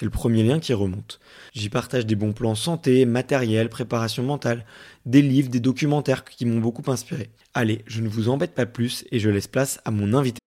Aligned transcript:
C'est 0.00 0.06
le 0.06 0.10
premier 0.10 0.42
lien 0.42 0.60
qui 0.60 0.72
remonte. 0.72 1.20
J'y 1.52 1.68
partage 1.68 2.06
des 2.06 2.14
bons 2.14 2.32
plans 2.32 2.54
santé, 2.54 3.04
matériel, 3.04 3.68
préparation 3.68 4.22
mentale, 4.22 4.64
des 5.04 5.20
livres, 5.20 5.50
des 5.50 5.60
documentaires 5.60 6.24
qui 6.24 6.46
m'ont 6.46 6.58
beaucoup 6.58 6.90
inspiré. 6.90 7.28
Allez, 7.52 7.84
je 7.86 8.00
ne 8.00 8.08
vous 8.08 8.30
embête 8.30 8.54
pas 8.54 8.64
plus 8.64 9.04
et 9.12 9.18
je 9.18 9.28
laisse 9.28 9.46
place 9.46 9.78
à 9.84 9.90
mon 9.90 10.14
invité. 10.14 10.38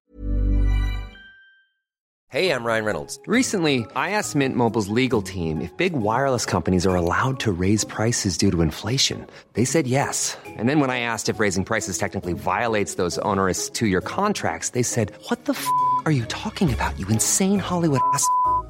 Hey, 2.31 2.49
I'm 2.49 2.65
Ryan 2.65 2.83
Reynolds. 2.83 3.19
Recently, 3.27 3.85
I 3.95 4.09
asked 4.15 4.35
Mint 4.35 4.55
Mobile's 4.55 4.89
legal 4.89 5.21
team 5.21 5.61
if 5.61 5.69
big 5.77 5.93
wireless 5.93 6.47
companies 6.47 6.87
are 6.87 6.95
allowed 6.95 7.37
to 7.41 7.51
raise 7.51 7.85
prices 7.85 8.39
due 8.39 8.49
to 8.49 8.63
inflation. 8.63 9.17
They 9.53 9.65
said 9.65 9.85
yes. 9.85 10.35
And 10.57 10.67
then 10.67 10.79
when 10.79 10.89
I 10.89 11.01
asked 11.01 11.29
if 11.29 11.39
raising 11.39 11.63
prices 11.63 11.99
technically 11.99 12.33
violates 12.33 12.95
those 12.95 13.19
onerous 13.19 13.69
two-year 13.69 14.01
contracts, 14.01 14.71
they 14.71 14.81
said, 14.81 15.11
"What 15.29 15.45
the 15.45 15.53
f*** 15.53 15.63
are 16.07 16.11
you 16.11 16.25
talking 16.25 16.73
about? 16.73 16.97
You 16.97 17.07
insane 17.09 17.59
Hollywood 17.59 18.01
ass." 18.15 18.27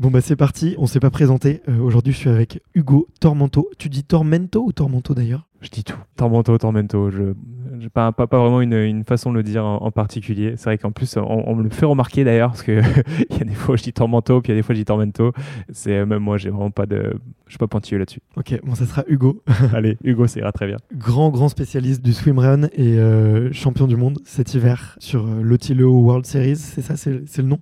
Bon 0.00 0.10
bah 0.10 0.22
c'est 0.22 0.34
parti, 0.34 0.74
on 0.78 0.86
s'est 0.86 0.98
pas 0.98 1.10
présenté. 1.10 1.60
Euh, 1.68 1.78
Aujourd'hui 1.78 2.14
je 2.14 2.16
suis 2.16 2.30
avec 2.30 2.62
Hugo 2.74 3.06
Tormento. 3.20 3.68
Tu 3.76 3.90
dis 3.90 4.02
Tormento 4.02 4.64
ou 4.64 4.72
Tormento 4.72 5.12
d'ailleurs? 5.12 5.46
Je 5.60 5.68
dis 5.68 5.84
tout. 5.84 5.98
Tormento, 6.16 6.56
Tormento. 6.56 7.10
Je 7.10 7.34
j'ai 7.78 7.90
pas, 7.90 8.10
pas, 8.10 8.26
pas 8.26 8.38
vraiment 8.38 8.62
une, 8.62 8.72
une, 8.72 9.04
façon 9.04 9.30
de 9.30 9.36
le 9.36 9.42
dire 9.42 9.62
en, 9.62 9.76
en 9.76 9.90
particulier. 9.90 10.54
C'est 10.56 10.64
vrai 10.64 10.78
qu'en 10.78 10.90
plus, 10.90 11.18
on, 11.18 11.22
on, 11.22 11.54
me 11.54 11.62
le 11.62 11.68
fait 11.68 11.84
remarquer 11.84 12.24
d'ailleurs, 12.24 12.50
parce 12.50 12.62
qu'il 12.62 12.76
y 13.30 13.40
a 13.40 13.44
des 13.44 13.52
fois 13.52 13.74
où 13.74 13.76
je 13.76 13.82
dis 13.82 13.92
Tormento, 13.92 14.40
puis 14.40 14.52
il 14.52 14.54
y 14.54 14.58
a 14.58 14.60
des 14.60 14.62
fois 14.62 14.72
où 14.72 14.76
je 14.76 14.80
dis 14.80 14.86
Tormento. 14.86 15.32
C'est 15.70 16.06
même 16.06 16.22
moi, 16.22 16.38
j'ai 16.38 16.48
vraiment 16.48 16.70
pas 16.70 16.86
de. 16.86 17.12
Je 17.44 17.52
suis 17.52 17.58
pas 17.58 17.66
pointilleux 17.66 17.98
là-dessus. 17.98 18.20
Ok, 18.36 18.58
bon, 18.64 18.74
ça 18.74 18.86
sera 18.86 19.04
Hugo. 19.06 19.42
Allez, 19.74 19.98
Hugo, 20.02 20.26
ça 20.26 20.40
ira 20.40 20.52
très 20.52 20.66
bien. 20.66 20.78
Grand, 20.94 21.28
grand 21.28 21.50
spécialiste 21.50 22.02
du 22.02 22.14
swimrun 22.14 22.68
et 22.72 22.98
euh, 22.98 23.52
champion 23.52 23.86
du 23.86 23.96
monde 23.96 24.18
cet 24.24 24.54
hiver 24.54 24.96
sur 24.98 25.26
euh, 25.26 25.42
l'Otilo 25.42 25.92
World 25.92 26.24
Series, 26.24 26.56
c'est 26.56 26.82
ça, 26.82 26.96
c'est 26.96 27.12
le 27.12 27.42
nom? 27.48 27.58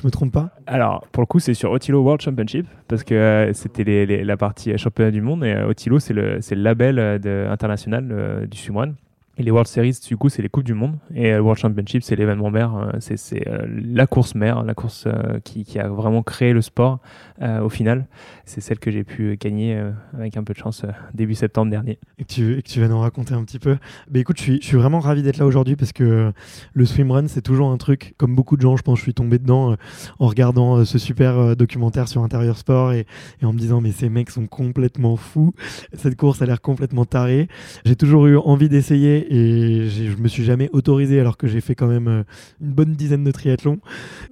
Je 0.00 0.06
me 0.06 0.10
trompe 0.10 0.32
pas 0.32 0.50
Alors, 0.66 1.06
pour 1.12 1.22
le 1.22 1.26
coup, 1.26 1.40
c'est 1.40 1.54
sur 1.54 1.70
Otilo 1.70 2.02
World 2.02 2.22
Championship, 2.22 2.66
parce 2.88 3.04
que 3.04 3.14
euh, 3.14 3.52
c'était 3.52 4.06
la 4.24 4.36
partie 4.36 4.76
championnat 4.78 5.10
du 5.10 5.20
monde, 5.20 5.44
et 5.44 5.52
euh, 5.52 5.68
Otilo, 5.68 5.98
c'est 5.98 6.14
le, 6.14 6.40
label 6.52 6.98
euh, 6.98 7.52
international 7.52 8.46
du 8.50 8.58
swimrun. 8.58 8.94
Et 9.40 9.42
les 9.42 9.50
World 9.50 9.68
Series, 9.68 9.98
du 10.06 10.18
coup, 10.18 10.28
c'est 10.28 10.42
les 10.42 10.50
Coupes 10.50 10.64
du 10.64 10.74
Monde. 10.74 10.98
Et 11.14 11.30
le 11.30 11.40
World 11.40 11.58
Championship, 11.58 12.02
c'est 12.02 12.14
l'événement 12.14 12.50
mère. 12.50 12.92
C'est 12.98 13.48
euh, 13.48 13.66
la 13.66 14.06
course 14.06 14.34
mère, 14.34 14.64
la 14.64 14.74
course 14.74 15.04
euh, 15.06 15.40
qui, 15.42 15.64
qui, 15.64 15.78
a 15.78 15.88
vraiment 15.88 16.22
créé 16.22 16.52
le 16.52 16.60
sport 16.60 16.98
euh, 17.40 17.62
au 17.62 17.70
final. 17.70 18.06
C'est 18.44 18.60
celle 18.60 18.78
que 18.78 18.90
j'ai 18.90 19.02
pu 19.02 19.38
gagner 19.40 19.82
avec 20.12 20.36
un 20.36 20.44
peu 20.44 20.52
de 20.52 20.58
chance 20.58 20.84
début 21.14 21.34
septembre 21.34 21.70
dernier. 21.70 21.98
Et 22.18 22.24
que 22.24 22.28
tu, 22.28 22.58
et 22.58 22.60
que 22.60 22.68
tu 22.68 22.80
vas 22.80 22.88
nous 22.88 22.98
raconter 22.98 23.32
un 23.32 23.42
petit 23.44 23.58
peu? 23.58 23.78
Bah, 24.10 24.18
écoute, 24.18 24.36
je 24.36 24.42
suis, 24.42 24.60
je 24.60 24.66
suis 24.66 24.76
vraiment 24.76 25.00
ravi 25.00 25.22
d'être 25.22 25.38
là 25.38 25.46
aujourd'hui 25.46 25.74
parce 25.74 25.92
que 25.92 26.34
le 26.74 26.84
swimrun, 26.84 27.26
c'est 27.26 27.40
toujours 27.40 27.70
un 27.70 27.78
truc, 27.78 28.14
comme 28.18 28.34
beaucoup 28.34 28.58
de 28.58 28.62
gens, 28.62 28.76
je 28.76 28.82
pense, 28.82 28.98
je 28.98 29.04
suis 29.04 29.14
tombé 29.14 29.38
dedans 29.38 29.74
en 30.18 30.26
regardant 30.26 30.84
ce 30.84 30.98
super 30.98 31.56
documentaire 31.56 32.08
sur 32.08 32.22
Intérieur 32.24 32.58
Sport 32.58 32.92
et, 32.92 33.06
et 33.40 33.46
en 33.46 33.54
me 33.54 33.58
disant, 33.58 33.80
mais 33.80 33.92
ces 33.92 34.10
mecs 34.10 34.28
sont 34.28 34.46
complètement 34.46 35.16
fous. 35.16 35.54
Cette 35.94 36.16
course 36.16 36.42
a 36.42 36.46
l'air 36.46 36.60
complètement 36.60 37.06
tarée. 37.06 37.48
J'ai 37.86 37.96
toujours 37.96 38.26
eu 38.26 38.36
envie 38.36 38.68
d'essayer 38.68 39.29
et 39.30 39.88
je 39.88 40.16
me 40.20 40.26
suis 40.26 40.42
jamais 40.42 40.68
autorisé 40.72 41.20
alors 41.20 41.36
que 41.36 41.46
j'ai 41.46 41.60
fait 41.60 41.76
quand 41.76 41.86
même 41.86 42.08
euh, 42.08 42.22
une 42.60 42.72
bonne 42.72 42.94
dizaine 42.94 43.22
de 43.22 43.30
triathlons. 43.30 43.78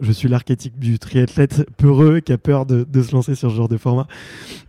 Je 0.01 0.11
suis 0.11 0.29
l'archétype 0.29 0.77
du 0.77 0.99
triathlète 0.99 1.71
peureux 1.77 2.19
qui 2.19 2.33
a 2.33 2.39
peur 2.39 2.67
de, 2.67 2.85
se 3.01 3.13
lancer 3.13 3.37
sur 3.37 3.49
ce 3.49 3.55
genre 3.55 3.69
de 3.69 3.77
format. 3.77 4.09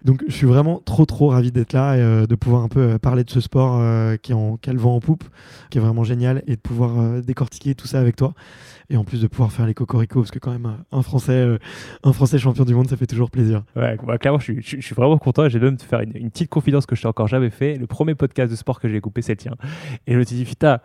Donc 0.06 0.24
je 0.28 0.34
suis 0.34 0.46
vraiment 0.46 0.84
trop 0.86 1.08
trop 1.08 1.30
ravi 1.30 1.52
d'être 1.52 1.74
là 1.74 1.98
et 1.98 2.02
euh, 2.02 2.28
de 2.28 2.36
pouvoir 2.36 2.62
un 2.62 2.68
peu 2.68 2.80
euh, 2.80 2.98
parler 3.00 3.24
de 3.24 3.32
ce 3.32 3.42
sport 3.42 3.82
qui, 4.22 4.32
est 4.32 4.36
en, 4.36 4.58
qui 4.58 4.70
en 4.70 5.00
poupe, 5.00 5.24
qui 5.72 5.80
est 5.80 5.82
vraiment 5.82 6.04
génial 6.04 6.44
et 6.46 6.56
de 6.56 6.62
pouvoir 6.62 7.24
décortiquer 7.24 7.74
tout 7.74 7.88
ça 7.88 8.00
avec 8.00 8.16
toi. 8.16 8.36
Et 8.92 8.98
en 8.98 9.04
plus 9.04 9.22
de 9.22 9.28
pouvoir 9.28 9.52
faire 9.52 9.68
les 9.68 9.76
cocoricots, 9.76 10.22
parce 10.22 10.32
que 10.32 10.40
quand 10.40 10.52
même 10.52 10.78
un 10.92 11.02
Français, 11.04 11.34
euh, 11.34 11.60
un 12.04 12.12
Français 12.12 12.40
champion 12.40 12.66
du 12.66 12.74
monde, 12.74 12.90
ça 12.90 12.98
fait 12.98 13.06
toujours 13.06 13.30
plaisir. 13.30 13.64
Ouais, 13.76 13.98
bah, 14.04 14.18
clairement, 14.18 14.40
je 14.40 14.46
suis, 14.46 14.62
je, 14.62 14.78
je 14.78 14.82
suis 14.82 14.96
vraiment 14.96 15.20
content. 15.20 15.48
J'ai 15.48 15.60
même 15.60 15.78
te 15.78 15.84
faire 15.84 16.00
une, 16.00 16.16
une, 16.16 16.32
petite 16.32 16.50
confidence 16.50 16.88
que 16.88 16.96
je 16.96 17.02
t'ai 17.04 17.08
encore 17.08 17.28
jamais 17.28 17.52
fait. 17.52 17.78
Le 17.78 17.86
premier 17.86 18.16
podcast 18.16 18.50
de 18.50 18.56
sport 18.56 18.80
que 18.80 18.88
j'ai 18.90 19.00
coupé, 19.00 19.22
c'est 19.22 19.34
le 19.34 19.38
tien. 19.38 19.56
Et 20.08 20.14
je 20.14 20.18
me 20.18 20.24
suis 20.24 20.38
dit, 20.38 20.46
putain, 20.46 20.80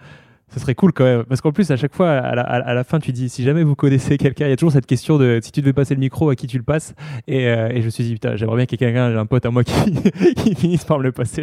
ça 0.54 0.60
serait 0.60 0.76
cool 0.76 0.92
quand 0.92 1.04
même. 1.04 1.24
Parce 1.24 1.40
qu'en 1.40 1.50
plus, 1.50 1.70
à 1.72 1.76
chaque 1.76 1.94
fois, 1.94 2.10
à 2.10 2.74
la, 2.74 2.84
fin, 2.84 3.00
tu 3.00 3.12
dis, 3.12 3.28
si 3.28 3.42
jamais 3.42 3.64
vous 3.64 3.74
connaissez 3.74 4.16
quelqu'un, 4.18 4.46
il 4.46 4.50
y 4.50 4.52
a 4.52 4.56
toujours 4.56 4.72
cette 4.72 4.86
question 4.86 5.18
de 5.18 5.40
si 5.42 5.50
tu 5.50 5.60
devais 5.60 5.72
passer 5.72 5.94
le 5.94 6.00
micro, 6.00 6.30
à 6.30 6.36
qui 6.36 6.46
tu 6.46 6.58
le 6.58 6.62
passes? 6.62 6.94
Et, 7.26 7.48
euh, 7.48 7.80
je 7.80 7.84
me 7.84 7.90
suis 7.90 8.04
dit, 8.04 8.12
putain, 8.12 8.36
j'aimerais 8.36 8.58
bien 8.58 8.66
qu'il 8.66 8.80
y 8.80 8.84
ait 8.84 8.86
quelqu'un, 8.86 9.10
j'ai 9.10 9.18
un 9.18 9.26
pote 9.26 9.44
à 9.44 9.50
moi 9.50 9.64
qui, 9.64 9.92
qui 10.36 10.54
finisse 10.54 10.84
par 10.84 10.98
me 10.98 11.02
le 11.02 11.12
passer. 11.12 11.42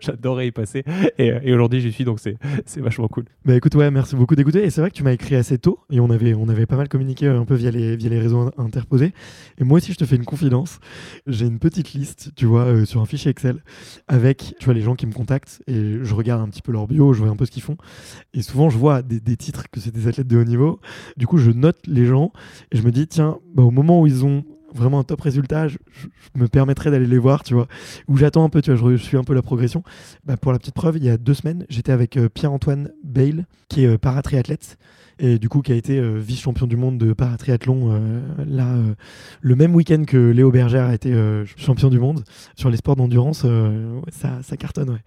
J'adorerais 0.00 0.46
y 0.46 0.52
passer. 0.52 0.84
Et, 1.18 1.32
et 1.42 1.52
aujourd'hui, 1.52 1.80
j'y 1.80 1.90
suis, 1.90 2.04
donc 2.04 2.20
c'est 2.20 2.80
vachement 2.80 3.08
cool. 3.08 3.24
Bah 3.44 3.56
écoute, 3.56 3.74
ouais, 3.74 3.90
merci 3.90 4.14
beaucoup 4.14 4.36
d'écouter. 4.36 4.62
Et 4.64 4.70
c'est 4.70 4.80
vrai 4.80 4.90
que 4.90 4.96
tu 4.96 5.02
m'as 5.02 5.12
écrit 5.12 5.34
assez 5.34 5.58
tôt 5.58 5.80
et 5.90 5.98
on 5.98 6.10
avait, 6.10 6.34
on 6.34 6.48
avait 6.48 6.66
pas 6.66 6.76
mal 6.76 6.88
communiqué 6.88 7.26
un 7.26 7.44
peu 7.44 7.54
via 7.54 7.72
les, 7.72 7.96
via 7.96 8.10
les 8.10 8.20
réseaux 8.20 8.52
interposés. 8.58 9.12
Et 9.58 9.64
moi 9.64 9.78
aussi, 9.78 9.92
je 9.92 9.98
te 9.98 10.04
fais 10.04 10.16
une 10.16 10.24
confidence. 10.24 10.78
J'ai 11.26 11.46
une 11.46 11.58
petite 11.58 11.94
liste, 11.94 12.30
tu 12.36 12.46
vois, 12.46 12.66
euh, 12.66 12.84
sur 12.84 13.00
un 13.00 13.06
fichier 13.06 13.30
Excel 13.30 13.62
avec, 14.06 14.54
tu 14.58 14.66
vois, 14.66 14.74
les 14.74 14.82
gens 14.82 14.94
qui 14.94 15.06
me 15.06 15.12
contactent 15.12 15.62
et 15.66 15.98
je 16.02 16.14
regarde 16.14 16.42
un 16.42 16.48
petit 16.48 16.62
peu 16.62 16.70
leur 16.70 16.86
bio, 16.86 17.12
je 17.12 17.22
vois 17.22 17.30
un 17.30 17.36
peu 17.36 17.46
ce 17.46 17.50
qu'ils 17.50 17.62
font. 17.62 17.76
Et 18.34 18.42
souvent, 18.52 18.68
je 18.68 18.76
vois 18.76 19.00
des, 19.00 19.36
titres 19.36 19.64
que 19.70 19.80
c'est 19.80 19.92
des 19.92 20.08
athlètes 20.08 20.28
de 20.28 20.36
haut 20.36 20.44
niveau. 20.44 20.78
Du 21.16 21.26
coup, 21.26 21.38
je 21.38 21.50
note 21.50 21.78
les 21.86 22.04
gens 22.04 22.32
et 22.70 22.76
je 22.76 22.82
me 22.82 22.90
dis, 22.90 23.06
tiens, 23.06 23.38
bah, 23.54 23.62
au 23.62 23.70
moment 23.70 24.00
où 24.00 24.06
ils 24.06 24.26
ont 24.26 24.44
vraiment 24.74 24.98
un 24.98 25.04
top 25.04 25.22
résultat, 25.22 25.68
je, 25.68 25.78
me 26.34 26.48
permettrais 26.48 26.90
d'aller 26.90 27.06
les 27.06 27.18
voir, 27.18 27.42
tu 27.42 27.54
vois, 27.54 27.66
où 28.08 28.16
j'attends 28.16 28.44
un 28.44 28.50
peu, 28.50 28.60
tu 28.60 28.72
vois, 28.72 28.90
je, 28.92 28.96
suis 28.96 29.16
un 29.16 29.24
peu 29.24 29.34
la 29.34 29.42
progression. 29.42 29.82
Bah, 30.26 30.36
pour 30.36 30.52
la 30.52 30.58
petite 30.58 30.74
preuve, 30.74 30.98
il 30.98 31.04
y 31.04 31.08
a 31.08 31.16
deux 31.16 31.34
semaines, 31.34 31.64
j'étais 31.70 31.92
avec 31.92 32.18
euh, 32.18 32.28
Pierre-Antoine 32.28 32.90
Bale, 33.02 33.46
qui 33.68 33.84
est 33.84 33.88
euh, 33.88 33.98
paratriathlète, 33.98 34.76
et 35.18 35.38
du 35.38 35.48
coup 35.48 35.60
qui 35.60 35.72
a 35.72 35.76
été 35.76 35.98
euh, 35.98 36.18
vice-champion 36.18 36.66
du 36.66 36.76
monde 36.76 36.98
de 36.98 37.12
paratriathlon 37.12 38.00
là 38.46 38.74
le 39.40 39.54
même 39.54 39.74
week-end 39.74 40.04
que 40.06 40.16
Léo 40.16 40.50
Bergère 40.50 40.86
a 40.86 40.94
été 40.94 41.14
champion 41.56 41.90
du 41.90 41.98
monde 41.98 42.24
sur 42.56 42.70
les 42.70 42.78
sports 42.78 42.96
d'endurance, 42.96 43.46
ça, 44.10 44.42
ça, 44.42 44.56
cartonne, 44.56 44.90
ouais. 44.90 45.02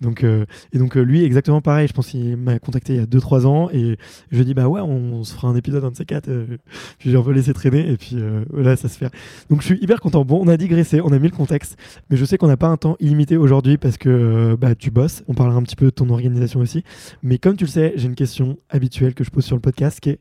Donc, 0.00 0.24
euh, 0.24 0.44
et 0.72 0.78
donc, 0.78 0.96
euh, 0.96 1.02
lui, 1.02 1.24
exactement 1.24 1.60
pareil. 1.60 1.88
Je 1.88 1.92
pense 1.92 2.08
qu'il 2.08 2.36
m'a 2.36 2.58
contacté 2.58 2.94
il 2.94 3.00
y 3.00 3.02
a 3.02 3.06
2-3 3.06 3.46
ans 3.46 3.70
et 3.70 3.96
je 4.30 4.38
lui 4.38 4.44
dit, 4.44 4.54
bah 4.54 4.68
ouais, 4.68 4.80
on, 4.80 5.24
se 5.24 5.34
fera 5.34 5.48
un 5.48 5.56
épisode, 5.56 5.84
un 5.84 5.90
de 5.90 5.96
ces 5.96 6.04
quatre. 6.04 6.28
Euh, 6.28 6.58
puis 6.98 7.10
j'ai 7.10 7.16
un 7.16 7.52
traîner 7.52 7.90
et 7.90 7.96
puis 7.96 8.16
voilà, 8.50 8.76
ça 8.76 8.88
se 8.88 8.98
fait. 8.98 9.10
Donc, 9.50 9.60
je 9.62 9.66
suis 9.66 9.78
hyper 9.80 10.00
content. 10.00 10.24
Bon, 10.24 10.40
on 10.42 10.48
a 10.48 10.56
digressé, 10.56 11.00
on 11.00 11.12
a 11.12 11.18
mis 11.18 11.28
le 11.28 11.36
contexte, 11.36 11.76
mais 12.10 12.16
je 12.16 12.24
sais 12.24 12.38
qu'on 12.38 12.48
n'a 12.48 12.56
pas 12.56 12.68
un 12.68 12.76
temps 12.76 12.96
illimité 13.00 13.36
aujourd'hui 13.36 13.78
parce 13.78 13.96
que 13.96 14.56
bah, 14.60 14.74
tu 14.74 14.90
bosses. 14.90 15.22
On 15.28 15.34
parlera 15.34 15.58
un 15.58 15.62
petit 15.62 15.76
peu 15.76 15.86
de 15.86 15.90
ton 15.90 16.08
organisation 16.10 16.60
aussi. 16.60 16.84
Mais 17.22 17.38
comme 17.38 17.56
tu 17.56 17.64
le 17.64 17.70
sais, 17.70 17.92
j'ai 17.96 18.06
une 18.06 18.14
question 18.14 18.58
habituelle 18.70 19.14
que 19.14 19.24
je 19.24 19.30
pose 19.30 19.44
sur 19.44 19.56
le 19.56 19.62
podcast 19.62 20.00
qui 20.00 20.10
est 20.10 20.20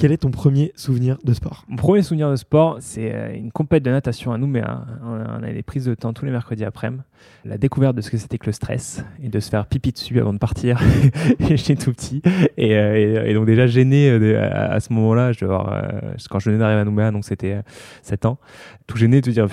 quel 0.00 0.12
est 0.12 0.16
ton 0.16 0.30
premier 0.30 0.72
souvenir 0.76 1.18
de 1.24 1.34
sport? 1.34 1.66
Mon 1.68 1.76
premier 1.76 2.00
souvenir 2.00 2.30
de 2.30 2.36
sport, 2.36 2.78
c'est 2.80 3.14
euh, 3.14 3.34
une 3.34 3.52
compète 3.52 3.82
de 3.82 3.90
natation 3.90 4.32
à 4.32 4.38
nous, 4.38 4.46
mais 4.46 4.62
On 5.04 5.42
a 5.42 5.52
des 5.52 5.62
prises 5.62 5.84
de 5.84 5.94
temps 5.94 6.14
tous 6.14 6.24
les 6.24 6.30
mercredis 6.30 6.64
après-midi. 6.64 7.02
La 7.44 7.58
découverte 7.58 7.96
de 7.96 8.00
ce 8.00 8.10
que 8.10 8.16
c'était 8.16 8.38
que 8.38 8.46
le 8.46 8.52
stress 8.52 9.04
et 9.22 9.28
de 9.28 9.40
se 9.40 9.50
faire 9.50 9.66
pipi 9.66 9.92
dessus 9.92 10.18
avant 10.18 10.32
de 10.32 10.38
partir. 10.38 10.80
J'étais 11.40 11.76
tout 11.76 11.92
petit. 11.92 12.22
Euh, 12.58 13.26
et, 13.26 13.34
donc, 13.34 13.44
déjà 13.44 13.66
gêné 13.66 14.10
euh, 14.10 14.48
à, 14.50 14.80
ce 14.80 14.90
moment-là, 14.94 15.32
quand 15.38 16.38
je 16.38 16.48
venais 16.48 16.58
d'arriver 16.58 16.80
à 16.80 16.84
Nouméa, 16.84 17.10
donc 17.10 17.26
c'était 17.26 17.60
7 18.02 18.24
ans, 18.24 18.38
tout 18.86 18.96
gêné 18.96 19.20
de 19.20 19.26
te 19.26 19.30
dire 19.30 19.48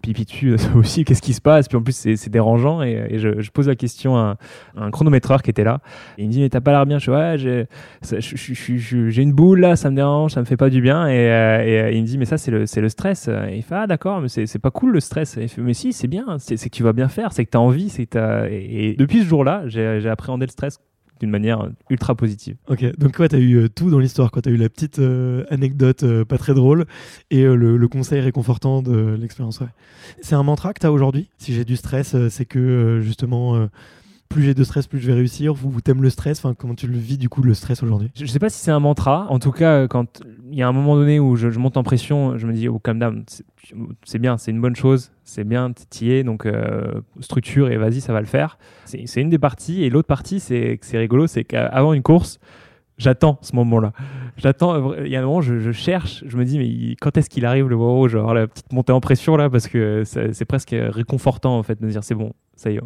pipi 0.00 0.24
dessus, 0.24 0.56
aussi, 0.76 1.04
qu'est-ce 1.04 1.22
qui 1.22 1.34
se 1.34 1.40
passe? 1.40 1.66
Puis 1.66 1.76
en 1.76 1.82
plus, 1.82 1.94
c'est 1.94 2.30
dérangeant. 2.30 2.82
Et, 2.82 3.18
je, 3.18 3.50
pose 3.50 3.66
la 3.66 3.74
question 3.74 4.16
à 4.16 4.36
un, 4.76 4.90
chronométreur 4.92 5.42
qui 5.42 5.50
était 5.50 5.64
là. 5.64 5.80
il 6.18 6.26
me 6.28 6.32
dit 6.32 6.40
Mais 6.40 6.48
t'as 6.48 6.60
pas 6.60 6.70
l'air 6.70 6.86
bien? 6.86 6.98
Je 6.98 7.02
suis 7.02 7.12
Ouais, 7.12 7.36
j'ai 7.38 9.22
une 9.22 9.32
boule 9.32 9.60
là, 9.60 9.74
ça 9.74 9.87
ça 9.88 9.90
me 9.90 9.96
dérange, 9.96 10.32
ça 10.32 10.40
me 10.40 10.44
fait 10.44 10.58
pas 10.58 10.68
du 10.68 10.82
bien. 10.82 11.08
Et, 11.08 11.30
euh, 11.30 11.86
euh, 11.86 11.90
il 11.92 12.02
me 12.02 12.06
dit, 12.06 12.18
mais 12.18 12.26
ça, 12.26 12.36
c'est 12.36 12.50
le, 12.50 12.88
stress. 12.88 13.28
Et 13.28 13.56
il 13.56 13.62
fait, 13.62 13.74
ah 13.74 13.86
d'accord, 13.86 14.20
mais 14.20 14.28
c'est 14.28 14.58
pas 14.58 14.70
cool 14.70 14.92
le 14.92 15.00
stress. 15.00 15.38
Et 15.38 15.44
il 15.44 15.48
fait, 15.48 15.62
mais 15.62 15.72
si, 15.72 15.94
c'est 15.94 16.08
bien, 16.08 16.36
c'est 16.38 16.56
que 16.56 16.76
tu 16.76 16.82
vas 16.82 16.92
bien 16.92 17.08
faire, 17.08 17.32
c'est 17.32 17.44
que 17.46 17.50
tu 17.50 17.56
as 17.56 17.60
envie. 17.60 17.90
que 17.90 18.48
Et, 18.50 18.94
depuis 18.98 19.20
ce 19.20 19.24
jour-là, 19.24 19.62
j'ai 19.66 20.08
appréhendé 20.08 20.44
le 20.44 20.50
stress 20.50 20.78
d'une 21.20 21.30
manière 21.30 21.68
ultra 21.90 22.14
positive. 22.14 22.56
Ok, 22.68 22.84
donc 22.96 23.16
quoi, 23.16 23.28
tu 23.28 23.34
as 23.34 23.40
eu 23.40 23.56
euh, 23.56 23.68
tout 23.68 23.90
dans 23.90 23.98
l'histoire. 23.98 24.30
Tu 24.30 24.48
as 24.48 24.52
eu 24.52 24.56
la 24.56 24.68
petite 24.68 25.00
anecdote 25.50 26.04
pas 26.24 26.38
très 26.38 26.54
drôle 26.54 26.84
et 27.30 27.44
le, 27.44 27.88
conseil 27.88 28.20
réconfortant 28.20 28.82
de 28.82 29.16
l'expérience. 29.18 29.60
C'est 30.20 30.34
un 30.34 30.42
mantra 30.42 30.74
que 30.74 30.80
tu 30.80 30.86
as 30.86 30.92
aujourd'hui? 30.92 31.30
Si 31.38 31.54
j'ai 31.54 31.64
du 31.64 31.76
stress, 31.76 32.14
c'est 32.28 32.44
que 32.44 33.00
justement 33.00 33.68
plus 34.28 34.42
j'ai 34.42 34.54
de 34.54 34.64
stress, 34.64 34.86
plus 34.86 34.98
je 34.98 35.06
vais 35.06 35.14
réussir 35.14 35.54
Vous, 35.54 35.80
t'aimes 35.80 36.02
le 36.02 36.10
stress 36.10 36.38
enfin, 36.38 36.54
Comment 36.54 36.74
tu 36.74 36.86
le 36.86 36.98
vis 36.98 37.18
du 37.18 37.28
coup, 37.28 37.42
le 37.42 37.54
stress 37.54 37.82
aujourd'hui? 37.82 38.10
Je 38.14 38.26
sais 38.26 38.38
pas 38.38 38.50
si 38.50 38.58
c'est 38.58 38.70
un 38.70 38.80
mantra. 38.80 39.26
En 39.30 39.38
tout 39.38 39.52
cas, 39.52 39.88
quand 39.88 40.22
il 40.50 40.58
y 40.58 40.62
a 40.62 40.68
un 40.68 40.72
moment 40.72 40.96
donné 40.96 41.18
où 41.20 41.36
je, 41.36 41.48
monte 41.58 41.76
en 41.76 41.82
pression, 41.82 42.38
je 42.38 42.46
me 42.46 42.52
dis, 42.52 42.68
oh, 42.68 42.78
calm 42.78 42.98
down, 42.98 43.24
c'est 44.04 44.18
bien, 44.18 44.38
c'est 44.38 44.50
une 44.50 44.60
bonne 44.60 44.76
chose, 44.76 45.10
c'est 45.24 45.44
bien, 45.44 45.72
t'y 45.72 46.10
es, 46.10 46.24
donc 46.24 46.46
euh, 46.46 47.00
structure 47.20 47.70
et 47.70 47.76
vas-y, 47.76 48.00
ça 48.00 48.12
va 48.12 48.20
le 48.20 48.26
faire. 48.26 48.58
C'est 48.84 49.20
une 49.20 49.30
des 49.30 49.38
parties. 49.38 49.82
Et 49.84 49.90
l'autre 49.90 50.08
partie, 50.08 50.40
c'est 50.40 50.78
rigolo, 50.92 51.26
c'est 51.26 51.44
qu'avant 51.44 51.92
une 51.92 52.02
course, 52.02 52.38
j'attends 52.98 53.38
ce 53.42 53.54
moment-là. 53.56 53.92
J'attends, 54.36 54.94
il 54.94 55.08
y 55.08 55.16
a 55.16 55.20
un 55.20 55.24
moment, 55.24 55.40
je, 55.40 55.58
je, 55.58 55.72
cherche, 55.72 56.22
je 56.26 56.36
me 56.36 56.44
dis, 56.44 56.58
mais 56.58 56.96
quand 57.00 57.16
est-ce 57.16 57.30
qu'il 57.30 57.44
arrive 57.44 57.68
le 57.68 57.76
où 57.76 58.08
genre 58.08 58.34
la 58.34 58.46
petite 58.46 58.72
montée 58.72 58.92
en 58.92 59.00
pression 59.00 59.36
là, 59.36 59.50
parce 59.50 59.66
que 59.66 60.02
c'est 60.04 60.44
presque 60.44 60.74
réconfortant 60.74 61.58
en 61.58 61.62
fait 61.62 61.80
de 61.80 61.86
me 61.86 61.90
dire, 61.90 62.04
c'est 62.04 62.14
bon, 62.14 62.32
ça 62.54 62.70
y 62.70 62.76
est, 62.76 62.80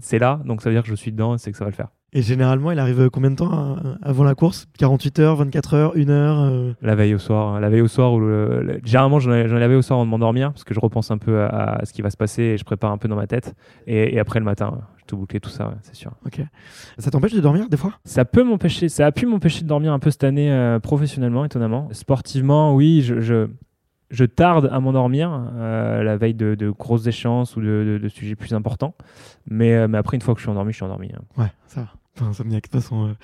c'est 0.00 0.18
là, 0.18 0.40
donc 0.44 0.62
ça 0.62 0.70
veut 0.70 0.74
dire 0.74 0.82
que 0.82 0.88
je 0.88 0.94
suis 0.94 1.12
dedans, 1.12 1.36
c'est 1.38 1.52
que 1.52 1.56
ça 1.56 1.64
va 1.64 1.70
le 1.70 1.76
faire. 1.76 1.88
Et 2.12 2.22
généralement, 2.22 2.72
il 2.72 2.78
arrive 2.80 3.08
combien 3.10 3.30
de 3.30 3.36
temps 3.36 3.76
euh, 3.76 3.94
avant 4.02 4.24
la 4.24 4.34
course? 4.34 4.66
48 4.78 5.18
heures, 5.20 5.36
24 5.36 5.74
heures, 5.74 5.92
1 5.96 6.08
heure 6.08 6.40
euh? 6.40 6.72
La 6.82 6.96
veille 6.96 7.14
au 7.14 7.18
soir. 7.18 7.54
Hein. 7.54 7.60
La 7.60 7.68
veille 7.68 7.82
au 7.82 7.88
soir, 7.88 8.12
où 8.12 8.20
généralement, 8.84 9.20
j'en 9.20 9.32
ai 9.32 9.46
la 9.46 9.68
veille 9.68 9.76
au 9.76 9.82
soir 9.82 9.98
avant 9.98 10.06
de 10.06 10.10
m'endormir, 10.10 10.52
parce 10.52 10.64
que 10.64 10.74
je 10.74 10.80
repense 10.80 11.12
un 11.12 11.18
peu 11.18 11.42
à, 11.42 11.80
ce 11.84 11.92
qui 11.92 12.02
va 12.02 12.10
se 12.10 12.16
passer 12.16 12.42
et 12.42 12.58
je 12.58 12.64
prépare 12.64 12.90
un 12.90 12.98
peu 12.98 13.06
dans 13.06 13.16
ma 13.16 13.28
tête. 13.28 13.54
Et, 13.86 14.18
après 14.18 14.40
le 14.40 14.44
matin, 14.44 14.80
te 15.10 15.16
boucler 15.16 15.40
tout 15.40 15.50
ça, 15.50 15.74
c'est 15.82 15.94
sûr. 15.94 16.12
Ok. 16.24 16.40
Ça 16.98 17.10
t'empêche 17.10 17.32
de 17.32 17.40
dormir 17.40 17.68
des 17.68 17.76
fois? 17.76 17.94
Ça 18.04 18.24
peut 18.24 18.42
m'empêcher, 18.42 18.88
ça 18.88 19.06
a 19.06 19.12
pu 19.12 19.26
m'empêcher 19.26 19.62
de 19.62 19.68
dormir 19.68 19.92
un 19.92 19.98
peu 19.98 20.10
cette 20.10 20.24
année 20.24 20.50
euh, 20.52 20.78
professionnellement, 20.78 21.44
étonnamment. 21.44 21.88
Sportivement, 21.92 22.74
oui, 22.74 23.02
je 23.02 23.48
je 24.10 24.24
tarde 24.24 24.68
à 24.72 24.80
m'endormir 24.80 25.30
euh, 25.54 26.02
la 26.02 26.16
veille 26.16 26.34
de, 26.34 26.70
grosses 26.70 27.06
échéances 27.06 27.56
ou 27.56 27.60
de, 27.60 28.08
sujets 28.08 28.34
plus 28.34 28.52
importants. 28.54 28.94
Mais, 29.46 29.74
euh, 29.74 29.88
mais, 29.88 29.98
après, 29.98 30.16
une 30.16 30.20
fois 30.20 30.34
que 30.34 30.40
je 30.40 30.44
suis 30.44 30.50
endormi, 30.50 30.72
je 30.72 30.76
suis 30.76 30.84
endormi. 30.84 31.10
Hein. 31.14 31.22
Ouais, 31.40 31.52
ça 31.66 31.82
va. 31.82 31.88
Enfin, 32.16 32.32
ça 32.32 32.44
me 32.44 32.50
de 32.50 32.58
toute 32.58 32.72
façon. 32.72 33.14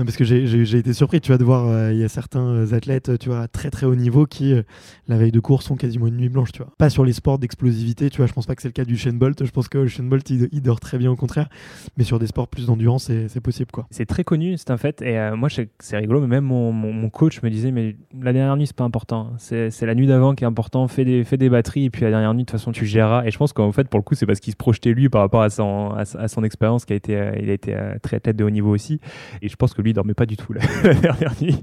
Euh, 0.00 0.04
parce 0.04 0.16
que 0.16 0.24
j'ai 0.24 0.78
été 0.78 0.92
surpris, 0.92 1.20
tu 1.20 1.28
vois, 1.28 1.38
de 1.38 1.44
voir, 1.44 1.68
euh, 1.68 1.92
il 1.92 1.98
y 1.98 2.04
a 2.04 2.08
certains 2.08 2.46
euh, 2.46 2.74
athlètes, 2.74 3.18
tu 3.18 3.28
vois, 3.28 3.48
très 3.48 3.70
très 3.70 3.86
haut 3.86 3.94
niveau 3.94 4.26
qui, 4.26 4.52
euh, 4.52 4.62
la 5.08 5.16
veille 5.18 5.32
de 5.32 5.40
course, 5.40 5.66
font 5.68 5.76
quasiment 5.76 6.06
une 6.06 6.16
nuit 6.16 6.28
blanche, 6.28 6.52
tu 6.52 6.62
vois. 6.62 6.72
Pas 6.78 6.90
sur 6.90 7.04
les 7.04 7.12
sports 7.12 7.38
d'explosivité, 7.38 8.10
tu 8.10 8.18
vois, 8.18 8.26
je 8.26 8.32
pense 8.32 8.46
pas 8.46 8.54
que 8.54 8.62
c'est 8.62 8.68
le 8.68 8.72
cas 8.72 8.84
du 8.84 8.96
Shane 8.96 9.18
je 9.20 9.50
pense 9.50 9.68
que 9.68 9.78
le 9.78 9.88
Shane 9.88 10.10
il, 10.52 10.62
dort 10.62 10.80
très 10.80 10.98
bien 10.98 11.10
au 11.10 11.16
contraire, 11.16 11.48
mais 11.96 12.04
sur 12.04 12.18
des 12.18 12.26
sports 12.26 12.48
plus 12.48 12.66
d'endurance, 12.66 13.10
c'est 13.28 13.40
possible, 13.40 13.70
quoi. 13.70 13.86
C'est 13.90 14.06
très 14.06 14.24
connu, 14.24 14.56
c'est 14.56 14.70
un 14.70 14.76
fait, 14.76 15.02
et 15.02 15.30
moi, 15.36 15.48
c'est 15.50 15.96
rigolo, 15.96 16.20
mais 16.20 16.26
même 16.26 16.44
mon, 16.44 17.10
coach 17.10 17.42
me 17.42 17.50
disait, 17.50 17.70
mais 17.70 17.96
la 18.20 18.32
dernière 18.32 18.56
nuit, 18.56 18.66
c'est 18.66 18.76
pas 18.76 18.84
important, 18.84 19.32
c'est 19.38 19.82
la 19.82 19.94
nuit 19.94 20.06
d'avant 20.06 20.34
qui 20.34 20.44
est 20.44 20.46
important, 20.46 20.86
fais 20.88 21.04
des, 21.04 21.48
batteries, 21.50 21.86
et 21.86 21.90
puis 21.90 22.02
la 22.02 22.10
dernière 22.10 22.32
nuit, 22.34 22.44
de 22.44 22.46
toute 22.46 22.58
façon, 22.58 22.72
tu 22.72 22.86
géreras, 22.86 23.24
et 23.24 23.30
je 23.30 23.38
pense 23.38 23.52
qu'en 23.52 23.72
fait, 23.72 23.88
pour 23.88 23.98
le 23.98 24.04
coup, 24.04 24.14
c'est 24.14 24.26
parce 24.26 24.40
qu'il 24.40 24.52
se 24.52 24.56
projetait 24.56 24.92
lui 24.92 25.08
par 25.08 25.20
rapport 25.20 25.42
à 25.42 25.50
son, 25.50 25.92
à, 25.94 26.44
expérience, 26.44 26.84
qui 26.84 26.92
a 26.92 26.96
été, 26.96 27.12
il 27.40 27.50
a 27.50 27.52
été 27.52 27.76
très 28.02 28.20
tête 28.20 28.36
de 28.36 28.44
haut 28.44 28.50
niveau 28.50 28.70
aussi, 28.70 29.00
et 29.42 29.48
je 29.48 29.56
pense 29.56 29.74
que 29.74 29.82
lui, 29.82 29.89
il 29.90 29.94
dormait 29.94 30.14
pas 30.14 30.26
du 30.26 30.36
tout, 30.36 30.52
la 30.82 30.94
dernière 30.94 31.34
nuit. 31.40 31.60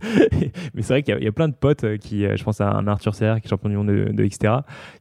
Mais 0.73 0.81
c'est 0.81 0.93
vrai 0.93 1.03
qu'il 1.03 1.21
y, 1.21 1.27
a 1.27 1.31
plein 1.31 1.47
de 1.47 1.55
potes 1.55 1.83
euh, 1.83 1.97
qui, 1.97 2.25
euh, 2.25 2.35
je 2.35 2.43
pense 2.43 2.61
à 2.61 2.69
un 2.69 2.87
Arthur 2.87 3.15
Serre 3.15 3.41
qui 3.41 3.47
est 3.47 3.49
champion 3.49 3.69
du 3.69 3.77
monde 3.77 3.87
de, 3.87 4.11
de 4.11 4.29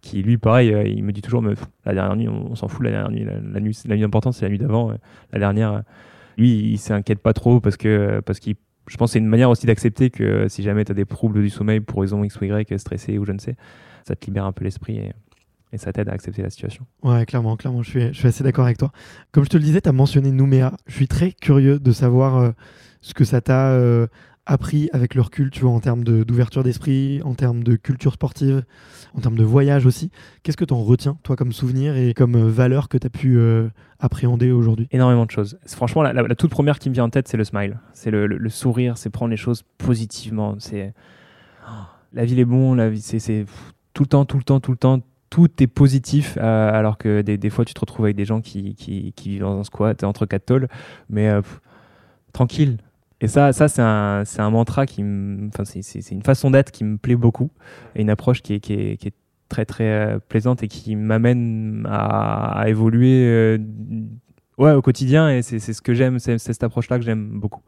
qui 0.00 0.22
lui, 0.22 0.38
pareil, 0.38 0.72
euh, 0.72 0.84
il 0.86 1.04
me 1.04 1.12
dit 1.12 1.22
toujours, 1.22 1.42
mais, 1.42 1.54
la 1.84 1.94
dernière 1.94 2.16
nuit, 2.16 2.28
on, 2.28 2.54
s'en 2.54 2.68
fout, 2.68 2.84
la 2.84 2.90
dernière 2.90 3.10
nuit, 3.10 3.24
la, 3.24 3.60
nuit, 3.60 3.78
la 3.86 3.96
nuit 3.96 4.04
importante, 4.04 4.34
c'est 4.34 4.44
la 4.44 4.50
nuit 4.50 4.58
d'avant. 4.58 4.92
La 5.32 5.38
dernière, 5.38 5.82
lui, 6.38 6.72
il 6.72 6.78
s'inquiète 6.78 7.20
pas 7.20 7.32
trop 7.32 7.60
parce 7.60 7.76
que, 7.76 8.20
parce 8.24 8.40
qu'il 8.40 8.56
je 8.88 8.96
pense 8.96 9.10
que 9.10 9.12
c'est 9.14 9.18
une 9.18 9.26
manière 9.26 9.50
aussi 9.50 9.66
d'accepter 9.66 10.10
que 10.10 10.46
si 10.48 10.62
jamais 10.62 10.84
tu 10.84 10.92
as 10.92 10.94
des 10.94 11.04
troubles 11.04 11.42
du 11.42 11.50
sommeil 11.50 11.80
pour 11.80 12.00
raison 12.00 12.22
X 12.22 12.40
ou 12.40 12.44
Y, 12.44 12.78
stressé 12.78 13.18
ou 13.18 13.24
je 13.24 13.32
ne 13.32 13.38
sais, 13.38 13.56
ça 14.06 14.14
te 14.14 14.24
libère 14.26 14.44
un 14.44 14.52
peu 14.52 14.62
l'esprit 14.62 14.98
et, 14.98 15.12
et 15.72 15.78
ça 15.78 15.92
t'aide 15.92 16.08
à 16.08 16.12
accepter 16.12 16.42
la 16.42 16.50
situation. 16.50 16.86
Ouais, 17.02 17.26
clairement, 17.26 17.56
clairement, 17.56 17.82
je 17.82 17.90
suis, 17.90 18.06
je 18.08 18.12
suis 18.12 18.28
assez 18.28 18.44
d'accord 18.44 18.64
avec 18.64 18.78
toi. 18.78 18.92
Comme 19.32 19.44
je 19.44 19.48
te 19.48 19.56
le 19.56 19.64
disais, 19.64 19.80
tu 19.80 19.88
as 19.88 19.92
mentionné 19.92 20.30
Nouméa. 20.30 20.76
Je 20.86 20.94
suis 20.94 21.08
très 21.08 21.32
curieux 21.32 21.80
de 21.80 21.92
savoir 21.92 22.52
ce 23.00 23.14
que 23.14 23.24
ça 23.24 23.40
t'a 23.40 23.70
euh, 23.70 24.06
appris 24.46 24.88
avec 24.92 25.14
le 25.14 25.22
recul, 25.22 25.50
tu 25.50 25.62
vois, 25.62 25.72
en 25.72 25.80
termes 25.80 26.04
d'ouverture 26.04 26.62
d'esprit, 26.62 27.20
en 27.24 27.34
termes 27.34 27.64
de 27.64 27.76
culture 27.76 28.14
sportive, 28.14 28.64
en 29.14 29.20
termes 29.20 29.36
de 29.36 29.44
voyage 29.44 29.86
aussi. 29.86 30.10
Qu'est-ce 30.42 30.56
que 30.56 30.64
tu 30.64 30.72
en 30.72 30.82
retiens, 30.82 31.18
toi, 31.24 31.36
comme 31.36 31.52
souvenir 31.52 31.96
et 31.96 32.14
comme 32.14 32.36
euh, 32.36 32.48
valeur 32.48 32.88
que 32.88 32.96
tu 32.96 33.06
as 33.06 33.10
pu 33.10 33.38
euh, 33.38 33.68
appréhender 33.98 34.52
aujourd'hui? 34.52 34.88
Énormément 34.92 35.26
de 35.26 35.30
choses. 35.30 35.58
Franchement, 35.66 36.02
la, 36.02 36.34
toute 36.36 36.50
première 36.50 36.78
qui 36.78 36.88
me 36.88 36.94
vient 36.94 37.04
en 37.04 37.10
tête, 37.10 37.28
c'est 37.28 37.36
le 37.36 37.44
smile. 37.44 37.80
C'est 37.92 38.10
le, 38.10 38.48
sourire, 38.48 38.96
c'est 38.98 39.10
prendre 39.10 39.30
les 39.30 39.36
choses 39.36 39.64
positivement. 39.78 40.54
C'est 40.58 40.94
oh, 41.68 41.84
La 42.12 42.24
vie 42.24 42.38
est 42.40 42.44
bon, 42.44 42.74
la 42.74 42.88
vie, 42.88 43.00
c'est 43.00 43.46
tout 43.94 44.04
le 44.04 44.08
temps, 44.08 44.24
tout 44.24 44.38
le 44.38 44.44
temps, 44.44 44.60
tout 44.60 44.70
le 44.70 44.78
temps. 44.78 45.00
Tout 45.28 45.50
est 45.60 45.66
positif, 45.66 46.38
alors 46.38 46.98
que 46.98 47.20
des, 47.20 47.50
fois 47.50 47.64
tu 47.64 47.74
te 47.74 47.80
retrouves 47.80 48.06
avec 48.06 48.16
des 48.16 48.24
gens 48.24 48.40
qui, 48.40 48.76
vivent 49.24 49.40
dans 49.40 49.58
un 49.58 49.64
squat 49.64 50.04
entre 50.04 50.24
quatre 50.24 50.46
tôles, 50.46 50.68
mais 51.10 51.28
tranquille, 52.36 52.76
et 53.22 53.28
ça, 53.28 53.52
ça 53.54 53.66
c'est 53.68 53.80
un, 53.82 54.24
un, 54.38 54.50
mantra 54.50 54.84
qui 54.84 55.02
enfin, 55.48 55.64
c'est 55.64 56.10
une 56.10 56.22
façon 56.22 56.50
d'être 56.50 56.70
qui 56.70 56.84
me 56.84 56.98
plaît 56.98 57.16
beaucoup 57.16 57.50
et 57.94 58.02
une 58.02 58.10
approche 58.10 58.42
qui 58.42 58.54
est, 58.54 58.60
qui 58.60 58.74
est, 58.74 58.96
qui 58.98 59.08
est 59.08 59.14
très 59.48 59.64
très 59.64 59.84
euh, 59.90 60.18
plaisante 60.18 60.62
et 60.62 60.68
qui 60.68 60.96
m'amène 60.96 61.86
à, 61.88 62.60
à, 62.60 62.68
évoluer 62.68 63.24
euh, 63.26 63.58
ouais, 64.58 64.72
au 64.72 64.82
quotidien 64.82 65.30
et 65.30 65.40
c'est 65.40 65.58
ce 65.58 65.80
que 65.80 65.94
j'aime, 65.94 66.18
c'est 66.18 66.36
cette 66.36 66.62
approche-là 66.62 66.98
que 66.98 67.04
j'aime 67.04 67.40
beaucoup. 67.40 67.62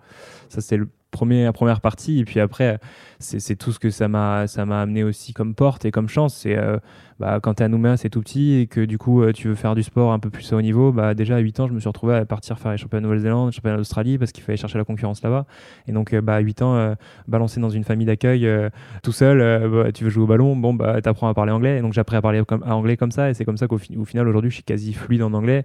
Ça, 0.50 0.60
c'est 0.60 0.76
le 0.76 0.88
première 1.10 1.80
partie. 1.80 2.20
Et 2.20 2.24
puis 2.24 2.40
après, 2.40 2.78
c'est 3.18 3.56
tout 3.56 3.72
ce 3.72 3.78
que 3.78 3.90
ça 3.90 4.08
m'a 4.08 4.46
amené 4.56 5.04
aussi 5.04 5.32
comme 5.32 5.54
porte 5.54 5.84
et 5.84 5.90
comme 5.90 6.08
chance. 6.08 6.34
C'est 6.36 6.56
euh, 6.56 6.78
bah, 7.18 7.40
quand 7.42 7.54
tu 7.54 7.62
es 7.62 7.66
à 7.66 7.68
Nouméa, 7.68 7.96
c'est 7.96 8.10
tout 8.10 8.20
petit 8.20 8.54
et 8.54 8.66
que 8.66 8.84
du 8.84 8.98
coup, 8.98 9.22
euh, 9.22 9.32
tu 9.32 9.48
veux 9.48 9.54
faire 9.54 9.74
du 9.74 9.82
sport 9.82 10.12
un 10.12 10.18
peu 10.18 10.30
plus 10.30 10.52
haut 10.52 10.62
niveau. 10.62 10.92
Bah, 10.92 11.14
déjà, 11.14 11.36
à 11.36 11.38
8 11.38 11.60
ans, 11.60 11.68
je 11.68 11.72
me 11.72 11.80
suis 11.80 11.88
retrouvé 11.88 12.14
à 12.14 12.24
partir 12.24 12.58
faire 12.58 12.72
les 12.72 12.78
championnats 12.78 13.00
de 13.00 13.06
Nouvelle-Zélande, 13.06 13.48
les 13.48 13.52
championnats 13.52 13.76
d'Australie 13.76 14.18
parce 14.18 14.32
qu'il 14.32 14.44
fallait 14.44 14.56
chercher 14.56 14.78
la 14.78 14.84
concurrence 14.84 15.22
là-bas. 15.22 15.46
Et 15.86 15.92
donc, 15.92 16.12
euh, 16.12 16.20
bah, 16.20 16.36
à 16.36 16.40
8 16.40 16.62
ans, 16.62 16.94
balancé 17.26 17.60
dans 17.60 17.70
une 17.70 17.84
famille 17.84 18.06
d'accueil 18.06 18.48
tout 19.02 19.12
seul, 19.12 19.38
bah, 19.68 19.92
tu 19.92 20.04
veux 20.04 20.10
jouer 20.10 20.24
au 20.24 20.26
ballon, 20.26 20.56
bon, 20.56 20.74
bah, 20.74 21.00
tu 21.02 21.08
apprends 21.08 21.28
à 21.28 21.34
parler 21.34 21.52
anglais. 21.52 21.78
Et 21.78 21.80
donc, 21.80 21.96
appris 21.98 22.16
à 22.16 22.22
parler 22.22 22.42
à 22.64 22.76
anglais 22.76 22.96
comme 22.96 23.10
ça. 23.10 23.30
Et 23.30 23.34
c'est 23.34 23.44
comme 23.44 23.56
ça 23.56 23.66
qu'au 23.66 23.78
final, 23.78 24.28
aujourd'hui, 24.28 24.50
je 24.50 24.56
suis 24.56 24.64
quasi 24.64 24.92
fluide 24.92 25.22
en 25.22 25.32
anglais 25.32 25.64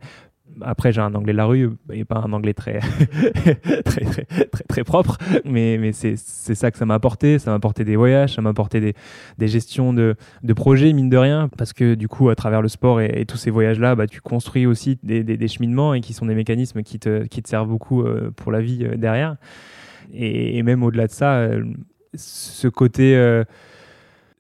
après, 0.62 0.92
j'ai 0.92 1.02
un 1.02 1.14
anglais 1.16 1.34
de 1.34 1.38
la 1.38 1.46
rue 1.46 1.72
et 1.92 2.06
pas 2.06 2.18
un 2.18 2.34
anglais 2.34 2.54
très, 2.56 2.80
très, 3.86 4.06
très, 4.06 4.26
très, 4.68 4.84
propre, 4.84 5.18
mais, 5.46 5.92
c'est 5.94 6.16
ça 6.16 6.72
que 6.72 6.78
ça 6.78 6.86
m'a 6.86 6.96
apporté. 6.96 7.40
Ça 7.40 7.52
m'a 7.52 7.56
apporté 7.56 7.84
des 7.84 7.96
voyages, 7.96 8.36
ça 8.36 8.42
m'a 8.42 8.50
apporté 8.50 8.80
des, 8.80 8.94
des 9.38 9.48
gestions 9.48 9.94
de, 9.94 10.16
projets, 10.56 10.94
mine 10.94 11.10
de 11.10 11.18
rien, 11.18 11.50
parce 11.58 11.74
que 11.74 11.96
du 11.96 12.08
coup, 12.08 12.30
à 12.30 12.36
travers 12.36 12.62
le 12.62 12.68
sport 12.68 13.02
et, 13.02 13.26
tous 13.26 13.38
ces 13.38 13.50
voyages-là, 13.50 13.96
bah, 13.96 14.08
tu 14.08 14.22
construis 14.22 14.66
aussi 14.66 15.00
des, 15.04 15.24
des, 15.24 15.48
cheminements 15.48 15.94
et 15.94 16.02
qui 16.02 16.14
sont 16.14 16.26
des 16.26 16.36
mécanismes 16.36 16.84
qui 16.84 17.00
te, 17.00 17.24
qui 17.26 17.42
te 17.42 17.50
servent 17.50 17.70
beaucoup 17.70 18.04
euh, 18.04 18.32
pour 18.36 18.52
la 18.52 18.62
vie 18.62 18.84
euh, 18.84 18.96
derrière. 18.96 19.38
Et, 20.14 20.62
même 20.64 20.84
au-delà 20.84 21.08
de 21.08 21.12
ça, 21.12 21.38
euh, 21.38 21.64
ce 22.14 22.68
côté 22.68 23.16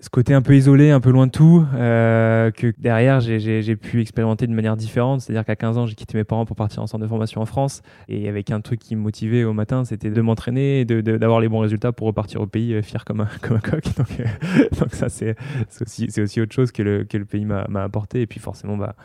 ce 0.03 0.09
côté 0.09 0.33
un 0.33 0.41
peu 0.41 0.53
isolé, 0.53 0.91
un 0.91 0.99
peu 0.99 1.11
loin 1.11 1.27
de 1.27 1.31
tout, 1.31 1.65
euh, 1.75 2.51
que 2.51 2.73
derrière 2.77 3.21
j'ai- 3.21 3.75
pu 3.77 4.01
expérimenter 4.01 4.47
de 4.47 4.51
manière 4.51 4.75
différente. 4.75 5.21
C'est-à-dire 5.21 5.45
qu'à 5.45 5.55
15 5.55 5.77
ans, 5.77 5.85
j'ai 5.85 5.95
quitté 5.95 6.17
mes 6.17 6.25
parents 6.25 6.43
pour 6.43 6.57
partir 6.57 6.83
en 6.83 6.87
centre 6.87 7.01
de 7.01 7.07
formation 7.07 7.39
en 7.39 7.45
France. 7.45 7.81
Et 8.09 8.27
avec 8.27 8.51
un 8.51 8.59
truc 8.59 8.81
qui 8.81 8.97
me 8.97 9.01
motivait 9.01 9.45
au 9.45 9.53
matin, 9.53 9.85
c'était 9.85 10.09
de 10.09 10.21
m'entraîner 10.21 10.83
d'avoir 10.83 11.39
les 11.39 11.47
bons 11.47 11.59
résultats 11.59 11.93
pour 11.93 12.07
repartir 12.07 12.41
au 12.41 12.47
pays 12.47 12.73
euh, 12.73 12.81
fier 12.81 13.05
comme 13.05 13.21
un, 13.21 13.29
comme 13.41 13.55
un 13.55 13.59
coq. 13.61 13.83
Donc, 13.97 14.19
euh, 14.19 14.25
donc 14.79 14.93
ça, 14.93 15.07
c'est 15.07 15.37
aussi, 15.79 16.09
aussi 16.21 16.41
autre 16.41 16.53
chose 16.53 16.73
que 16.73 16.83
le, 16.83 17.05
que 17.05 17.17
le 17.17 17.23
pays 17.25 17.45
m'a 17.45 17.65
m'a 17.69 17.83
apporté. 17.83 18.21
Et 18.21 18.27
puis 18.27 18.41
forcément, 18.41 18.75
bah, 18.75 18.95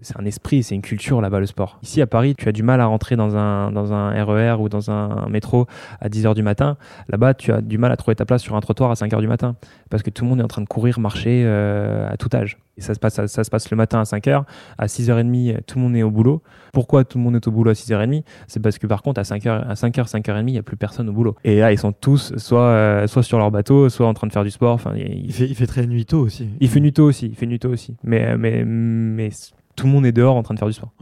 c'est 0.00 0.18
un 0.18 0.24
esprit, 0.24 0.62
c'est 0.62 0.74
une 0.74 0.82
culture 0.82 1.20
là-bas 1.20 1.40
le 1.40 1.46
sport. 1.46 1.78
Ici 1.82 2.02
à 2.02 2.06
Paris, 2.06 2.34
tu 2.36 2.48
as 2.48 2.52
du 2.52 2.62
mal 2.62 2.80
à 2.80 2.86
rentrer 2.86 3.16
dans 3.16 3.36
un, 3.36 3.70
dans 3.72 3.92
un 3.92 4.24
RER 4.24 4.56
ou 4.60 4.68
dans 4.68 4.90
un 4.90 5.28
métro 5.28 5.66
à 6.00 6.08
10h 6.08 6.34
du 6.34 6.42
matin. 6.42 6.76
Là-bas, 7.08 7.34
tu 7.34 7.52
as 7.52 7.60
du 7.60 7.78
mal 7.78 7.92
à 7.92 7.96
trouver 7.96 8.14
ta 8.14 8.24
place 8.24 8.42
sur 8.42 8.56
un 8.56 8.60
trottoir 8.60 8.90
à 8.90 8.94
5h 8.94 9.20
du 9.20 9.28
matin 9.28 9.56
parce 9.90 10.02
que 10.02 10.10
tout 10.10 10.24
le 10.24 10.30
monde 10.30 10.40
est 10.40 10.44
en 10.44 10.48
train 10.48 10.62
de 10.62 10.68
courir, 10.68 10.98
marcher 10.98 11.44
euh, 11.44 12.10
à 12.10 12.16
tout 12.16 12.28
âge. 12.34 12.58
Et 12.76 12.80
ça 12.80 12.92
se, 12.92 12.98
passe, 12.98 13.14
ça, 13.14 13.28
ça 13.28 13.44
se 13.44 13.50
passe 13.50 13.70
le 13.70 13.76
matin 13.76 14.00
à 14.00 14.02
5h, 14.02 14.42
à 14.78 14.86
6h30, 14.86 15.62
tout 15.62 15.78
le 15.78 15.84
monde 15.84 15.94
est 15.94 16.02
au 16.02 16.10
boulot. 16.10 16.42
Pourquoi 16.72 17.04
tout 17.04 17.18
le 17.18 17.24
monde 17.24 17.36
est 17.36 17.46
au 17.46 17.52
boulot 17.52 17.70
à 17.70 17.74
6h30 17.74 18.24
C'est 18.48 18.60
parce 18.60 18.78
que 18.78 18.88
par 18.88 19.02
contre, 19.02 19.20
à 19.20 19.22
5h, 19.22 19.68
à 19.68 19.74
5h, 19.74 20.10
5h30, 20.10 20.40
il 20.40 20.52
n'y 20.52 20.58
a 20.58 20.62
plus 20.64 20.76
personne 20.76 21.08
au 21.08 21.12
boulot. 21.12 21.36
Et 21.44 21.60
là, 21.60 21.72
ils 21.72 21.78
sont 21.78 21.92
tous 21.92 22.36
soit, 22.36 22.60
euh, 22.62 23.06
soit 23.06 23.22
sur 23.22 23.38
leur 23.38 23.52
bateau, 23.52 23.88
soit 23.88 24.08
en 24.08 24.14
train 24.14 24.26
de 24.26 24.32
faire 24.32 24.42
du 24.42 24.50
sport. 24.50 24.74
Enfin, 24.74 24.92
il, 24.96 25.26
Il 25.26 25.32
fait, 25.32 25.46
il 25.46 25.54
fait 25.54 25.68
très 25.68 25.86
nuit 25.86 26.04
tôt 26.04 26.20
aussi. 26.20 26.48
il 26.58 26.68
fait 26.68 26.80
nuit 26.80 26.92
tôt 26.92 27.04
aussi, 27.04 27.26
il 27.26 27.36
fait 27.36 27.46
nuit 27.46 27.60
tôt 27.60 27.70
aussi. 27.70 27.96
Mais, 28.02 28.36
mais, 28.36 28.64
mais 28.64 29.30
tout 29.76 29.86
le 29.86 29.92
monde 29.92 30.06
est 30.06 30.12
dehors 30.12 30.36
en 30.36 30.42
train 30.42 30.54
de 30.54 30.58
faire 30.58 30.68
du 30.68 30.74
sport. 30.74 30.92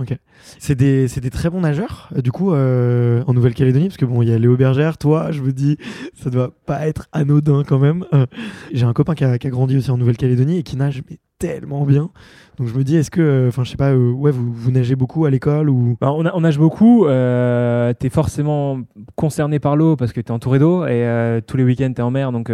C'est 0.58 0.74
des, 0.74 1.06
des 1.06 1.30
très 1.30 1.50
bons 1.50 1.60
nageurs, 1.60 2.10
du 2.22 2.32
coup, 2.32 2.52
euh, 2.52 3.22
en 3.26 3.34
Nouvelle-Calédonie, 3.34 3.88
parce 3.88 3.96
que 3.96 4.04
bon, 4.04 4.22
il 4.22 4.28
y 4.28 4.32
a 4.32 4.38
Léo 4.38 4.56
Bergère, 4.56 4.98
toi, 4.98 5.30
je 5.30 5.42
me 5.42 5.52
dis, 5.52 5.76
ça 6.14 6.30
doit 6.30 6.52
pas 6.66 6.86
être 6.86 7.08
anodin 7.12 7.62
quand 7.66 7.78
même. 7.78 8.04
Euh, 8.12 8.26
J'ai 8.72 8.84
un 8.86 8.92
copain 8.92 9.14
qui 9.14 9.24
a, 9.24 9.38
qui 9.38 9.46
a 9.46 9.50
grandi 9.50 9.76
aussi 9.76 9.90
en 9.90 9.98
Nouvelle-Calédonie 9.98 10.58
et 10.58 10.62
qui 10.62 10.76
nage 10.76 11.02
mais 11.10 11.18
tellement 11.38 11.84
bien. 11.84 12.10
Donc 12.58 12.68
je 12.68 12.74
me 12.74 12.84
dis, 12.84 12.96
est-ce 12.96 13.10
que, 13.10 13.20
euh, 13.20 13.48
enfin, 13.48 13.64
je 13.64 13.70
sais 13.70 13.76
pas, 13.76 13.92
euh, 13.92 14.12
ouais, 14.12 14.30
vous, 14.30 14.70
nagez 14.70 14.94
beaucoup 14.94 15.24
à 15.24 15.30
l'école 15.30 15.70
ou? 15.70 15.96
Bah, 16.00 16.12
on, 16.12 16.40
nage 16.40 16.58
beaucoup, 16.58 17.06
euh, 17.06 17.94
t'es 17.94 18.10
forcément 18.10 18.80
concerné 19.16 19.58
par 19.58 19.74
l'eau 19.74 19.96
parce 19.96 20.12
que 20.12 20.20
t'es 20.20 20.30
entouré 20.30 20.58
d'eau 20.58 20.84
et 20.84 21.06
euh, 21.06 21.40
tous 21.40 21.56
les 21.56 21.64
week-ends 21.64 21.92
t'es 21.94 22.02
en 22.02 22.10
mer 22.10 22.30
donc 22.30 22.50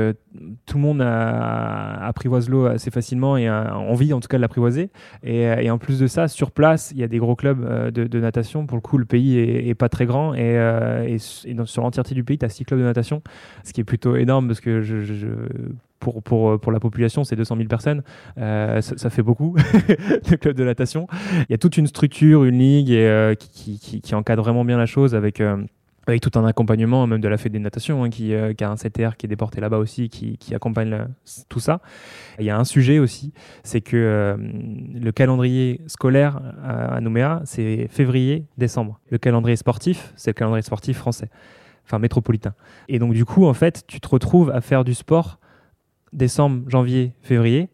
tout 0.66 0.76
le 0.76 0.82
monde 0.82 1.02
apprivoise 1.02 2.48
l'eau 2.48 2.66
assez 2.66 2.90
facilement 2.90 3.36
et 3.36 3.48
a 3.48 3.76
envie 3.76 4.12
en 4.12 4.20
tout 4.20 4.28
cas 4.28 4.36
de 4.36 4.42
l'apprivoiser. 4.42 4.90
Et, 5.24 5.70
en 5.70 5.78
plus 5.78 5.98
de 5.98 6.06
ça, 6.06 6.28
sur 6.28 6.52
place, 6.52 6.92
il 6.92 6.98
y 6.98 7.02
a 7.02 7.08
des 7.08 7.18
gros 7.18 7.36
clubs 7.36 7.90
de, 7.90 8.18
natation. 8.20 8.66
Pour 8.66 8.76
le 8.76 8.82
coup, 8.82 8.98
le 8.98 9.04
pays 9.04 9.38
est, 9.38 9.74
pas 9.74 9.88
très 9.88 10.06
grand 10.06 10.34
et, 10.34 11.16
sur 11.18 11.82
l'entièreté 11.82 12.14
du 12.14 12.24
pays, 12.24 12.38
t'as 12.38 12.48
six 12.48 12.64
clubs 12.64 12.80
de 12.80 12.84
natation, 12.84 13.22
ce 13.64 13.72
qui 13.72 13.80
est 13.80 13.84
plutôt 13.84 14.16
énorme 14.16 14.46
parce 14.46 14.60
que 14.60 14.80
je- 14.82 15.02
pour, 15.98 16.22
pour, 16.22 16.58
pour 16.60 16.72
la 16.72 16.80
population, 16.80 17.24
c'est 17.24 17.36
200 17.36 17.56
000 17.56 17.68
personnes. 17.68 18.02
Euh, 18.38 18.80
ça, 18.80 19.10
fait 19.10 19.22
beaucoup 19.22 19.56
de 20.30 20.36
clubs 20.36 20.56
de 20.56 20.64
natation. 20.64 21.06
Il 21.48 21.50
y 21.50 21.54
a 21.54 21.58
toute 21.58 21.76
une 21.76 21.86
structure, 21.86 22.44
une 22.44 22.58
ligue 22.58 22.90
et, 22.90 23.06
euh, 23.06 23.34
qui, 23.34 23.78
qui, 23.78 24.14
encadre 24.14 24.42
vraiment 24.42 24.64
bien 24.64 24.78
la 24.78 24.86
chose 24.86 25.14
avec, 25.14 25.40
euh, 25.40 25.56
avec 26.08 26.22
tout 26.22 26.38
un 26.38 26.44
accompagnement, 26.46 27.06
même 27.06 27.20
de 27.20 27.28
la 27.28 27.36
Fédé 27.36 27.58
des 27.58 27.64
natations, 27.64 28.04
hein, 28.04 28.10
qui, 28.10 28.32
euh, 28.32 28.54
qui 28.54 28.64
a 28.64 28.70
un 28.70 28.76
CTR 28.76 29.16
qui 29.16 29.26
est 29.26 29.28
déporté 29.28 29.60
là-bas 29.60 29.78
aussi, 29.78 30.08
qui, 30.08 30.38
qui 30.38 30.54
accompagne 30.54 31.06
tout 31.48 31.60
ça. 31.60 31.80
Il 32.38 32.46
y 32.46 32.50
a 32.50 32.58
un 32.58 32.64
sujet 32.64 32.98
aussi, 32.98 33.32
c'est 33.62 33.80
que 33.80 33.96
euh, 33.96 34.36
le 34.38 35.12
calendrier 35.12 35.80
scolaire 35.86 36.40
à 36.64 37.00
Nouméa, 37.00 37.42
c'est 37.44 37.88
février-décembre. 37.88 39.00
Le 39.10 39.18
calendrier 39.18 39.56
sportif, 39.56 40.12
c'est 40.16 40.30
le 40.30 40.34
calendrier 40.34 40.62
sportif 40.62 40.96
français, 40.96 41.28
enfin 41.84 41.98
métropolitain. 41.98 42.54
Et 42.88 42.98
donc 42.98 43.12
du 43.12 43.24
coup, 43.24 43.46
en 43.46 43.54
fait, 43.54 43.84
tu 43.86 44.00
te 44.00 44.08
retrouves 44.08 44.50
à 44.50 44.60
faire 44.60 44.84
du 44.84 44.94
sport 44.94 45.38
décembre, 46.12 46.68
janvier, 46.68 47.12
février 47.22 47.68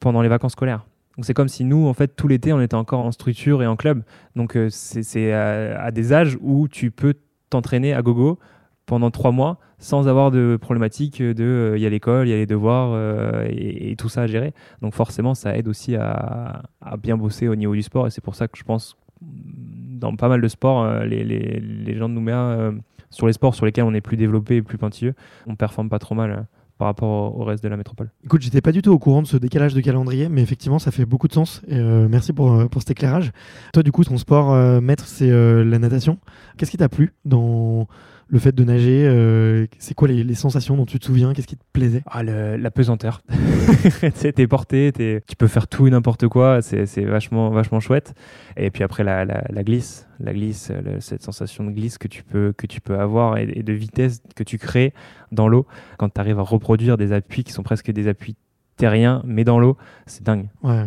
pendant 0.00 0.22
les 0.22 0.28
vacances 0.28 0.52
scolaires. 0.52 0.86
Donc 1.16 1.24
c'est 1.24 1.34
comme 1.34 1.48
si 1.48 1.64
nous, 1.64 1.86
en 1.86 1.94
fait, 1.94 2.16
tout 2.16 2.28
l'été, 2.28 2.52
on 2.52 2.60
était 2.60 2.74
encore 2.74 3.04
en 3.04 3.12
structure 3.12 3.62
et 3.62 3.66
en 3.66 3.76
club. 3.76 4.02
Donc 4.34 4.56
euh, 4.56 4.68
c'est 4.70 5.32
à, 5.32 5.80
à 5.80 5.90
des 5.90 6.12
âges 6.12 6.36
où 6.40 6.68
tu 6.68 6.90
peux 6.90 7.14
t'entraîner 7.50 7.94
à 7.94 8.02
gogo 8.02 8.38
pendant 8.86 9.10
trois 9.10 9.30
mois 9.30 9.58
sans 9.78 10.08
avoir 10.08 10.30
de 10.30 10.58
problématique 10.60 11.22
de 11.22 11.74
il 11.76 11.82
y 11.82 11.86
a 11.86 11.90
l'école, 11.90 12.26
il 12.26 12.30
y 12.30 12.34
a 12.34 12.36
les 12.36 12.46
devoirs 12.46 12.92
euh, 12.92 13.46
et, 13.50 13.94
tout 13.96 14.08
ça 14.08 14.22
à 14.22 14.26
gérer. 14.26 14.54
Donc 14.80 14.94
forcément, 14.94 15.34
ça 15.34 15.56
aide 15.56 15.68
aussi 15.68 15.94
à, 15.94 16.62
bien 16.98 17.16
bosser 17.16 17.48
au 17.48 17.54
niveau 17.54 17.74
du 17.74 17.82
sport 17.82 18.06
et 18.06 18.10
c'est 18.10 18.22
pour 18.22 18.34
ça 18.34 18.48
que 18.48 18.56
je 18.56 18.64
pense 18.64 18.96
dans 19.20 20.16
pas 20.16 20.28
mal 20.28 20.40
de 20.40 20.48
sports, 20.48 20.82
euh, 20.82 21.04
les, 21.04 21.96
gens 21.96 22.08
de 22.08 22.14
Nouméa, 22.14 22.36
euh, 22.36 22.72
sur 23.10 23.26
les 23.26 23.32
sports 23.32 23.54
sur 23.54 23.66
lesquels 23.66 23.84
on 23.84 23.94
est 23.94 24.00
plus 24.00 24.16
développé 24.16 24.56
et 24.56 24.62
plus 24.62 24.78
pointilleux, 24.78 25.14
on 25.46 25.54
performe 25.54 25.88
pas 25.88 25.98
trop 25.98 26.14
mal 26.14 26.30
euh, 26.30 26.42
par 26.78 26.86
rapport 26.86 27.38
au, 27.38 27.44
reste 27.44 27.62
de 27.62 27.68
la 27.68 27.76
métropole. 27.76 28.10
Écoute, 28.24 28.42
j'étais 28.42 28.60
pas 28.60 28.72
du 28.72 28.82
tout 28.82 28.90
au 28.90 28.98
courant 28.98 29.22
de 29.22 29.26
ce 29.26 29.36
décalage 29.36 29.74
de 29.74 29.80
calendrier, 29.80 30.28
mais 30.28 30.42
effectivement, 30.42 30.78
ça 30.78 30.90
fait 30.90 31.04
beaucoup 31.04 31.28
de 31.28 31.32
sens. 31.32 31.62
Euh, 31.70 32.08
merci 32.10 32.32
pour, 32.32 32.52
euh, 32.52 32.66
pour 32.66 32.82
cet 32.82 32.90
éclairage. 32.90 33.32
Toi, 33.72 33.82
du 33.82 33.92
coup, 33.92 34.04
ton 34.04 34.18
sport 34.18 34.52
euh, 34.52 34.80
maître, 34.80 35.06
c'est 35.06 35.30
la 35.30 35.78
natation. 35.78 36.18
Qu'est-ce 36.56 36.70
qui 36.70 36.76
t'a 36.76 36.88
plu 36.88 37.12
dans 37.24 37.86
le 38.34 38.40
fait 38.40 38.52
de 38.52 38.64
nager 38.64 39.06
euh, 39.06 39.66
C'est 39.78 39.94
quoi 39.94 40.08
les, 40.08 40.24
les 40.24 40.34
sensations 40.34 40.76
dont 40.76 40.86
tu 40.86 40.98
te 40.98 41.04
souviens? 41.06 41.32
Qu'est-ce 41.32 41.46
qui 41.46 41.56
te 41.56 41.62
plaisait? 41.72 42.02
Ah, 42.06 42.24
le- 42.24 42.56
la 42.56 42.70
pesanteur. 42.72 43.22
t'es 44.34 44.46
porté, 44.48 44.90
t'es- 44.92 45.22
tu 45.28 45.36
peux 45.36 45.46
faire 45.46 45.68
tout 45.68 45.86
et 45.86 45.90
n'importe 45.90 46.26
quoi, 46.26 46.60
c'est 46.60 46.84
c'est 46.86 47.04
vachement, 47.04 47.50
vachement 47.50 47.78
chouette. 47.78 48.12
Et 48.56 48.70
puis 48.72 48.82
après, 48.82 49.04
la, 49.04 49.24
la- 49.24 49.44
la 49.48 49.62
glisse, 49.62 50.08
la 50.18 50.32
glisse, 50.34 50.72
le- 50.84 50.98
cette 51.00 51.22
sensation 51.22 51.62
de 51.64 51.70
glisse 51.70 51.96
que 51.96 52.08
tu 52.08 52.24
peux, 52.24 52.52
que 52.56 52.66
tu 52.66 52.80
peux 52.80 52.98
avoir 52.98 53.36
et, 53.38 53.48
et 53.54 53.62
de 53.62 53.72
vitesse 53.72 54.20
que 54.34 54.42
tu 54.42 54.58
crées 54.58 54.92
dans 55.30 55.46
l'eau 55.46 55.64
quand 55.96 56.08
tu 56.12 56.20
arrives 56.20 56.40
à 56.40 56.42
reproduire 56.42 56.96
des 56.96 57.12
appuis 57.12 57.44
qui 57.44 57.52
sont 57.52 57.62
presque 57.62 57.92
des 57.92 58.08
appuis 58.08 58.34
terriens, 58.76 59.22
mais 59.24 59.44
dans 59.44 59.60
l'eau, 59.60 59.76
c'est 60.06 60.24
dingue. 60.24 60.48
Ouais. 60.64 60.86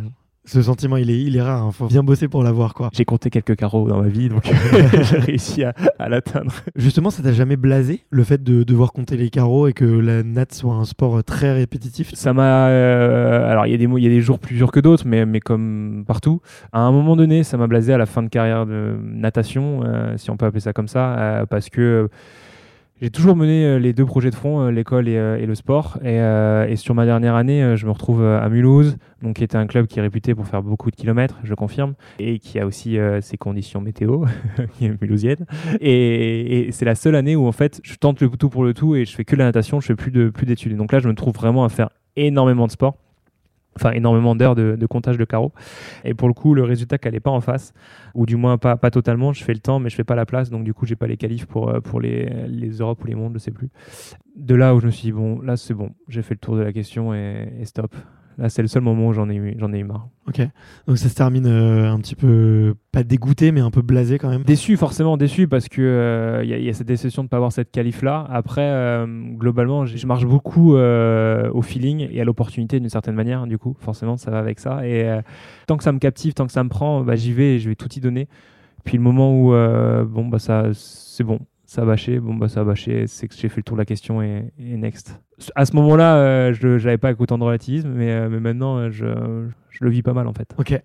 Ce 0.50 0.62
sentiment, 0.62 0.96
il 0.96 1.10
est, 1.12 1.22
il 1.22 1.36
est 1.36 1.42
rare. 1.42 1.62
hein. 1.62 1.72
Faut 1.74 1.88
bien 1.88 2.04
bosser 2.04 2.30
pour 2.30 2.42
l'avoir, 2.42 2.74
quoi. 2.74 2.90
J'ai 2.94 3.04
compté 3.04 3.30
quelques 3.30 3.58
carreaux 3.58 3.86
dans 3.90 4.02
ma 4.02 4.08
vie, 4.08 4.30
donc 4.30 4.50
j'ai 5.04 5.18
réussi 5.20 5.64
à, 5.66 5.74
à 6.00 6.08
l'atteindre. 6.08 6.54
Justement, 6.78 7.10
ça 7.10 7.22
t'a 7.22 7.34
jamais 7.34 7.58
blasé 7.58 8.06
le 8.10 8.24
fait 8.24 8.42
de 8.42 8.64
devoir 8.64 8.94
compter 8.94 9.18
les 9.18 9.30
carreaux 9.30 9.68
et 9.68 9.74
que 9.74 9.84
la 9.84 10.24
natte 10.24 10.54
soit 10.54 10.74
un 10.74 10.86
sport 10.86 11.22
très 11.26 11.52
répétitif? 11.52 12.12
Ça 12.14 12.32
m'a. 12.32 12.68
euh, 12.70 13.52
alors, 13.52 13.66
il 13.66 13.72
y, 13.72 13.76
a 13.76 13.78
des 13.78 13.88
mo- 13.88 13.98
il 13.98 14.04
y 14.04 14.08
a 14.08 14.10
des 14.10 14.22
jours 14.22 14.40
plus 14.40 14.56
durs 14.56 14.72
que 14.72 14.80
d'autres, 14.80 15.04
mais, 15.06 15.26
mais 15.26 15.42
comme 15.42 16.06
partout. 16.08 16.42
À 16.72 16.80
un 16.80 16.94
moment 16.94 17.18
donné, 17.18 17.44
ça 17.44 17.58
m'a 17.58 17.68
blasé 17.68 17.92
à 17.94 17.98
la 17.98 18.06
fin 18.06 18.24
de 18.24 18.30
carrière 18.30 18.66
de 18.66 18.96
natation, 19.04 19.82
euh, 19.84 20.14
si 20.16 20.32
on 20.32 20.38
peut 20.38 20.46
appeler 20.46 20.62
ça 20.62 20.72
comme 20.72 20.88
ça, 20.88 21.18
euh, 21.20 21.46
parce 21.46 21.70
que. 21.70 22.08
J'ai 23.00 23.12
toujours 23.12 23.36
mené 23.36 23.64
euh, 23.64 23.78
les 23.78 23.94
deux 23.94 24.06
projets 24.06 24.32
de 24.32 24.36
front, 24.36 24.62
euh, 24.62 24.72
l'école 24.72 25.08
et, 25.08 25.18
euh, 25.18 25.38
et 25.38 25.46
le 25.46 25.54
sport. 25.54 26.00
Et, 26.04 26.18
et 26.18 26.76
sur 26.76 26.96
ma 26.96 27.06
dernière 27.06 27.36
année, 27.36 27.76
je 27.76 27.86
me 27.86 27.92
retrouve 27.92 28.24
à 28.24 28.48
Mulhouse, 28.50 28.98
donc 29.22 29.36
qui 29.38 29.44
était 29.44 29.58
un 29.58 29.68
club 29.68 29.88
qui 29.88 30.00
est 30.00 30.02
réputé 30.02 30.34
pour 30.34 30.48
faire 30.48 30.64
beaucoup 30.64 30.90
de 30.90 30.96
kilomètres, 30.96 31.40
je 31.44 31.54
confirme, 31.54 31.94
et 32.20 32.40
qui 32.40 32.60
a 32.60 32.66
aussi 32.66 32.98
ses 33.22 33.38
conditions 33.38 33.82
météo, 33.82 34.26
qui 34.74 34.86
est 34.86 35.02
mulhousienne. 35.02 35.46
Et, 35.80 36.68
et 36.68 36.72
c'est 36.72 36.86
la 36.86 36.96
seule 36.96 37.16
année 37.16 37.36
où 37.36 37.48
en 37.48 37.52
fait, 37.52 37.80
je 37.84 37.96
tente 37.96 38.22
le 38.22 38.30
tout 38.30 38.50
pour 38.50 38.64
le 38.64 38.74
tout 38.74 38.96
et 38.96 39.06
je 39.06 39.16
fais 39.16 39.26
que 39.26 39.36
la 39.36 39.46
natation, 39.46 39.80
je 39.80 39.88
fais 39.88 39.96
plus 39.96 40.12
de 40.12 40.30
plus 40.30 40.46
d'études. 40.46 40.76
Donc 40.76 40.92
là, 40.92 41.00
je 41.00 41.08
me 41.08 41.14
trouve 41.14 41.34
vraiment 41.34 41.64
à 41.64 41.70
faire 41.70 41.90
énormément 42.16 42.68
de 42.68 42.72
sport. 42.72 42.98
Enfin, 43.78 43.92
énormément 43.92 44.36
d'heures 44.36 44.56
de, 44.56 44.86
comptage 44.88 45.18
de 45.18 45.26
carreaux. 45.26 45.54
Et 46.04 46.14
pour 46.14 46.28
le 46.28 46.34
coup, 46.34 46.54
le 46.54 46.64
résultat 46.64 46.98
qu'elle 46.98 47.14
n'est 47.14 47.20
pas 47.20 47.32
en 47.32 47.42
face, 47.42 47.74
ou 48.16 48.26
du 48.26 48.36
moins 48.36 48.58
pas, 48.58 48.76
pas 48.76 48.90
totalement, 48.90 49.34
je 49.34 49.44
fais 49.44 49.54
le 49.54 49.60
temps, 49.60 49.80
mais 49.80 49.90
je 49.90 49.96
fais 49.96 50.04
pas 50.04 50.16
la 50.16 50.26
place. 50.26 50.50
Donc, 50.50 50.64
du 50.64 50.74
coup, 50.74 50.86
j'ai 50.86 50.96
pas 50.96 51.08
les 51.08 51.18
qualifs 51.18 51.46
pour, 51.46 51.70
euh, 51.70 51.80
pour 51.80 52.02
les, 52.02 52.26
les 52.48 52.70
Europes 52.80 53.04
ou 53.04 53.08
les 53.08 53.16
mondes, 53.16 53.34
je 53.36 53.40
sais 53.40 53.52
plus. 53.52 53.70
De 54.36 54.56
là 54.56 54.74
où 54.76 54.80
je 54.80 54.88
me 54.88 54.92
suis 54.92 55.04
dit, 55.04 55.12
bon, 55.12 55.42
là, 55.42 55.58
c'est 55.58 55.74
bon, 55.74 55.92
j'ai 56.08 56.22
fait 56.22 56.34
le 56.34 56.40
tour 56.40 56.56
de 56.56 56.62
la 56.62 56.74
question 56.74 57.14
et, 57.14 57.48
et 57.60 57.66
stop. 57.66 57.96
Là, 58.38 58.50
c'est 58.50 58.62
le 58.62 58.68
seul 58.68 58.84
moment 58.84 59.08
où 59.08 59.14
j'en 59.14 59.30
ai, 59.30 59.36
eu- 59.36 59.56
j'en 59.58 59.74
ai 59.74 59.80
eu 59.80 59.84
marre. 59.84 60.10
Ok. 60.28 60.42
Donc 60.88 60.98
ça 61.00 61.10
se 61.10 61.16
termine 61.16 61.48
euh, 61.48 61.92
un 61.92 61.98
petit 62.00 62.14
peu, 62.16 62.76
pas 62.92 63.04
dégoûté, 63.04 63.52
mais 63.52 63.62
un 63.62 63.72
peu 63.72 63.82
blasé 63.82 64.20
quand 64.20 64.30
même. 64.30 64.44
Déçu, 64.44 64.78
forcément 64.78 65.18
déçu, 65.18 65.48
parce 65.48 65.68
que 65.70 65.82
euh, 65.82 66.42
il 66.44 66.50
y, 66.50 66.54
a- 66.54 66.58
il 66.60 66.64
y 66.66 66.70
a 66.70 66.74
cette 66.74 66.86
déception 66.88 67.24
de 67.24 67.26
ne 67.26 67.30
pas 67.30 67.38
avoir 67.38 67.52
cette 67.52 67.72
qualif-là. 67.72 68.28
Après, 68.30 68.62
euh, 68.70 69.08
globalement, 69.34 69.86
je 69.88 70.06
marche 70.06 70.26
beaucoup 70.26 70.76
euh, 70.76 71.50
au 71.52 71.62
feeling 71.64 72.08
et 72.12 72.22
à 72.22 72.26
l'opportunité 72.26 72.80
d'une 72.80 72.90
certaine 72.90 73.16
manière. 73.16 73.48
Du 73.48 73.58
coup, 73.58 73.76
forcément, 73.80 74.18
ça 74.18 74.30
va 74.30 74.38
avec 74.38 74.60
ça. 74.60 74.86
Et 74.88 75.10
euh, 75.10 75.22
tant 75.66 75.78
que 75.78 75.84
ça 75.84 75.92
me 75.92 76.00
captive, 76.00 76.34
tant 76.36 76.46
que 76.46 76.52
ça 76.54 76.64
me 76.64 76.70
prend, 76.70 77.02
bah, 77.02 77.16
j'y 77.16 77.34
vais 77.34 77.56
et 77.56 77.60
je 77.60 77.70
vais 77.70 77.76
tout 77.76 77.90
y 77.96 78.00
donner. 78.00 78.28
Puis 78.84 78.98
le 78.98 79.04
moment 79.04 79.34
où 79.42 79.54
euh, 79.54 80.06
bon 80.06 80.28
bah 80.28 80.40
ça 80.40 80.68
c'est 80.74 81.24
bon, 81.26 81.40
ça 81.66 81.82
a 81.82 81.86
bâché, 81.86 82.20
bon 82.22 82.36
bah 82.36 82.48
ça 82.48 82.62
a 82.62 82.64
bâché, 82.64 83.06
c'est 83.08 83.28
que 83.28 83.36
j'ai 83.36 83.50
fait 83.50 83.58
le 83.58 83.64
tour 83.64 83.76
de 83.76 83.82
la 83.82 83.86
question 83.86 84.22
et, 84.22 84.54
et 84.60 84.78
next. 84.78 85.20
À 85.56 85.66
ce 85.66 85.76
moment-là, 85.76 86.16
euh, 86.16 86.54
je 86.54 86.84
n'avais 86.84 86.98
pas 86.98 87.14
autant 87.18 87.38
de 87.38 87.44
relativisme, 87.44 87.90
mais, 87.90 88.12
euh, 88.12 88.28
mais 88.28 88.40
maintenant 88.40 88.78
euh, 88.78 88.90
je, 88.90 89.06
je 89.70 89.84
le 89.84 89.92
vis 89.92 90.02
pas 90.02 90.14
mal 90.14 90.28
en 90.28 90.34
fait. 90.34 90.50
Ok. 90.58 90.82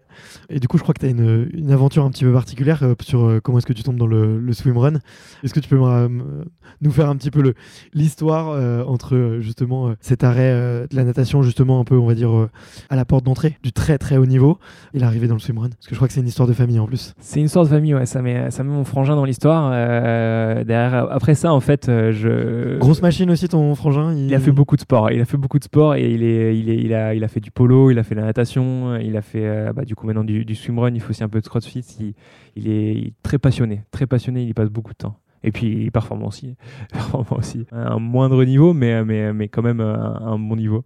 Et 0.51 0.61
du 0.61 0.69
coup, 0.69 0.77
je 0.77 0.83
crois 0.83 0.93
que 0.93 1.01
tu 1.01 1.07
as 1.07 1.09
une, 1.09 1.49
une 1.55 1.73
aventure 1.73 2.05
un 2.05 2.11
petit 2.11 2.25
peu 2.25 2.33
particulière 2.35 2.85
sur 3.01 3.41
comment 3.43 3.57
est-ce 3.57 3.67
que 3.67 3.73
tu 3.73 3.83
tombes 3.83 3.97
dans 3.97 4.07
le, 4.07 4.39
le 4.39 4.53
swimrun. 4.53 5.01
Est-ce 5.43 5.55
que 5.55 5.61
tu 5.61 5.71
peux 5.71 5.79
nous 5.79 6.91
faire 6.91 7.09
un 7.09 7.17
petit 7.17 7.31
peu 7.31 7.55
l'histoire 7.95 8.87
entre 8.87 9.39
justement 9.41 9.95
cet 10.01 10.23
arrêt 10.23 10.87
de 10.91 10.95
la 10.95 11.05
natation, 11.05 11.43
justement 11.43 11.81
un 11.81 11.85
peu, 11.85 11.97
on 11.97 12.07
va 12.07 12.15
dire, 12.15 12.49
à 12.91 12.97
la 12.97 13.07
porte 13.07 13.25
d'entrée 13.25 13.57
du 13.63 13.73
très 13.73 13.97
très 13.97 14.19
haut 14.19 14.27
niveau 14.27 14.59
et 14.93 14.99
l'arrivée 14.99 15.29
dans 15.29 15.35
le 15.37 15.41
swimrun? 15.41 15.71
Parce 15.71 15.87
que 15.87 15.95
je 15.95 15.97
crois 15.97 16.09
que 16.09 16.13
c'est 16.13 16.21
une 16.21 16.29
histoire 16.29 16.47
de 16.47 16.53
famille 16.53 16.79
en 16.79 16.87
plus. 16.87 17.15
C'est 17.19 17.41
une 17.41 17.49
sorte 17.49 17.69
de 17.69 17.75
famille, 17.75 17.95
ouais. 17.95 18.05
Ça 18.05 18.21
met, 18.21 18.51
ça 18.51 18.63
met 18.63 18.71
mon 18.71 18.85
frangin 18.85 19.17
dans 19.17 19.25
l'histoire. 19.25 19.71
derrière, 19.71 21.11
après 21.11 21.35
ça, 21.35 21.55
en 21.55 21.61
fait, 21.61 21.87
je. 21.87 22.79
Grosse 22.79 23.01
machine 23.01 23.31
aussi, 23.31 23.49
ton 23.49 23.75
frangin 23.75 24.13
il... 24.13 24.27
Il 24.27 24.35
a 24.35 24.41
fait 24.43 24.53
beaucoup 24.53 24.77
de 24.77 24.81
sport. 24.81 25.11
Il 25.11 25.21
a 25.21 25.25
fait 25.25 25.37
beaucoup 25.37 25.59
de 25.59 25.65
sport 25.65 25.95
et 25.95 26.11
il, 26.11 26.23
est, 26.23 26.59
il, 26.59 26.71
est, 26.71 26.77
il, 26.77 26.95
a, 26.95 27.15
il 27.15 27.25
a 27.25 27.29
fait 27.29 27.41
du 27.41 27.51
polo, 27.51 27.91
il 27.91 27.99
a 27.99 28.03
fait 28.03 28.15
de 28.15 28.21
la 28.21 28.27
natation, 28.27 28.97
il 28.97 29.17
a 29.17 29.23
fait 29.23 29.45
euh, 29.45 29.73
bah, 29.73 29.85
du 29.85 29.95
coup 29.95 30.07
maintenant 30.07 30.25
du, 30.25 30.45
du 30.45 30.55
swimrun, 30.55 30.93
il 30.95 31.01
fait 31.01 31.11
aussi 31.11 31.25
un 31.25 31.29
peu 31.29 31.41
de 31.41 31.47
crossfit. 31.47 31.85
Il, 32.01 32.15
il 32.57 32.69
est 32.69 33.13
très 33.23 33.39
passionné, 33.39 33.83
très 33.91 34.07
passionné, 34.07 34.43
il 34.43 34.49
y 34.49 34.55
passe 34.55 34.71
beaucoup 34.71 34.93
de 34.93 34.99
temps. 34.99 35.19
Et 35.45 35.51
puis 35.51 35.67
il 35.85 35.91
performe 35.91 36.25
aussi, 36.25 36.57
performe 36.93 37.27
aussi. 37.33 37.67
Un 37.73 37.99
moindre 37.99 38.45
niveau, 38.45 38.75
mais, 38.75 39.05
mais, 39.05 39.33
mais 39.33 39.49
quand 39.49 39.63
même 39.63 39.81
un, 39.81 40.21
un 40.25 40.39
bon 40.39 40.57
niveau. 40.57 40.85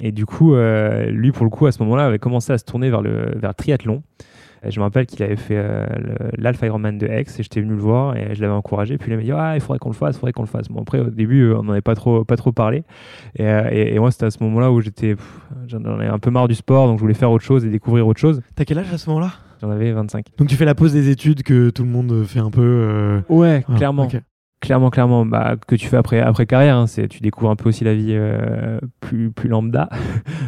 Et 0.00 0.12
du 0.12 0.26
coup, 0.26 0.54
euh, 0.54 1.06
lui, 1.10 1.32
pour 1.32 1.44
le 1.44 1.50
coup, 1.50 1.66
à 1.66 1.72
ce 1.72 1.82
moment-là, 1.82 2.06
avait 2.06 2.18
commencé 2.18 2.52
à 2.52 2.58
se 2.58 2.64
tourner 2.64 2.90
vers 2.90 3.02
le, 3.02 3.32
vers 3.36 3.50
le 3.50 3.54
triathlon. 3.54 4.02
Je 4.68 4.78
me 4.80 4.84
rappelle 4.84 5.06
qu'il 5.06 5.22
avait 5.22 5.36
fait 5.36 5.56
euh, 5.56 5.84
l'Alpha 6.38 6.66
Ironman 6.66 6.96
de 6.98 7.06
Aix 7.06 7.20
et 7.38 7.42
j'étais 7.42 7.60
venu 7.60 7.72
le 7.74 7.80
voir 7.80 8.16
et 8.16 8.34
je 8.34 8.40
l'avais 8.42 8.52
encouragé. 8.54 8.96
Puis 8.98 9.10
il 9.10 9.16
m'a 9.16 9.22
dit 9.22 9.32
ah 9.32 9.54
il 9.56 9.60
faudrait 9.60 9.78
qu'on 9.78 9.90
le 9.90 9.94
fasse, 9.94 10.16
il 10.16 10.18
faudrait 10.20 10.32
qu'on 10.32 10.42
le 10.42 10.48
fasse. 10.48 10.68
Bon 10.68 10.80
après 10.82 11.00
au 11.00 11.10
début 11.10 11.42
euh, 11.42 11.58
on 11.58 11.62
n'en 11.64 11.72
avait 11.72 11.80
pas 11.80 11.94
trop 11.94 12.24
pas 12.24 12.36
trop 12.36 12.52
parlé 12.52 12.84
et, 13.36 13.46
euh, 13.46 13.68
et, 13.70 13.94
et 13.94 13.98
moi 13.98 14.10
c'était 14.10 14.26
à 14.26 14.30
ce 14.30 14.42
moment-là 14.44 14.70
où 14.72 14.80
j'étais 14.80 15.16
j'en 15.66 15.84
avais 15.84 16.06
un 16.06 16.18
peu 16.18 16.30
marre 16.30 16.48
du 16.48 16.54
sport 16.54 16.86
donc 16.86 16.98
je 16.98 17.02
voulais 17.02 17.14
faire 17.14 17.30
autre 17.30 17.44
chose 17.44 17.64
et 17.64 17.68
découvrir 17.70 18.06
autre 18.06 18.20
chose. 18.20 18.40
T'as 18.54 18.64
quel 18.64 18.78
âge 18.78 18.92
à 18.92 18.98
ce 18.98 19.08
moment-là? 19.10 19.32
J'en 19.62 19.70
avais 19.70 19.92
25. 19.92 20.26
Donc 20.38 20.48
tu 20.48 20.56
fais 20.56 20.64
la 20.66 20.74
pause 20.74 20.92
des 20.92 21.08
études 21.08 21.42
que 21.42 21.70
tout 21.70 21.84
le 21.84 21.88
monde 21.90 22.24
fait 22.24 22.40
un 22.40 22.50
peu. 22.50 22.60
euh, 22.62 23.20
Ouais 23.28 23.64
clairement. 23.76 24.04
ok. 24.04 24.20
Clairement, 24.64 24.88
clairement, 24.88 25.26
bah, 25.26 25.56
que 25.68 25.74
tu 25.74 25.88
fais 25.88 25.98
après, 25.98 26.20
après 26.20 26.46
carrière, 26.46 26.78
hein, 26.78 26.86
c'est 26.86 27.06
tu 27.06 27.20
découvres 27.20 27.50
un 27.50 27.54
peu 27.54 27.68
aussi 27.68 27.84
la 27.84 27.92
vie 27.92 28.14
euh, 28.14 28.78
plus, 29.00 29.30
plus 29.30 29.50
lambda 29.50 29.90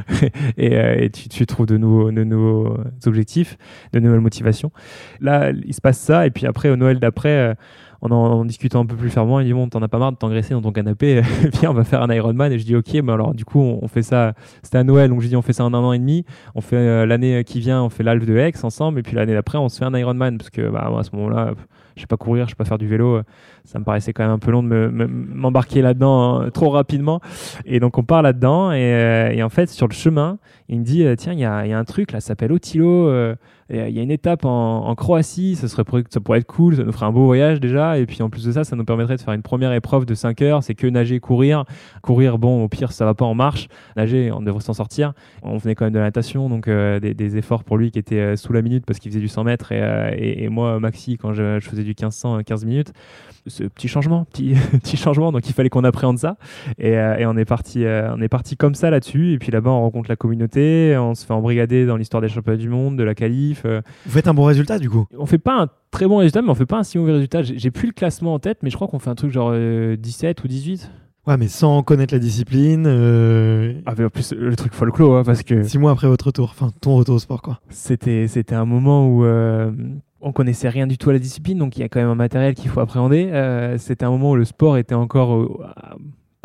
et, 0.57 0.75
euh, 0.79 0.95
et 0.99 1.11
tu, 1.11 1.29
tu 1.29 1.45
trouves 1.45 1.67
de 1.67 1.77
nouveaux, 1.77 2.11
de 2.11 2.25
nouveaux 2.25 2.79
objectifs, 3.05 3.59
de 3.93 4.01
nouvelles 4.01 4.23
motivations. 4.23 4.73
Là, 5.21 5.51
il 5.51 5.75
se 5.75 5.83
passe 5.83 5.99
ça, 5.99 6.27
et 6.27 6.31
puis 6.31 6.47
après, 6.47 6.71
au 6.71 6.77
Noël 6.77 6.99
d'après, 6.99 7.29
euh, 7.51 7.55
en, 8.01 8.11
en, 8.11 8.45
discutant 8.45 8.81
un 8.81 8.87
peu 8.87 8.97
plus 8.97 9.11
fermement, 9.11 9.41
il 9.41 9.47
dit 9.47 9.53
Bon, 9.53 9.69
t'en 9.69 9.83
as 9.83 9.89
pas 9.89 9.99
marre 9.99 10.13
de 10.13 10.17
t'engraisser 10.17 10.55
dans 10.55 10.63
ton 10.63 10.73
canapé, 10.73 11.23
viens, 11.61 11.71
on 11.71 11.75
va 11.75 11.85
faire 11.85 12.03
un 12.03 12.13
Ironman. 12.13 12.53
Et 12.53 12.59
je 12.59 12.65
dis 12.65 12.77
Ok, 12.77 12.93
mais 12.95 13.13
alors 13.13 13.35
du 13.35 13.45
coup, 13.45 13.61
on, 13.61 13.89
fait 13.89 14.03
ça, 14.03 14.35
c'était 14.63 14.79
à 14.79 14.85
Noël, 14.85 15.11
donc 15.11 15.21
je 15.21 15.29
dis 15.29 15.37
On 15.37 15.43
fait 15.43 15.53
ça 15.53 15.65
en 15.65 15.75
un 15.75 15.79
an 15.79 15.93
et 15.93 15.99
demi, 15.99 16.25
on 16.55 16.61
fait 16.61 16.77
euh, 16.77 17.07
l'année 17.07 17.45
qui 17.45 17.61
vient, 17.61 17.83
on 17.83 17.89
fait 17.89 18.03
l'Alf 18.03 18.25
de 18.25 18.37
Aix 18.37 18.53
ensemble, 18.63 19.01
et 19.01 19.03
puis 19.03 19.17
l'année 19.17 19.35
d'après, 19.35 19.59
on 19.59 19.69
se 19.69 19.79
fait 19.79 19.85
un 19.85 19.95
Ironman, 19.95 20.39
parce 20.39 20.51
que 20.51 20.69
bah, 20.69 20.91
à 20.99 21.03
ce 21.03 21.15
moment-là, 21.17 21.53
je 21.97 22.03
sais 22.03 22.07
pas 22.07 22.17
courir, 22.17 22.45
je 22.45 22.51
sais 22.51 22.57
pas 22.57 22.67
faire 22.67 22.79
du 22.79 22.87
vélo, 22.87 23.17
euh, 23.17 23.23
ça 23.65 23.79
me 23.79 23.85
paraissait 23.85 24.13
quand 24.13 24.23
même 24.23 24.33
un 24.33 24.39
peu 24.39 24.51
long 24.51 24.63
de 24.63 24.69
me- 24.69 24.91
me- 24.91 25.07
m'embarquer 25.07 25.81
là-dedans 25.81 26.41
hein, 26.41 26.51
trop 26.51 26.69
rapidement. 26.71 27.21
Et 27.65 27.81
donc 27.81 27.97
on 27.99 28.03
part 28.03 28.23
là-dedans 28.23 28.71
et, 28.73 28.81
euh, 28.81 29.31
et 29.31 29.43
en 29.43 29.49
fait 29.49 29.71
sur 29.71 29.89
le 29.89 29.95
chemin, 29.95 30.39
il 30.69 30.81
me 30.81 30.85
dit 30.85 31.05
tiens 31.17 31.33
il 31.33 31.39
y 31.39 31.45
a, 31.45 31.57
un 31.57 31.85
truc 31.85 32.13
là, 32.13 32.21
ça 32.21 32.29
s'appelle 32.29 32.53
Otilo. 32.53 33.11
Euh, 33.73 33.89
il 33.89 33.97
y 33.97 33.99
a 33.99 34.03
une 34.03 34.11
étape 34.11 34.45
en, 34.45 34.95
Croatie, 34.95 35.57
ça 35.57 35.85
pourrait 35.85 36.39
être 36.39 36.47
cool, 36.47 36.77
ça 36.77 36.85
nous 36.85 36.93
ferait 36.93 37.07
un 37.07 37.13
beau 37.13 37.25
voyage 37.25 37.61
déjà. 37.61 37.99
Et 37.99 38.07
puis 38.07 38.23
en 38.23 38.31
plus 38.31 38.45
de 38.45 38.53
ça, 38.53 38.65
ça 38.65 38.77
nous 38.77 38.85
permettrait 38.85 39.17
de 39.17 39.21
faire 39.21 39.35
une 39.35 39.43
première 39.43 39.73
épreuve 39.73 40.07
de 40.07 40.15
5 40.15 40.43
heures. 40.43 40.63
C'est 40.63 40.75
que 40.75 40.87
nager, 40.87 41.21
courir, 41.21 41.65
courir. 42.03 42.39
Bon 42.39 42.65
au 42.65 42.69
pire 42.69 42.93
ça 42.93 43.05
va 43.05 43.15
pas 43.15 43.25
en 43.25 43.35
marche, 43.35 43.69
nager 43.97 44.31
on 44.33 44.41
devrait 44.41 44.63
s'en 44.63 44.75
sortir. 44.75 45.13
On 45.43 45.57
venait 45.57 45.75
quand 45.75 45.85
même 45.85 45.95
de 45.95 45.99
la 45.99 46.07
natation, 46.07 46.49
donc 46.49 46.69
euh, 46.69 47.01
des, 47.01 47.37
efforts 47.37 47.65
pour 47.65 47.77
lui 47.77 47.91
qui 47.91 47.99
étaient 47.99 48.21
euh, 48.21 48.37
sous 48.37 48.53
la 48.53 48.63
minute 48.63 48.85
parce 48.87 48.99
qu'il 48.99 49.11
faisait 49.11 49.21
du 49.21 49.29
100 49.29 49.45
mètres 49.45 49.73
et, 49.73 49.83
euh, 49.83 50.11
et, 50.17 50.49
moi 50.49 50.79
Maxi 50.81 51.19
quand 51.19 51.35
je, 51.35 51.59
faisais 51.61 51.83
du 51.83 51.91
1500 51.91 52.43
15 52.45 52.65
minutes 52.65 52.93
ce 53.49 53.65
petit 53.65 53.87
changement, 53.89 54.25
petit, 54.33 54.97
changement. 54.97 55.31
Donc 55.31 55.49
il 55.49 55.53
fallait 55.53 55.69
qu'on 55.69 55.85
appréhende 55.85 56.19
ça. 56.19 56.37
Et, 56.79 56.97
on 57.27 57.37
est 57.37 57.45
parti, 57.45 57.85
on 57.87 58.21
est 58.21 58.29
parti 58.29 58.57
comme 58.57 58.75
ça 58.75 58.91
là-dessus. 58.91 59.35
Et 59.35 59.39
puis 59.39 59.53
là-bas, 59.53 59.71
on 59.71 59.83
rencontre 59.83 60.09
la 60.09 60.17
communauté, 60.17 60.97
on 60.99 61.15
se 61.15 61.25
fait 61.25 61.33
embrigader 61.33 61.87
dans 61.87 61.97
l'histoire 61.97 62.21
des 62.21 62.29
championnats 62.29 62.59
du 62.59 62.69
monde, 62.69 62.97
de 62.97 63.05
la 63.05 63.15
qualif. 63.15 63.56
Euh. 63.65 63.81
Vous 64.05 64.13
faites 64.13 64.29
un 64.29 64.35
bon 64.35 64.45
résultat 64.45 64.79
du 64.79 64.91
coup. 64.91 65.07
on 65.19 65.27
fait 65.27 65.39
pas 65.39 65.63
un 65.63 65.69
très 65.91 66.07
bon 66.07 66.19
résultat, 66.19 66.43
mais 66.43 66.51
on 66.51 66.55
fait 66.55 66.67
pas 66.67 66.79
un 66.79 66.83
si 66.85 66.99
mauvais 66.99 67.13
résultat. 67.13 67.43
J'ai 67.43 67.71
plus 67.71 67.87
le 67.87 67.93
classement 67.93 68.35
en 68.35 68.39
tête, 68.39 68.59
mais 68.63 68.71
je 68.71 68.77
crois 68.77 68.89
qu'on 68.89 68.99
fait 68.99 69.11
un 69.11 69.15
truc 69.15 69.31
genre 69.33 69.51
euh, 69.53 69.97
17 69.97 70.43
ou 70.45 70.49
18. 70.49 70.91
Ouais, 71.27 71.37
mais 71.37 71.49
sans 71.49 71.83
connaître 71.83 72.15
la 72.15 72.21
discipline. 72.21 72.85
euh, 72.87 73.73
Ah, 73.87 73.95
mais 73.99 74.05
en 74.05 74.11
plus, 74.11 74.33
le 74.33 74.55
truc 74.55 74.75
folklore, 74.75 75.17
hein, 75.19 75.23
parce 75.25 75.43
que 75.43 75.63
Six 75.65 75.79
mois 75.79 75.91
après 75.91 76.07
votre 76.07 76.27
retour, 76.27 76.51
enfin 76.51 76.71
ton 76.81 76.95
retour 76.97 77.17
au 77.17 77.19
sport 77.19 77.43
quoi. 77.43 77.61
c'était 77.69 78.29
c'était 78.29 78.55
un 78.55 78.65
moment 78.65 79.09
où 79.09 79.25
euh, 79.25 79.73
on 80.21 80.31
connaissait 80.33 80.69
rien 80.69 80.87
du 80.87 80.99
tout 80.99 81.11
à 81.11 81.13
la 81.13 81.19
discipline, 81.19 81.59
donc 81.59 81.77
il 81.77 81.81
y 81.81 81.83
a 81.83 81.89
quand 81.89 81.99
même 82.01 82.09
un 82.11 82.15
matériel 82.15 82.55
qu'il 82.55 82.71
faut 82.71 82.81
appréhender. 82.81 83.29
Euh, 83.33 83.77
c'était 83.77 84.05
un 84.05 84.11
moment 84.11 84.31
où 84.33 84.37
le 84.37 84.45
sport 84.45 84.77
était 84.77 84.95
encore 84.95 85.35
euh, 85.35 85.49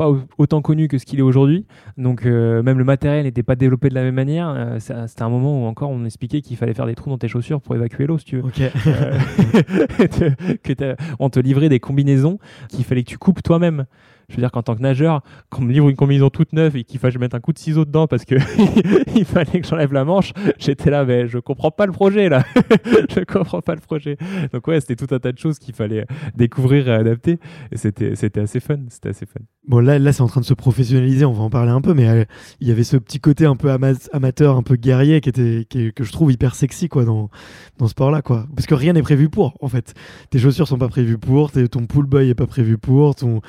pas 0.02 0.10
au- 0.10 0.22
autant 0.40 0.64
connu 0.64 0.88
que 0.88 0.98
ce 0.98 1.06
qu'il 1.06 1.20
est 1.20 1.22
aujourd'hui, 1.22 1.68
donc 1.96 2.26
euh, 2.26 2.64
même 2.64 2.80
le 2.80 2.84
matériel 2.84 3.26
n'était 3.26 3.44
pas 3.44 3.56
développé 3.56 3.88
de 3.90 3.94
la 3.94 4.02
même 4.02 4.16
manière. 4.16 4.50
Euh, 4.50 4.80
c'était 4.80 5.22
un 5.22 5.30
moment 5.30 5.64
où 5.64 5.68
encore 5.68 5.92
on 5.92 6.04
expliquait 6.06 6.42
qu'il 6.42 6.58
fallait 6.58 6.74
faire 6.74 6.88
des 6.88 6.96
trous 6.96 7.12
dans 7.12 7.20
tes 7.20 7.28
chaussures 7.28 7.62
pour 7.62 7.76
évacuer 7.76 8.08
l'eau, 8.08 8.18
si 8.18 8.26
tu 8.26 8.38
veux. 8.38 8.44
Ok. 8.46 8.62
Euh, 8.88 9.20
que 10.64 10.96
on 11.20 11.30
te 11.30 11.40
livrait 11.40 11.70
des 11.70 11.80
combinaisons 11.80 12.40
qu'il 12.70 12.84
fallait 12.84 13.04
que 13.04 13.10
tu 13.10 13.20
coupes 13.20 13.44
toi-même. 13.44 13.86
Je 14.32 14.38
veux 14.38 14.42
dire 14.42 14.52
qu'en 14.52 14.64
tant 14.64 14.76
que 14.76 14.82
nageur, 14.82 15.22
qu'on 15.50 15.62
me 15.62 15.72
livre 15.72 15.90
une 15.90 15.96
combinaison 15.96 16.30
toute 16.30 16.54
neuve 16.54 16.78
et 16.78 16.84
qu'il 16.84 17.00
faille 17.00 17.12
que 17.12 17.16
je 17.16 17.20
mette 17.20 17.36
un 17.36 17.40
coup 17.40 17.52
de 17.52 17.60
ciseau 17.60 17.86
dedans 17.86 18.08
parce 18.08 18.24
que 18.26 18.36
il 19.16 19.26
fallait 19.26 19.60
que 19.60 19.68
j'enlève 19.68 19.92
la 19.92 20.06
manche, 20.06 20.32
j'étais 20.58 20.90
là, 20.90 21.04
mais 21.04 21.28
je 21.28 21.38
comprends 21.38 21.72
pas 21.72 21.86
le 21.86 21.92
projet 21.92 22.30
là. 22.30 22.44
je 23.10 23.24
comprends 23.26 23.62
pas 23.62 23.76
le 23.76 23.82
projet. 23.82 24.18
Donc 24.54 24.66
ouais, 24.68 24.80
c'était 24.80 24.96
tout 24.96 25.14
un 25.14 25.20
tas 25.20 25.32
de 25.32 25.38
choses 25.38 25.60
qu'il 25.60 25.76
fallait 25.76 26.06
découvrir 26.36 26.88
et 26.88 26.94
adapter. 26.94 27.40
Et 27.72 27.78
c'était, 27.78 28.16
c'était 28.16 28.40
assez 28.40 28.60
fun. 28.60 28.78
C'était 28.90 29.10
assez 29.10 29.26
fun. 29.26 29.42
Bon 29.68 29.80
là, 29.80 30.00
là 30.00 30.14
c'est 30.14 30.22
en 30.22 30.28
train 30.28 30.42
de 30.42 30.46
se 30.46 30.54
professionnaliser, 30.54 31.26
on 31.26 31.34
va 31.34 31.44
en 31.44 31.50
parler 31.50 31.72
un 31.72 31.82
peu, 31.82 31.94
mais 31.94 32.08
euh, 32.08 32.24
il 32.62 32.68
y 32.68 32.72
avait 32.72 32.84
ce 32.84 32.98
petit 32.98 33.20
côté 33.20 33.46
un 33.46 33.56
peu 33.56 33.70
ama- 33.70 33.94
amateur, 34.12 34.56
un 34.56 34.64
peu 34.64 34.76
guerrier 34.76 35.22
qui 35.22 35.30
était, 35.30 35.66
que 35.70 36.04
je 36.04 36.12
trouve 36.12 36.32
hyper 36.32 36.56
sexy 36.56 36.90
quoi 36.90 37.06
dans, 37.06 37.30
dans 37.78 37.86
ce 37.86 37.92
sport-là 37.92 38.22
quoi. 38.22 38.48
Parce 38.56 38.66
que 38.66 38.74
rien 38.74 38.94
n'est 38.94 39.02
prévu 39.02 39.30
pour 39.30 39.58
en 39.62 39.68
fait. 39.68 39.94
Tes 40.30 40.40
chaussures 40.40 40.68
sont 40.68 40.78
pas 40.78 40.88
prévues 40.88 41.18
pour, 41.18 41.52
ton 41.52 41.86
pull 41.86 42.06
boy 42.06 42.30
est 42.30 42.36
pas 42.36 42.48
prévu 42.48 42.78
pour, 42.78 43.16
ton, 43.16 43.42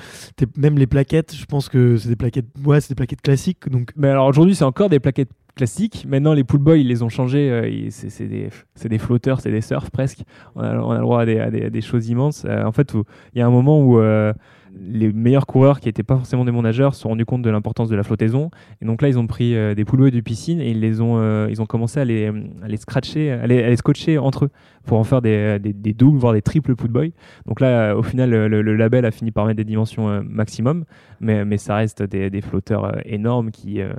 même 0.56 0.71
les 0.78 0.86
plaquettes, 0.86 1.34
je 1.34 1.44
pense 1.44 1.68
que 1.68 1.96
c'est 1.96 2.08
des 2.08 2.16
plaquettes, 2.16 2.46
ouais, 2.64 2.80
c'est 2.80 2.90
des 2.90 2.94
plaquettes 2.94 3.22
classiques 3.22 3.68
donc. 3.68 3.90
Mais 3.96 4.08
alors 4.08 4.26
aujourd'hui, 4.26 4.54
c'est 4.54 4.64
encore 4.64 4.88
des 4.88 5.00
plaquettes 5.00 5.30
classiques. 5.54 6.06
Maintenant, 6.08 6.32
les 6.32 6.44
pool 6.44 6.60
boys, 6.60 6.78
ils 6.78 6.88
les 6.88 7.02
ont 7.02 7.08
changés. 7.10 7.50
euh, 7.50 7.86
c'est, 7.90 8.26
des, 8.26 8.48
des 8.88 8.98
flotteurs, 8.98 9.40
c'est 9.40 9.50
des 9.50 9.60
surfs 9.60 9.90
presque. 9.90 10.22
On 10.56 10.60
a, 10.62 10.72
le 10.72 11.00
droit 11.00 11.20
à 11.22 11.26
des, 11.26 11.38
à 11.38 11.50
des- 11.50 11.64
à 11.64 11.70
des 11.70 11.80
choses 11.82 12.08
immenses. 12.08 12.44
Euh, 12.46 12.64
en 12.64 12.72
fait, 12.72 12.92
il 13.34 13.38
y 13.38 13.42
a 13.42 13.46
un 13.46 13.50
moment 13.50 13.82
où 13.84 13.98
euh, 13.98 14.32
les 14.80 15.12
meilleurs 15.12 15.46
coureurs 15.46 15.80
qui 15.80 15.88
n'étaient 15.88 16.02
pas 16.02 16.16
forcément 16.16 16.44
des 16.44 16.52
bons 16.52 16.62
nageurs 16.62 16.94
se 16.94 17.02
sont 17.02 17.10
rendus 17.10 17.24
compte 17.24 17.42
de 17.42 17.50
l'importance 17.50 17.88
de 17.88 17.96
la 17.96 18.02
flottaison. 18.02 18.50
Et 18.80 18.86
donc 18.86 19.02
là, 19.02 19.08
ils 19.08 19.18
ont 19.18 19.26
pris 19.26 19.54
euh, 19.54 19.74
des 19.74 19.84
pool 19.84 20.00
boys 20.00 20.10
de 20.10 20.20
piscine 20.20 20.60
et 20.60 20.70
ils, 20.70 20.80
les 20.80 21.00
ont, 21.00 21.18
euh, 21.18 21.48
ils 21.50 21.60
ont 21.60 21.66
commencé 21.66 22.00
à 22.00 22.04
les, 22.04 22.28
à 22.62 22.68
les 22.68 22.76
scratcher, 22.76 23.30
à 23.30 23.46
les, 23.46 23.62
à 23.62 23.76
scotcher 23.76 24.18
entre 24.18 24.46
eux 24.46 24.50
pour 24.84 24.98
en 24.98 25.04
faire 25.04 25.22
des, 25.22 25.58
des, 25.58 25.92
doubles, 25.94 26.18
voire 26.18 26.32
des 26.32 26.42
triples 26.42 26.74
pool 26.74 26.90
boys. 26.90 27.08
Donc 27.46 27.60
là, 27.60 27.92
euh, 27.92 27.96
au 27.96 28.02
final, 28.02 28.30
le, 28.30 28.76
label 28.76 29.04
a 29.04 29.10
fini 29.10 29.30
par 29.30 29.46
mettre 29.46 29.58
des 29.58 29.64
dimensions 29.64 30.08
euh, 30.08 30.22
maximum, 30.24 30.84
mais, 31.20 31.44
mais 31.44 31.58
ça 31.58 31.76
reste 31.76 32.02
des, 32.02 32.30
des 32.30 32.40
flotteurs 32.40 32.84
euh, 32.84 33.00
énormes 33.04 33.50
qui, 33.50 33.80
euh, 33.80 33.92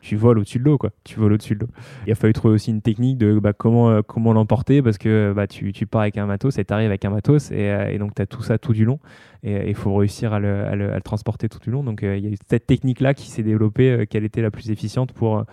tu 0.00 0.16
voles 0.16 0.38
au-dessus 0.38 0.58
de 0.58 0.64
l'eau, 0.64 0.78
quoi. 0.78 0.90
Tu 1.04 1.18
voles 1.18 1.32
au-dessus 1.32 1.54
de 1.54 1.60
l'eau. 1.60 1.68
Il 2.06 2.12
a 2.12 2.14
fallu 2.14 2.32
trouver 2.32 2.54
aussi 2.54 2.70
une 2.70 2.82
technique 2.82 3.18
de 3.18 3.38
bah, 3.38 3.52
comment, 3.52 3.90
euh, 3.90 4.02
comment 4.06 4.32
l'emporter 4.32 4.82
parce 4.82 4.98
que 4.98 5.32
bah, 5.34 5.46
tu, 5.46 5.72
pars 5.86 6.02
avec 6.02 6.18
un 6.18 6.26
matos 6.26 6.58
et 6.58 6.64
tu 6.64 6.72
avec 6.72 7.04
un 7.04 7.10
matos 7.10 7.50
et, 7.50 7.70
euh, 7.70 7.98
donc 7.98 8.14
tu 8.14 8.22
as 8.22 8.26
tout 8.26 8.42
ça 8.42 8.58
tout 8.58 8.72
du 8.72 8.84
long 8.84 9.00
et 9.42 9.68
il 9.68 9.74
faut 9.74 9.94
réussir 9.94 10.32
à 10.32 10.40
le, 10.40 10.98
transporter 11.04 11.48
tout 11.48 11.58
du 11.58 11.70
long. 11.70 11.82
Donc 11.82 12.02
euh, 12.02 12.16
il 12.16 12.24
y 12.24 12.28
a 12.28 12.30
eu 12.30 12.36
cette 12.48 12.66
technique-là 12.66 13.14
qui 13.14 13.28
s'est 13.30 13.42
développée, 13.42 14.06
quelle 14.08 14.24
était 14.24 14.42
la 14.42 14.50
plus 14.50 14.70
efficiente 14.70 15.12
pour, 15.12 15.44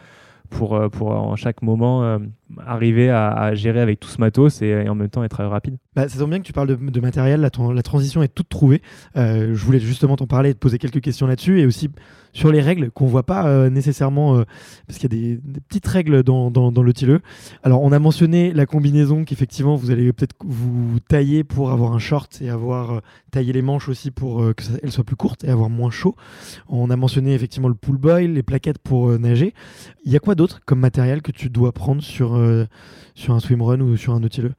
pour, 0.49 0.79
pour 0.91 1.11
en 1.11 1.35
chaque 1.35 1.61
moment 1.61 2.19
arriver 2.65 3.09
à, 3.09 3.53
gérer 3.55 3.81
avec 3.81 3.99
tout 3.99 4.09
ce 4.09 4.19
matos 4.19 4.61
et, 4.61 4.87
en 4.87 4.95
même 4.95 5.09
temps 5.09 5.23
être 5.23 5.41
euh, 5.41 5.49
rapide. 5.49 5.77
Bah, 5.95 6.07
ça 6.09 6.25
bien 6.25 6.39
que 6.39 6.43
tu 6.45 6.53
parles 6.53 6.77
de, 6.77 6.99
matériel, 6.99 7.41
la, 7.41 7.49
tran- 7.49 7.71
la 7.71 7.81
transition 7.81 8.21
est 8.21 8.27
toute 8.27 8.49
trouvée. 8.49 8.81
Euh, 9.15 9.55
je 9.55 9.65
voulais 9.65 9.79
justement 9.79 10.15
t'en 10.15 10.27
parler 10.27 10.49
et 10.49 10.53
te 10.53 10.59
poser 10.59 10.77
quelques 10.77 11.01
questions 11.01 11.27
là-dessus 11.27 11.59
et 11.59 11.65
aussi 11.65 11.89
sur 12.33 12.51
les 12.51 12.59
règles 12.61 12.91
qu'on 12.91 13.05
voit 13.05 13.23
pas 13.23 13.47
euh, 13.47 13.69
nécessairement, 13.69 14.43
parce 14.87 14.99
qu'il 14.99 15.13
y 15.13 15.33
a 15.33 15.37
des, 15.37 15.59
petites 15.69 15.87
règles 15.87 16.21
dans, 16.21 16.51
dans, 16.51 16.83
le 16.83 16.93
tileux. 16.93 17.21
Alors 17.63 17.81
on 17.81 17.93
a 17.93 17.99
mentionné 17.99 18.51
la 18.51 18.65
combinaison 18.65 19.23
qu'effectivement 19.23 19.75
vous 19.75 19.89
allez 19.89 20.11
peut-être 20.11 20.35
vous 20.43 20.99
tailler 21.07 21.45
pour 21.45 21.71
avoir 21.71 21.93
un 21.93 21.99
short 21.99 22.41
et 22.41 22.49
avoir 22.49 23.01
taillé 23.31 23.53
les 23.53 23.61
manches 23.61 23.87
aussi 23.87 24.11
pour 24.11 24.41
euh, 24.43 24.53
que 24.53 24.63
ça- 24.63 24.73
elles 24.83 24.91
soient 24.91 25.05
plus 25.05 25.15
courtes 25.15 25.45
et 25.45 25.49
avoir 25.49 25.69
moins 25.69 25.91
chaud. 25.91 26.15
On 26.67 26.89
a 26.89 26.97
mentionné 26.97 27.33
effectivement 27.33 27.69
le 27.69 27.75
pull 27.75 27.97
boy, 27.97 28.27
les 28.27 28.43
plaquettes 28.43 28.79
pour 28.79 29.17
nager. 29.17 29.53
Il 30.03 30.11
y 30.11 30.15
a 30.15 30.19
quoi 30.19 30.35
d'autre 30.35 30.59
comme 30.65 30.79
matériel 30.79 31.21
que 31.21 31.31
tu 31.31 31.49
dois 31.49 31.71
prendre 31.71 32.03
sur, 32.03 32.34
euh, 32.37 32.65
sur 33.15 33.33
un 33.33 33.39
swimrun 33.39 33.79
ou 33.81 33.95
sur 33.97 34.13
un 34.13 34.19
nautilus 34.19 34.51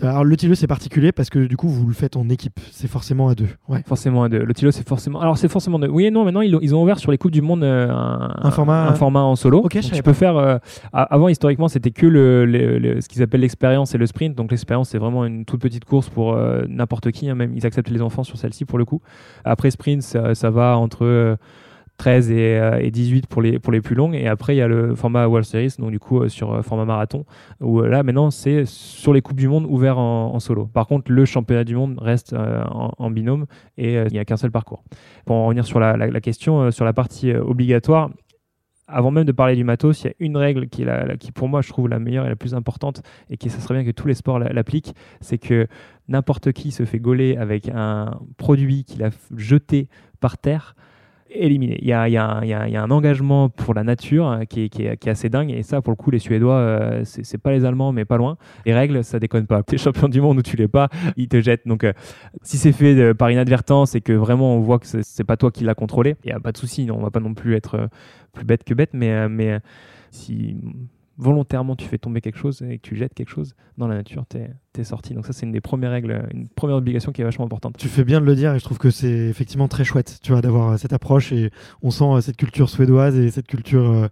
alors 0.00 0.22
le 0.22 0.36
c'est 0.54 0.68
particulier 0.68 1.10
parce 1.10 1.28
que 1.28 1.40
du 1.40 1.56
coup 1.56 1.68
vous 1.68 1.84
le 1.88 1.92
faites 1.92 2.16
en 2.16 2.28
équipe, 2.28 2.60
c'est 2.70 2.86
forcément 2.86 3.28
à 3.30 3.34
deux. 3.34 3.48
Ouais. 3.68 3.82
Forcément 3.84 4.22
à 4.22 4.28
deux. 4.28 4.38
Le 4.44 4.54
Tilo, 4.54 4.70
c'est 4.70 4.86
forcément. 4.88 5.20
Alors, 5.20 5.36
c'est 5.36 5.48
forcément 5.48 5.76
deux. 5.80 5.88
Oui 5.88 6.04
et 6.04 6.12
non, 6.12 6.24
maintenant, 6.24 6.40
ils, 6.40 6.54
ont- 6.54 6.60
ils 6.62 6.72
ont 6.72 6.80
ouvert 6.84 7.00
sur 7.00 7.10
les 7.10 7.18
Coupes 7.18 7.32
du 7.32 7.42
Monde 7.42 7.64
euh, 7.64 7.90
un, 7.90 8.32
Un 8.44 8.50
format- 8.52 8.86
un 8.86 8.94
format 8.94 9.22
en 9.22 9.34
solo. 9.34 9.62
Donc, 9.62 9.72
tu 9.72 10.02
peux 10.04 10.12
faire. 10.12 10.36
euh, 10.36 10.58
avant, 10.92 11.26
historiquement, 11.28 11.66
c'était 11.66 11.90
que 11.90 12.06
le, 12.06 12.46
le- 12.46 12.78
le- 12.78 13.00
ce 13.00 13.08
qu'ils 13.08 13.24
appellent 13.24 13.40
l'expérience 13.40 13.92
et 13.92 13.98
le 13.98 14.06
sprint. 14.06 14.36
Donc, 14.36 14.52
l'expérience, 14.52 14.90
c'est 14.90 14.98
vraiment 14.98 15.24
une 15.24 15.44
toute 15.44 15.60
petite 15.60 15.84
course 15.84 16.08
pour 16.08 16.34
euh, 16.34 16.62
n'importe 16.68 17.10
qui. 17.10 17.28
hein, 17.28 17.34
même, 17.34 17.52
ils 17.56 17.66
acceptent 17.66 17.90
les 17.90 18.00
enfants 18.00 18.22
sur 18.22 18.38
celle-ci 18.38 18.66
pour 18.66 18.78
le 18.78 18.84
coup. 18.84 19.00
Après, 19.44 19.68
sprint, 19.72 20.02
ça, 20.02 20.32
ça 20.36 20.50
va 20.50 20.78
entre. 20.78 21.36
Euh, 21.98 22.04
13 22.04 22.30
et, 22.30 22.58
euh, 22.58 22.78
et 22.80 22.90
18 22.90 23.26
pour 23.26 23.42
les, 23.42 23.58
pour 23.58 23.72
les 23.72 23.80
plus 23.80 23.94
longues. 23.94 24.14
Et 24.14 24.28
après, 24.28 24.54
il 24.54 24.58
y 24.58 24.62
a 24.62 24.68
le 24.68 24.94
format 24.94 25.26
World 25.26 25.44
Series, 25.44 25.74
donc 25.78 25.90
du 25.90 25.98
coup, 25.98 26.22
euh, 26.22 26.28
sur 26.28 26.52
euh, 26.52 26.62
format 26.62 26.84
marathon, 26.84 27.24
où 27.60 27.80
euh, 27.80 27.88
là, 27.88 28.02
maintenant, 28.02 28.30
c'est 28.30 28.64
sur 28.64 29.12
les 29.12 29.20
Coupes 29.20 29.36
du 29.36 29.48
Monde 29.48 29.66
ouvert 29.68 29.98
en, 29.98 30.38
solo. 30.40 30.66
Par 30.66 30.86
contre, 30.86 31.10
le 31.10 31.24
championnat 31.24 31.64
du 31.64 31.74
monde 31.74 31.98
reste 32.00 32.32
euh, 32.32 32.62
en, 32.68 33.10
binôme 33.10 33.46
et 33.76 33.98
euh, 33.98 34.06
il 34.08 34.12
n'y 34.12 34.18
a 34.18 34.24
qu'un 34.24 34.36
seul 34.36 34.52
parcours. 34.52 34.84
Pour 35.26 35.36
en 35.36 35.46
revenir 35.46 35.66
sur 35.66 35.80
la, 35.80 36.20
question, 36.20 36.62
euh, 36.62 36.70
sur 36.70 36.84
la 36.84 36.92
partie 36.92 37.32
euh, 37.32 37.42
obligatoire, 37.42 38.10
avant 38.86 39.10
même 39.10 39.24
de 39.24 39.32
parler 39.32 39.56
du 39.56 39.64
matos, 39.64 40.02
il 40.02 40.06
y 40.06 40.10
a 40.10 40.14
une 40.20 40.36
règle 40.36 40.68
qui, 40.68 40.84
la, 40.84 41.16
qui, 41.16 41.32
pour 41.32 41.48
moi, 41.48 41.60
je 41.60 41.68
trouve 41.68 41.88
la 41.88 41.98
meilleure 41.98 42.24
et 42.24 42.28
la 42.28 42.36
plus 42.36 42.54
importante, 42.54 43.02
et 43.28 43.36
qui, 43.36 43.50
ça 43.50 43.58
serait 43.58 43.74
bien 43.74 43.84
que 43.84 43.90
tous 43.90 44.06
les 44.08 44.14
sports 44.14 44.38
la- 44.38 44.52
l'appliquent, 44.52 44.94
c'est 45.20 45.38
que 45.38 45.66
n'importe 46.06 46.52
qui 46.52 46.70
se 46.70 46.84
fait 46.84 47.00
gauler 47.00 47.36
avec 47.36 47.68
un 47.68 48.18
produit 48.38 48.84
qu'il 48.84 49.02
a 49.02 49.10
jeté 49.36 49.88
par 50.20 50.38
terre, 50.38 50.74
éliminé. 51.30 51.78
Il 51.82 51.88
y 51.88 51.92
a, 51.92 52.08
y 52.08 52.16
a 52.16 52.44
y 52.44 52.52
a- 52.52 52.82
un 52.82 52.90
engagement 52.90 53.48
pour 53.48 53.74
la 53.74 53.84
nature 53.84 54.28
euh, 54.30 54.44
qui 54.44 54.64
est, 54.64 54.68
qui 54.68 54.82
est- 54.84 54.96
qui 54.96 55.08
est 55.08 55.12
assez 55.12 55.28
dingue, 55.28 55.50
et 55.50 55.62
ça, 55.62 55.82
pour 55.82 55.92
le 55.92 55.96
coup, 55.96 56.10
les 56.10 56.18
Suédois, 56.18 56.54
euh, 56.54 57.02
c'est 57.04 57.24
c'est 57.24 57.38
pas 57.38 57.52
les 57.52 57.64
Allemands, 57.64 57.92
mais 57.92 58.04
pas 58.04 58.16
loin. 58.16 58.36
Les 58.66 58.74
règles, 58.74 59.04
ça 59.04 59.18
déconne 59.18 59.46
pas. 59.46 59.62
T'es 59.62 59.78
champion 59.78 60.08
du 60.08 60.20
monde 60.20 60.38
ou 60.38 60.42
tu 60.42 60.56
l'es 60.56 60.68
pas, 60.68 60.88
ils 61.16 61.28
te 61.28 61.40
jettent. 61.40 61.66
Donc, 61.66 61.84
euh, 61.84 61.92
si 62.42 62.56
c'est 62.58 62.72
fait 62.72 62.94
euh, 62.98 63.14
par 63.14 63.30
inadvertance 63.30 63.94
et 63.94 64.00
que 64.00 64.12
vraiment 64.12 64.56
on 64.56 64.60
voit 64.60 64.78
que 64.78 64.86
c'est- 64.86 65.24
pas 65.24 65.36
toi 65.36 65.50
qui 65.50 65.64
l'as 65.64 65.74
contrôlé, 65.74 66.16
il 66.24 66.30
y 66.30 66.32
a 66.32 66.40
pas 66.40 66.52
de 66.52 66.56
souci. 66.58 66.88
On 66.92 67.00
va 67.02 67.10
pas 67.10 67.20
non 67.20 67.34
plus 67.34 67.54
être 67.54 67.88
plus 68.32 68.44
bête 68.44 68.64
que 68.64 68.74
bête, 68.74 68.90
mais, 68.94 69.28
mais 69.28 69.58
si 70.10 70.56
volontairement 71.18 71.74
tu 71.76 71.84
fais 71.86 71.98
tomber 71.98 72.20
quelque 72.20 72.38
chose 72.38 72.62
et 72.62 72.78
que 72.78 72.82
tu 72.82 72.96
jettes 72.96 73.12
quelque 73.12 73.28
chose 73.30 73.54
dans 73.76 73.88
la 73.88 73.96
nature, 73.96 74.24
t'es 74.26 74.50
es 74.78 74.84
sorti. 74.84 75.12
Donc 75.12 75.26
ça 75.26 75.32
c'est 75.32 75.44
une 75.44 75.50
des 75.50 75.60
premières 75.60 75.90
règles, 75.90 76.28
une 76.32 76.48
première 76.48 76.76
obligation 76.76 77.10
qui 77.10 77.20
est 77.20 77.24
vachement 77.24 77.44
importante. 77.44 77.76
Tu 77.76 77.88
fais 77.88 78.04
bien 78.04 78.20
de 78.20 78.26
le 78.26 78.36
dire 78.36 78.54
et 78.54 78.60
je 78.60 78.64
trouve 78.64 78.78
que 78.78 78.90
c'est 78.90 79.10
effectivement 79.10 79.66
très 79.66 79.82
chouette, 79.82 80.20
tu 80.22 80.30
vois, 80.30 80.40
d'avoir 80.40 80.70
euh, 80.70 80.76
cette 80.76 80.92
approche 80.92 81.32
et 81.32 81.50
on 81.82 81.90
sent 81.90 82.04
euh, 82.04 82.20
cette 82.20 82.36
culture 82.36 82.68
suédoise 82.68 83.18
et 83.18 83.32
cette 83.32 83.48
culture 83.48 84.08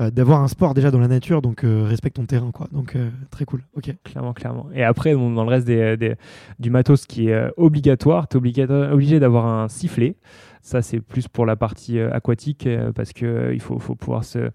euh, 0.00 0.10
d'avoir 0.10 0.40
un 0.42 0.48
sport 0.48 0.72
déjà 0.72 0.90
dans 0.90 1.00
la 1.00 1.08
nature, 1.08 1.42
donc 1.42 1.64
euh, 1.64 1.84
respecte 1.84 2.16
ton 2.16 2.24
terrain, 2.24 2.50
quoi. 2.50 2.66
Donc 2.72 2.96
euh, 2.96 3.10
très 3.30 3.44
cool. 3.44 3.62
Ok. 3.76 3.94
Clairement, 4.04 4.32
clairement. 4.32 4.68
Et 4.74 4.82
après, 4.82 5.14
bon, 5.14 5.30
dans 5.30 5.44
le 5.44 5.50
reste 5.50 5.66
des, 5.66 5.98
des- 5.98 6.14
du 6.58 6.70
matos 6.70 7.04
qui 7.04 7.28
est 7.28 7.50
obligatoire, 7.58 8.26
tu 8.28 8.38
es 8.38 8.64
obligé 8.90 9.20
d'avoir 9.20 9.44
un 9.46 9.68
sifflet. 9.68 10.16
Ça, 10.62 10.80
c'est 10.80 11.00
plus 11.00 11.28
pour 11.28 11.44
la 11.44 11.56
partie 11.56 12.00
aquatique 12.00 12.66
parce 12.94 13.12
qu'il 13.12 13.50
il 13.52 13.60
faut, 13.60 13.78
faut 13.78 13.94
pouvoir 13.94 14.24
se, 14.24 14.50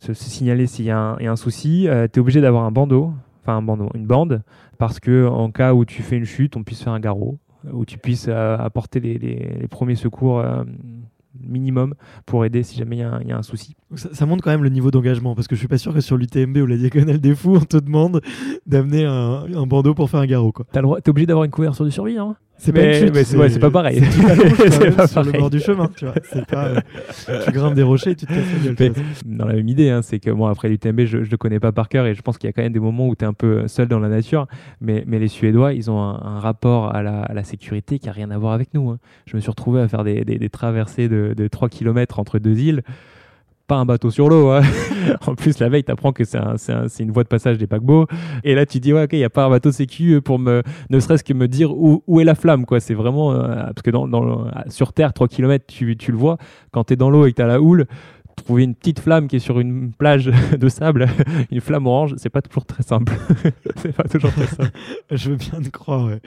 se, 0.00 0.12
se 0.12 0.24
signaler 0.28 0.66
s'il 0.66 0.86
y, 0.86 0.90
a 0.90 0.98
un- 0.98 1.16
il 1.20 1.24
y 1.24 1.28
a 1.28 1.32
un 1.32 1.36
souci. 1.36 1.86
tu 2.12 2.18
es 2.18 2.18
obligé 2.18 2.40
d'avoir 2.40 2.64
un 2.64 2.72
bandeau, 2.72 3.12
enfin 3.42 3.56
un 3.56 3.62
bandeau, 3.62 3.88
une 3.94 4.06
bande, 4.06 4.42
parce 4.78 4.98
que 4.98 5.26
en 5.28 5.50
cas 5.52 5.72
où 5.74 5.84
tu 5.84 6.02
fais 6.02 6.16
une 6.16 6.24
chute, 6.24 6.56
on 6.56 6.64
puisse 6.64 6.82
faire 6.82 6.92
un 6.92 7.00
garrot, 7.00 7.38
où 7.72 7.84
tu 7.84 7.98
puisses 7.98 8.26
euh, 8.28 8.56
apporter 8.58 8.98
les, 9.00 9.18
les- 9.18 9.56
les 9.60 9.68
premiers 9.68 9.94
secours 9.94 10.40
euh, 10.40 10.64
minimum 11.38 11.94
pour 12.26 12.44
aider 12.44 12.62
si 12.62 12.76
jamais 12.76 12.96
il 12.96 13.00
y, 13.00 13.02
a 13.02 13.12
un- 13.12 13.20
il 13.20 13.28
y 13.28 13.32
a 13.32 13.36
un 13.38 13.42
souci. 13.42 13.76
Ça, 13.94 14.08
ça 14.12 14.26
montre 14.26 14.42
quand 14.42 14.50
même 14.50 14.62
le 14.64 14.68
niveau 14.68 14.90
d'engagement 14.90 15.34
parce 15.34 15.46
que 15.46 15.54
je 15.54 15.60
suis 15.60 15.68
pas 15.68 15.78
sûr 15.78 15.94
que 15.94 16.00
sur 16.00 16.16
l'UTMB 16.16 16.56
ou 16.58 16.66
la 16.66 16.76
Diagonale 16.76 17.20
des 17.20 17.34
Fous, 17.34 17.56
on 17.56 17.60
te 17.64 17.76
demande 17.76 18.20
d'amener 18.66 19.04
un, 19.04 19.44
un 19.54 19.66
bandeau 19.66 19.94
pour 19.94 20.10
faire 20.10 20.20
un 20.20 20.26
garrot, 20.26 20.52
quoi. 20.52 20.66
Tu 20.72 20.78
es 20.78 21.08
obligé 21.08 21.26
d'avoir 21.26 21.44
une 21.44 21.50
couverture 21.52 21.84
de 21.84 21.90
survie, 21.90 22.18
hein? 22.18 22.36
C'est 22.62 22.72
pas 22.72 22.82
une 22.84 22.92
chute, 22.92 23.14
mais 23.14 23.24
c'est- 23.24 23.36
ouais, 23.38 23.58
pas 23.58 23.70
pareil. 23.70 24.02
c'est 24.04 24.90
pas 24.96 25.06
sur 25.06 25.22
le 25.22 25.32
bord 25.32 25.48
du 25.48 25.60
chemin, 25.60 25.90
tu 25.96 26.04
vois. 26.04 26.14
Pas, 26.48 26.66
euh, 26.68 26.80
tu 27.44 27.52
grimpes 27.52 27.74
des 27.74 27.82
rochers 27.82 28.10
et 28.10 28.14
tu 28.16 28.26
te 28.26 28.32
casses 28.32 28.44
la 28.52 28.64
gueule. 28.72 28.76
Mais- 28.78 28.90
tu 28.90 29.00
vois. 29.00 29.04
dans 29.24 29.46
la 29.46 29.54
même 29.54 29.68
idée, 29.68 29.88
hein, 29.90 30.02
c'est 30.02 30.18
que 30.18 30.30
moi, 30.30 30.50
après 30.50 30.68
l'UTMB, 30.68 31.06
je 31.06 31.16
ne 31.18 31.24
le 31.24 31.36
connais 31.38 31.58
pas 31.58 31.72
par 31.72 31.88
cœur 31.88 32.04
et 32.06 32.14
je 32.14 32.20
pense 32.22 32.36
qu'il 32.38 32.48
y 32.48 32.50
a 32.50 32.52
quand 32.52 32.62
même 32.62 32.72
des 32.72 32.78
moments 32.80 33.08
où 33.08 33.16
tu 33.16 33.24
es 33.24 33.26
un 33.28 33.32
peu 33.32 33.66
seul 33.66 33.88
dans 33.88 33.98
la 33.98 34.08
nature. 34.08 34.46
Mais, 34.80 35.04
mais 35.06 35.18
les 35.18 35.28
Suédois, 35.28 35.72
ils 35.72 35.90
ont 35.90 36.00
un, 36.00 36.20
un 36.22 36.38
rapport 36.38 36.94
à 36.94 37.02
la, 37.02 37.22
à 37.22 37.32
la 37.32 37.44
sécurité 37.44 37.98
qui 37.98 38.06
n'a 38.06 38.12
rien 38.12 38.30
à 38.30 38.36
voir 38.38 38.52
avec 38.52 38.74
nous. 38.74 38.90
hein. 38.90 38.98
Je 39.26 39.36
me 39.36 39.40
suis 39.40 39.50
retrouvé 39.50 39.80
à 39.80 39.88
faire 39.88 40.04
des, 40.04 40.24
des- 40.24 40.38
des 40.38 40.48
traversées 40.50 41.08
de, 41.08 41.34
de 41.36 41.48
3 41.48 41.68
km 41.70 42.18
entre 42.18 42.38
deux 42.38 42.58
îles. 42.58 42.82
Pas 43.70 43.76
un 43.76 43.84
bateau 43.84 44.10
sur 44.10 44.28
l'eau. 44.28 44.48
hein. 44.50 44.62
en 45.28 45.36
plus, 45.36 45.60
la 45.60 45.68
veille, 45.68 45.84
tu 45.84 45.92
apprends 45.92 46.10
que 46.10 46.24
c'est 46.24 46.38
un- 46.38 46.56
c'est 46.56 46.72
un- 46.72 46.88
c'est 46.88 47.04
une 47.04 47.12
voie 47.12 47.22
de 47.22 47.28
passage 47.28 47.56
des 47.56 47.68
paquebots. 47.68 48.08
Et 48.42 48.56
là, 48.56 48.66
tu 48.66 48.80
dis, 48.80 48.92
ouais, 48.92 49.04
ok, 49.04 49.10
il 49.12 49.18
n'y 49.18 49.24
a 49.24 49.30
pas 49.30 49.44
un 49.44 49.48
bateau 49.50 49.70
sécu 49.70 50.20
pour 50.20 50.40
me, 50.40 50.64
ne 50.90 50.98
serait-ce 50.98 51.22
que 51.22 51.32
me 51.34 51.46
dire 51.46 51.70
où, 51.72 52.02
est 52.20 52.24
la 52.24 52.34
flamme. 52.34 52.66
quoi. 52.66 52.80
C'est 52.80 52.94
vraiment. 52.94 53.30
euh, 53.32 53.46
parce 53.46 53.82
que 53.84 53.90
sur 54.70 54.92
Terre, 54.92 55.12
3 55.12 55.28
km, 55.28 55.64
tu, 55.68 55.94
le 55.94 56.16
vois. 56.18 56.36
Quand 56.72 56.82
tu 56.82 56.94
es 56.94 56.96
dans 56.96 57.10
l'eau 57.10 57.26
et 57.26 57.30
que 57.30 57.36
tu 57.36 57.42
as 57.42 57.46
la 57.46 57.60
houle, 57.60 57.86
trouver 58.42 58.64
une 58.64 58.74
petite 58.74 59.00
flamme 59.00 59.28
qui 59.28 59.36
est 59.36 59.40
sur 59.40 59.60
une 59.60 59.92
plage 59.92 60.30
de 60.58 60.68
sable, 60.68 61.08
une 61.50 61.60
flamme 61.60 61.86
orange, 61.86 62.14
c'est 62.16 62.30
pas 62.30 62.42
toujours 62.42 62.64
très 62.64 62.82
simple. 62.82 63.12
c'est 63.76 63.92
pas 63.94 64.04
toujours 64.04 64.32
très 64.32 64.46
simple. 64.46 64.70
Je 65.10 65.30
veux 65.30 65.36
bien 65.36 65.60
te 65.60 65.68
croire, 65.68 66.06
ouais. 66.06 66.20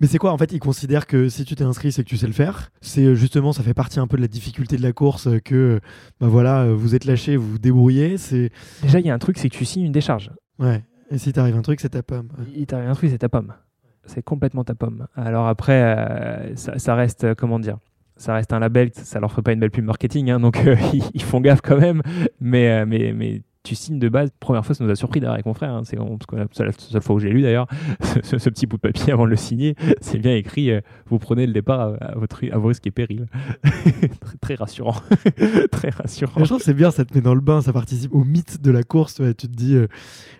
Mais 0.00 0.06
c'est 0.06 0.18
quoi 0.18 0.32
En 0.32 0.38
fait, 0.38 0.52
ils 0.52 0.60
considèrent 0.60 1.06
que 1.06 1.28
si 1.28 1.44
tu 1.44 1.54
t'es 1.54 1.64
inscrit, 1.64 1.92
c'est 1.92 2.02
que 2.04 2.08
tu 2.08 2.16
sais 2.16 2.26
le 2.26 2.32
faire. 2.32 2.70
C'est 2.80 3.04
euh, 3.04 3.14
justement, 3.14 3.52
ça 3.52 3.62
fait 3.62 3.74
partie 3.74 4.00
un 4.00 4.06
peu 4.06 4.16
de 4.16 4.22
la 4.22 4.28
difficulté 4.28 4.76
de 4.76 4.82
la 4.82 4.92
course, 4.92 5.26
euh, 5.26 5.38
que 5.38 5.80
bah 6.20 6.28
voilà, 6.28 6.62
euh, 6.62 6.74
vous 6.74 6.94
êtes 6.94 7.04
lâché, 7.04 7.36
vous 7.36 7.52
vous 7.52 7.58
débrouillez. 7.58 8.18
C'est 8.18 8.50
Déjà, 8.82 9.00
il 9.00 9.06
y 9.06 9.10
a 9.10 9.14
un 9.14 9.18
truc, 9.18 9.38
c'est 9.38 9.48
que 9.48 9.56
tu 9.56 9.64
signes 9.64 9.84
une 9.84 9.92
décharge. 9.92 10.30
ouais. 10.58 10.82
Et 11.10 11.16
si 11.16 11.32
t'arrive 11.32 11.56
un 11.56 11.62
truc, 11.62 11.80
c'est 11.80 11.88
ta 11.88 12.02
pomme. 12.02 12.28
Ouais. 12.38 12.44
Il 12.54 12.66
t'arrive 12.66 12.90
un 12.90 12.94
truc, 12.94 13.08
c'est 13.10 13.18
ta 13.18 13.30
pomme. 13.30 13.54
C'est 14.04 14.22
complètement 14.22 14.64
ta 14.64 14.74
pomme. 14.74 15.06
Alors 15.16 15.46
après, 15.46 15.82
euh, 15.82 16.54
ça, 16.54 16.78
ça 16.78 16.94
reste, 16.94 17.34
comment 17.34 17.58
dire 17.58 17.78
ça 18.18 18.34
reste 18.34 18.52
un 18.52 18.58
label, 18.58 18.90
ça 18.92 19.18
leur 19.20 19.30
ferait 19.30 19.42
pas 19.42 19.52
une 19.52 19.60
belle 19.60 19.70
pub 19.70 19.84
marketing, 19.84 20.30
hein, 20.30 20.40
donc 20.40 20.58
euh, 20.66 20.76
ils, 20.92 21.02
ils 21.14 21.22
font 21.22 21.40
gaffe 21.40 21.60
quand 21.62 21.78
même. 21.78 22.02
Mais, 22.40 22.68
euh, 22.68 22.84
mais, 22.86 23.12
mais 23.14 23.40
tu 23.64 23.74
signes 23.74 23.98
de 23.98 24.08
base. 24.08 24.30
Première 24.40 24.64
fois, 24.64 24.74
ça 24.74 24.82
nous 24.82 24.90
a 24.90 24.94
surpris 24.96 25.20
d'ailleurs 25.20 25.34
avec 25.34 25.44
mon 25.44 25.52
frère. 25.52 25.72
hein, 25.74 25.82
c'est 25.84 25.96
la 26.64 26.72
seule 26.72 27.02
fois 27.02 27.16
où 27.16 27.18
j'ai 27.18 27.28
lu 27.30 27.42
d'ailleurs 27.42 27.66
ce, 28.22 28.38
ce 28.38 28.48
petit 28.50 28.66
bout 28.66 28.76
de 28.76 28.80
papier 28.80 29.12
avant 29.12 29.24
de 29.24 29.30
le 29.30 29.36
signer. 29.36 29.74
C'est 30.00 30.18
bien 30.18 30.34
écrit. 30.34 30.70
euh, 30.70 30.80
vous 31.06 31.18
prenez 31.18 31.46
le 31.46 31.52
départ 31.52 31.80
à, 31.80 32.04
à 32.06 32.14
votre, 32.14 32.42
à 32.50 32.56
vos 32.56 32.68
risques 32.68 32.86
et 32.86 32.90
périls. 32.90 33.26
très, 34.20 34.36
très 34.40 34.54
rassurant. 34.54 34.94
très 35.70 35.90
rassurant. 35.90 36.32
Mais 36.38 36.44
je 36.44 36.48
trouve 36.50 36.62
c'est 36.62 36.72
bien, 36.74 36.90
ça 36.90 37.04
te 37.04 37.14
met 37.14 37.20
dans 37.20 37.34
le 37.34 37.40
bain, 37.42 37.60
ça 37.60 37.72
participe 37.72 38.14
au 38.14 38.24
mythe 38.24 38.62
de 38.62 38.70
la 38.70 38.82
course. 38.84 39.18
ouais. 39.18 39.34
Tu 39.34 39.48
te 39.48 39.54
dis, 39.54 39.74
euh, 39.74 39.86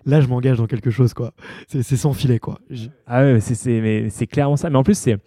là, 0.05 0.21
je 0.21 0.27
m'engage 0.27 0.57
dans 0.57 0.67
quelque 0.67 0.89
chose, 0.89 1.13
quoi. 1.13 1.33
C'est 1.67 1.83
c'est 1.83 1.97
sans 1.97 2.13
filet, 2.13 2.39
quoi. 2.39 2.59
Ah 3.05 3.21
ouais, 3.23 3.39
c'est- 3.41 3.55
c'est 3.55 3.79
mais 3.81 4.09
c'est 4.09 4.27
clairement 4.27 4.57
ça. 4.57 4.69
Mais 4.69 4.77
en 4.77 4.83
plus, 4.83 4.97
c'est 4.97 5.17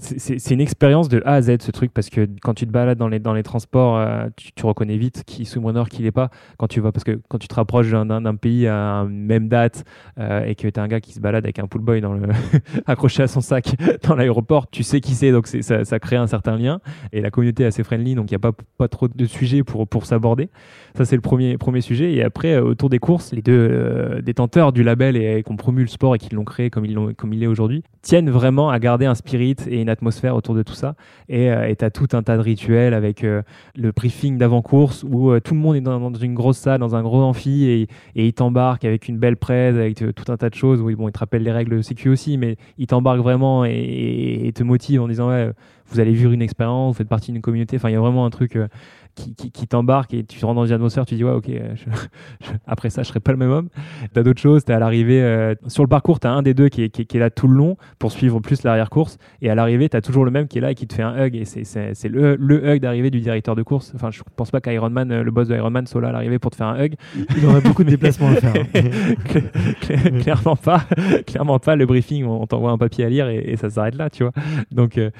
c'est- 0.00 0.50
une 0.54 0.60
expérience 0.60 1.08
de 1.08 1.22
A 1.24 1.34
à 1.34 1.42
Z 1.42 1.58
ce 1.60 1.70
truc 1.70 1.92
parce 1.92 2.08
que 2.10 2.28
quand 2.42 2.54
tu 2.54 2.66
te 2.66 2.70
balades 2.72 2.98
dans 2.98 3.08
les, 3.08 3.18
dans 3.18 3.34
les 3.34 3.42
transports, 3.42 3.96
euh, 3.96 4.26
tu, 4.36 4.66
reconnais 4.66 4.96
vite 4.96 5.24
qui 5.26 5.42
est 5.42 5.44
swimrunner, 5.44 5.84
qui 5.90 6.02
l'est 6.02 6.10
pas. 6.10 6.30
Quand 6.58 6.66
tu 6.68 6.80
vas 6.80 6.92
parce 6.92 7.04
que 7.04 7.20
quand 7.28 7.38
tu 7.38 7.48
te 7.48 7.54
rapproches 7.54 7.90
d'un- 7.90 8.34
pays 8.36 8.66
à 8.66 9.06
une 9.08 9.24
même 9.24 9.48
date 9.48 9.84
euh, 10.18 10.44
et 10.44 10.54
que 10.54 10.68
tu 10.68 10.78
as 10.78 10.82
un 10.82 10.88
gars 10.88 11.00
qui 11.00 11.12
se 11.12 11.20
balade 11.20 11.44
avec 11.44 11.58
un 11.58 11.66
pool 11.66 11.82
boy 11.82 12.00
accroché 12.86 13.22
à 13.22 13.28
son 13.28 13.40
sac 13.40 13.74
dans 14.06 14.14
l'aéroport, 14.14 14.68
tu 14.70 14.82
sais 14.82 15.00
qui 15.00 15.14
c'est 15.14 15.32
donc 15.32 15.46
ça, 15.46 15.98
crée 15.98 16.16
un 16.16 16.26
certain 16.26 16.56
lien 16.56 16.80
et 17.12 17.20
la 17.20 17.30
communauté 17.30 17.64
est 17.64 17.66
assez 17.66 17.82
friendly 17.82 18.14
donc 18.14 18.30
il 18.30 18.34
n'y 18.34 18.36
a 18.36 18.38
pas, 18.38 18.52
pas 18.76 18.88
trop 18.88 19.08
de 19.08 19.24
sujets 19.26 19.62
pour, 19.62 19.88
pour 19.88 20.06
s'aborder. 20.06 20.48
Ça, 20.96 21.04
c'est 21.04 21.16
le 21.16 21.22
premier, 21.22 21.58
premier 21.58 21.80
sujet. 21.80 22.12
Et 22.12 22.24
après, 22.24 22.54
euh, 22.54 22.62
autour 22.62 22.88
des 22.88 22.98
courses, 22.98 23.32
les 23.32 23.42
deux 23.42 24.20
détenteurs 24.22 24.72
du 24.72 24.82
label 24.82 25.16
et, 25.16 25.38
et 25.38 25.42
qui 25.42 25.52
ont 25.52 25.56
promu 25.56 25.82
le 25.82 25.88
sport 25.88 26.14
et 26.14 26.18
qui 26.18 26.34
l'ont 26.34 26.44
créé 26.44 26.70
comme, 26.70 26.84
ils 26.84 26.96
comme 27.16 27.32
il 27.32 27.42
est 27.42 27.46
aujourd'hui, 27.46 27.82
tiennent 28.02 28.30
vraiment 28.30 28.70
à 28.70 28.78
garder 28.78 29.06
un 29.06 29.14
spirit 29.14 29.56
et 29.68 29.80
une 29.80 29.87
atmosphère 29.90 30.34
autour 30.34 30.54
de 30.54 30.62
tout 30.62 30.74
ça. 30.74 30.94
Et 31.28 31.50
euh, 31.50 31.72
tu 31.78 31.84
as 31.84 31.90
tout 31.90 32.08
un 32.12 32.22
tas 32.22 32.36
de 32.36 32.42
rituels 32.42 32.94
avec 32.94 33.24
euh, 33.24 33.42
le 33.76 33.92
briefing 33.92 34.38
d'avant-course 34.38 35.04
où 35.08 35.30
euh, 35.30 35.40
tout 35.40 35.54
le 35.54 35.60
monde 35.60 35.76
est 35.76 35.80
dans, 35.80 36.12
une 36.14 36.34
grosse 36.34 36.58
salle, 36.58 36.80
dans 36.80 36.96
un 36.96 37.02
gros 37.02 37.22
amphi 37.22 37.64
et, 37.64 37.82
et 38.14 38.26
ils 38.26 38.32
t'embarquent 38.32 38.84
avec 38.84 39.08
une 39.08 39.18
belle 39.18 39.36
presse, 39.36 39.74
avec 39.74 39.96
tout 39.96 40.32
un 40.32 40.36
tas 40.36 40.50
de 40.50 40.54
choses. 40.54 40.80
Oui, 40.80 40.94
bon, 40.94 41.08
ils 41.08 41.12
te 41.12 41.18
rappellent 41.18 41.42
les 41.42 41.52
règles 41.52 41.76
de 41.76 41.82
sécu 41.82 42.08
aussi, 42.08 42.38
mais 42.38 42.56
ils 42.78 42.86
t'embarquent 42.86 43.20
vraiment 43.20 43.64
et 43.64 44.52
te 44.54 44.62
motivent 44.62 45.02
en 45.02 45.08
disant 45.08 45.28
ouais, 45.28 45.52
vous 45.90 46.00
allez 46.00 46.12
vivre 46.12 46.32
une 46.32 46.42
expérience, 46.42 46.94
vous 46.94 46.98
faites 46.98 47.08
partie 47.08 47.32
d'une 47.32 47.42
communauté. 47.42 47.76
Enfin, 47.76 47.88
il 47.90 47.92
y 47.92 47.96
a 47.96 48.00
vraiment 48.00 48.24
un 48.26 48.30
truc. 48.30 48.56
euh, 48.56 48.68
qui, 49.14 49.34
qui, 49.34 49.50
qui 49.50 49.66
t'embarque 49.66 50.14
et 50.14 50.22
tu 50.22 50.38
te 50.38 50.46
rends 50.46 50.54
dans 50.54 50.64
une 50.64 50.74
atmosphère, 50.74 51.04
tu 51.04 51.16
dis 51.16 51.24
ouais 51.24 51.32
ok, 51.32 51.48
euh, 51.48 51.74
je- 51.74 51.90
je- 52.46 52.52
après 52.68 52.88
ça 52.88 53.02
je 53.02 53.08
serai 53.08 53.18
pas 53.18 53.32
le 53.32 53.38
même 53.38 53.50
homme. 53.50 53.68
T'as 54.12 54.22
d'autres 54.22 54.40
choses, 54.40 54.64
t'es 54.64 54.72
à 54.72 54.78
l'arrivée, 54.78 55.20
euh, 55.20 55.56
sur 55.66 55.82
le 55.82 55.88
parcours 55.88 56.20
t'as 56.20 56.30
un 56.30 56.42
des 56.42 56.54
deux 56.54 56.68
qui 56.68 56.84
est, 56.84 56.88
qui, 56.88 57.02
est- 57.02 57.04
qui 57.04 57.16
est 57.16 57.20
là 57.20 57.28
tout 57.28 57.48
le 57.48 57.56
long 57.56 57.76
pour 57.98 58.12
suivre 58.12 58.38
plus 58.38 58.62
l'arrière-course 58.62 59.18
et 59.42 59.50
à 59.50 59.56
l'arrivée 59.56 59.88
t'as 59.88 60.02
toujours 60.02 60.24
le 60.24 60.30
même 60.30 60.46
qui 60.46 60.58
est 60.58 60.60
là 60.60 60.70
et 60.70 60.76
qui 60.76 60.86
te 60.86 60.94
fait 60.94 61.02
un 61.02 61.16
hug 61.20 61.34
et 61.34 61.46
c'est, 61.46 61.64
c'est, 61.64 61.94
c'est 61.94 62.08
le, 62.08 62.36
le 62.36 62.64
hug 62.64 62.78
d'arrivée 62.80 63.10
du 63.10 63.18
directeur 63.20 63.56
de 63.56 63.64
course. 63.64 63.90
Enfin 63.96 64.12
je 64.12 64.22
pense 64.36 64.52
pas 64.52 64.60
qu'Ironman, 64.60 65.20
le 65.22 65.30
boss 65.32 65.48
de 65.48 65.56
Ironman 65.56 65.84
soit 65.88 66.00
là 66.00 66.10
à 66.10 66.12
l'arrivée 66.12 66.38
pour 66.38 66.52
te 66.52 66.56
faire 66.56 66.68
un 66.68 66.80
hug. 66.80 66.94
Il 67.36 67.44
aurait 67.44 67.60
beaucoup 67.60 67.82
de 67.82 67.90
déplacements 67.90 68.28
à 68.28 68.34
faire. 68.36 68.54
hein. 68.54 68.66
Cla- 69.24 69.50
cla- 69.80 70.22
clairement 70.22 70.54
pas, 70.54 70.84
clairement 71.26 71.58
pas. 71.58 71.74
Le 71.74 71.86
briefing, 71.86 72.24
on 72.24 72.46
t'envoie 72.46 72.70
un 72.70 72.78
papier 72.78 73.04
à 73.04 73.08
lire 73.08 73.28
et, 73.28 73.38
et 73.38 73.56
ça 73.56 73.68
s'arrête 73.68 73.96
là, 73.96 74.10
tu 74.10 74.22
vois. 74.22 74.32
Donc, 74.70 74.96
euh, 74.96 75.10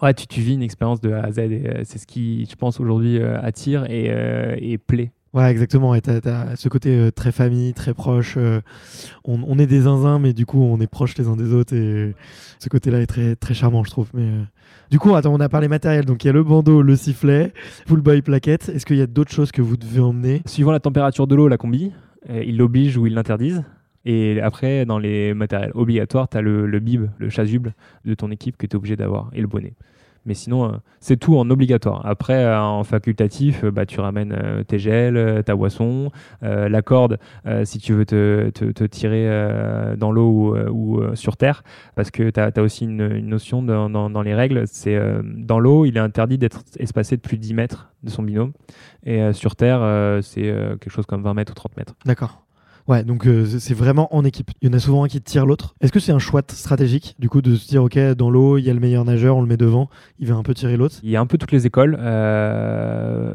ouais, 0.00 0.14
tu, 0.18 0.26
tu 0.26 0.40
vis 0.40 0.54
une 0.54 0.62
expérience 0.62 1.00
de 1.00 1.12
A 1.12 1.22
à 1.22 1.30
Z 1.30 1.38
et 1.38 1.62
euh, 1.66 1.82
c'est 1.84 1.98
ce 1.98 2.06
qui, 2.06 2.46
je 2.50 2.56
pense, 2.56 2.80
aujourd'hui 2.80 3.18
euh, 3.18 3.40
attire 3.40 3.84
et, 3.88 4.08
euh, 4.10 4.56
et 4.58 4.76
plaît. 4.76 5.12
Ouais, 5.34 5.50
exactement. 5.50 5.94
Et 5.94 6.00
t'as, 6.00 6.20
t'as 6.20 6.56
ce 6.56 6.68
côté 6.68 6.96
euh, 6.96 7.10
très 7.10 7.32
famille, 7.32 7.74
très 7.74 7.92
proche. 7.92 8.36
euh, 8.38 8.60
on, 9.24 9.42
on 9.46 9.58
est 9.58 9.66
des 9.66 9.82
zinzins, 9.82 10.18
mais 10.18 10.32
du 10.32 10.46
coup, 10.46 10.62
on 10.62 10.80
est 10.80 10.86
proches 10.86 11.16
les 11.18 11.28
uns 11.28 11.36
des 11.36 11.52
autres. 11.52 11.74
Et 11.74 12.14
ce 12.58 12.68
côté-là 12.68 13.00
est 13.00 13.06
très, 13.06 13.36
très 13.36 13.54
charmant, 13.54 13.84
je 13.84 13.90
trouve. 13.90 14.08
Mais 14.14 14.30
du 14.90 14.98
coup, 14.98 15.14
attends, 15.14 15.34
on 15.34 15.40
a 15.40 15.48
parlé 15.50 15.68
matériel. 15.68 16.06
Donc, 16.06 16.24
il 16.24 16.28
y 16.28 16.30
a 16.30 16.32
le 16.32 16.42
bandeau, 16.42 16.80
le 16.80 16.96
sifflet, 16.96 17.52
full 17.86 18.00
boy 18.00 18.22
plaquette. 18.22 18.70
Est-ce 18.70 18.86
qu'il 18.86 18.96
y 18.96 19.02
a 19.02 19.06
d'autres 19.06 19.30
choses 19.30 19.52
que 19.52 19.62
vous 19.62 19.76
devez 19.76 20.00
emmener? 20.00 20.42
Suivant 20.46 20.72
la 20.72 20.80
température 20.80 21.26
de 21.26 21.34
l'eau, 21.34 21.46
la 21.46 21.58
combi, 21.58 21.92
ils 22.28 22.56
l'obligent 22.56 22.96
ou 22.96 23.06
ils 23.06 23.14
l'interdisent. 23.14 23.64
Et 24.06 24.40
après, 24.40 24.86
dans 24.86 24.98
les 24.98 25.34
matériels 25.34 25.72
obligatoires, 25.74 26.30
tu 26.30 26.38
as 26.38 26.40
le, 26.40 26.66
le 26.66 26.80
bib, 26.80 27.08
le 27.18 27.28
chasuble 27.28 27.74
de 28.06 28.14
ton 28.14 28.30
équipe 28.30 28.56
que 28.56 28.66
tu 28.66 28.74
es 28.74 28.76
obligé 28.76 28.96
d'avoir 28.96 29.28
et 29.34 29.42
le 29.42 29.46
bonnet. 29.46 29.74
Mais 30.28 30.34
sinon, 30.34 30.66
euh, 30.66 30.76
c'est 31.00 31.16
tout 31.16 31.38
en 31.38 31.48
obligatoire. 31.48 32.04
Après, 32.04 32.44
euh, 32.44 32.60
en 32.60 32.84
facultatif, 32.84 33.64
euh, 33.64 33.70
bah, 33.70 33.86
tu 33.86 33.98
ramènes 33.98 34.36
tes 34.68 34.78
gels, 34.78 35.42
ta 35.44 35.56
boisson, 35.56 36.10
la 36.42 36.82
corde 36.82 37.18
si 37.64 37.78
tu 37.78 37.94
veux 37.94 38.04
te, 38.04 38.84
tirer 38.86 39.96
dans 39.96 40.12
l'eau 40.12 40.56
ou, 40.68 41.00
sur 41.14 41.36
terre. 41.36 41.62
Parce 41.94 42.10
que 42.10 42.28
tu 42.28 42.40
as, 42.40 42.62
aussi 42.62 42.84
une, 42.84 43.20
notion 43.20 43.62
dans, 43.62 44.22
les 44.22 44.34
règles. 44.34 44.64
C'est 44.66 45.00
dans 45.24 45.58
l'eau, 45.58 45.86
il 45.86 45.96
est 45.96 46.00
interdit 46.00 46.36
d'être 46.36 46.62
espacé 46.78 47.16
de 47.16 47.22
plus 47.22 47.38
de 47.38 47.42
10 47.42 47.54
mètres 47.54 47.92
de 48.02 48.10
son 48.10 48.22
binôme. 48.22 48.52
Et 49.04 49.32
sur 49.32 49.56
terre, 49.56 49.80
c'est 50.22 50.42
quelque 50.42 50.90
chose 50.90 51.06
comme 51.06 51.22
20 51.22 51.34
mètres 51.34 51.52
ou 51.52 51.54
30 51.54 51.76
mètres. 51.78 51.94
D'accord. 52.04 52.42
Ouais, 52.88 53.04
donc 53.04 53.26
euh, 53.26 53.44
c'est- 53.44 53.74
vraiment 53.74 54.14
en 54.16 54.24
équipe. 54.24 54.50
Il 54.62 54.68
y 54.68 54.70
en 54.70 54.74
a 54.74 54.78
souvent 54.80 55.04
un 55.04 55.08
qui 55.08 55.20
tire 55.20 55.44
l'autre. 55.44 55.74
Est-ce 55.82 55.92
que 55.92 56.00
c'est 56.00 56.12
un 56.12 56.18
choix 56.18 56.40
stratégique, 56.48 57.14
du 57.18 57.28
coup, 57.28 57.42
de 57.42 57.54
se 57.54 57.68
dire, 57.68 57.84
ok, 57.84 57.98
dans 58.16 58.30
l'eau, 58.30 58.56
il 58.56 58.64
y 58.64 58.70
a 58.70 58.74
le 58.74 58.80
meilleur 58.80 59.04
nageur, 59.04 59.36
on 59.36 59.42
le 59.42 59.46
met 59.46 59.58
devant, 59.58 59.90
il 60.18 60.26
va 60.26 60.36
un 60.36 60.42
peu 60.42 60.54
tirer 60.54 60.78
l'autre? 60.78 60.96
Il 61.02 61.10
y 61.10 61.16
a 61.16 61.20
un 61.20 61.26
peu 61.26 61.36
toutes 61.36 61.52
les 61.52 61.66
écoles. 61.66 61.98
Euh, 62.00 63.34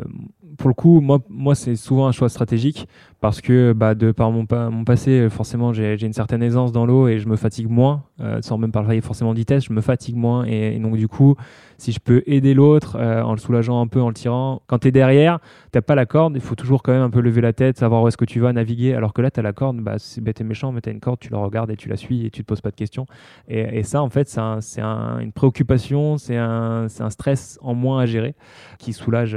pour 0.58 0.70
le 0.70 0.74
coup, 0.74 1.02
moi, 1.02 1.20
moi 1.30 1.54
c'est 1.56 1.76
souvent 1.76 2.08
un 2.08 2.12
choix 2.12 2.30
stratégique 2.30 2.88
parce 3.24 3.40
que 3.40 3.72
bah, 3.72 3.96
de 3.96 4.12
par 4.12 4.32
mon, 4.32 4.46
pa- 4.46 4.70
mon 4.70 4.84
passé, 4.84 5.30
forcément, 5.30 5.72
j'ai 5.72 5.96
une 6.06 6.12
certaine 6.12 6.44
aisance 6.44 6.74
dans 6.74 6.86
l'eau 6.86 7.08
et 7.08 7.20
je 7.20 7.30
me 7.30 7.38
fatigue 7.38 7.70
moins, 7.70 8.04
euh, 8.20 8.42
sans 8.42 8.58
même 8.58 8.74
parler 8.74 9.00
forcément 9.00 9.32
de 9.34 9.38
vitesse, 9.40 9.64
je 9.64 9.72
me 9.72 9.80
fatigue 9.80 10.18
moins. 10.18 10.44
Et, 10.44 10.78
donc, 10.78 10.98
du 10.98 11.08
coup, 11.08 11.36
si 11.78 11.94
je 11.94 12.02
peux 12.02 12.22
aider 12.26 12.54
l'autre 12.54 12.98
euh, 13.00 13.22
en 13.22 13.32
le 13.32 13.38
soulageant 13.38 13.80
un 13.80 13.88
peu, 13.88 14.02
en 14.02 14.10
le 14.10 14.14
tirant, 14.14 14.62
quand 14.68 14.80
tu 14.80 14.90
es 14.90 14.92
derrière, 14.92 15.40
tu 15.72 15.82
pas 15.82 15.96
la 15.96 16.06
corde, 16.06 16.34
il 16.36 16.42
faut 16.42 16.56
toujours 16.56 16.84
quand 16.84 16.92
même 16.92 17.02
un 17.02 17.10
peu 17.10 17.22
lever 17.22 17.40
la 17.40 17.54
tête, 17.54 17.78
savoir 17.78 18.04
où 18.04 18.10
est-ce 18.10 18.18
que 18.18 18.26
tu 18.26 18.42
vas 18.42 18.52
naviguer. 18.52 18.94
Alors 18.94 19.14
que 19.14 19.22
là, 19.22 19.32
tu 19.32 19.40
as 19.40 19.44
la 19.44 19.54
corde, 19.54 19.78
bah, 19.80 19.96
c'est 20.00 20.20
bête 20.20 20.42
et 20.42 20.44
méchant, 20.44 20.74
mais 20.74 20.82
tu 20.82 20.90
as 20.90 20.92
une 20.92 21.00
corde, 21.00 21.20
tu 21.22 21.30
la 21.32 21.38
regardes 21.38 21.72
et 21.72 21.78
tu 21.78 21.88
la 21.88 21.96
suis 21.96 22.26
et 22.26 22.30
tu 22.30 22.42
te 22.42 22.46
poses 22.46 22.60
pas 22.60 22.72
de 22.72 22.76
questions. 22.76 23.06
Et, 23.48 23.84
ça, 23.84 24.02
en 24.04 24.10
fait, 24.10 24.28
c'est 24.28 24.42
un- 24.42 24.60
c'est 24.60 24.82
un- 24.82 25.20
une 25.20 25.32
préoccupation, 25.32 26.18
c'est 26.18 26.36
un, 26.36 26.88
stress 27.08 27.58
en 27.62 27.74
moins 27.74 28.02
à 28.02 28.06
gérer 28.06 28.36
euh, 28.36 28.76
qui 28.80 28.92
soulage 28.92 29.34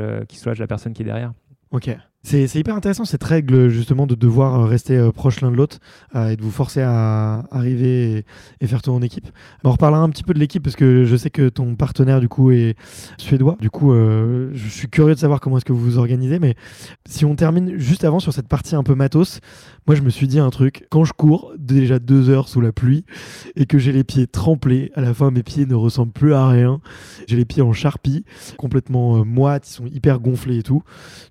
la 0.58 0.66
personne 0.66 0.92
qui 0.92 1.02
est 1.02 1.04
derrière. 1.04 1.32
Ok. 1.70 1.96
C'est 2.28 2.56
hyper 2.56 2.74
intéressant 2.74 3.04
cette 3.04 3.22
règle 3.22 3.68
justement 3.68 4.04
de 4.04 4.16
devoir 4.16 4.58
euh, 4.58 4.64
rester 4.64 4.96
euh, 4.96 5.12
proche 5.12 5.42
l'un 5.42 5.52
de 5.52 5.56
l'autre 5.56 5.78
euh, 6.16 6.30
et 6.30 6.36
de 6.36 6.42
vous 6.42 6.50
forcer 6.50 6.82
à 6.82 7.44
arriver 7.52 8.24
et, 8.60 8.66
faire 8.66 8.82
tout 8.82 8.90
en 8.90 9.00
équipe. 9.00 9.28
On 9.62 9.70
reparlera 9.70 10.02
un 10.02 10.10
petit 10.10 10.24
peu 10.24 10.34
de 10.34 10.40
l'équipe 10.40 10.60
parce 10.60 10.74
que 10.74 11.04
je 11.04 11.14
sais 11.16 11.30
que 11.30 11.48
ton 11.48 11.76
partenaire 11.76 12.18
du 12.18 12.28
coup 12.28 12.50
est 12.50 12.74
suédois. 13.16 13.56
Du 13.60 13.70
coup, 13.70 13.94
je 13.94 14.68
suis 14.68 14.88
curieux 14.88 15.14
de 15.14 15.20
savoir 15.20 15.38
comment 15.38 15.58
est-ce 15.58 15.64
que 15.64 15.72
vous 15.72 15.78
vous 15.78 15.98
organisez. 15.98 16.40
Mais 16.40 16.56
si 17.08 17.24
on 17.24 17.36
termine 17.36 17.78
juste 17.78 18.02
avant 18.02 18.18
sur 18.18 18.32
cette 18.32 18.48
partie 18.48 18.74
un 18.74 18.82
peu 18.82 18.96
matos, 18.96 19.38
moi 19.86 19.94
je 19.94 20.02
me 20.02 20.10
suis 20.10 20.26
dit 20.26 20.40
un 20.40 20.50
truc. 20.50 20.88
Quand 20.90 21.04
je 21.04 21.12
cours 21.12 21.52
déjà 21.56 22.00
deux 22.00 22.28
heures 22.28 22.48
sous 22.48 22.60
la 22.60 22.72
pluie 22.72 23.04
et 23.54 23.66
que 23.66 23.78
j'ai 23.78 23.92
les 23.92 24.02
pieds 24.02 24.26
trempés, 24.26 24.90
à 24.96 25.00
la 25.00 25.14
fin 25.14 25.30
mes 25.30 25.44
pieds 25.44 25.64
ne 25.64 25.76
ressemblent 25.76 26.12
plus 26.12 26.34
à 26.34 26.48
rien. 26.48 26.80
J'ai 27.28 27.36
les 27.36 27.44
pieds 27.44 27.62
en 27.62 27.72
charpie, 27.72 28.24
complètement 28.56 29.24
moites, 29.24 29.68
ils 29.70 29.74
sont 29.74 29.86
hyper 29.86 30.18
gonflés 30.18 30.58
et 30.58 30.62
tout. 30.64 30.82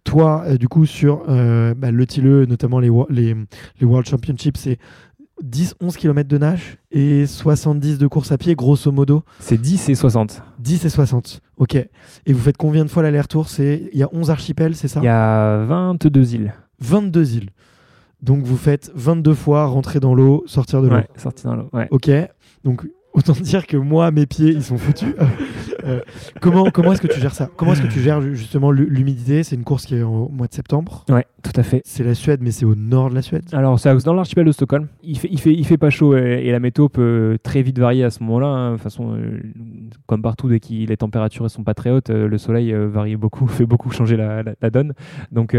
Toi, 0.05 0.57
du 0.57 0.69
coup, 0.69 0.84
sur 0.85 1.23
euh, 1.29 1.73
bah, 1.75 1.91
le 1.91 2.05
Tilleux, 2.05 2.45
notamment 2.45 2.79
les, 2.79 2.89
wo- 2.89 3.07
les, 3.09 3.35
les 3.79 3.85
World 3.85 4.07
Championships, 4.07 4.57
c'est 4.57 4.77
10-11 5.43 5.95
km 5.97 6.29
de 6.29 6.37
nage 6.37 6.77
et 6.91 7.25
70 7.25 7.97
de 7.97 8.07
course 8.07 8.31
à 8.31 8.37
pied, 8.37 8.55
grosso 8.55 8.91
modo. 8.91 9.23
C'est 9.39 9.59
10 9.59 9.89
et 9.89 9.95
60. 9.95 10.41
10 10.59 10.85
et 10.85 10.89
60. 10.89 11.41
Ok. 11.57 11.75
Et 11.75 11.89
vous 12.33 12.39
faites 12.39 12.57
combien 12.57 12.85
de 12.85 12.89
fois 12.89 13.03
l'aller-retour? 13.03 13.47
Il 13.59 13.89
y 13.93 14.03
a 14.03 14.09
11 14.13 14.29
archipels, 14.31 14.75
c'est 14.75 14.87
ça? 14.87 15.01
Il 15.01 15.05
y 15.05 15.09
a 15.09 15.65
22 15.65 16.35
îles. 16.35 16.53
22 16.79 17.35
îles. 17.35 17.49
Donc 18.21 18.43
vous 18.43 18.57
faites 18.57 18.91
22 18.95 19.33
fois 19.33 19.65
rentrer 19.65 19.99
dans 19.99 20.15
l'eau, 20.15 20.43
sortir 20.47 20.81
de 20.81 20.87
l'eau. 20.87 20.95
Ouais, 20.95 21.07
sorties 21.17 21.43
dans 21.43 21.55
l'eau. 21.55 21.69
Ouais. 21.73 21.87
Ok. 21.91 22.09
Donc 22.63 22.87
autant 23.15 23.33
dire 23.33 23.65
que 23.65 23.77
moi, 23.77 24.11
mes 24.11 24.25
pieds, 24.25 24.51
ils 24.51 24.63
sont 24.63 24.77
foutus. 24.77 25.13
Euh, 25.87 25.99
comment 26.41 26.71
comment 26.71 26.93
est-ce 26.93 27.01
que 27.01 27.05
tu 27.05 27.19
gères 27.19 27.35
ça? 27.35 27.47
Comment 27.57 27.73
est-ce 27.73 27.83
que 27.83 27.87
tu 27.93 27.99
gères 27.99 28.19
justement 28.33 28.71
l'hu- 28.71 28.87
l'humidité? 28.89 29.43
C'est 29.43 29.55
une 29.55 29.63
course 29.63 29.85
qui 29.85 29.95
est 29.95 30.01
au 30.01 30.29
mois 30.29 30.47
de 30.47 30.53
septembre. 30.53 31.05
ouais, 31.11 31.27
tout 31.43 31.51
à 31.55 31.61
fait. 31.61 31.83
C'est 31.85 32.03
la 32.03 32.15
Suède, 32.15 32.39
mais 32.41 32.49
c'est 32.49 32.65
au 32.65 32.73
nord 32.73 33.11
de 33.11 33.15
la 33.15 33.21
Suède. 33.21 33.43
Alors, 33.51 33.79
c'est 33.79 33.95
dans 34.03 34.15
l'archipel 34.15 34.45
de 34.45 34.51
Stockholm. 34.51 34.87
Il 35.03 35.19
fait, 35.19 35.27
il, 35.31 35.39
fait, 35.39 35.53
il 35.53 35.63
fait 35.63 35.77
pas 35.77 35.91
chaud 35.91 36.17
et, 36.17 36.41
et 36.43 36.51
la 36.51 36.59
météo 36.59 36.89
peut 36.89 37.37
très 37.43 37.61
vite 37.61 37.77
varier 37.77 38.03
à 38.03 38.09
ce 38.09 38.23
moment-là. 38.23 38.47
hein. 38.47 38.69
De 38.71 38.75
toute 38.77 38.81
façon, 38.83 39.13
euh, 39.13 39.39
comme 40.07 40.23
partout, 40.23 40.49
dès 40.49 40.59
que 40.59 40.69
les 40.73 40.97
températures 40.97 41.43
ne 41.43 41.49
sont 41.49 41.63
pas 41.63 41.75
très 41.75 41.91
hautes, 41.91 42.09
euh, 42.09 42.27
le 42.27 42.37
soleil 42.39 42.73
varie 42.73 43.15
beaucoup, 43.15 43.45
fait 43.47 43.67
beaucoup 43.67 43.91
changer 43.91 44.17
la, 44.17 44.41
la- 44.41 44.53
la 44.59 44.69
donne. 44.71 44.93
Donc, 45.31 45.55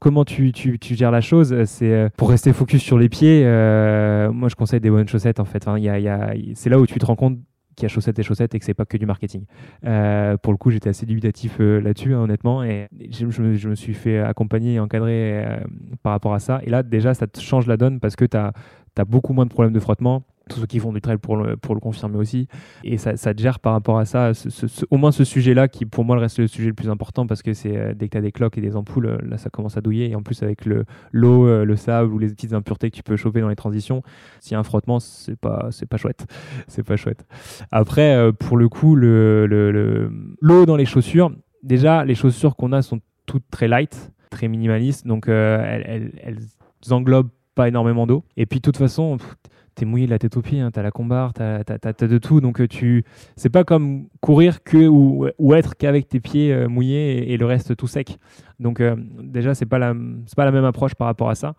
comment 0.00 0.26
tu, 0.26 0.52
tu, 0.52 0.78
tu 0.78 0.94
gères 0.96 1.12
la 1.12 1.22
chose? 1.22 1.54
C'est 1.64 2.10
pour 2.18 2.28
rester 2.28 2.52
focus 2.52 2.82
sur 2.82 2.98
les 2.98 3.08
pieds. 3.08 3.40
moi, 3.42 4.50
je 4.50 4.54
conseille 4.54 4.80
des 4.80 4.90
bonnes 4.90 5.08
chaussettes 5.08 5.40
en 5.40 5.46
fait. 5.46 5.66
Enfin, 5.66 5.78
y 5.78 5.88
a- 5.88 5.98
y 5.98 6.08
a- 6.08 6.34
c'est 6.56 6.68
là 6.68 6.78
où 6.78 6.86
tu 6.86 6.91
te 6.98 7.06
rends 7.06 7.16
compte 7.16 7.38
qu'il 7.76 7.84
y 7.84 7.86
a 7.86 7.88
chaussettes 7.88 8.18
et 8.18 8.22
chaussettes 8.22 8.54
et 8.54 8.58
que 8.58 8.64
c'est 8.64 8.74
pas 8.74 8.84
que 8.84 8.96
du 8.96 9.06
marketing. 9.06 9.44
Euh, 9.84 10.36
pour 10.36 10.52
le 10.52 10.58
coup, 10.58 10.70
j'étais 10.70 10.90
assez 10.90 11.06
dubitatif 11.06 11.56
euh, 11.60 11.80
là-dessus, 11.80 12.14
hein, 12.14 12.20
honnêtement, 12.20 12.62
et 12.62 12.88
je, 13.10 13.30
je 13.30 13.42
me, 13.42 13.54
je 13.54 13.68
me 13.68 13.74
suis 13.74 13.94
fait 13.94 14.18
accompagner 14.18 14.74
et 14.74 14.80
encadrer 14.80 15.44
euh, 15.44 15.56
par 16.02 16.12
rapport 16.12 16.34
à 16.34 16.38
ça. 16.38 16.60
Et 16.64 16.70
là, 16.70 16.82
déjà, 16.82 17.14
ça 17.14 17.26
te 17.26 17.40
change 17.40 17.66
la 17.66 17.76
donne 17.76 18.00
parce 18.00 18.16
que 18.16 18.24
tu 18.24 18.36
as, 18.36 18.52
beaucoup 19.06 19.32
moins 19.32 19.46
de 19.46 19.50
problèmes 19.50 19.72
de 19.72 19.80
frottement. 19.80 20.24
Tous 20.48 20.58
ceux 20.60 20.66
qui 20.66 20.78
font 20.80 20.92
du 20.92 21.00
trail 21.00 21.18
pour 21.18 21.36
le, 21.36 21.56
confirmer 21.80 22.16
aussi. 22.18 22.48
Et 22.84 22.98
ça, 22.98 23.14
te 23.16 23.40
gère 23.40 23.60
par 23.60 23.72
rapport 23.72 23.98
à 23.98 24.04
ça, 24.04 24.32
au 24.90 24.96
moins 24.96 25.12
ce 25.12 25.24
sujet-là 25.24 25.68
qui, 25.68 25.86
pour 25.86 26.04
moi, 26.04 26.18
reste 26.18 26.38
le 26.38 26.46
sujet 26.48 26.68
le 26.68 26.74
plus 26.74 26.88
important 26.90 27.26
parce 27.26 27.42
que 27.42 27.52
c'est 27.54 27.76
euh, 27.76 27.94
dès 27.94 28.06
que 28.08 28.12
tu 28.12 28.18
as 28.18 28.20
des 28.20 28.32
cloques 28.32 28.58
et 28.58 28.60
des 28.60 28.74
ampoules, 28.76 29.06
euh, 29.06 29.18
là, 29.26 29.38
ça 29.38 29.50
commence 29.50 29.76
à 29.76 29.80
douiller. 29.80 30.10
Et 30.10 30.14
en 30.16 30.22
plus, 30.22 30.42
avec 30.42 30.64
le- 30.66 30.84
l'eau, 31.12 31.46
euh, 31.46 31.64
le 31.64 31.76
sable 31.76 32.12
ou 32.12 32.18
les 32.18 32.28
petites 32.28 32.52
impuretés 32.52 32.90
que 32.90 32.96
tu 32.96 33.02
peux 33.02 33.16
choper 33.16 33.40
dans 33.40 33.48
les 33.48 33.56
transitions, 33.56 34.02
s'il 34.40 34.52
y 34.52 34.54
a 34.56 34.58
un 34.58 34.64
frottement, 34.64 34.98
c'est 35.00 35.36
pas, 35.36 35.68
c'est 35.70 35.86
pas 35.86 35.96
chouette. 35.96 36.26
C'est 36.68 36.82
pas 36.82 36.96
chouette. 36.96 37.24
Après, 37.70 38.32
pour 38.32 38.56
le 38.56 38.68
coup, 38.68 38.94
le- 38.96 39.46
le- 39.46 39.70
le- 39.70 40.10
l'eau 40.40 40.64
dans 40.66 40.76
les 40.76 40.86
chaussures, 40.86 41.30
déjà, 41.62 42.04
les 42.04 42.14
chaussures 42.14 42.56
qu'on 42.56 42.72
a 42.72 42.82
sont 42.82 43.00
toutes 43.26 43.44
très 43.50 43.68
light, 43.68 44.10
très 44.30 44.48
minimalistes, 44.48 45.06
donc 45.06 45.28
elles, 45.28 46.12
elles, 46.22 46.38
englobent 46.90 47.30
pas 47.54 47.68
énormément 47.68 48.06
d'eau. 48.06 48.24
Et 48.36 48.46
puis, 48.46 48.58
de 48.58 48.62
toute 48.62 48.76
façon, 48.78 49.18
t'es 49.74 49.84
mouillé 49.84 50.06
de 50.06 50.10
la 50.10 50.18
tête 50.18 50.36
aux 50.36 50.42
pieds, 50.42 50.60
hein, 50.60 50.70
t'as 50.70 50.82
la 50.82 50.90
combarre, 50.90 51.32
t'as, 51.32 51.64
t'as 51.64 52.06
de 52.06 52.18
tout, 52.18 52.40
donc 52.40 52.60
euh, 52.60 52.68
tu, 52.68 53.04
c'est 53.36 53.50
pas 53.50 53.64
comme 53.64 54.08
courir 54.20 54.62
que 54.62 54.86
ou, 54.86 55.28
ou 55.38 55.54
être 55.54 55.76
qu'avec 55.76 56.08
tes 56.08 56.20
pieds 56.20 56.52
euh, 56.52 56.68
mouillés 56.68 57.32
et, 57.32 57.36
le 57.36 57.46
reste 57.46 57.76
tout 57.76 57.86
sec. 57.86 58.18
Donc 58.60 58.80
euh, 58.80 58.96
déjà, 59.22 59.54
c'est 59.54 59.66
pas 59.66 59.78
la, 59.78 59.94
c'est 60.26 60.36
pas 60.36 60.44
la 60.44 60.52
même 60.52 60.64
approche 60.64 60.94
par 60.94 61.06
rapport 61.06 61.30
à 61.30 61.34
ça. 61.34 61.54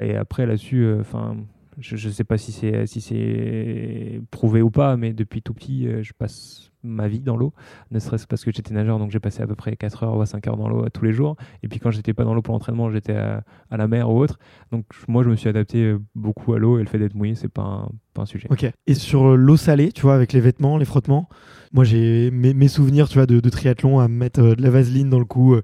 Et 0.00 0.16
après 0.16 0.46
là-dessus, 0.46 0.94
enfin. 1.00 1.36
je 1.78 2.08
ne 2.08 2.12
sais 2.12 2.24
pas 2.24 2.38
si 2.38 2.52
c'est 2.52 2.86
si 2.86 4.20
prouvé 4.30 4.62
ou 4.62 4.70
pas, 4.70 4.96
mais 4.96 5.12
depuis 5.12 5.42
tout 5.42 5.54
petit, 5.54 5.86
euh, 5.86 6.02
je 6.02 6.12
passe 6.12 6.70
ma 6.84 7.08
vie 7.08 7.20
dans 7.20 7.36
l'eau, 7.36 7.52
ne 7.90 7.98
serait-ce 7.98 8.26
parce 8.26 8.44
que 8.44 8.52
j'étais 8.52 8.74
nageur, 8.74 8.98
donc 8.98 9.10
j'ai 9.10 9.20
passé 9.20 9.42
à 9.42 9.46
peu 9.46 9.54
près 9.54 9.76
4 9.76 10.04
heures 10.04 10.16
ou 10.16 10.24
5 10.24 10.46
heures 10.46 10.56
dans 10.56 10.68
l'eau 10.68 10.84
euh, 10.84 10.90
tous 10.90 11.04
les 11.04 11.12
jours. 11.12 11.36
Et 11.62 11.68
puis 11.68 11.80
quand 11.80 11.90
j'étais 11.90 12.14
pas 12.14 12.24
dans 12.24 12.34
l'eau 12.34 12.42
pour 12.42 12.54
l'entraînement, 12.54 12.90
j'étais 12.90 13.16
à, 13.16 13.42
à 13.70 13.76
la 13.76 13.88
mer 13.88 14.10
ou 14.10 14.18
autre. 14.20 14.38
Donc 14.70 14.86
moi, 15.08 15.22
je 15.22 15.30
me 15.30 15.36
suis 15.36 15.48
adapté 15.48 15.82
euh, 15.84 15.98
beaucoup 16.14 16.52
à 16.54 16.58
l'eau 16.58 16.78
et 16.78 16.82
le 16.82 16.88
fait 16.88 16.98
d'être 16.98 17.14
mouillé, 17.14 17.34
c'est 17.34 17.48
pas 17.48 17.62
un, 17.62 17.88
pas 18.14 18.22
un 18.22 18.26
sujet. 18.26 18.48
Ok. 18.50 18.70
Et 18.86 18.94
sur 18.94 19.30
euh, 19.32 19.36
l'eau 19.36 19.56
salée, 19.56 19.92
tu 19.92 20.02
vois, 20.02 20.14
avec 20.14 20.32
les 20.32 20.40
vêtements, 20.40 20.78
les 20.78 20.84
frottements, 20.84 21.28
moi 21.72 21.82
j'ai 21.82 22.30
mes, 22.30 22.54
mes 22.54 22.68
souvenirs, 22.68 23.08
tu 23.08 23.18
vois, 23.18 23.26
de, 23.26 23.40
de 23.40 23.48
triathlon 23.50 23.98
à 23.98 24.06
me 24.08 24.14
mettre 24.16 24.40
euh, 24.40 24.54
de 24.54 24.62
la 24.62 24.70
vaseline 24.70 25.10
dans 25.10 25.18
le 25.18 25.24
cou 25.24 25.54
euh, 25.54 25.62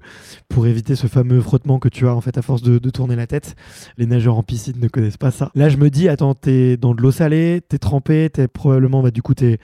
pour 0.49 0.67
éviter 0.67 0.95
ce 0.95 1.07
fameux 1.07 1.39
frottement 1.39 1.79
que 1.79 1.87
tu 1.87 2.05
as 2.07 2.13
en 2.13 2.21
fait 2.21 2.37
à 2.37 2.41
force 2.41 2.61
de, 2.61 2.77
de 2.79 2.89
tourner 2.89 3.15
la 3.15 3.27
tête. 3.27 3.55
Les 3.97 4.05
nageurs 4.05 4.37
en 4.37 4.43
piscine 4.43 4.79
ne 4.79 4.87
connaissent 4.89 5.17
pas 5.17 5.31
ça. 5.31 5.51
Là, 5.55 5.69
je 5.69 5.77
me 5.77 5.89
dis, 5.89 6.09
attends, 6.09 6.35
t'es 6.35 6.75
dans 6.77 6.93
de 6.93 7.01
l'eau 7.01 7.11
salée, 7.11 7.61
t'es 7.67 7.77
trempé, 7.77 8.29
t'es 8.29 8.47
probablement, 8.47 9.01
bah 9.01 9.11
du 9.11 9.21
coup, 9.21 9.33
t'es, 9.33 9.57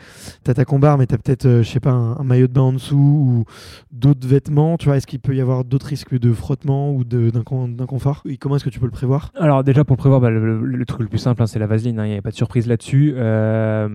t'as 0.43 0.53
ta 0.53 0.63
combarre, 0.63 0.97
mais 0.97 1.05
t'as 1.05 1.17
peut-être, 1.17 1.61
je 1.61 1.69
sais 1.69 1.81
pas, 1.81 1.91
un, 1.91 2.17
un 2.17 2.23
maillot 2.23 2.47
de 2.47 2.53
bain 2.53 2.61
en 2.61 2.73
dessous 2.73 2.95
ou 2.97 3.43
d'autres 3.91 4.25
vêtements. 4.25 4.77
Tu 4.77 4.85
vois, 4.85 4.95
est-ce 4.97 5.07
qu'il 5.07 5.19
peut 5.19 5.35
y 5.35 5.41
avoir 5.41 5.65
d'autres 5.65 5.87
risques 5.87 6.17
de 6.17 6.31
frottement 6.31 6.93
ou 6.93 7.03
d'inconfort? 7.03 8.21
Et 8.25 8.37
comment 8.37 8.55
est-ce 8.55 8.63
que 8.63 8.69
tu 8.69 8.79
peux 8.79 8.85
le 8.85 8.91
prévoir? 8.91 9.31
Alors 9.35 9.63
déjà 9.65 9.83
pour 9.83 9.95
le 9.95 9.99
prévoir, 9.99 10.21
bah, 10.21 10.29
le, 10.29 10.59
le- 10.61 10.77
le 10.77 10.85
truc 10.85 11.01
le 11.01 11.07
plus 11.07 11.17
simple, 11.19 11.43
hein, 11.43 11.47
c'est 11.47 11.59
la 11.59 11.67
vaseline. 11.67 12.01
Il 12.05 12.11
n'y 12.11 12.17
a 12.17 12.21
pas 12.21 12.31
de 12.31 12.35
surprise 12.35 12.67
là-dessus. 12.77 13.13
Euh, 13.17 13.89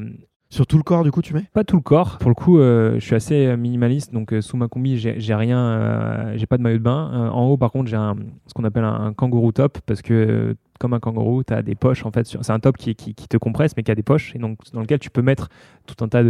Sur 0.50 0.66
tout 0.66 0.76
le 0.76 0.82
corps, 0.82 1.02
du 1.02 1.10
coup, 1.10 1.22
tu 1.22 1.32
mets? 1.32 1.44
Pas 1.54 1.64
tout 1.64 1.76
le 1.76 1.82
corps. 1.82 2.18
Pour 2.18 2.28
le 2.28 2.34
coup, 2.34 2.58
euh, 2.58 2.94
je 2.98 3.04
suis 3.04 3.14
assez 3.14 3.46
euh, 3.46 3.56
minimaliste. 3.56 4.12
Donc, 4.12 4.32
euh, 4.34 4.42
sous 4.42 4.56
ma 4.58 4.68
combi, 4.68 4.98
j'ai 4.98 5.34
rien. 5.34 5.58
euh, 5.58 6.34
j'ai 6.36 6.44
pas 6.46 6.58
de 6.58 6.62
maillot 6.62 6.76
de 6.78 6.82
bain. 6.82 7.30
En 7.32 7.46
haut, 7.46 7.56
par 7.56 7.70
contre, 7.70 7.88
j'ai 7.88 7.96
un, 7.96 8.16
ce 8.46 8.52
qu'on 8.52 8.64
appelle 8.64 8.84
un, 8.84 9.06
un 9.06 9.12
kangourou 9.14 9.52
top 9.52 9.78
parce 9.86 10.02
que, 10.02 10.54
comme 10.82 10.92
un 10.94 11.00
kangourou, 11.00 11.44
tu 11.44 11.54
as 11.54 11.62
des 11.62 11.74
poches. 11.74 12.04
En 12.04 12.10
fait, 12.10 12.26
sur- 12.26 12.44
c'est 12.44 12.52
un 12.52 12.58
top 12.60 12.76
qui, 12.76 12.94
qui, 12.94 13.14
qui 13.14 13.28
te 13.28 13.36
compresse, 13.36 13.76
mais 13.76 13.82
qui 13.84 13.90
a 13.90 13.94
des 13.94 14.02
poches. 14.02 14.34
Et 14.34 14.38
donc, 14.38 14.58
dans 14.74 14.80
lequel 14.80 14.98
tu 14.98 15.08
peux 15.10 15.22
mettre 15.22 15.48
tout 15.86 16.04
un 16.04 16.08
tas 16.08 16.22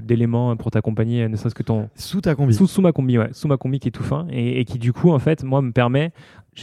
d'éléments 0.00 0.56
pour 0.56 0.70
t'accompagner, 0.70 1.28
ne 1.28 1.36
serait-ce 1.36 1.54
que 1.54 1.62
ton, 1.62 1.88
Sous 1.94 2.20
ta 2.20 2.34
combi. 2.34 2.54
sous, 2.54 2.66
sous 2.66 2.82
ma 2.82 2.92
combi, 2.92 3.18
ouais, 3.18 3.28
sous 3.32 3.48
ma 3.48 3.56
combi 3.56 3.78
qui 3.78 3.88
est 3.88 3.92
tout 3.92 4.02
fin 4.02 4.26
et, 4.30 4.60
et 4.60 4.64
qui 4.64 4.78
du 4.78 4.92
coup 4.92 5.10
en 5.10 5.18
fait 5.18 5.44
moi 5.44 5.62
me 5.62 5.72
permet, 5.72 6.12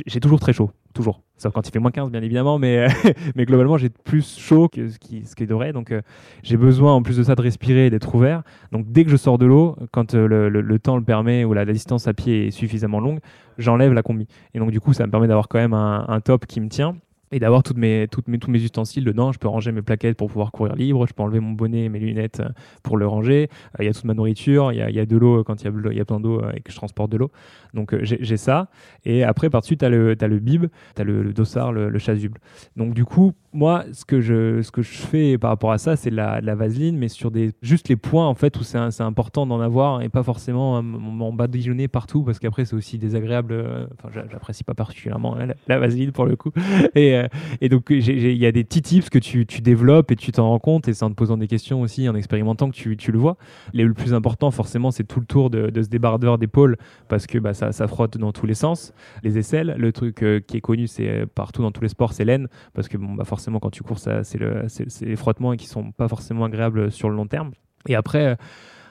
j'ai 0.06 0.20
toujours 0.20 0.40
très 0.40 0.54
chaud, 0.54 0.72
toujours. 0.94 1.22
Sauf 1.38 1.54
quand 1.54 1.68
il 1.68 1.72
fait 1.72 1.80
moins 1.80 1.90
15 1.92 2.12
bien 2.12 2.22
évidemment, 2.22 2.60
mais, 2.60 2.86
mais 3.36 3.46
globalement 3.46 3.76
j'ai 3.78 3.90
plus 3.90 4.38
chaud 4.40 4.68
que 4.70 4.90
ce 4.90 5.00
qui, 5.00 5.26
ce 5.26 5.36
qui 5.36 5.48
devrait. 5.48 5.74
Donc 5.74 5.92
euh, 5.92 6.02
j'ai 6.44 6.56
besoin 6.56 6.94
en 6.94 7.02
plus 7.02 7.18
de 7.18 7.24
ça 7.24 7.34
de 7.36 7.42
respirer 7.42 7.88
et 7.88 7.90
d'être 7.90 8.14
ouvert. 8.14 8.44
Donc 8.72 8.86
dès 8.92 9.04
que 9.04 9.10
je 9.10 9.18
sors 9.18 9.38
de 9.40 9.46
l'eau, 9.48 9.76
quand 9.92 10.14
euh, 10.14 10.28
le, 10.28 10.50
le- 10.50 10.62
le 10.62 10.80
temps 10.80 10.98
le 10.98 11.04
permet 11.04 11.44
ou 11.44 11.54
la, 11.54 11.66
la 11.66 11.74
distance 11.74 12.08
à 12.08 12.14
pied 12.14 12.48
est 12.48 12.52
suffisamment 12.52 13.00
longue, 13.00 13.20
j'enlève 13.58 13.92
la 13.94 14.04
combi. 14.04 14.28
Et 14.54 14.60
donc 14.60 14.70
du 14.72 14.80
coup 14.80 14.94
ça 14.94 15.06
me 15.06 15.12
permet 15.12 15.28
d'avoir 15.28 15.48
quand 15.48 15.58
même 15.58 15.74
un, 15.74 16.06
un 16.08 16.20
top 16.22 16.46
qui 16.46 16.62
me 16.62 16.68
tient. 16.70 16.96
Et 17.32 17.40
d'avoir 17.40 17.64
toutes 17.64 17.78
mes, 17.78 18.08
toutes 18.10 18.28
mes, 18.28 18.38
tous 18.38 18.52
mes 18.52 18.60
ustensiles 18.60 19.04
dedans. 19.04 19.32
Je 19.32 19.40
peux 19.40 19.48
ranger 19.48 19.72
mes 19.72 19.82
plaquettes 19.82 20.18
pour 20.18 20.28
pouvoir 20.28 20.52
courir 20.52 20.76
libre, 20.76 21.08
je 21.08 21.14
peux 21.14 21.24
enlever 21.24 21.40
mon 21.40 21.52
bonnet, 21.52 21.90
mes 21.90 22.00
lunettes 22.00 22.42
euh, 22.42 22.50
pour 22.84 22.98
le 22.98 23.08
ranger. 23.08 23.50
Euh, 23.80 23.84
il 23.84 23.86
y 23.86 23.90
a 23.90 23.94
toute 23.94 24.06
ma 24.06 24.14
nourriture, 24.14 24.72
il 24.72 24.78
y 24.78 24.82
a, 24.82 24.90
y 24.90 25.00
a, 25.00 25.06
de 25.06 25.18
l'eau 25.18 25.44
quand 25.44 25.62
il 25.64 25.66
y 25.66 25.90
a, 25.90 25.94
y 25.94 26.00
a 26.00 26.06
plein 26.06 26.20
d'eau 26.20 26.42
et 26.54 26.62
que 26.62 26.72
je 26.72 26.76
transporte 26.76 27.12
de 27.12 27.18
l'eau. 27.18 27.32
Donc 27.74 27.96
j'ai 28.02 28.38
ça. 28.38 28.70
Et 29.06 29.24
après, 29.24 29.50
par-dessus, 29.50 29.78
tu 29.78 29.86
as 29.86 29.90
le, 29.90 30.16
as 30.20 30.28
le 30.28 30.40
bib, 30.40 30.66
tu 30.96 31.02
as 31.02 31.06
le, 31.06 31.24
le, 31.24 31.34
dossard, 31.34 31.72
le, 31.72 31.90
le 31.90 32.00
chasuble. 32.00 32.40
Donc 32.76 32.94
du 32.94 33.06
coup, 33.06 33.34
moi, 33.54 33.84
ce 33.92 34.06
que 34.06 34.22
je, 34.22 34.62
ce 34.62 34.72
que 34.72 34.82
je 34.82 34.98
fais 34.98 35.38
par 35.38 35.50
rapport 35.50 35.72
à 35.72 35.78
ça, 35.78 35.96
c'est 35.96 36.10
la, 36.10 36.40
la, 36.42 36.56
vaseline, 36.56 36.98
mais 36.98 37.10
sur 37.10 37.32
des, 37.32 37.52
juste 37.62 37.90
les 37.90 37.96
points 37.96 38.28
en 38.28 38.34
fait 38.34 38.58
où 38.58 38.64
c'est 38.64 39.02
important 39.02 39.46
d'en 39.46 39.60
avoir 39.60 40.02
et 40.02 40.10
pas 40.10 40.24
forcément 40.24 40.82
m'en 40.82 41.34
badigeonner 41.34 41.88
partout 41.88 42.24
parce 42.24 42.40
qu'après 42.40 42.66
c'est 42.66 42.76
aussi 42.76 42.98
désagréable. 42.98 43.54
Euh, 43.54 43.86
enfin, 43.94 44.10
j'apprécie 44.32 44.64
pas 44.64 44.74
particulièrement 44.74 45.36
la, 45.36 45.54
la, 45.68 45.80
vaseline 45.80 46.12
pour 46.12 46.26
le 46.26 46.36
coup. 46.36 46.52
Et, 46.96 47.21
euh, 47.24 47.56
et 47.62 47.70
donc 47.70 47.88
il 47.90 48.38
y 48.38 48.46
a 48.46 48.52
des 48.52 48.64
petits 48.64 48.82
tips 48.82 49.10
que 49.10 49.20
tu, 49.20 49.46
tu 49.46 49.62
développes 49.62 50.12
et 50.12 50.16
tu 50.16 50.32
t'en 50.32 50.50
rends 50.50 50.60
compte 50.60 50.88
et 50.88 50.94
c'est 50.94 51.04
en 51.04 51.10
te 51.10 51.16
posant 51.16 51.38
des 51.38 51.48
questions 51.48 51.82
aussi, 51.82 52.08
en 52.10 52.16
expérimentant 52.16 52.70
que 52.70 52.76
tu, 52.76 52.98
tu 52.98 53.12
le 53.12 53.20
vois. 53.20 53.38
Le 53.74 53.94
plus 53.94 54.14
important 54.14 54.52
forcément, 54.52 54.92
c'est 54.92 55.04
tout 55.04 55.20
le 55.20 55.26
tour 55.26 55.50
de, 55.50 55.70
de 55.70 55.82
ce 55.82 55.90
débardeur 55.90 56.38
d'épaule 56.38 56.78
parce 57.08 57.28
que 57.28 57.38
bah, 57.38 57.54
ça, 57.54 57.72
ça, 57.72 57.88
frotte 57.88 58.18
dans 58.18 58.32
tous 58.32 58.46
les 58.46 58.54
sens. 58.54 58.94
Les 59.24 59.38
aisselles, 59.38 59.76
le 59.78 59.92
truc 59.92 60.24
euh, 60.24 60.40
qui 60.40 60.58
est 60.58 60.62
connu, 60.62 60.88
c'est 60.88 61.26
partout 61.34 61.62
dans 61.62 61.72
tous 61.72 61.82
les 61.82 61.90
sports, 61.90 62.14
c'est 62.14 62.26
l'aine 62.26 62.48
parce 62.74 62.88
que 62.88 62.98
bon, 62.98 63.14
bah, 63.14 63.26
forcément 63.26 63.60
quand 63.60 63.72
tu 63.72 63.84
cours, 63.84 64.00
c'est 64.00 64.38
le, 64.38 64.66
les 65.02 65.16
frottements 65.16 65.56
qui 65.56 65.68
sont 65.68 65.92
pas 65.92 66.08
forcément 66.08 66.46
agréables 66.46 66.92
sur 66.92 67.10
le 67.10 67.16
long 67.16 67.28
terme. 67.28 67.52
Et 67.88 67.96
après, 67.96 68.26
euh, 68.26 68.36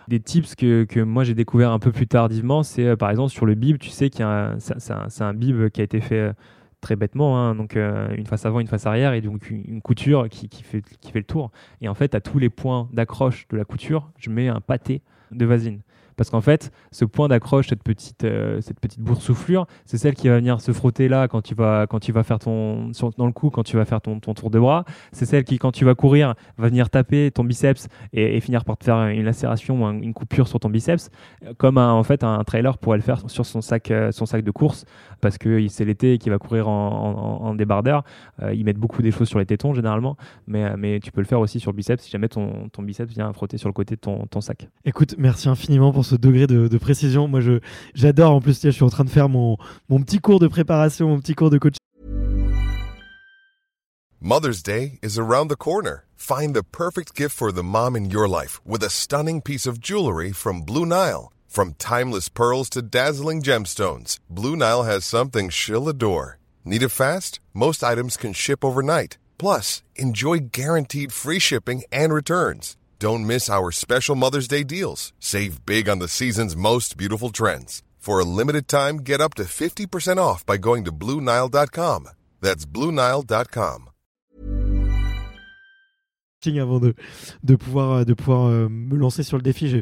des 0.08 0.20
tips 0.20 0.54
que, 0.54 0.84
que 0.84 1.00
moi 1.00 1.24
j'ai 1.24 1.34
découvert 1.34 1.70
un 1.70 1.78
peu 1.78 1.92
plus 1.92 2.06
tardivement, 2.06 2.62
c'est 2.62 2.84
euh, 2.84 2.96
par 2.96 3.10
exemple 3.10 3.30
sur 3.30 3.46
le 3.46 3.54
bib, 3.54 3.78
tu 3.78 3.90
sais 3.90 4.10
qu'il 4.10 4.26
c'est 4.58 5.22
un, 5.22 5.34
bib 5.34 5.68
qui 5.68 5.80
a 5.80 5.84
été 5.84 6.00
fait 6.00 6.18
euh, 6.18 6.32
très 6.80 6.96
bêtement, 6.96 7.38
hein, 7.38 7.54
donc 7.54 7.76
une 7.76 8.26
face 8.26 8.46
avant, 8.46 8.60
une 8.60 8.66
face 8.66 8.86
arrière, 8.86 9.12
et 9.12 9.20
donc 9.20 9.50
une, 9.50 9.82
couture 9.82 10.28
qui 10.28 10.62
fait 10.62 10.82
le 11.14 11.24
tour. 11.24 11.50
Et 11.80 11.88
en 11.88 11.94
fait, 11.94 12.14
à 12.14 12.20
tous 12.20 12.38
les 12.38 12.50
points 12.50 12.88
d'accroche 12.92 13.46
de 13.48 13.56
la 13.56 13.64
couture, 13.64 14.10
je 14.18 14.30
mets 14.30 14.48
un 14.48 14.60
pâté 14.60 15.02
de 15.30 15.44
vasine. 15.44 15.80
Parce 16.20 16.28
qu'en 16.28 16.42
fait, 16.42 16.70
ce 16.92 17.06
point 17.06 17.28
d'accroche, 17.28 17.68
cette 17.68 17.82
petite, 17.82 18.24
euh, 18.24 18.60
cette 18.60 18.78
petite 18.78 19.00
boursouflure, 19.00 19.66
c'est 19.86 19.96
celle 19.96 20.12
qui 20.12 20.28
va 20.28 20.36
venir 20.36 20.60
se 20.60 20.70
frotter 20.70 21.08
là 21.08 21.28
quand 21.28 21.40
tu 21.40 21.54
vas, 21.54 21.86
quand 21.86 21.98
tu 21.98 22.12
vas 22.12 22.24
faire 22.24 22.38
ton, 22.38 22.90
dans 23.16 23.24
le 23.24 23.32
cou, 23.32 23.48
quand 23.48 23.62
tu 23.62 23.78
vas 23.78 23.86
faire 23.86 24.02
ton, 24.02 24.18
tour 24.18 24.50
de 24.50 24.58
bras. 24.58 24.84
C'est 25.12 25.24
celle 25.24 25.44
qui, 25.44 25.56
quand 25.58 25.72
tu 25.72 25.86
vas 25.86 25.94
courir, 25.94 26.34
va 26.58 26.68
venir 26.68 26.90
taper 26.90 27.30
ton 27.30 27.42
biceps 27.42 27.88
et, 28.12 28.38
finir 28.42 28.66
par 28.66 28.76
te 28.76 28.84
faire 28.84 28.98
une 28.98 29.24
lacération 29.24 29.82
ou 29.82 29.88
une 29.88 30.12
coupure 30.12 30.46
sur 30.46 30.60
ton 30.60 30.68
biceps, 30.68 31.08
comme 31.56 31.78
un, 31.78 31.90
en 31.90 32.02
fait 32.02 32.22
un 32.22 32.44
trailer 32.44 32.76
pourrait 32.76 32.98
le 32.98 33.02
faire 33.02 33.22
sur 33.30 33.46
son 33.46 33.62
sac, 33.62 33.90
euh, 33.90 34.12
son 34.12 34.26
sac 34.26 34.44
de 34.44 34.50
course, 34.50 34.84
parce 35.22 35.38
que 35.38 35.66
c'est 35.68 35.86
l'été 35.86 36.12
et 36.12 36.18
qu'il 36.18 36.32
va 36.32 36.38
courir 36.38 36.68
en, 36.68 37.54
débardeur. 37.54 38.04
Euh, 38.42 38.52
ils 38.52 38.66
mettent 38.66 38.76
beaucoup 38.76 39.00
des 39.00 39.10
choses 39.10 39.28
sur 39.28 39.38
les 39.38 39.46
tétons 39.46 39.72
généralement, 39.72 40.18
mais, 40.46 40.76
mais 40.76 41.00
tu 41.00 41.12
peux 41.12 41.22
le 41.22 41.26
faire 41.26 41.40
aussi 41.40 41.60
sur 41.60 41.70
le 41.70 41.76
biceps 41.76 42.04
si 42.04 42.10
jamais 42.10 42.28
ton, 42.28 42.68
ton 42.68 42.82
biceps 42.82 43.10
vient 43.10 43.32
frotter 43.32 43.56
sur 43.56 43.70
le 43.70 43.72
côté 43.72 43.94
de 43.94 44.00
ton, 44.00 44.26
ton 44.26 44.42
sac. 44.42 44.68
Écoute, 44.84 45.14
merci 45.16 45.48
infiniment 45.48 45.92
pour 45.92 46.04
ce 46.09 46.09
degré 46.16 46.46
de, 46.46 46.68
de 46.68 46.78
précision. 46.78 47.28
Moi, 47.28 47.40
je, 47.40 47.60
j'adore. 47.94 48.32
En 48.32 48.40
plus, 48.40 48.62
je 48.62 48.70
suis 48.70 48.84
en 48.84 48.90
train 48.90 49.04
de 49.04 49.10
faire 49.10 49.28
mon, 49.28 49.56
mon 49.88 50.00
petit 50.02 50.18
cours 50.18 50.38
de 50.38 50.48
préparation, 50.48 51.08
mon 51.08 51.20
petit 51.20 51.34
cours 51.34 51.50
de 51.50 51.58
coaching. 51.58 51.78
Mother's 54.22 54.62
Day 54.62 54.98
is 55.02 55.18
around 55.18 55.48
the 55.48 55.56
corner. 55.56 56.04
Find 56.14 56.54
the 56.54 56.62
perfect 56.62 57.14
gift 57.16 57.34
for 57.34 57.50
the 57.50 57.62
mom 57.62 57.96
in 57.96 58.10
your 58.10 58.28
life 58.28 58.60
with 58.66 58.82
a 58.82 58.90
stunning 58.90 59.40
piece 59.40 59.66
of 59.66 59.80
jewelry 59.80 60.30
from 60.30 60.60
Blue 60.60 60.84
Nile. 60.84 61.32
From 61.48 61.74
timeless 61.78 62.28
pearls 62.28 62.68
to 62.70 62.82
dazzling 62.82 63.42
gemstones, 63.42 64.18
Blue 64.28 64.54
Nile 64.56 64.82
has 64.82 65.04
something 65.04 65.48
she'll 65.48 65.88
adore. 65.88 66.38
Need 66.64 66.82
it 66.82 66.90
fast? 66.90 67.40
Most 67.54 67.82
items 67.82 68.16
can 68.16 68.34
ship 68.34 68.62
overnight. 68.62 69.16
Plus, 69.38 69.82
enjoy 69.96 70.50
guaranteed 70.52 71.12
free 71.12 71.38
shipping 71.38 71.82
and 71.90 72.12
returns. 72.12 72.76
Don't 73.00 73.26
miss 73.26 73.48
our 73.48 73.70
special 73.70 74.14
Mother's 74.14 74.46
Day 74.46 74.62
deals. 74.62 75.14
Save 75.18 75.64
big 75.64 75.88
on 75.88 76.00
the 76.00 76.06
season's 76.08 76.54
most 76.54 76.98
beautiful 76.98 77.30
trends. 77.30 77.82
For 77.96 78.20
a 78.20 78.26
limited 78.26 78.68
time, 78.68 78.98
get 78.98 79.22
up 79.22 79.32
to 79.36 79.44
50% 79.44 80.18
off 80.18 80.44
by 80.44 80.58
going 80.58 80.84
to 80.84 80.92
Bluenile.com. 80.92 82.10
That's 82.42 82.66
Bluenile.com. 82.66 83.90
Avant 86.42 86.80
de, 86.80 86.94
de 87.44 87.54
pouvoir, 87.54 88.06
de 88.06 88.14
pouvoir 88.14 88.46
euh, 88.46 88.66
me 88.70 88.96
lancer 88.96 89.22
sur 89.22 89.36
le 89.36 89.42
défi, 89.42 89.68
je, 89.68 89.76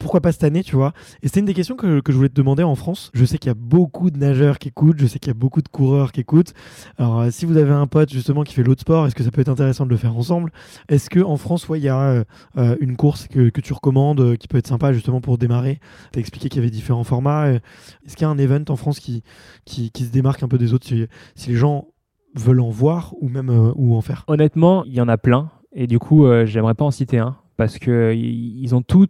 pourquoi 0.00 0.20
pas 0.20 0.32
cette 0.32 0.42
année, 0.42 0.64
tu 0.64 0.74
vois? 0.74 0.94
Et 1.22 1.28
c'était 1.28 1.38
une 1.38 1.46
des 1.46 1.54
questions 1.54 1.76
que, 1.76 2.00
que, 2.00 2.10
je 2.10 2.16
voulais 2.16 2.28
te 2.28 2.34
demander 2.34 2.64
en 2.64 2.74
France. 2.74 3.12
Je 3.14 3.24
sais 3.24 3.38
qu'il 3.38 3.50
y 3.50 3.52
a 3.52 3.54
beaucoup 3.54 4.10
de 4.10 4.18
nageurs 4.18 4.58
qui 4.58 4.66
écoutent, 4.66 4.98
je 4.98 5.06
sais 5.06 5.20
qu'il 5.20 5.28
y 5.28 5.30
a 5.30 5.38
beaucoup 5.38 5.62
de 5.62 5.68
coureurs 5.68 6.10
qui 6.10 6.18
écoutent. 6.18 6.54
Alors, 6.98 7.20
euh, 7.20 7.30
si 7.30 7.46
vous 7.46 7.56
avez 7.56 7.70
un 7.70 7.86
pote 7.86 8.10
justement 8.10 8.42
qui 8.42 8.52
fait 8.52 8.64
l'autre 8.64 8.80
sport, 8.80 9.06
est-ce 9.06 9.14
que 9.14 9.22
ça 9.22 9.30
peut 9.30 9.40
être 9.40 9.48
intéressant 9.48 9.84
de 9.84 9.90
le 9.90 9.96
faire 9.96 10.16
ensemble? 10.16 10.50
Est-ce 10.88 11.08
que 11.08 11.20
en 11.20 11.36
France, 11.36 11.68
ouais, 11.68 11.78
il 11.78 11.84
y 11.84 11.88
a 11.88 12.24
euh, 12.56 12.76
une 12.80 12.96
course 12.96 13.28
que, 13.28 13.50
que, 13.50 13.60
tu 13.60 13.72
recommandes, 13.72 14.36
qui 14.38 14.48
peut 14.48 14.58
être 14.58 14.66
sympa 14.66 14.92
justement 14.92 15.20
pour 15.20 15.38
démarrer? 15.38 15.78
Tu 16.12 16.18
as 16.18 16.20
expliqué 16.20 16.48
qu'il 16.48 16.60
y 16.60 16.64
avait 16.64 16.70
différents 16.70 17.04
formats. 17.04 17.48
Est-ce 17.48 18.16
qu'il 18.16 18.22
y 18.22 18.28
a 18.28 18.30
un 18.30 18.38
event 18.38 18.64
en 18.70 18.76
France 18.76 18.98
qui, 18.98 19.22
qui, 19.66 19.92
qui 19.92 20.04
se 20.04 20.10
démarque 20.10 20.42
un 20.42 20.48
peu 20.48 20.58
des 20.58 20.74
autres 20.74 20.86
si, 20.86 21.06
si 21.36 21.50
les 21.50 21.56
gens 21.56 21.86
veulent 22.34 22.60
en 22.60 22.70
voir 22.70 23.14
ou 23.20 23.28
même 23.28 23.72
ou 23.76 23.94
en 23.94 24.00
faire? 24.00 24.24
Honnêtement, 24.26 24.84
il 24.84 24.94
y 24.94 25.00
en 25.00 25.08
a 25.08 25.16
plein. 25.16 25.52
Et 25.74 25.86
du 25.86 25.98
coup, 25.98 26.26
euh, 26.26 26.46
j'aimerais 26.46 26.74
pas 26.74 26.84
en 26.84 26.90
citer 26.90 27.18
un 27.18 27.36
parce 27.56 27.78
que 27.78 28.14
ils 28.14 28.74
ont 28.74 28.82
tous 28.82 29.08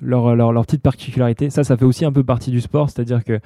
leur, 0.00 0.34
leur, 0.34 0.52
leur, 0.52 0.66
petite 0.66 0.82
particularité. 0.82 1.50
Ça, 1.50 1.64
ça 1.64 1.76
fait 1.76 1.84
aussi 1.84 2.04
un 2.04 2.12
peu 2.12 2.24
partie 2.24 2.50
du 2.50 2.60
sport, 2.60 2.90
c'est-à-dire 2.90 3.22
que 3.24 3.40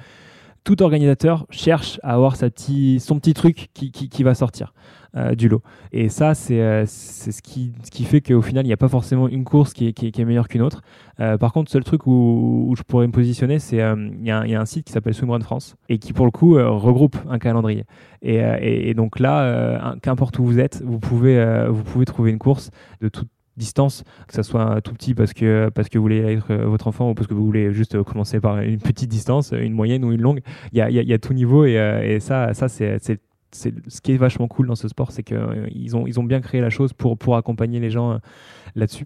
tout 0.63 0.81
organisateur 0.81 1.45
cherche 1.49 1.99
à 2.03 2.13
avoir 2.13 2.35
sa 2.35 2.49
petit, 2.49 2.99
son 2.99 3.19
petit 3.19 3.33
truc 3.33 3.69
qui, 3.73 3.91
qui, 3.91 4.23
va 4.23 4.35
sortir. 4.35 4.73
Euh, 5.15 5.33
du 5.33 5.49
lot. 5.49 5.63
Et 5.91 6.07
ça, 6.07 6.35
c'est 6.35 6.61
euh, 6.61 6.85
ce, 6.85 7.41
qui, 7.41 7.73
ce 7.83 7.89
qui 7.89 8.03
fait 8.03 8.21
qu'au 8.21 8.43
final, 8.43 8.63
il 8.63 8.67
n'y 8.67 8.73
a 8.73 8.77
pas 8.77 8.89
forcément 8.89 9.27
une 9.27 9.43
course 9.43 9.73
qui 9.73 9.87
est, 9.87 9.93
qui 9.93 10.05
est, 10.05 10.23
meilleure 10.23 10.47
qu'une 10.47 10.61
autre. 10.61 10.83
Euh, 11.19 11.35
par 11.35 11.51
contre, 11.51 11.71
seul 11.71 11.83
truc 11.83 12.05
où, 12.05 12.67
où, 12.69 12.75
je 12.75 12.83
pourrais 12.83 13.07
me 13.07 13.11
positionner, 13.11 13.57
c'est 13.57 13.77
il 13.77 14.21
y, 14.21 14.27
y, 14.27 14.31
a 14.31 14.61
un 14.61 14.65
site 14.65 14.85
qui 14.85 14.93
s'appelle 14.93 15.15
Swimrun 15.15 15.39
France 15.39 15.77
et 15.89 15.97
qui, 15.97 16.13
pour 16.13 16.25
le 16.25 16.31
coup, 16.31 16.53
regroupe 16.53 17.17
un 17.27 17.39
calendrier. 17.39 17.85
Et, 18.21 18.35
et, 18.35 18.89
et 18.89 18.93
donc 18.93 19.19
là, 19.19 19.95
qu'importe 20.03 20.37
où 20.37 20.45
vous 20.45 20.59
êtes, 20.59 20.83
vous 20.85 20.99
pouvez, 20.99 21.65
vous 21.67 21.83
pouvez 21.83 22.05
trouver 22.05 22.29
une 22.29 22.37
course 22.37 22.69
de 23.01 23.09
toute 23.09 23.29
distance, 23.59 24.03
que 24.27 24.33
ça 24.33 24.43
soit 24.43 24.81
tout 24.81 24.93
petit 24.93 25.13
parce 25.13 25.33
que, 25.33 25.69
parce 25.73 25.89
que 25.89 25.97
vous 25.97 26.03
voulez 26.03 26.19
être 26.19 26.53
votre 26.53 26.87
enfant 26.87 27.11
ou 27.11 27.13
parce 27.13 27.27
que 27.27 27.33
vous 27.33 27.45
voulez 27.45 27.71
juste 27.73 28.01
commencer 28.03 28.39
par 28.39 28.59
une 28.59 28.79
petite 28.79 29.09
distance, 29.09 29.51
une 29.51 29.73
moyenne 29.73 30.03
ou 30.03 30.11
une 30.11 30.21
longue. 30.21 30.41
Il 30.71 30.79
y 30.79 31.13
a, 31.13 31.17
tout 31.19 31.33
niveau 31.33 31.65
et, 31.65 31.73
et 32.03 32.19
ça, 32.19 32.53
ça 32.53 32.67
c'est 32.69 33.19
c'est 33.51 33.73
ce 33.87 34.01
qui 34.01 34.13
est 34.13 34.17
vachement 34.17 34.47
cool 34.47 34.67
dans 34.67 34.75
ce 34.75 34.87
sport, 34.87 35.11
c'est 35.11 35.23
qu'ils 35.23 35.37
euh, 35.37 35.93
ont, 35.93 36.05
ils 36.07 36.19
ont 36.19 36.23
bien 36.23 36.41
créé 36.41 36.61
la 36.61 36.69
chose 36.69 36.93
pour, 36.93 37.17
pour 37.17 37.35
accompagner 37.35 37.79
les 37.79 37.89
gens 37.89 38.13
euh, 38.13 38.17
là-dessus. 38.75 39.05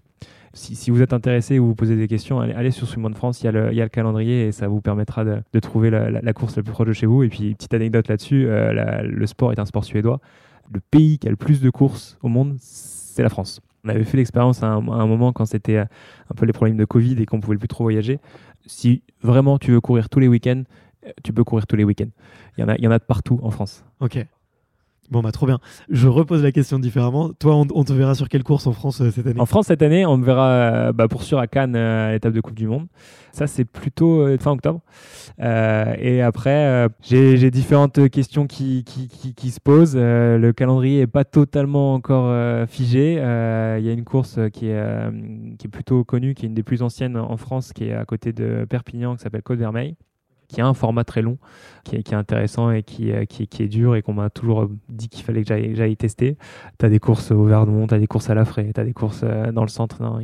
Si, 0.56 0.92
vous 0.92 1.02
êtes 1.02 1.12
intéressé 1.12 1.58
ou 1.58 1.66
vous 1.66 1.74
posez 1.74 1.96
des 1.96 2.06
questions, 2.06 2.38
allez, 2.38 2.52
allez 2.52 2.70
sur 2.70 2.86
Swimrun 2.86 3.14
France, 3.14 3.42
il 3.42 3.46
y, 3.46 3.48
a 3.48 3.52
le, 3.52 3.88
calendrier 3.88 4.46
et 4.46 4.52
ça 4.52 4.68
vous 4.68 4.80
permettra 4.80 5.24
de, 5.24 5.42
de 5.52 5.58
trouver 5.58 5.90
la, 5.90 6.32
course 6.32 6.56
la 6.56 6.62
plus 6.62 6.70
proche 6.70 6.86
de 6.86 6.92
chez 6.92 7.06
vous. 7.06 7.24
Et 7.24 7.28
puis, 7.28 7.56
petite 7.56 7.74
anecdote 7.74 8.06
là-dessus, 8.06 8.46
euh, 8.46 9.02
le 9.02 9.26
sport 9.26 9.50
est 9.50 9.58
un 9.58 9.66
sport 9.66 9.84
suédois. 9.84 10.20
Le 10.72 10.78
pays 10.78 11.18
qui 11.18 11.26
a 11.26 11.30
le 11.30 11.36
plus 11.36 11.60
de 11.60 11.70
courses 11.70 12.16
au 12.22 12.28
monde, 12.28 12.54
c'est 12.60 13.24
la 13.24 13.30
France. 13.30 13.60
On 13.84 13.88
avait 13.88 14.04
fait 14.04 14.16
l'expérience 14.16 14.62
à, 14.62 14.68
un 14.68 15.06
moment 15.06 15.32
quand 15.32 15.46
c'était 15.46 15.78
un 15.78 16.34
peu 16.36 16.46
les 16.46 16.52
problèmes 16.52 16.76
de 16.76 16.84
Covid 16.84 17.20
et 17.20 17.26
qu'on 17.26 17.40
pouvait 17.40 17.58
plus 17.58 17.68
trop 17.68 17.84
voyager. 17.84 18.18
Si 18.66 19.02
vraiment 19.22 19.58
tu 19.58 19.72
veux 19.72 19.80
courir 19.80 20.08
tous 20.08 20.20
les 20.20 20.28
week-ends, 20.28 20.62
tu 21.22 21.32
peux 21.32 21.44
courir 21.44 21.66
tous 21.66 21.76
les 21.76 21.84
week-ends. 21.84 22.10
Il 22.56 22.62
y 22.62 22.64
en 22.64 22.68
a, 22.68 22.76
il 22.76 22.84
y 22.84 22.88
en 22.88 22.90
a 22.90 22.98
de 22.98 23.04
partout 23.04 23.38
en 23.42 23.50
France. 23.50 23.84
Ok. 24.00 24.24
Bon, 25.10 25.20
bah 25.20 25.32
trop 25.32 25.46
bien. 25.46 25.58
Je 25.90 26.08
repose 26.08 26.42
la 26.42 26.50
question 26.50 26.78
différemment. 26.78 27.30
Toi, 27.38 27.56
on, 27.56 27.84
te 27.84 27.92
verra 27.92 28.14
sur 28.14 28.28
quelle 28.28 28.42
course 28.42 28.66
en 28.66 28.72
France 28.72 29.02
euh, 29.02 29.10
cette 29.10 29.26
année? 29.26 29.40
En 29.40 29.46
France, 29.46 29.66
cette 29.66 29.82
année, 29.82 30.06
on 30.06 30.16
me 30.16 30.24
verra 30.24 30.48
euh, 30.48 30.92
bah, 30.92 31.08
pour 31.08 31.22
sûr 31.22 31.38
à 31.38 31.46
Cannes 31.46 31.76
euh, 31.76 32.08
à 32.08 32.12
l'étape 32.12 32.32
de 32.32 32.40
Coupe 32.40 32.54
du 32.54 32.66
Monde. 32.66 32.86
Ça, 33.32 33.46
c'est 33.46 33.64
plutôt 33.64 34.24
fin 34.38 34.52
octobre. 34.52 34.80
et 35.40 36.22
après, 36.22 36.88
j'ai 37.02 37.50
différentes 37.50 38.08
questions 38.08 38.46
qui, 38.46 38.84
qui, 38.84 39.08
qui, 39.08 39.50
se 39.50 39.58
posent. 39.58 39.96
le 39.96 40.52
calendrier 40.52 41.00
n'est 41.00 41.08
pas 41.08 41.24
totalement 41.24 41.94
encore 41.94 42.32
figé. 42.68 43.14
Il 43.14 43.84
y 43.84 43.88
a 43.88 43.92
une 43.92 44.04
course 44.04 44.38
qui 44.52 44.68
est, 44.68 45.68
plutôt 45.68 46.04
connue, 46.04 46.34
qui 46.34 46.46
est 46.46 46.48
une 46.48 46.54
des 46.54 46.62
plus 46.62 46.82
anciennes 46.82 47.16
en 47.16 47.36
France, 47.36 47.72
qui 47.72 47.86
est 47.86 47.92
à 47.92 48.04
côté 48.04 48.32
de 48.32 48.66
Perpignan, 48.70 49.16
qui 49.16 49.22
s'appelle 49.22 49.42
Côte 49.42 49.58
Vermeille 49.58 49.96
qui 50.54 50.60
a 50.60 50.66
un 50.66 50.74
format 50.74 51.04
très 51.04 51.20
long, 51.20 51.36
qui 51.82 51.96
est, 51.96 52.12
intéressant 52.12 52.70
et 52.70 52.82
qui, 52.82 53.12
qui, 53.28 53.62
est 53.62 53.68
dur 53.68 53.96
et 53.96 54.02
qu'on 54.02 54.14
m'a 54.14 54.30
toujours 54.30 54.70
dit 54.88 55.08
qu'il 55.08 55.24
fallait 55.24 55.42
que 55.42 55.74
j'aille 55.74 55.96
tester. 55.96 56.36
Tu 56.78 56.86
as 56.86 56.88
des 56.88 57.00
courses 57.00 57.32
au 57.32 57.44
Verdon, 57.44 57.86
tu 57.88 57.94
as 57.94 57.98
des 57.98 58.06
courses 58.06 58.30
à 58.30 58.34
la 58.34 58.44
Frais, 58.44 58.70
tu 58.72 58.80
as 58.80 58.84
des 58.84 58.92
courses 58.92 59.22
euh, 59.24 59.50
dans 59.50 59.62
le 59.62 59.68
centre. 59.68 60.00
Non, 60.00 60.20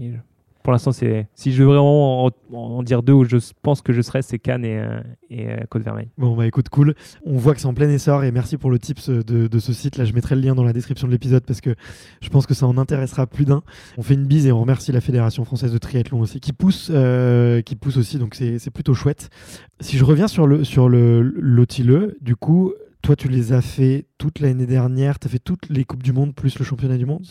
pour 0.62 0.73
l'instant, 0.73 0.92
c'est 0.92 1.27
si 1.35 1.53
je 1.53 1.62
veux 1.62 1.68
vraiment 1.68 2.31
en, 2.53 2.83
dire 2.83 3.03
deux 3.03 3.12
où 3.12 3.25
je 3.25 3.37
pense 3.62 3.81
que 3.81 3.92
je 3.92 4.03
serais, 4.03 4.23
c'est 4.23 4.38
Cannes 4.38 4.64
et, 4.64 4.79
euh, 4.79 5.01
euh, 5.33 5.57
Côte 5.68 5.83
Vermeille. 5.83 6.11
Bon, 6.18 6.37
bah 6.37 6.46
écoute, 6.46 6.68
cool. 6.68 6.94
On 7.25 7.37
voit 7.37 7.55
que 7.55 7.61
c'est 7.61 7.66
en 7.66 7.75
plein 7.75 7.88
essor 7.88 8.25
et 8.25 8.33
merci 8.33 8.57
pour 8.57 8.70
le 8.70 8.79
tips 8.79 9.09
de, 9.09 9.46
de 9.46 9.59
ce 9.59 9.73
site. 9.73 9.97
Là, 9.97 10.05
je 10.05 10.12
mettrai 10.12 10.34
le 10.34 10.43
lien 10.43 10.55
dans 10.55 10.64
la 10.64 10.72
description 10.72 11.07
de 11.07 11.12
l'épisode 11.12 11.45
parce 11.45 11.61
que 11.61 11.74
je 12.20 12.28
pense 12.28 12.47
que 12.47 12.55
ça 12.55 12.66
en 12.66 12.76
intéressera 12.76 13.26
plus 13.26 13.45
d'un. 13.45 13.62
On 13.97 14.03
fait 14.03 14.14
une 14.14 14.26
bise 14.26 14.47
et 14.47 14.53
on 14.53 14.61
remercie 14.61 14.93
la 14.93 15.01
Fédération 15.01 15.45
française 15.45 15.72
de 15.72 15.78
triathlon 15.78 16.20
aussi 16.20 16.41
qui 16.41 16.53
pousse, 16.53 16.91
euh, 16.93 17.62
qui 17.62 17.76
pousse 17.76 17.97
aussi, 17.97 18.18
donc 18.18 18.34
c'est 18.34 18.70
plutôt 18.70 18.95
chouette. 18.95 19.30
Si 19.80 19.97
je 19.97 20.05
reviens 20.05 20.28
sur 20.28 20.47
le 20.47 20.64
sur 20.64 20.89
le 20.89 21.32
du 22.20 22.37
coup, 22.37 22.72
Toi, 23.03 23.16
tu 23.16 23.28
les 23.28 23.53
as 23.53 23.62
fait 23.62 24.07
toute 24.18 24.41
l'année 24.41 24.66
dernière. 24.66 25.18
Tu 25.18 25.26
as 25.26 25.30
fait 25.30 25.39
toutes 25.39 25.70
les 25.70 25.84
Coupes 25.84 26.03
du 26.03 26.12
Monde 26.12 26.34
plus 26.34 26.59
le 26.59 26.64
championnat 26.64 26.99
du 26.99 27.07
monde? 27.07 27.26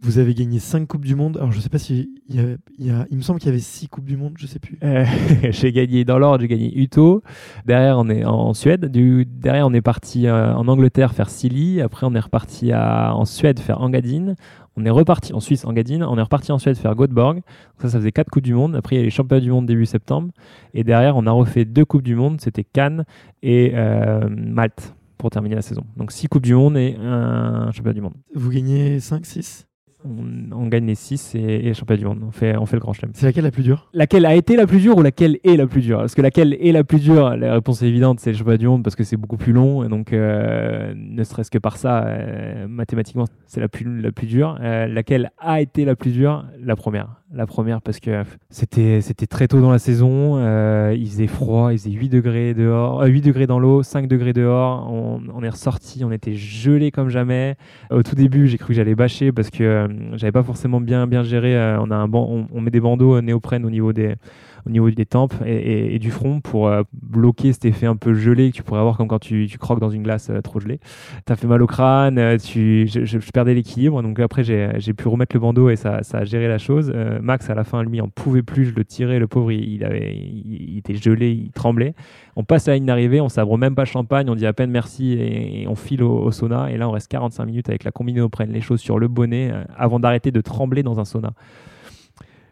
Vous 0.00 0.18
avez 0.18 0.34
gagné 0.34 0.58
5 0.58 0.86
Coupes 0.86 1.04
du 1.06 1.14
Monde. 1.14 1.38
Alors, 1.38 1.52
je 1.52 1.58
sais 1.58 1.70
pas 1.70 1.78
si. 1.78 2.10
Il, 2.28 2.36
y 2.36 2.38
a, 2.38 2.42
il, 2.78 2.86
y 2.86 2.90
a, 2.90 3.06
il 3.10 3.16
me 3.16 3.22
semble 3.22 3.40
qu'il 3.40 3.48
y 3.48 3.52
avait 3.52 3.60
6 3.60 3.88
Coupes 3.88 4.04
du 4.04 4.16
Monde, 4.16 4.34
je 4.36 4.46
sais 4.46 4.58
plus. 4.58 4.78
Euh, 4.82 5.06
j'ai 5.50 5.72
gagné 5.72 6.04
dans 6.04 6.18
l'ordre, 6.18 6.42
j'ai 6.42 6.48
gagné 6.48 6.76
Uto. 6.78 7.22
Derrière, 7.64 7.98
on 7.98 8.08
est 8.10 8.24
en 8.24 8.52
Suède. 8.52 8.86
Du, 8.86 9.24
derrière, 9.24 9.66
on 9.66 9.72
est 9.72 9.80
parti 9.80 10.26
euh, 10.26 10.54
en 10.54 10.68
Angleterre 10.68 11.14
faire 11.14 11.30
Silly. 11.30 11.80
Après, 11.80 12.06
on 12.06 12.14
est 12.14 12.20
reparti 12.20 12.72
à, 12.72 13.14
en 13.14 13.24
Suède 13.24 13.58
faire 13.58 13.80
Engadine. 13.80 14.36
On 14.76 14.84
est 14.84 14.90
reparti 14.90 15.32
en 15.32 15.40
Suisse, 15.40 15.64
Engadine. 15.64 16.04
On 16.04 16.18
est 16.18 16.22
reparti 16.22 16.52
en 16.52 16.58
Suède 16.58 16.76
faire 16.76 16.94
Göteborg. 16.94 17.40
Ça, 17.78 17.88
ça 17.88 17.98
faisait 17.98 18.12
4 18.12 18.28
Coupes 18.28 18.42
du 18.42 18.52
Monde. 18.52 18.76
Après, 18.76 18.96
il 18.96 18.98
y 18.98 19.02
a 19.02 19.04
les 19.04 19.10
Championnats 19.10 19.40
du 19.40 19.50
Monde 19.50 19.64
début 19.64 19.86
septembre. 19.86 20.30
Et 20.74 20.84
derrière, 20.84 21.16
on 21.16 21.26
a 21.26 21.30
refait 21.30 21.64
deux 21.64 21.86
Coupes 21.86 22.02
du 22.02 22.16
Monde. 22.16 22.38
C'était 22.42 22.64
Cannes 22.64 23.04
et 23.42 23.72
euh, 23.74 24.28
Malte 24.28 24.94
pour 25.16 25.30
terminer 25.30 25.54
la 25.54 25.62
saison. 25.62 25.84
Donc 25.96 26.12
6 26.12 26.28
Coupes 26.28 26.42
du 26.42 26.54
Monde 26.54 26.76
et 26.76 26.96
un 27.00 27.72
Championnat 27.72 27.94
du 27.94 28.02
Monde. 28.02 28.14
Vous 28.34 28.50
gagnez 28.50 29.00
5, 29.00 29.24
6 29.24 29.66
on, 30.06 30.56
on, 30.56 30.66
gagne 30.66 30.86
les 30.86 30.94
6 30.94 31.34
et, 31.34 31.38
et 31.38 31.62
les 31.62 31.74
championnats 31.74 31.98
du 31.98 32.06
monde. 32.06 32.22
On 32.26 32.30
fait, 32.30 32.56
on 32.56 32.66
fait 32.66 32.76
le 32.76 32.80
grand 32.80 32.92
chelem. 32.92 33.12
C'est 33.14 33.26
laquelle 33.26 33.44
la 33.44 33.50
plus 33.50 33.62
dure? 33.62 33.88
Laquelle 33.92 34.26
a 34.26 34.34
été 34.34 34.56
la 34.56 34.66
plus 34.66 34.78
dure 34.78 34.96
ou 34.96 35.02
laquelle 35.02 35.38
est 35.44 35.56
la 35.56 35.66
plus 35.66 35.82
dure? 35.82 35.98
Parce 35.98 36.14
que 36.14 36.22
laquelle 36.22 36.56
est 36.60 36.72
la 36.72 36.84
plus 36.84 37.00
dure, 37.00 37.36
la 37.36 37.54
réponse 37.54 37.82
est 37.82 37.88
évidente, 37.88 38.20
c'est 38.20 38.30
le 38.30 38.36
championnat 38.36 38.58
du 38.58 38.68
monde 38.68 38.82
parce 38.82 38.96
que 38.96 39.04
c'est 39.04 39.16
beaucoup 39.16 39.36
plus 39.36 39.52
long. 39.52 39.84
Et 39.84 39.88
donc, 39.88 40.12
euh, 40.12 40.92
ne 40.96 41.24
serait-ce 41.24 41.50
que 41.50 41.58
par 41.58 41.76
ça, 41.76 42.04
euh, 42.06 42.66
mathématiquement, 42.68 43.24
c'est 43.46 43.60
la 43.60 43.68
plus, 43.68 44.00
la 44.00 44.12
plus 44.12 44.26
dure. 44.26 44.58
Euh, 44.60 44.86
laquelle 44.86 45.30
a 45.38 45.60
été 45.60 45.84
la 45.84 45.96
plus 45.96 46.12
dure? 46.12 46.46
La 46.60 46.76
première. 46.76 47.22
La 47.32 47.44
première 47.44 47.82
parce 47.82 47.98
que 47.98 48.22
c'était, 48.50 49.00
c'était 49.00 49.26
très 49.26 49.48
tôt 49.48 49.60
dans 49.60 49.72
la 49.72 49.80
saison. 49.80 50.36
Euh, 50.36 50.94
il 50.96 51.08
faisait 51.08 51.26
froid, 51.26 51.72
il 51.72 51.78
faisait 51.78 51.90
8 51.90 52.08
degrés 52.08 52.54
dehors, 52.54 53.02
8 53.02 53.20
degrés 53.20 53.48
dans 53.48 53.58
l'eau, 53.58 53.82
5 53.82 54.06
degrés 54.06 54.32
dehors. 54.32 54.88
On, 54.92 55.42
est 55.42 55.48
ressorti, 55.48 56.04
on 56.04 56.12
était 56.12 56.34
gelé 56.34 56.92
comme 56.92 57.08
jamais. 57.08 57.56
Au 57.90 58.04
tout 58.04 58.14
début, 58.14 58.46
j'ai 58.46 58.58
cru 58.58 58.68
que 58.68 58.74
j'allais 58.74 58.94
bâcher 58.94 59.32
parce 59.32 59.50
que 59.50 59.88
j'avais 60.14 60.30
pas 60.30 60.44
forcément 60.44 60.80
bien 60.80 61.08
bien 61.08 61.24
géré. 61.24 61.56
Euh, 61.56 61.80
on 61.80 61.90
a 61.90 61.96
un 61.96 62.08
on, 62.12 62.46
on, 62.52 62.60
met 62.60 62.70
des 62.70 62.80
bandeaux 62.80 63.20
néoprène 63.20 63.64
au 63.64 63.70
niveau 63.70 63.92
des 63.92 64.14
au 64.66 64.70
niveau 64.70 64.90
des 64.90 65.06
tempes 65.06 65.34
et, 65.46 65.98
du 65.98 66.10
front 66.10 66.40
pour 66.40 66.68
euh, 66.68 66.82
bloquer 66.92 67.52
cet 67.52 67.64
effet 67.64 67.86
un 67.86 67.96
peu 67.96 68.14
gelé 68.14 68.50
que 68.50 68.56
tu 68.56 68.62
pourrais 68.62 68.80
avoir 68.80 68.96
comme 68.96 69.08
quand 69.08 69.20
tu, 69.20 69.48
croques 69.58 69.80
dans 69.80 69.90
une 69.90 70.02
glace 70.02 70.28
euh, 70.30 70.40
trop 70.40 70.60
gelée. 70.60 70.80
T'as 71.24 71.36
fait 71.36 71.46
mal 71.46 71.62
au 71.62 71.66
crâne, 71.66 72.18
euh, 72.18 72.36
tu, 72.36 72.88
je, 72.88 73.18
perdais 73.32 73.54
l'équilibre, 73.54 74.02
donc 74.02 74.18
après 74.18 74.44
j'ai 74.44 74.92
pu 74.92 75.08
remettre 75.08 75.36
le 75.36 75.40
bandeau 75.40 75.70
et 75.70 75.76
ça, 75.76 76.02
ça 76.02 76.18
a 76.18 76.24
géré 76.24 76.48
la 76.48 76.58
chose. 76.58 76.92
Max 77.20 77.48
à 77.50 77.54
la 77.54 77.64
fin 77.64 77.82
lui 77.82 78.00
en 78.00 78.08
pouvait 78.08 78.42
plus, 78.42 78.66
je 78.66 78.74
le 78.74 78.84
tirais, 78.84 79.18
le 79.18 79.26
pauvre 79.26 79.52
il, 79.52 79.82
il 79.84 80.78
était 80.78 80.94
gelé, 80.94 81.30
il 81.30 81.50
tremblait. 81.52 81.94
On 82.34 82.44
passe 82.44 82.68
à 82.68 82.72
la 82.72 82.76
ligne 82.76 82.86
d'arrivée, 82.86 83.20
on 83.20 83.28
sabre 83.28 83.56
même 83.58 83.74
pas 83.74 83.84
champagne, 83.84 84.28
on 84.28 84.34
dit 84.34 84.46
à 84.46 84.52
peine 84.52 84.70
merci 84.70 85.12
et, 85.12 85.66
on 85.68 85.74
file 85.74 86.02
au, 86.02 86.18
au, 86.18 86.30
sauna 86.30 86.70
et 86.70 86.76
là 86.76 86.88
on 86.88 86.92
reste 86.92 87.10
45 87.10 87.44
minutes 87.44 87.68
avec 87.68 87.84
la 87.84 87.90
combinaison 87.90 88.26
on 88.26 88.30
prenne 88.30 88.52
les 88.52 88.60
choses 88.60 88.80
sur 88.80 88.98
le 88.98 89.08
bonnet 89.08 89.52
avant 89.76 90.00
d'arrêter 90.00 90.30
de 90.30 90.40
trembler 90.40 90.82
dans 90.82 90.98
un 91.00 91.04
sauna 91.04 91.32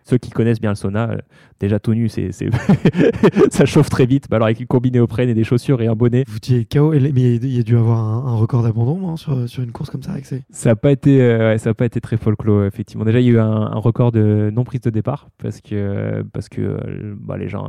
ceux 0.04 0.18
qui 0.18 0.30
connaissent 0.30 0.60
bien 0.60 0.70
le 0.70 0.76
sauna, 0.76 1.10
euh, 1.10 1.18
déjà 1.60 1.80
tout 1.80 1.94
nu, 1.94 2.08
c'est, 2.08 2.30
ça 3.50 3.64
chauffe 3.64 3.88
très 3.88 4.06
vite. 4.06 4.26
Bah 4.28 4.36
alors 4.36 4.46
avec 4.46 4.60
une 4.60 4.66
combinaison 4.66 4.94
néoprène 4.94 5.28
et 5.30 5.34
des 5.34 5.44
chaussures 5.44 5.80
et 5.82 5.86
un 5.86 5.94
bonnet. 5.94 6.24
Vous 6.28 6.36
étiez 6.36 6.66
KO, 6.66 6.90
mais 6.90 7.00
il 7.08 7.56
y 7.56 7.58
a 7.58 7.62
dû 7.62 7.76
avoir 7.76 7.98
un, 7.98 8.32
un 8.32 8.36
record 8.36 8.62
d'abandon 8.62 9.16
sur, 9.16 9.48
sur, 9.48 9.62
une 9.62 9.72
course 9.72 9.90
comme 9.90 10.02
ça 10.02 10.12
avec. 10.12 10.26
Ça 10.26 10.42
n'a 10.64 10.76
pas 10.76 10.92
été, 10.92 11.22
euh, 11.22 11.56
ça 11.58 11.70
a 11.70 11.74
pas 11.74 11.86
été 11.86 12.00
très 12.00 12.16
folklore 12.16 12.64
effectivement. 12.64 13.04
Déjà 13.04 13.20
il 13.20 13.26
y 13.26 13.30
a 13.30 13.32
eu 13.32 13.38
un, 13.38 13.50
un, 13.50 13.78
record 13.78 14.12
de 14.12 14.50
non 14.54 14.64
prise 14.64 14.82
de 14.82 14.90
départ 14.90 15.28
parce 15.38 15.60
que 15.60 16.22
parce 16.32 16.48
que 16.48 16.60
euh, 16.60 17.14
bah, 17.18 17.36
les 17.38 17.48
gens 17.48 17.68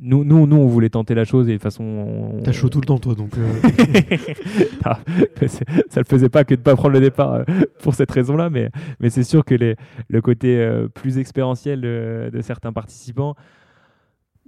nous, 0.00 0.24
nous, 0.24 0.46
nous, 0.46 0.56
on 0.56 0.66
voulait 0.66 0.88
tenter 0.88 1.14
la 1.14 1.24
chose 1.24 1.48
et 1.48 1.52
de 1.52 1.56
toute 1.56 1.62
façon. 1.62 1.84
On... 1.84 2.42
T'as 2.42 2.52
chaud 2.52 2.70
tout 2.70 2.80
le 2.80 2.86
temps, 2.86 2.98
toi, 2.98 3.14
donc. 3.14 3.32
Euh... 3.36 4.16
non, 4.86 4.92
ça 5.90 6.00
le 6.00 6.06
faisait 6.06 6.30
pas 6.30 6.44
que 6.44 6.54
de 6.54 6.60
pas 6.60 6.74
prendre 6.74 6.94
le 6.94 7.00
départ 7.00 7.34
euh, 7.34 7.44
pour 7.82 7.94
cette 7.94 8.10
raison-là, 8.10 8.48
mais, 8.48 8.70
mais 9.00 9.10
c'est 9.10 9.22
sûr 9.22 9.44
que 9.44 9.54
les, 9.54 9.76
le 10.08 10.22
côté 10.22 10.56
euh, 10.58 10.88
plus 10.88 11.18
expérientiel 11.18 11.82
de, 11.82 12.30
de, 12.32 12.40
certains 12.40 12.72
participants. 12.72 13.36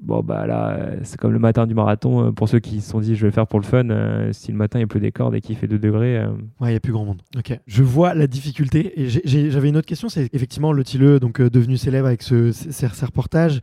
Bon, 0.03 0.23
bah 0.23 0.47
là, 0.47 0.97
c'est 1.05 1.19
comme 1.19 1.33
le 1.33 1.39
matin 1.39 1.67
du 1.67 1.75
marathon. 1.75 2.27
Euh, 2.27 2.33
pour 2.33 2.49
ceux 2.49 2.59
qui 2.59 2.81
se 2.81 2.91
sont 2.91 3.01
dit, 3.01 3.15
je 3.15 3.25
vais 3.25 3.33
faire 3.33 3.47
pour 3.47 3.61
le 3.61 3.65
fun, 3.65 3.89
euh, 3.91 4.33
si 4.33 4.51
le 4.51 4.59
matin 4.59 4.81
il 4.81 4.89
pleut 4.89 5.01
des 5.01 5.13
cordes 5.13 5.35
et 5.35 5.41
qu'il 5.41 5.57
fait 5.57 5.69
2 5.69 5.79
degrés. 5.79 6.19
Euh... 6.19 6.29
Ouais, 6.61 6.69
il 6.69 6.71
n'y 6.71 6.77
a 6.77 6.81
plus 6.81 6.93
grand 6.93 7.05
monde. 7.05 7.23
Ok. 7.37 7.59
Je 7.67 7.83
vois 7.83 8.13
la 8.15 8.27
difficulté. 8.27 9.01
Et 9.01 9.09
j'avais 9.09 9.69
une 9.69 9.77
autre 9.77 9.87
question 9.87 10.09
c'est 10.09 10.35
effectivement 10.35 10.73
le 10.73 10.83
Tilleux, 10.83 11.21
donc 11.21 11.41
euh, 11.41 11.49
devenu 11.49 11.77
célèbre 11.77 12.09
avec 12.09 12.23
ce, 12.23 12.51
ces 12.53 12.87
reportages. 12.87 13.61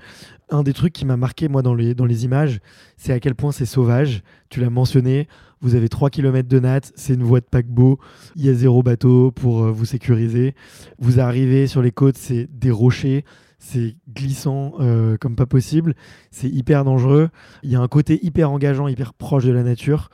Un 0.49 0.63
des 0.63 0.73
trucs 0.73 0.93
qui 0.93 1.05
m'a 1.05 1.17
marqué, 1.17 1.47
moi, 1.49 1.61
dans 1.61 1.75
les, 1.75 1.93
dans 1.95 2.05
les 2.05 2.23
images, 2.25 2.59
c'est 2.97 3.13
à 3.13 3.19
quel 3.19 3.35
point 3.35 3.51
c'est 3.51 3.65
sauvage. 3.65 4.21
Tu 4.49 4.61
l'as 4.61 4.69
mentionné. 4.69 5.27
Vous 5.59 5.75
avez 5.75 5.89
3 5.89 6.09
km 6.09 6.49
de 6.49 6.59
natte, 6.59 6.91
c'est 6.95 7.13
une 7.13 7.21
voie 7.21 7.39
de 7.39 7.45
paquebot, 7.45 7.99
il 8.35 8.43
y 8.43 8.49
a 8.49 8.53
zéro 8.55 8.81
bateau 8.81 9.29
pour 9.29 9.65
vous 9.65 9.85
sécuriser. 9.85 10.55
Vous 10.97 11.19
arrivez 11.19 11.67
sur 11.67 11.83
les 11.83 11.91
côtes, 11.91 12.17
c'est 12.17 12.49
des 12.51 12.71
rochers 12.71 13.23
c'est 13.61 13.95
glissant 14.11 14.73
euh, 14.79 15.17
comme 15.17 15.35
pas 15.35 15.45
possible, 15.45 15.93
c'est 16.31 16.49
hyper 16.49 16.83
dangereux. 16.83 17.29
Il 17.61 17.69
y 17.69 17.75
a 17.75 17.79
un 17.79 17.87
côté 17.87 18.19
hyper 18.25 18.51
engageant, 18.51 18.87
hyper 18.87 19.13
proche 19.13 19.45
de 19.45 19.51
la 19.51 19.61
nature, 19.61 20.09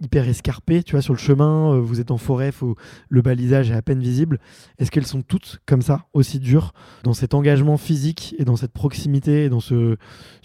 hyper 0.00 0.28
escarpé. 0.28 0.84
Tu 0.84 0.92
vois, 0.92 1.02
sur 1.02 1.12
le 1.12 1.18
chemin, 1.18 1.74
euh, 1.74 1.80
vous 1.80 2.00
êtes 2.00 2.12
en 2.12 2.16
forêt, 2.16 2.52
le 3.08 3.22
balisage 3.22 3.72
est 3.72 3.74
à 3.74 3.82
peine 3.82 3.98
visible. 3.98 4.38
Est-ce 4.78 4.92
qu'elles 4.92 5.06
sont 5.06 5.22
toutes 5.22 5.60
comme 5.66 5.82
ça, 5.82 6.06
aussi 6.12 6.38
dures, 6.38 6.72
dans 7.02 7.12
cet 7.12 7.34
engagement 7.34 7.76
physique 7.76 8.36
et 8.38 8.44
dans 8.44 8.54
cette 8.54 8.72
proximité 8.72 9.44
et 9.44 9.48
dans 9.48 9.60
ce, 9.60 9.96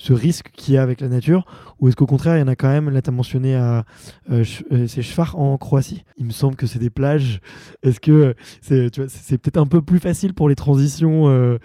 risque 0.10 0.50
qu'il 0.52 0.74
y 0.74 0.78
a 0.78 0.82
avec 0.82 1.00
la 1.00 1.10
nature 1.10 1.46
Ou 1.80 1.90
est-ce 1.90 1.96
qu'au 1.96 2.08
contraire, 2.08 2.38
il 2.38 2.40
y 2.40 2.44
en 2.44 2.48
a 2.48 2.56
quand 2.56 2.70
même, 2.70 2.90
là 2.90 3.04
tu 3.04 3.10
as 3.10 3.14
mentionné 3.14 3.56
euh, 3.56 4.44
c'est 4.88 5.04
Schwar 5.04 5.38
en 5.38 5.58
Croatie, 5.58 6.06
il 6.18 6.26
me 6.26 6.32
semble 6.32 6.56
que 6.56 6.66
c'est 6.66 6.80
des 6.80 6.90
plages. 6.90 7.40
Est-ce 7.84 8.00
que 8.00 8.34
c'est 8.62 9.38
peut-être 9.38 9.58
un 9.58 9.68
peu 9.68 9.84
plus 9.84 10.00
facile 10.00 10.34
pour 10.34 10.50
les 10.50 10.56
transitions, 10.56 11.60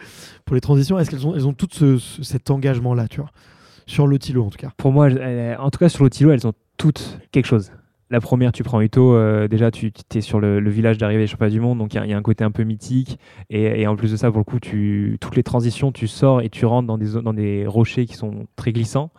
pour 0.44 0.54
les 0.54 0.60
transitions 0.60 0.81
est-ce 0.90 1.10
qu'elles 1.10 1.26
ont, 1.26 1.34
elles 1.34 1.54
toutes 1.54 1.74
ce, 1.74 1.98
ce, 1.98 2.22
cet 2.22 2.50
engagement-là, 2.50 3.08
tu 3.08 3.20
vois 3.20 3.30
Sur 3.86 4.06
l'Otilo, 4.06 4.44
en 4.44 4.50
tout 4.50 4.58
cas? 4.58 4.70
Pour 4.76 4.92
moi, 4.92 5.08
en 5.58 5.70
tout 5.70 5.78
cas, 5.78 5.88
sur 5.88 6.04
l'Otilo, 6.04 6.30
elles 6.30 6.46
ont 6.46 6.54
toutes 6.76 7.18
quelque 7.30 7.46
chose. 7.46 7.72
La 8.12 8.20
première, 8.20 8.52
tu 8.52 8.62
prends 8.62 8.82
Uto, 8.82 9.14
euh, 9.14 9.48
déjà 9.48 9.70
tu 9.70 9.90
es 10.14 10.20
sur 10.20 10.38
le, 10.38 10.60
village 10.68 10.98
d'arrivée 10.98 11.22
des 11.22 11.26
championnats 11.26 11.50
du 11.50 11.60
monde, 11.60 11.78
donc 11.78 11.94
il 11.94 12.04
y, 12.04 12.12
a 12.12 12.16
un 12.16 12.22
côté 12.22 12.44
un 12.44 12.50
peu 12.50 12.62
mythique. 12.62 13.18
Et, 13.48 13.86
en 13.86 13.96
plus 13.96 14.12
de 14.12 14.16
ça, 14.18 14.30
pour 14.30 14.36
le 14.36 14.44
coup, 14.44 14.58
toutes 14.60 15.34
les 15.34 15.42
transitions, 15.42 15.92
tu 15.92 16.06
sors 16.06 16.42
et 16.42 16.50
tu 16.50 16.66
rentres 16.66 16.86
dans 16.86 16.98
des, 16.98 17.22
dans 17.22 17.32
des 17.32 17.66
rochers 17.66 18.04
qui 18.04 18.12
sont 18.12 18.46
très 18.54 18.74
glissants. 18.74 19.12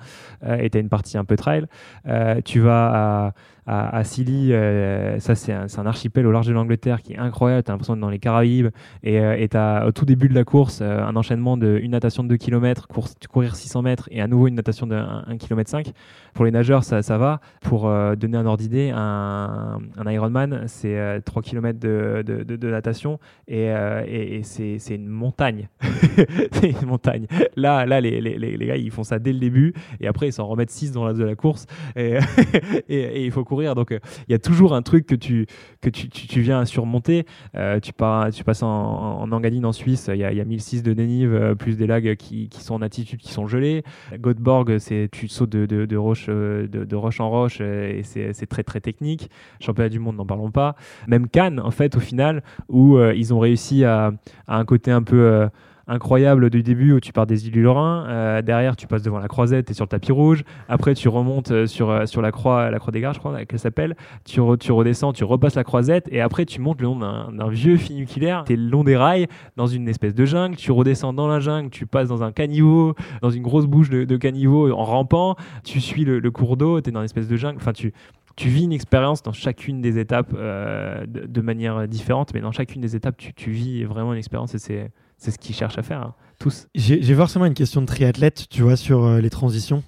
Euh, 0.43 0.57
et 0.57 0.69
tu 0.69 0.77
as 0.77 0.81
une 0.81 0.89
partie 0.89 1.17
un 1.17 1.25
peu 1.25 1.35
trail. 1.35 1.65
Euh, 2.07 2.39
tu 2.45 2.59
vas 2.59 3.25
à, 3.25 3.33
à, 3.65 3.95
à 3.95 4.03
Scilly, 4.03 4.53
euh, 4.53 5.19
ça 5.19 5.35
c'est 5.35 5.53
un, 5.53 5.85
archipel 5.85 6.25
au 6.27 6.31
large 6.31 6.47
de 6.47 6.53
l'Angleterre 6.53 7.01
qui 7.01 7.13
est 7.13 7.17
incroyable, 7.17 7.63
tu 7.63 7.71
as 7.71 7.73
l'impression 7.73 7.93
d'être 7.93 8.01
dans 8.01 8.09
les 8.09 8.19
Caraïbes, 8.19 8.69
et 9.03 9.19
euh, 9.19 9.47
tu 9.49 9.57
as 9.57 9.85
au 9.87 9.91
tout 9.91 10.05
début 10.05 10.27
de 10.27 10.33
la 10.33 10.43
course 10.43 10.79
euh, 10.81 11.03
un 11.03 11.15
enchaînement 11.15 11.57
de 11.57 11.79
une 11.81 11.91
natation 11.91 12.23
de 12.23 12.29
2 12.29 12.37
km, 12.37 12.87
course, 12.87 13.15
courir 13.29 13.55
600 13.55 13.81
mètres, 13.81 14.09
et 14.11 14.21
à 14.21 14.27
nouveau 14.27 14.47
une 14.47 14.55
natation 14.55 14.87
de 14.87 14.95
1 14.95 15.37
km 15.37 15.69
5. 15.69 15.91
Pour 16.33 16.45
les 16.45 16.51
nageurs, 16.51 16.83
ça, 16.83 17.01
ça 17.01 17.17
va. 17.17 17.41
Pour 17.61 17.87
euh, 17.87 18.15
donner 18.15 18.37
un 18.37 18.45
ordre 18.45 18.57
d'idée, 18.57 18.91
un, 18.93 19.79
Ironman, 20.05 20.63
c'est 20.67 21.21
3 21.23 21.41
km 21.41 21.79
de, 21.79 22.23
de, 22.23 22.69
natation, 22.69 23.19
et, 23.47 23.67
et, 24.07 24.37
et 24.37 24.43
c'est 24.43 24.95
une 24.95 25.07
montagne. 25.07 25.69
c'est 26.51 26.69
une 26.81 26.87
montagne. 26.87 27.27
Là, 27.55 27.85
là 27.85 28.01
les, 28.01 28.19
les, 28.19 28.37
les, 28.37 28.65
gars, 28.65 28.75
ils 28.75 28.91
font 28.91 29.03
ça 29.03 29.19
dès 29.19 29.33
le 29.33 29.39
début, 29.39 29.73
et 30.01 30.07
après, 30.07 30.27
ils 30.27 30.33
s'en 30.33 30.47
remettent 30.47 30.71
6 30.71 30.91
dans 30.91 31.05
la 31.05 31.13
de 31.13 31.23
la 31.23 31.35
course, 31.35 31.65
et, 31.95 32.17
et, 32.89 33.25
il 33.25 33.31
faut. 33.31 33.43
Donc, 33.53 33.87
il 33.91 33.95
euh, 33.95 33.99
y 34.29 34.33
a 34.33 34.39
toujours 34.39 34.73
un 34.73 34.81
truc 34.81 35.05
que 35.05 35.15
tu, 35.15 35.45
que 35.81 35.89
tu, 35.89 36.09
tu, 36.09 36.41
viens 36.41 36.59
à 36.59 36.65
surmonter. 36.65 37.25
Euh, 37.55 37.79
tu, 37.79 37.93
pars, 37.93 38.31
tu 38.31 38.43
passes 38.43 38.63
en, 38.63 38.69
en 38.69 39.31
Engadine, 39.31 39.65
en 39.65 39.71
Suisse, 39.71 40.09
il 40.11 40.19
y 40.19 40.23
a, 40.23 40.33
y 40.33 40.41
a 40.41 40.45
1006 40.45 40.83
de 40.83 40.93
dénive, 40.93 41.33
euh, 41.33 41.55
plus 41.55 41.77
des 41.77 41.87
lags 41.87 42.15
qui, 42.15 42.49
qui, 42.49 42.61
sont 42.61 42.75
en 42.75 42.81
altitude, 42.81 43.19
qui 43.19 43.31
sont 43.31 43.47
gelés. 43.47 43.83
Göteborg, 44.19 44.77
tu 45.11 45.27
sautes 45.27 45.51
de, 45.51 45.65
de, 45.65 45.97
roche, 45.97 46.27
de, 46.27 46.95
roche 46.95 47.19
en 47.19 47.29
roche 47.29 47.61
et 47.61 48.01
c'est 48.03 48.45
très, 48.47 48.63
très 48.63 48.81
technique. 48.81 49.29
Championnat 49.59 49.89
du 49.89 49.99
monde, 49.99 50.17
n'en 50.17 50.25
parlons 50.25 50.51
pas. 50.51 50.75
Même 51.07 51.27
Cannes, 51.27 51.59
en 51.59 51.71
fait, 51.71 51.95
au 51.95 51.99
final, 51.99 52.43
où 52.69 52.99
ils 52.99 53.33
ont 53.33 53.39
réussi 53.39 53.83
à, 53.85 54.11
à, 54.47 54.57
un 54.57 54.65
côté 54.65 54.91
un 54.91 55.03
peu 55.03 55.47
incroyable 55.87 56.49
du 56.49 56.63
début 56.63 56.93
où 56.93 56.99
tu 56.99 57.11
pars 57.11 57.25
des 57.25 57.45
îles 57.45 57.51
du 57.51 57.61
Lorrain. 57.61 58.05
Euh, 58.07 58.41
derrière, 58.41 58.75
tu 58.75 58.87
passes 58.87 59.03
devant 59.03 59.19
la 59.19 59.27
croisette 59.27 59.69
et 59.69 59.73
sur 59.73 59.85
le 59.85 59.89
tapis 59.89 60.11
rouge. 60.11 60.43
Après, 60.69 60.93
tu 60.93 61.09
remontes 61.09 61.51
euh, 61.51 61.67
sur, 61.67 61.89
euh, 61.89 62.05
sur 62.05 62.21
la 62.21 62.31
croix, 62.31 62.71
la 62.71 62.79
croix 62.79 62.91
des 62.91 63.01
gares, 63.01 63.13
je 63.13 63.19
crois 63.19 63.45
qu'elle 63.45 63.59
s'appelle. 63.59 63.95
Tu, 64.23 64.39
tu 64.59 64.71
redescends, 64.71 65.13
tu 65.13 65.23
repasses 65.23 65.55
la 65.55 65.63
croisette 65.63 66.07
et 66.11 66.21
après, 66.21 66.45
tu 66.45 66.61
montes 66.61 66.79
le 66.79 66.85
long 66.85 66.97
d'un 66.97 67.49
vieux 67.49 67.77
funiculaire. 67.77 68.43
Tu 68.45 68.53
es 68.53 68.55
le 68.55 68.69
long 68.69 68.83
des 68.83 68.95
rails 68.95 69.27
dans 69.57 69.67
une 69.67 69.89
espèce 69.89 70.15
de 70.15 70.25
jungle. 70.25 70.55
Tu 70.55 70.71
redescends 70.71 71.13
dans 71.13 71.27
la 71.27 71.39
jungle, 71.39 71.69
tu 71.69 71.85
passes 71.85 72.07
dans 72.07 72.23
un 72.23 72.31
caniveau, 72.31 72.95
dans 73.21 73.29
une 73.29 73.43
grosse 73.43 73.65
bouche 73.65 73.89
de, 73.89 74.17
caniveau 74.17 74.71
en 74.71 74.83
rampant. 74.83 75.35
Tu 75.63 75.81
suis 75.81 76.05
le, 76.05 76.31
cours 76.31 76.55
d'eau, 76.55 76.79
tu 76.79 76.89
es 76.89 76.91
dans 76.91 77.01
une 77.01 77.05
espèce 77.05 77.27
de 77.27 77.35
jungle. 77.35 77.57
Enfin, 77.57 77.73
tu, 77.73 77.93
tu 78.35 78.47
vis 78.47 78.63
une 78.63 78.73
expérience 78.73 79.21
dans 79.21 79.33
chacune 79.33 79.81
des 79.81 79.99
étapes 79.99 80.33
de, 80.33 81.25
de, 81.25 81.41
manière 81.41 81.87
différente, 81.87 82.33
mais 82.33 82.39
dans 82.39 82.51
chacune 82.51 82.81
des 82.81 82.95
étapes, 82.95 83.17
tu, 83.17 83.33
tu 83.33 83.51
vis 83.51 83.83
vraiment 83.83 84.13
une 84.13 84.19
expérience 84.19 84.55
et 84.55 84.59
c'est 84.59 84.91
c'est 85.17 85.31
ce 85.31 85.37
qu'ils 85.37 85.55
cherchent 85.55 85.77
à 85.77 85.83
faire, 85.83 86.01
hein, 86.01 86.15
tous. 86.39 86.67
J'ai 86.75 87.15
forcément 87.15 87.45
une 87.45 87.53
question 87.53 87.81
de 87.81 87.85
triathlète, 87.85 88.47
tu 88.49 88.61
vois, 88.61 88.75
sur 88.75 89.05
euh, 89.05 89.21
les 89.21 89.29
transitions. 89.29 89.83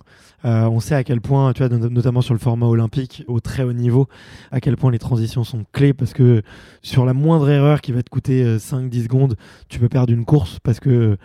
Euh, 0.45 0.65
on 0.69 0.79
sait 0.79 0.95
à 0.95 1.03
quel 1.03 1.21
point, 1.21 1.53
tu 1.53 1.65
vois, 1.65 1.75
no- 1.75 1.89
notamment 1.89 2.21
sur 2.21 2.33
le 2.33 2.39
format 2.39 2.67
olympique, 2.67 3.23
au 3.27 3.39
très 3.39 3.63
haut 3.63 3.73
niveau, 3.73 4.07
à 4.51 4.59
quel 4.61 4.77
point 4.77 4.91
les 4.91 4.99
transitions 4.99 5.43
sont 5.43 5.65
clés 5.73 5.93
parce 5.93 6.13
que 6.13 6.43
sur 6.83 7.05
la 7.05 7.13
moindre 7.13 7.49
erreur 7.49 7.81
qui 7.81 7.91
va 7.91 8.03
te 8.03 8.09
coûter 8.09 8.43
euh, 8.43 8.57
5-10 8.59 9.03
secondes, 9.03 9.35
tu 9.69 9.79
peux 9.79 9.89
perdre 9.89 10.13
une 10.13 10.23
course 10.25 10.59
parce 10.63 10.79
que, 10.79 10.89
euh, 10.89 11.15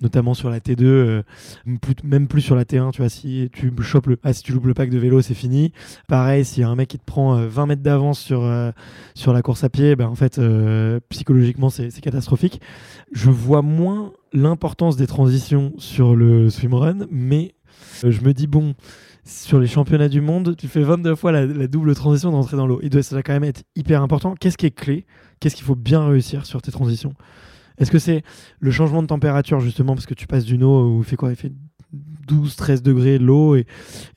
notamment 0.00 0.32
sur 0.34 0.48
la 0.48 0.60
T2, 0.60 0.84
euh, 0.84 1.22
même 2.04 2.26
plus 2.26 2.40
sur 2.40 2.56
la 2.56 2.64
T1, 2.64 2.90
tu 2.92 3.02
vois, 3.02 3.10
si 3.10 3.50
tu 3.52 3.70
chopes 3.82 4.06
le, 4.06 4.16
ah, 4.24 4.32
tu 4.32 4.52
loupes 4.52 4.66
le 4.66 4.74
pack 4.74 4.88
de 4.90 4.98
vélo, 4.98 5.20
c'est 5.20 5.34
fini. 5.34 5.72
Pareil, 6.08 6.44
s'il 6.44 6.62
y 6.62 6.64
a 6.64 6.68
un 6.68 6.76
mec 6.76 6.88
qui 6.88 6.98
te 6.98 7.04
prend 7.04 7.36
euh, 7.36 7.48
20 7.48 7.66
mètres 7.66 7.82
d'avance 7.82 8.18
sur, 8.18 8.42
euh, 8.42 8.70
la 9.26 9.42
course 9.42 9.62
à 9.62 9.68
pied, 9.68 9.94
ben, 9.94 10.06
en 10.08 10.14
fait, 10.14 10.38
euh, 10.38 11.00
psychologiquement, 11.10 11.68
c'est 11.70 11.90
catastrophique. 12.00 12.60
Je 13.12 13.30
vois 13.30 13.62
moins 13.62 14.12
l'importance 14.32 14.96
des 14.96 15.06
transitions 15.06 15.72
sur 15.78 16.16
le 16.16 16.50
swimrun, 16.50 17.06
mais 17.10 17.52
euh, 17.54 17.59
je 18.02 18.20
me 18.22 18.32
dis, 18.32 18.46
bon, 18.46 18.74
sur 19.24 19.60
les 19.60 19.66
championnats 19.66 20.08
du 20.08 20.20
monde, 20.20 20.56
tu 20.56 20.68
fais 20.68 20.82
22 20.82 21.14
fois 21.14 21.32
la, 21.32 21.46
double 21.66 21.94
transition 21.94 22.30
d'entrer 22.30 22.56
dans 22.56 22.66
l'eau. 22.66 22.80
Ça 23.02 23.14
doit 23.14 23.22
quand 23.22 23.32
même 23.32 23.44
être 23.44 23.62
hyper 23.76 24.02
important. 24.02 24.34
Qu'est-ce 24.38 24.58
qui 24.58 24.66
est 24.66 24.70
clé? 24.70 25.06
Qu'est-ce 25.40 25.56
qu'il 25.56 25.64
faut 25.64 25.76
bien 25.76 26.06
réussir 26.06 26.46
sur 26.46 26.62
tes 26.62 26.72
transitions? 26.72 27.14
Est-ce 27.78 27.90
que 27.90 27.98
c'est 27.98 28.22
le 28.58 28.70
changement 28.70 29.02
de 29.02 29.06
température, 29.06 29.60
justement, 29.60 29.94
parce 29.94 30.06
que 30.06 30.14
tu 30.14 30.26
passes 30.26 30.44
d'une 30.44 30.62
eau 30.62 30.96
où 30.96 30.98
il 30.98 31.04
fait 31.04 31.16
quoi? 31.16 31.32
12, 31.92 32.54
13 32.56 32.82
degrés 32.82 33.18
de 33.18 33.24
l'eau 33.24 33.56
et, 33.56 33.66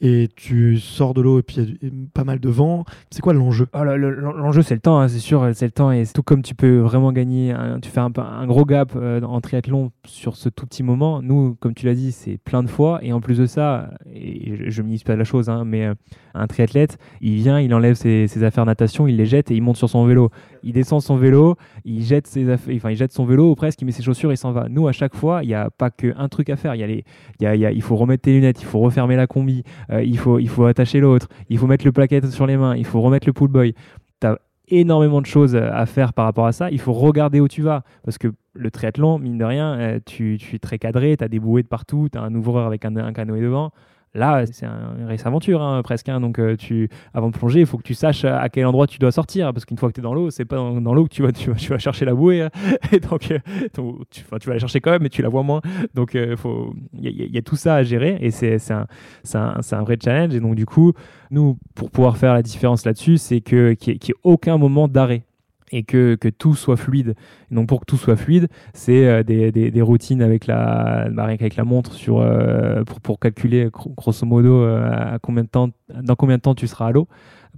et 0.01 0.29
tu 0.35 0.77
sors 0.79 1.13
de 1.13 1.21
l'eau 1.21 1.39
et 1.39 1.43
puis 1.43 1.57
il 1.81 1.87
y 1.87 1.87
a 1.87 1.91
pas 2.13 2.23
mal 2.23 2.39
de 2.39 2.49
vent. 2.49 2.85
C'est 3.09 3.21
quoi 3.21 3.33
l'enjeu? 3.33 3.67
Ah, 3.73 3.83
le- 3.83 3.97
le- 3.97 4.13
L'enjeu, 4.21 4.61
c'est 4.61 4.75
le 4.75 4.79
temps, 4.81 4.99
hein, 4.99 5.07
c'est 5.07 5.19
sûr, 5.19 5.49
c'est 5.53 5.65
le 5.65 5.71
temps. 5.71 5.91
Et 5.91 6.03
tout 6.05 6.21
comme 6.23 6.41
tu 6.43 6.53
peux 6.55 6.77
vraiment 6.79 7.11
gagner, 7.11 7.55
tu 7.81 7.89
fais 7.89 7.99
un, 7.99 8.11
gros 8.45 8.65
gap 8.65 8.93
euh, 8.95 9.21
en 9.21 9.41
triathlon 9.41 9.91
sur 10.05 10.35
ce 10.35 10.49
tout 10.49 10.65
petit 10.67 10.83
moment. 10.83 11.21
Nous, 11.21 11.55
comme 11.59 11.73
tu 11.73 11.85
l'as 11.85 11.95
dit, 11.95 12.11
c'est 12.11 12.37
plein 12.37 12.61
de 12.63 12.69
fois. 12.69 12.99
Et 13.03 13.13
en 13.13 13.21
plus 13.21 13.37
de 13.39 13.45
ça, 13.45 13.89
et 14.13 14.55
je, 14.57 14.69
je 14.69 14.81
minimise 14.81 15.03
pas 15.03 15.15
la 15.15 15.23
chose, 15.23 15.49
hein, 15.49 15.63
mais 15.65 15.85
euh, 15.85 15.93
un 16.35 16.47
triathlète, 16.47 16.97
il 17.21 17.35
vient, 17.35 17.59
il 17.59 17.73
enlève 17.73 17.95
ses, 17.95 18.27
ses 18.27 18.43
affaires 18.43 18.65
natation, 18.65 19.07
il 19.07 19.17
les 19.17 19.25
jette 19.25 19.49
et 19.51 19.55
il 19.55 19.61
monte 19.61 19.77
sur 19.77 19.89
son 19.89 20.05
vélo. 20.05 20.29
Il 20.63 20.73
descend 20.73 21.01
son 21.01 21.15
vélo, 21.15 21.55
il 21.85 22.01
jette, 22.03 22.27
ses 22.27 22.49
affaires, 22.49 22.73
enfin, 22.75 22.89
il 22.91 22.95
jette 22.95 23.11
son 23.11 23.25
vélo 23.25 23.51
ou 23.51 23.55
presque, 23.55 23.81
il 23.81 23.85
met 23.85 23.91
ses 23.91 24.03
chaussures 24.03 24.31
et 24.31 24.35
s'en 24.35 24.51
va. 24.51 24.67
Nous, 24.69 24.87
à 24.87 24.91
chaque 24.91 25.15
fois, 25.15 25.43
il 25.43 25.47
n'y 25.47 25.53
a 25.53 25.69
pas 25.69 25.89
qu'un 25.89 26.27
truc 26.29 26.49
à 26.49 26.55
faire. 26.55 26.75
Il 26.75 26.81
y 26.81 26.83
a 26.83 26.87
les, 26.87 27.03
il 27.39 27.59
y 27.59 27.65
a- 27.65 27.71
faut 27.81 27.95
remettre 27.95 28.23
tes 28.23 28.31
lunettes, 28.33 28.61
il 28.61 28.65
faut 28.65 28.79
refermer 28.79 29.15
la 29.15 29.27
combi, 29.27 29.63
euh, 29.91 30.03
il, 30.03 30.17
faut, 30.17 30.39
il 30.39 30.47
faut 30.49 30.65
attacher 30.65 30.99
l'autre, 30.99 31.27
il 31.49 31.57
faut 31.57 31.67
mettre 31.67 31.85
le 31.85 31.91
plaquette 31.91 32.27
sur 32.31 32.47
les 32.47 32.55
mains, 32.57 32.75
il 32.75 32.85
faut 32.85 33.01
remettre 33.01 33.27
le 33.27 33.33
pull 33.33 33.49
boy. 33.49 33.73
Tu 34.21 34.27
as 34.27 34.39
énormément 34.69 35.19
de 35.19 35.25
choses 35.25 35.55
à 35.55 35.85
faire 35.85 36.13
par 36.13 36.25
rapport 36.25 36.45
à 36.45 36.53
ça. 36.53 36.71
Il 36.71 36.79
faut 36.79 36.93
regarder 36.93 37.39
où 37.41 37.47
tu 37.49 37.61
vas. 37.61 37.83
Parce 38.05 38.17
que 38.17 38.29
le 38.53 38.71
triathlon, 38.71 39.19
mine 39.19 39.37
de 39.37 39.43
rien, 39.43 39.73
euh, 39.77 39.99
tu, 40.05 40.37
tu 40.39 40.55
es 40.55 40.59
très 40.59 40.79
cadré, 40.79 41.17
tu 41.17 41.23
as 41.23 41.27
des 41.27 41.39
bouées 41.39 41.63
de 41.63 41.67
partout, 41.67 42.07
tu 42.11 42.17
as 42.17 42.21
un 42.21 42.33
ouvreur 42.33 42.65
avec 42.65 42.85
un, 42.85 42.95
un 42.95 43.11
canoë 43.11 43.41
devant. 43.41 43.71
Là, 44.15 44.45
c'est 44.45 44.67
un- 44.67 44.95
une 44.99 45.17
aventure 45.25 45.61
hein, 45.61 45.81
presque. 45.81 46.07
hein. 46.07 46.19
donc, 46.19 46.39
euh, 46.39 46.55
tu, 46.55 46.87
avant 47.15 47.29
de 47.29 47.35
plonger, 47.35 47.61
il 47.61 47.65
faut 47.65 47.77
que 47.77 47.83
tu 47.83 47.95
saches 47.95 48.25
à 48.25 48.47
quel 48.49 48.65
endroit 48.67 48.85
tu 48.85 48.99
dois 48.99 49.11
sortir. 49.11 49.51
Parce 49.53 49.65
qu'une 49.65 49.77
fois 49.77 49.89
que 49.89 49.95
tu 49.95 50.01
es 50.01 50.03
dans 50.03 50.13
l'eau, 50.13 50.29
c'est 50.29 50.45
pas 50.45 50.57
dans, 50.57 50.93
l'eau 50.93 51.05
que 51.05 51.09
tu 51.09 51.23
vas, 51.23 51.77
chercher 51.79 52.05
la 52.05 52.13
bouée. 52.13 52.43
hein. 52.43 52.49
Et 52.91 52.99
donc, 52.99 53.31
euh, 53.31 53.39
tu, 54.11 54.23
vas 54.29 54.53
la 54.53 54.59
chercher 54.59 54.81
quand 54.81 54.91
même, 54.91 55.01
mais 55.01 55.09
tu 55.09 55.21
la 55.23 55.29
vois 55.29 55.41
moins. 55.43 55.61
Donc, 55.95 56.15
euh, 56.15 56.35
il 56.93 57.33
y, 57.33 57.37
a- 57.37 57.41
tout 57.41 57.55
ça 57.55 57.75
à 57.75 57.83
gérer. 57.83 58.17
Et 58.21 58.29
c'est 58.31 58.59
un, 58.71 59.81
vrai 59.81 59.97
challenge. 60.03 60.35
Et 60.35 60.39
donc, 60.39 60.55
du 60.55 60.65
coup, 60.65 60.93
nous, 61.31 61.57
pour 61.73 61.89
pouvoir 61.89 62.17
faire 62.17 62.33
la 62.33 62.43
différence 62.43 62.85
là-dessus, 62.85 63.17
c'est 63.17 63.41
qu'il 63.41 63.77
n'y 63.87 63.93
y 63.93 64.11
ait 64.11 64.15
aucun 64.23 64.57
moment 64.57 64.87
d'arrêt 64.87 65.23
et 65.73 65.83
que, 65.83 66.15
que 66.15 66.29
tout 66.29 66.55
soit 66.55 66.77
fluide. 66.77 67.15
Donc 67.51 67.67
pour 67.67 67.81
que 67.81 67.85
tout 67.85 67.97
soit 67.97 68.15
fluide, 68.15 68.47
c'est 68.73 69.05
euh, 69.07 69.23
des, 69.23 69.51
des, 69.51 69.81
routines 69.81 70.21
avec 70.21 70.45
la, 70.47 71.09
bah, 71.11 71.35
qu'avec 71.35 71.55
la 71.55 71.63
montre 71.63 71.93
sur, 71.93 72.19
euh, 72.21 72.83
pour, 72.83 73.01
pour 73.01 73.19
calculer 73.19 73.69
gro- 73.69 73.93
grosso 73.95 74.25
modo 74.25 74.61
euh, 74.61 75.15
à 75.15 75.19
combien 75.19 75.43
de 75.43 75.49
temps, 75.49 75.69
dans 75.89 76.15
combien 76.15 76.37
de 76.37 76.41
temps 76.41 76.55
tu 76.55 76.67
seras 76.67 76.87
à 76.87 76.91
l'eau. 76.91 77.07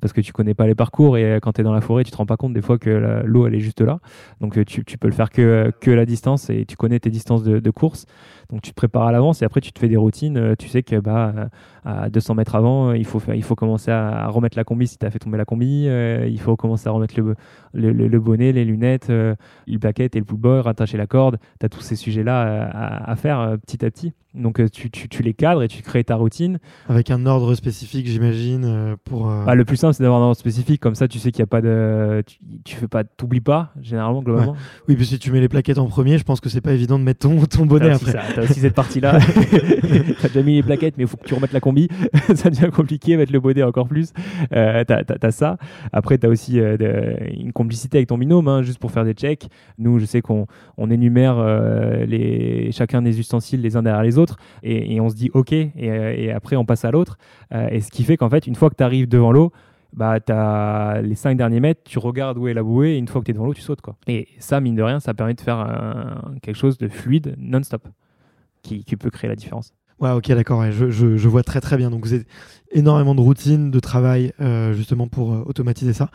Parce 0.02 0.14
que 0.14 0.22
tu 0.22 0.34
connais 0.34 0.54
pas 0.54 0.68
les 0.68 0.76
parcours 0.76 1.18
et 1.18 1.24
euh, 1.24 1.40
quand 1.40 1.54
tu 1.54 1.62
es 1.62 1.64
dans 1.64 1.74
la 1.74 1.82
forêt, 1.82 2.04
tu 2.04 2.12
te 2.12 2.18
rends 2.18 2.26
pas 2.26 2.38
compte 2.38 2.54
des 2.54 2.62
fois 2.62 2.78
que 2.78 3.24
l'eau 3.26 3.48
elle 3.48 3.56
est 3.56 3.60
juste 3.60 3.82
là. 3.82 4.00
Donc 4.42 4.58
euh, 4.58 4.66
tu, 4.66 4.84
peux 4.84 5.08
le 5.08 5.14
faire 5.14 5.30
que, 5.30 5.72
que 5.80 5.92
la 5.92 6.06
distance 6.06 6.50
et 6.50 6.66
tu 6.66 6.76
connais 6.76 7.00
tes 7.00 7.10
distances 7.10 7.44
de, 7.44 7.72
course. 7.72 8.06
Donc 8.50 8.62
tu 8.62 8.72
te 8.72 8.76
prépares 8.76 9.08
à 9.08 9.12
l'avance 9.12 9.42
et 9.42 9.46
après 9.46 9.62
tu 9.62 9.72
te 9.72 9.80
fais 9.80 9.88
des 9.88 9.98
routines. 9.98 10.38
Euh, 10.38 10.56
Tu 10.58 10.68
sais 10.68 10.84
que 10.84 11.00
bah, 11.00 11.34
euh, 11.36 11.46
à 11.86 12.10
200 12.10 12.36
mètres 12.36 12.56
avant, 12.56 12.90
euh, 12.90 12.98
il 12.98 13.06
faut, 13.06 13.20
commencer 13.56 13.92
à, 13.92 14.28
remettre 14.28 14.58
la 14.58 14.64
combi 14.64 14.88
si 14.88 14.98
tu 14.98 15.06
as 15.06 15.12
fait 15.12 15.20
tomber 15.20 15.38
la 15.38 15.46
combi. 15.46 15.86
Euh, 15.88 16.28
il 16.28 16.40
faut 16.40 16.56
commencer 16.56 16.90
à 16.90 16.92
remettre 16.92 17.16
le, 17.74 18.20
bonnet, 18.20 18.52
les 18.52 18.66
lunettes, 18.66 19.10
euh, 19.12 19.36
le 19.68 19.78
plaquette 19.78 20.16
et 20.16 20.20
le 20.20 20.26
pull 20.26 20.40
boy, 20.40 20.62
rattacher 20.62 20.98
la 20.98 21.08
corde. 21.08 21.38
Tu 21.60 21.66
as 21.66 21.70
tous 21.70 21.82
ces 21.82 21.96
sujets-là 21.96 22.48
euh, 22.48 22.70
à, 22.72 23.12
à 23.12 23.16
faire 23.16 23.40
euh, 23.40 23.58
petit 23.58 23.86
à 23.86 23.92
petit. 23.92 24.14
Donc 24.36 24.60
euh, 24.60 24.68
tu, 24.70 24.92
tu, 24.92 25.08
tu 25.10 25.24
les 25.24 25.34
cadres 25.34 25.64
et 25.64 25.68
tu 25.68 25.82
crées 25.82 26.04
ta 26.04 26.16
routine. 26.16 26.60
Avec 26.90 27.10
un 27.12 27.26
ordre 27.26 27.56
spécifique, 27.56 28.06
j'imagine, 28.08 28.64
euh, 28.66 28.96
pour. 29.06 29.30
euh, 29.32 29.46
Bah, 29.46 29.56
le 29.56 29.66
plus 29.66 29.78
simple, 29.78 29.94
c'est 29.94 30.04
d'avoir 30.04 30.22
un 30.22 30.26
ordre 30.26 30.38
spécifique. 30.38 30.82
Comme 30.82 30.96
ça, 30.96 31.08
tu 31.08 31.20
sais 31.20 31.32
qu'il 31.32 31.42
n'y 31.42 31.46
a 31.46 31.48
pas 31.48 31.62
de. 31.62 32.22
Tu, 32.28 32.38
tu 32.66 32.76
fais 32.76 32.88
pas, 32.88 33.04
t'oublies 33.04 33.40
pas, 33.42 33.72
généralement, 33.82 34.22
globalement. 34.22 34.56
Oui, 34.88 34.96
puis 34.96 35.06
si 35.06 35.18
tu 35.20 35.32
mets 35.32 35.40
les 35.40 35.48
plaquettes 35.50 35.78
en 35.78 35.88
premier, 35.88 36.18
je 36.18 36.24
pense 36.24 36.40
que 36.42 36.50
c'est 36.50 36.62
pas 36.62 36.74
évident 36.74 37.00
de 37.00 37.04
mettre 37.04 37.28
ton, 37.28 37.40
ton 37.46 37.66
bonnet 37.66 37.94
aussi, 37.96 38.10
après. 38.10 38.34
t'as 38.36 38.44
aussi 38.44 38.60
cette 38.60 38.76
partie-là. 38.76 39.20
t'as 40.22 40.28
déjà 40.28 40.42
mis 40.44 40.56
les 40.56 40.64
plaquettes, 40.64 40.96
mais 40.98 41.04
il 41.04 41.08
faut 41.08 41.18
que 41.18 41.26
tu 41.28 41.34
remettes 41.34 41.54
la 41.54 41.60
combi. 41.62 41.88
ça 42.36 42.50
devient 42.50 42.70
compliqué, 42.74 43.18
mettre 43.18 43.32
le 43.32 43.40
bonnet 43.40 43.64
encore 43.64 43.88
plus. 43.88 44.12
Euh, 44.54 44.84
t'as, 44.86 45.04
t'as 45.04 45.32
ça. 45.32 45.58
Après, 45.94 46.18
t'as 46.18 46.28
aussi 46.28 46.60
euh, 46.60 46.78
de- 46.78 47.16
une 47.40 47.54
complicité 47.54 47.98
avec 48.00 48.10
ton 48.10 48.18
binôme, 48.18 48.48
hein, 48.48 48.62
juste 48.64 48.80
pour 48.80 48.92
faire 48.92 49.06
des 49.06 49.14
checks. 49.14 49.48
Nous, 49.78 50.00
je 50.00 50.06
sais 50.06 50.22
qu'on 50.22 50.46
on 50.78 50.90
énumère 50.90 51.38
les, 52.08 52.72
chacun 52.72 53.02
des 53.02 53.20
ustensiles 53.20 53.62
les 53.62 53.76
uns 53.76 53.84
derrière 53.84 54.04
les 54.04 54.18
autres 54.18 54.25
et, 54.64 55.00
on 55.02 55.10
se 55.10 55.16
dit 55.16 55.30
OK, 55.34 55.52
et, 55.54 55.72
euh, 55.82 56.36
après, 56.36 56.56
on 56.56 56.66
passe 56.66 56.86
à 56.86 56.92
l'autre. 56.92 57.18
Euh, 57.54 57.68
et 57.70 57.82
ce 57.82 57.90
qui 57.92 58.04
fait 58.04 58.18
qu'en 58.18 58.30
fait, 58.30 58.48
une 58.48 58.56
fois 58.56 58.70
que 58.70 58.76
tu 58.76 58.84
arrives 58.84 59.08
devant 59.08 59.32
l'eau, 59.32 59.52
bah, 59.94 60.20
t'as 60.20 61.02
les 61.02 61.16
5 61.16 61.38
derniers 61.38 61.60
mètres, 61.62 61.82
tu 61.86 62.00
regardes 62.00 62.38
où 62.38 62.48
est 62.48 62.54
la 62.54 62.64
bouée, 62.64 62.92
et 62.96 62.98
une 62.98 63.08
fois 63.08 63.22
que 63.22 63.26
tu 63.26 63.32
es 63.32 63.34
devant 63.34 63.46
l'eau, 63.46 63.54
tu 63.54 63.62
sautes. 63.62 63.82
Quoi. 63.82 63.96
Et 64.08 64.28
ça, 64.40 64.60
mine 64.60 64.76
de 64.76 64.84
rien, 64.84 65.00
ça 65.00 65.14
permet 65.14 65.34
de 65.36 65.42
faire 65.42 65.58
un- 65.60 66.36
quelque 66.42 66.58
chose 66.58 66.78
de 66.78 66.88
fluide, 66.90 67.36
non-stop, 67.38 67.88
qui, 68.62 68.84
peut 68.98 69.10
créer 69.10 69.30
la 69.30 69.36
différence. 69.36 69.74
Ouais, 70.00 70.12
ok, 70.12 70.28
d'accord. 70.34 70.70
je, 70.72 70.90
je- 70.90 71.16
je 71.16 71.30
vois 71.30 71.44
très 71.44 71.62
très 71.62 71.78
bien. 71.78 71.90
Donc 71.90 72.04
vous 72.06 72.14
avez 72.14 72.26
énormément 72.72 73.16
de 73.16 73.22
routines, 73.22 73.72
de 73.72 73.80
travail, 73.80 74.34
euh, 74.42 74.74
justement 74.74 75.08
pour 75.08 75.34
euh, 75.34 75.44
automatiser 75.46 75.94
ça. 75.94 76.10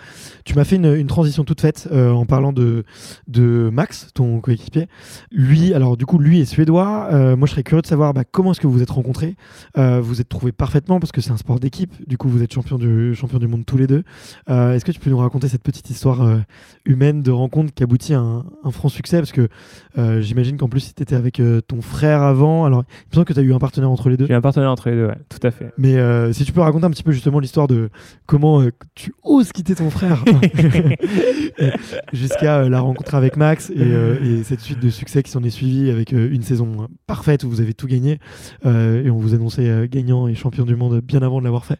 Tu 0.44 0.54
m'as 0.54 0.64
fait 0.64 0.76
une, 0.76 0.94
une 0.94 1.06
transition 1.06 1.44
toute 1.44 1.60
faite 1.60 1.88
euh, 1.92 2.10
en 2.10 2.26
parlant 2.26 2.52
de, 2.52 2.84
de 3.28 3.70
Max, 3.72 4.08
ton 4.14 4.40
coéquipier. 4.40 4.88
Lui, 5.30 5.74
alors 5.74 5.96
du 5.96 6.06
coup, 6.06 6.18
lui 6.18 6.40
est 6.40 6.44
suédois. 6.44 7.08
Moi, 7.36 7.46
je 7.46 7.52
serais 7.52 7.62
curieux 7.62 7.82
de 7.82 7.86
savoir 7.86 8.14
bah, 8.14 8.24
comment 8.30 8.52
est-ce 8.52 8.60
que 8.60 8.66
vous 8.66 8.74
vous 8.74 8.82
êtes 8.82 8.90
rencontrés. 8.90 9.36
Euh, 9.78 10.00
vous 10.00 10.20
êtes 10.20 10.28
trouvés 10.28 10.52
parfaitement 10.52 11.00
parce 11.00 11.12
que 11.12 11.20
c'est 11.20 11.30
un 11.30 11.36
sport 11.36 11.60
d'équipe. 11.60 11.92
Du 12.06 12.18
coup, 12.18 12.28
vous 12.28 12.42
êtes 12.42 12.52
champion 12.52 12.78
du, 12.78 13.14
champion 13.14 13.38
du 13.38 13.46
monde 13.46 13.64
tous 13.64 13.76
les 13.76 13.86
deux. 13.86 14.02
Est-ce 14.48 14.84
que 14.84 14.92
tu 14.92 15.00
peux 15.00 15.10
nous 15.10 15.18
raconter 15.18 15.48
cette 15.48 15.62
petite 15.62 15.88
histoire 15.90 16.40
humaine 16.84 17.22
de 17.22 17.30
rencontre 17.30 17.72
qui 17.72 17.82
aboutit 17.82 18.14
à 18.14 18.20
un, 18.20 18.44
un 18.64 18.70
franc 18.70 18.88
succès? 18.88 19.18
Parce 19.18 19.32
que 19.32 19.48
j'imagine 20.20 20.56
qu'en 20.56 20.68
plus, 20.68 20.80
si 20.80 20.94
tu 20.94 21.02
étais 21.02 21.16
avec 21.16 21.40
ton 21.66 21.80
frère 21.80 22.22
avant, 22.22 22.64
alors 22.64 22.84
il 22.88 23.10
me 23.10 23.14
semble 23.14 23.26
que 23.26 23.32
tu 23.32 23.40
as 23.40 23.42
eu 23.42 23.52
un 23.52 23.58
partenaire 23.58 23.90
entre 23.90 24.08
les 24.08 24.16
deux. 24.16 24.26
J'ai 24.26 24.34
un 24.34 24.40
partenaire 24.40 24.70
entre 24.70 24.90
les 24.90 24.96
deux, 24.96 25.06
ouais, 25.06 25.18
tout 25.28 25.46
à 25.46 25.50
fait. 25.50 25.72
Mais 25.78 25.96
si 26.32 26.44
tu 26.44 26.49
peux 26.52 26.60
raconter 26.60 26.86
un 26.86 26.90
petit 26.90 27.02
peu 27.02 27.12
justement 27.12 27.38
l'histoire 27.38 27.66
de 27.66 27.90
comment 28.26 28.60
euh, 28.60 28.70
tu 28.94 29.12
oses 29.22 29.52
quitter 29.52 29.74
ton 29.74 29.90
frère 29.90 30.24
jusqu'à 32.12 32.58
euh, 32.58 32.68
la 32.68 32.80
rencontre 32.80 33.14
avec 33.14 33.36
Max 33.36 33.70
et, 33.70 33.74
euh, 33.78 34.18
et 34.22 34.44
cette 34.44 34.60
suite 34.60 34.80
de 34.80 34.90
succès 34.90 35.22
qui 35.22 35.30
s'en 35.30 35.42
est 35.42 35.50
suivie 35.50 35.90
avec 35.90 36.12
une 36.12 36.42
saison 36.42 36.88
parfaite 37.06 37.44
où 37.44 37.50
vous 37.50 37.60
avez 37.60 37.74
tout 37.74 37.86
gagné 37.86 38.18
et 38.64 39.10
on 39.10 39.18
vous 39.18 39.34
annonçait 39.34 39.88
gagnant 39.88 40.28
et 40.28 40.34
champion 40.34 40.64
du 40.64 40.76
monde 40.76 41.00
bien 41.00 41.22
avant 41.22 41.38
de 41.38 41.44
l'avoir 41.44 41.64
fait. 41.64 41.78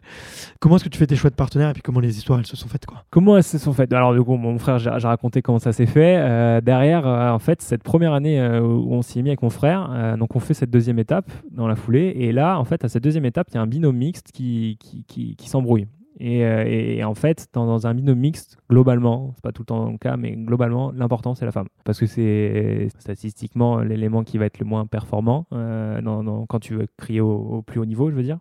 Comment 0.59 0.75
est-ce 0.75 0.83
que 0.83 0.89
tu 0.89 0.97
fais 0.97 1.07
tes 1.07 1.15
choix 1.15 1.29
de 1.29 1.35
partenaires 1.35 1.69
et 1.69 1.73
puis 1.73 1.81
comment 1.81 1.99
les 1.99 2.17
histoires 2.17 2.39
elles 2.39 2.45
se 2.45 2.55
sont 2.55 2.67
faites 2.67 2.85
quoi? 2.85 3.03
Comment 3.09 3.37
elles 3.37 3.43
se 3.43 3.57
sont 3.57 3.73
faites? 3.73 3.91
Alors, 3.93 4.13
du 4.13 4.21
coup, 4.21 4.35
mon 4.35 4.57
frère, 4.57 4.79
j'ai 4.79 4.89
raconté 4.89 5.41
comment 5.41 5.59
ça 5.59 5.73
s'est 5.73 5.85
fait. 5.85 6.61
Derrière, 6.61 7.05
en 7.05 7.39
fait, 7.39 7.61
cette 7.61 7.83
première 7.83 8.13
année 8.13 8.41
où 8.59 8.93
on 8.93 9.01
s'y 9.01 9.19
est 9.19 9.21
mis 9.21 9.29
avec 9.29 9.41
mon 9.41 9.49
frère, 9.49 10.17
donc 10.17 10.35
on 10.35 10.39
fait 10.39 10.53
cette 10.53 10.69
deuxième 10.71 10.99
étape 10.99 11.29
dans 11.51 11.67
la 11.67 11.75
foulée. 11.75 12.13
Et 12.15 12.31
là, 12.31 12.59
en 12.59 12.65
fait, 12.65 12.83
à 12.83 12.89
cette 12.89 13.03
deuxième 13.03 13.25
étape, 13.25 13.47
il 13.51 13.55
y 13.55 13.57
a 13.57 13.61
un 13.61 13.67
binôme 13.67 13.97
mixte 13.97 14.31
qui, 14.33 14.50
qui, 14.79 15.03
qui, 15.07 15.35
qui 15.35 15.49
s'embrouille. 15.49 15.87
Et, 16.19 16.45
euh, 16.45 16.63
et- 16.67 17.03
en 17.03 17.15
fait, 17.15 17.47
dans, 17.53 17.87
un 17.87 17.93
binôme 17.95 18.19
mixte, 18.19 18.57
globalement, 18.69 19.31
c'est 19.35 19.41
pas 19.41 19.51
tout 19.51 19.63
le 19.63 19.65
temps 19.65 19.91
le 19.91 19.97
cas, 19.97 20.17
mais 20.17 20.33
globalement, 20.33 20.91
l'important 20.91 21.33
c'est 21.33 21.45
la 21.45 21.51
femme. 21.51 21.67
Parce 21.83 21.99
que 21.99 22.05
c'est 22.05 22.89
statistiquement 22.99 23.79
l'élément 23.79 24.23
qui 24.23 24.37
va 24.37 24.45
être 24.45 24.59
le 24.59 24.65
moins 24.65 24.85
performant 24.85 25.47
euh, 25.53 25.99
quand 26.47 26.59
tu 26.59 26.75
veux 26.75 26.87
crier 26.97 27.21
au, 27.21 27.63
plus 27.63 27.79
haut 27.79 27.85
niveau, 27.85 28.11
je 28.11 28.15
veux 28.15 28.23
dire. 28.23 28.39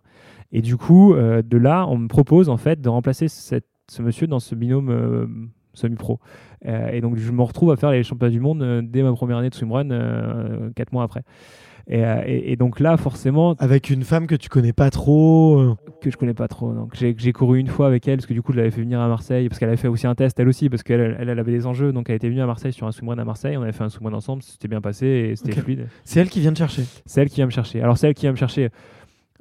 Et 0.52 0.60
du 0.62 0.76
coup, 0.76 1.14
euh, 1.14 1.42
de 1.42 1.56
là, 1.56 1.86
on 1.88 1.96
me 1.96 2.08
propose 2.08 2.48
en 2.48 2.58
fait 2.58 2.80
de 2.80 2.88
remplacer 2.88 3.28
ce 3.28 4.02
monsieur 4.02 4.26
dans 4.26 4.40
ce 4.40 4.54
binôme 4.54 5.52
semi-pro. 5.72 6.18
Et 6.66 7.00
donc, 7.00 7.16
je 7.16 7.32
me 7.32 7.42
retrouve 7.42 7.70
à 7.70 7.76
faire 7.76 7.92
les 7.92 8.02
championnats 8.02 8.30
du 8.32 8.40
monde 8.40 8.82
dès 8.90 9.02
ma 9.02 9.12
première 9.12 9.38
année 9.38 9.48
de 9.48 9.54
swimrun, 9.54 9.90
euh, 9.90 10.70
quatre 10.76 10.92
mois 10.92 11.04
après. 11.04 11.22
Et, 11.92 12.04
euh, 12.04 12.22
et- 12.24 12.52
et 12.52 12.56
donc 12.56 12.78
là, 12.78 12.96
forcément, 12.96 13.56
Avec 13.58 13.90
une 13.90 14.04
femme 14.04 14.26
que 14.28 14.36
tu 14.36 14.48
connais 14.48 14.72
pas 14.72 14.90
trop. 14.90 15.58
euh, 15.58 15.74
que 16.00 16.08
je 16.10 16.16
connais 16.16 16.34
pas 16.34 16.46
trop. 16.46 16.72
Donc 16.72 16.94
j'ai 16.94 17.32
couru 17.32 17.58
une 17.58 17.66
fois 17.66 17.88
avec 17.88 18.06
elle 18.06 18.16
parce 18.18 18.26
que 18.26 18.32
du 18.32 18.42
coup 18.42 18.52
je 18.52 18.58
l'avais 18.58 18.70
fait 18.70 18.80
venir 18.80 19.00
à 19.00 19.08
Marseille 19.08 19.48
parce 19.48 19.58
qu'elle 19.58 19.68
avait 19.68 19.76
fait 19.76 19.88
aussi 19.88 20.06
un 20.06 20.14
test 20.14 20.38
elle 20.40 20.48
aussi 20.48 20.70
parce 20.70 20.82
qu'elle 20.84 21.16
elle, 21.18 21.28
elle 21.28 21.38
avait 21.38 21.50
des 21.52 21.66
enjeux 21.66 21.92
donc 21.92 22.08
elle 22.08 22.14
était 22.16 22.28
venue 22.28 22.40
à 22.42 22.46
Marseille 22.46 22.72
sur 22.72 22.86
un 22.86 22.92
swimrun 22.92 23.18
à 23.18 23.24
Marseille. 23.24 23.56
On 23.56 23.62
avait 23.62 23.72
fait 23.72 23.82
un 23.84 23.88
swimrun 23.88 24.14
ensemble, 24.14 24.42
c'était 24.42 24.68
bien 24.68 24.80
passé 24.80 25.06
et 25.06 25.36
c'était 25.36 25.52
fluide. 25.60 25.88
C'est 26.04 26.20
elle 26.20 26.30
qui 26.30 26.40
vient 26.40 26.52
te 26.52 26.58
chercher. 26.58 26.84
C'est 27.06 27.20
elle 27.22 27.28
qui 27.28 27.36
vient 27.36 27.46
me 27.46 27.50
chercher. 27.50 27.82
Alors 27.82 27.98
c'est 27.98 28.06
elle 28.08 28.14
qui 28.14 28.22
vient 28.22 28.32
me 28.32 28.36
chercher. 28.36 28.68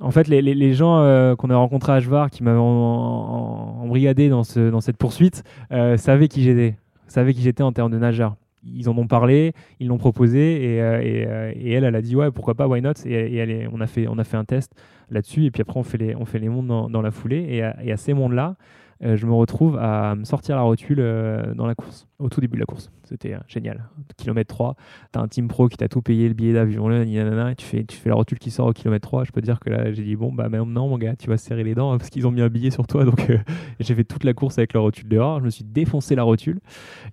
En 0.02 0.12
fait, 0.12 0.28
les, 0.28 0.41
les- 0.41 0.56
les 0.56 0.74
gens 0.74 1.00
euh, 1.02 1.36
qu'on 1.36 1.50
a 1.52 1.56
rencontrés 1.56 1.91
à 1.91 2.00
Jvar, 2.00 2.30
qui 2.32 2.41
m'avaient 2.43 2.58
en- 2.58 2.64
en- 2.64 3.84
embrigadé 3.84 4.30
dans, 4.30 4.43
ce, 4.43 4.70
dans 4.72 4.82
cette 4.82 4.97
poursuite, 4.97 5.43
euh, 5.72 5.97
savaient 5.97 6.28
qui 6.30 6.41
j'étais, 6.41 6.78
savaient 7.08 7.34
qui 7.34 7.41
j'étais 7.41 7.64
en 7.64 7.72
termes 7.74 7.91
de 7.91 7.97
nageur. 8.00 8.36
Ils 8.64 8.89
en 8.89 8.97
ont 8.97 9.07
parlé, 9.07 9.53
ils 9.80 9.88
l'ont 9.88 9.97
proposé, 9.97 10.64
et, 10.64 10.82
euh, 10.82 10.99
euh, 11.01 11.53
et 11.55 11.72
elle, 11.72 11.84
elle 11.84 11.95
a 11.95 12.01
dit 12.01 12.16
ouais, 12.16 12.32
pourquoi 12.32 12.55
pas, 12.55 12.68
why 12.68 12.82
not? 12.82 12.93
Et, 13.05 13.68
on, 13.72 13.80
a 13.82 13.88
fait, 13.88 14.07
on 14.07 14.18
a 14.18 14.24
fait 14.24 14.38
un 14.38 14.45
test 14.45 14.74
là-dessus, 15.10 15.45
et 15.45 15.51
puis 15.51 15.62
après, 15.62 15.80
on 15.80 15.84
fait 15.84 15.97
les, 15.97 16.16
on 16.16 16.26
fait 16.26 16.39
les 16.39 16.49
mondes 16.49 16.91
dans, 16.91 17.01
la 17.01 17.12
foulée, 17.12 17.45
et 17.84 17.91
à, 17.91 17.97
ces 17.97 18.14
mondes-là, 18.14 18.49
euh, 18.49 18.64
je 19.02 19.26
me 19.26 19.34
retrouve 19.34 19.78
à 19.78 20.16
sortir 20.24 20.56
la 20.56 20.62
rotule 20.62 21.00
euh, 21.00 21.54
dans 21.54 21.66
la 21.66 21.76
course, 21.76 22.08
au 22.20 22.30
tout 22.30 22.41
début 22.41 22.58
de 22.58 22.60
la 22.60 22.66
course. 22.66 22.91
C'était 23.06 23.34
euh, 23.34 23.39
génial. 23.47 23.86
Kilomètre 24.18 24.54
3, 24.54 24.76
t'as 25.12 25.22
un 25.22 25.28
team 25.28 25.47
pro 25.47 25.68
qui 25.70 25.78
t'a 25.78 25.88
tout 25.88 26.02
payé, 26.02 26.28
le 26.28 26.34
billet 26.34 26.54
d'avion, 26.54 26.91
et 26.91 27.56
tu 27.58 27.66
fais, 27.66 27.84
tu 27.86 27.97
fais 27.97 28.10
la 28.10 28.16
rotule 28.16 28.39
qui 28.39 28.52
sort 28.52 28.68
au 28.68 28.74
kilomètre 28.74 29.08
3. 29.08 29.24
Je 29.24 29.32
peux 29.32 29.41
te 29.41 29.45
dire 29.45 29.60
que 29.60 29.70
là, 29.70 29.91
j'ai 29.91 30.04
dit, 30.04 30.16
bon, 30.16 30.32
bah 30.32 30.50
maintenant, 30.50 30.88
mon 30.88 30.97
gars, 30.97 31.16
tu 31.16 31.30
vas 31.30 31.38
serrer 31.38 31.64
les 31.64 31.76
dents 31.76 31.97
parce 31.97 32.10
qu'ils 32.10 32.28
ont 32.28 32.32
mis 32.32 32.41
un 32.41 32.50
billet 32.50 32.72
sur 32.72 32.88
toi. 32.88 33.06
Donc, 33.06 33.30
euh, 33.30 33.38
j'ai 33.80 33.95
fait 33.95 34.04
toute 34.04 34.24
la 34.24 34.34
course 34.34 34.58
avec 34.58 34.74
la 34.74 34.82
rotule 34.82 35.08
dehors. 35.08 35.39
Je 35.39 35.45
me 35.45 35.50
suis 35.50 35.64
défoncé 35.64 36.16
la 36.16 36.24
rotule. 36.24 36.60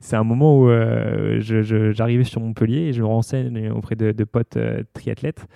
C'est 0.01 0.16
un 0.16 0.24
moment 0.24 0.59
où 0.59 0.68
euh, 0.68 1.41
j'arrivais 1.41 2.24
sur 2.24 2.41
Montpellier 2.41 2.89
et 2.89 2.93
je 2.93 3.01
me 3.01 3.07
renseigne 3.07 3.70
auprès 3.70 3.95
de, 3.95 4.24
potes 4.24 4.57
euh, 4.57 4.82
triathlètes 4.93 5.47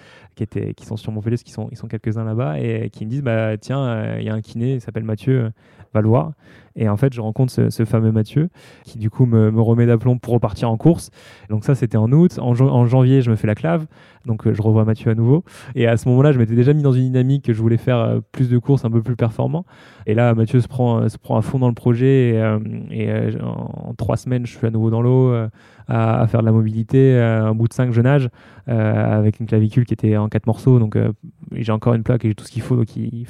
qui, 0.46 0.74
qui 0.74 0.86
sont 0.86 0.96
sur 0.96 1.12
parce 1.12 1.42
qu'ils 1.42 1.52
sont, 1.52 1.68
ils 1.70 1.76
sont 1.76 1.88
quelques-uns 1.88 2.24
là-bas, 2.24 2.58
et 2.60 2.90
qui 2.90 3.04
me 3.04 3.10
disent, 3.10 3.22
bah 3.22 3.56
tiens, 3.58 3.82
euh, 3.84 4.16
il 4.18 4.26
y 4.26 4.28
a 4.28 4.34
un 4.34 4.40
kiné, 4.40 4.74
il 4.74 4.80
s'appelle 4.80 5.04
Mathieu, 5.04 5.44
euh, 5.44 5.50
va 5.94 6.00
le 6.00 6.08
voir. 6.08 6.32
Et 6.76 6.88
en 6.88 6.96
fait, 6.96 7.12
je 7.12 7.20
rencontre 7.20 7.52
ce, 7.70 7.84
fameux 7.84 8.12
Mathieu 8.12 8.48
qui 8.84 8.98
du 8.98 9.10
coup 9.10 9.26
me, 9.26 9.50
me 9.50 9.60
remet 9.60 9.86
d'aplomb 9.86 10.18
pour 10.18 10.34
repartir 10.34 10.70
en 10.70 10.76
course. 10.76 11.10
Donc 11.48 11.64
ça, 11.64 11.74
c'était 11.74 11.96
en 11.96 12.10
août. 12.12 12.38
En, 12.40 12.54
jan- 12.54 12.68
en 12.68 12.86
janvier, 12.86 13.22
je 13.22 13.30
me 13.30 13.36
fais 13.36 13.46
la 13.46 13.54
clave. 13.54 13.86
Donc 14.26 14.46
euh, 14.46 14.54
je 14.54 14.62
revois 14.62 14.84
Mathieu 14.84 15.10
à 15.10 15.14
nouveau. 15.14 15.44
Et 15.74 15.86
à 15.86 15.96
ce 15.96 16.08
moment-là, 16.10 16.32
je 16.32 16.38
m'étais 16.38 16.54
déjà 16.54 16.72
mis 16.72 16.82
dans 16.82 16.92
une 16.92 17.04
dynamique 17.04 17.44
que 17.46 17.52
je 17.52 17.60
voulais 17.60 17.76
faire 17.78 17.98
euh, 17.98 18.20
plus 18.32 18.48
de 18.50 18.58
courses, 18.58 18.84
un 18.84 18.90
peu 18.90 19.02
plus 19.02 19.16
performant. 19.16 19.64
Et 20.06 20.14
là, 20.14 20.34
Mathieu 20.34 20.60
se 20.60 20.68
prend, 20.68 21.00
euh, 21.00 21.08
se 21.08 21.18
prend 21.18 21.36
à 21.36 21.42
fond 21.42 21.58
dans 21.58 21.68
le 21.68 21.74
projet. 21.74 22.40
Et, 22.90 23.18
en, 23.42 23.94
trois 23.96 24.16
semaines, 24.16 24.46
je 24.46 24.56
suis 24.56 24.66
à 24.66 24.70
nouveau 24.70 24.90
dans 24.90 25.02
l'eau, 25.02 25.34
à, 25.88 26.26
faire 26.28 26.40
de 26.40 26.46
la 26.46 26.52
mobilité. 26.52 27.18
Un 27.18 27.54
bout 27.54 27.66
de 27.66 27.72
cinq, 27.72 27.92
je 27.92 28.00
nage 28.00 28.28
avec 28.66 29.40
une 29.40 29.46
clavicule 29.46 29.84
qui 29.84 29.94
était 29.94 30.16
en 30.16 30.28
quatre 30.28 30.46
morceaux. 30.46 30.78
Donc 30.78 30.96
j'ai 31.52 31.72
encore 31.72 31.94
une 31.94 32.02
plaque 32.02 32.24
et 32.24 32.28
j'ai 32.28 32.34
tout 32.34 32.44
ce 32.44 32.52
qu'il 32.52 32.62
faut. 32.62 32.76
Donc 32.76 32.94
il, 32.96 33.26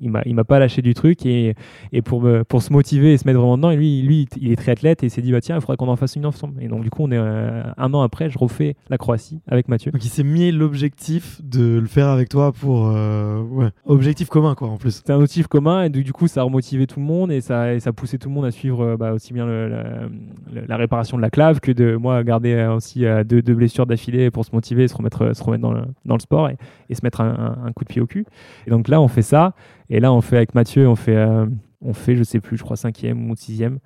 il, 0.00 0.12
il 0.24 0.34
m'a 0.34 0.44
pas 0.44 0.58
lâché 0.58 0.82
du 0.82 0.94
truc. 0.94 1.26
Et, 1.26 1.54
et 1.92 2.02
pour, 2.02 2.22
me- 2.22 2.44
pour 2.44 2.62
se 2.62 2.72
motiver 2.72 2.83
et 2.92 3.16
se 3.16 3.26
mettre 3.26 3.38
vraiment 3.38 3.56
dedans, 3.56 3.70
et 3.70 3.76
lui, 3.76 4.02
lui, 4.02 4.28
il 4.40 4.52
est 4.52 4.56
triathlète 4.56 5.02
et 5.02 5.06
il 5.06 5.10
s'est 5.10 5.22
dit, 5.22 5.32
bah, 5.32 5.40
tiens, 5.40 5.56
il 5.56 5.60
faudrait 5.60 5.76
qu'on 5.76 5.88
en 5.88 5.96
fasse 5.96 6.16
une 6.16 6.26
ensemble. 6.26 6.62
Et 6.62 6.68
donc, 6.68 6.82
du 6.82 6.90
coup, 6.90 7.02
on 7.04 7.10
est 7.10 7.16
euh, 7.18 7.62
un 7.76 7.94
an 7.94 8.02
après, 8.02 8.30
je 8.30 8.38
refais 8.38 8.76
la 8.90 8.98
Croatie 8.98 9.40
avec 9.48 9.68
Mathieu. 9.68 9.90
Donc 9.92 10.04
il 10.04 10.08
s'est 10.08 10.22
mis 10.24 10.50
l'objectif 10.52 11.40
de 11.42 11.78
le 11.78 11.86
faire 11.86 12.08
avec 12.08 12.28
toi 12.28 12.52
pour 12.52 12.88
euh, 12.88 13.40
ouais. 13.42 13.68
objectif 13.86 14.28
commun 14.28 14.54
quoi 14.54 14.68
en 14.68 14.76
plus. 14.76 14.90
C'était 14.96 15.12
un 15.12 15.18
motif 15.18 15.46
commun 15.46 15.84
et 15.84 15.88
du 15.88 16.12
coup, 16.12 16.26
ça 16.28 16.40
a 16.40 16.44
remotivé 16.44 16.86
tout 16.86 17.00
le 17.00 17.06
monde 17.06 17.32
et 17.32 17.40
ça, 17.40 17.74
et 17.74 17.80
ça 17.80 17.92
poussait 17.92 18.18
tout 18.18 18.28
le 18.28 18.34
monde 18.34 18.44
à 18.44 18.50
suivre 18.50 18.82
euh, 18.84 18.96
bah, 18.96 19.12
aussi 19.12 19.32
bien 19.32 19.46
le- 19.46 19.68
la, 20.68 20.76
réparation 20.76 21.16
de 21.16 21.22
la 21.22 21.30
clave 21.30 21.60
que 21.60 21.72
de 21.72 21.96
moi 21.96 22.22
garder 22.24 22.66
aussi 22.74 23.04
deux, 23.24 23.42
deux 23.42 23.54
blessures 23.54 23.86
d'affilée 23.86 24.30
pour 24.30 24.44
se 24.44 24.50
motiver, 24.54 24.88
se 24.88 24.94
remettre, 24.96 25.34
se 25.36 25.42
remettre 25.42 25.62
dans, 25.62 25.72
le, 25.72 25.82
dans 26.04 26.14
le 26.14 26.20
sport 26.20 26.48
et, 26.48 26.56
et 26.90 26.94
se 26.94 27.00
mettre 27.02 27.20
un, 27.20 27.56
un- 27.62 27.66
un 27.68 27.72
coup 27.72 27.84
de 27.84 27.88
pied 27.88 28.00
au 28.00 28.06
cul. 28.06 28.26
Et 28.66 28.70
donc 28.70 28.88
là, 28.88 29.00
on 29.00 29.08
fait 29.08 29.22
ça. 29.22 29.54
Et 29.90 30.00
là, 30.00 30.12
on 30.12 30.20
fait 30.20 30.36
avec 30.36 30.54
Mathieu, 30.54 30.88
on 30.88 30.96
fait, 30.96 31.16
euh, 31.16 31.46
on 31.84 31.92
fait 31.92 32.16
je 32.16 32.24
sais 32.24 32.40
plus, 32.40 32.56
je 32.56 32.62
crois 32.62 32.76
cinquième 32.76 33.30
ou 33.30 33.36
sixième. 33.36 33.78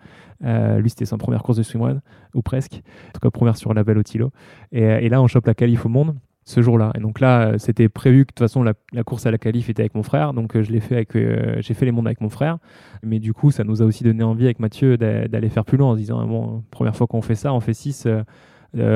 Euh, 0.45 0.79
lui, 0.79 0.89
c'était 0.89 1.05
sa 1.05 1.19
première 1.19 1.43
course 1.43 1.59
de 1.59 1.63
swimrun, 1.63 2.01
ou 2.35 2.43
presque. 2.43 2.83
En 3.09 3.13
tout 3.13 3.21
cas, 3.21 3.31
première 3.31 3.57
sur 3.57 3.75
la 3.75 3.85
belle 3.85 3.99
au 3.99 4.03
Tilo. 4.03 4.31
Et, 4.73 4.85
euh, 4.85 5.01
et 5.01 5.09
là, 5.09 5.21
on 5.21 5.27
chope 5.27 5.47
la 5.47 5.55
qualif 5.55 5.85
au 5.85 5.89
monde 5.89 6.17
ce 6.45 6.63
jour-là. 6.63 6.93
Et 6.97 7.01
donc 7.01 7.21
là, 7.21 7.49
euh, 7.49 7.59
c'était 7.59 7.89
prévu 7.91 8.25
que 8.25 8.31
de 8.31 8.35
toute 8.35 8.39
façon, 8.39 8.63
la, 8.63 8.75
course 9.05 9.27
à 9.27 9.31
la 9.31 9.39
qualif 9.39 9.69
était 9.69 9.83
avec 9.83 9.95
mon 9.95 10.03
frère. 10.03 10.33
Donc 10.33 10.59
je 10.61 10.73
l'ai 10.73 10.81
fait 10.81 10.95
avec, 10.95 11.13
j'ai 11.15 11.75
fait 11.75 11.85
les 11.85 11.93
mondes 11.93 12.07
avec 12.07 12.21
mon 12.21 12.31
frère. 12.31 12.59
Mais 13.03 13.19
du 13.19 13.35
coup, 13.35 13.51
ça 13.51 13.65
nous 13.65 13.83
a 13.83 13.85
aussi 13.85 14.05
donné 14.05 14.23
envie 14.23 14.45
avec 14.45 14.59
Mathieu 14.59 14.97
d'a- 14.97 15.29
d'aller 15.29 15.51
faire 15.51 15.65
plus 15.65 15.77
loin 15.77 15.91
en 15.91 15.95
se 15.95 15.99
disant, 15.99 16.21
ah 16.21 16.27
bon, 16.27 16.65
première 16.71 16.97
fois 16.97 17.07
qu'on 17.07 17.21
fait 17.21 17.35
ça, 17.35 17.53
on 17.53 17.61
fait 17.61 17.75
6. 17.75 18.07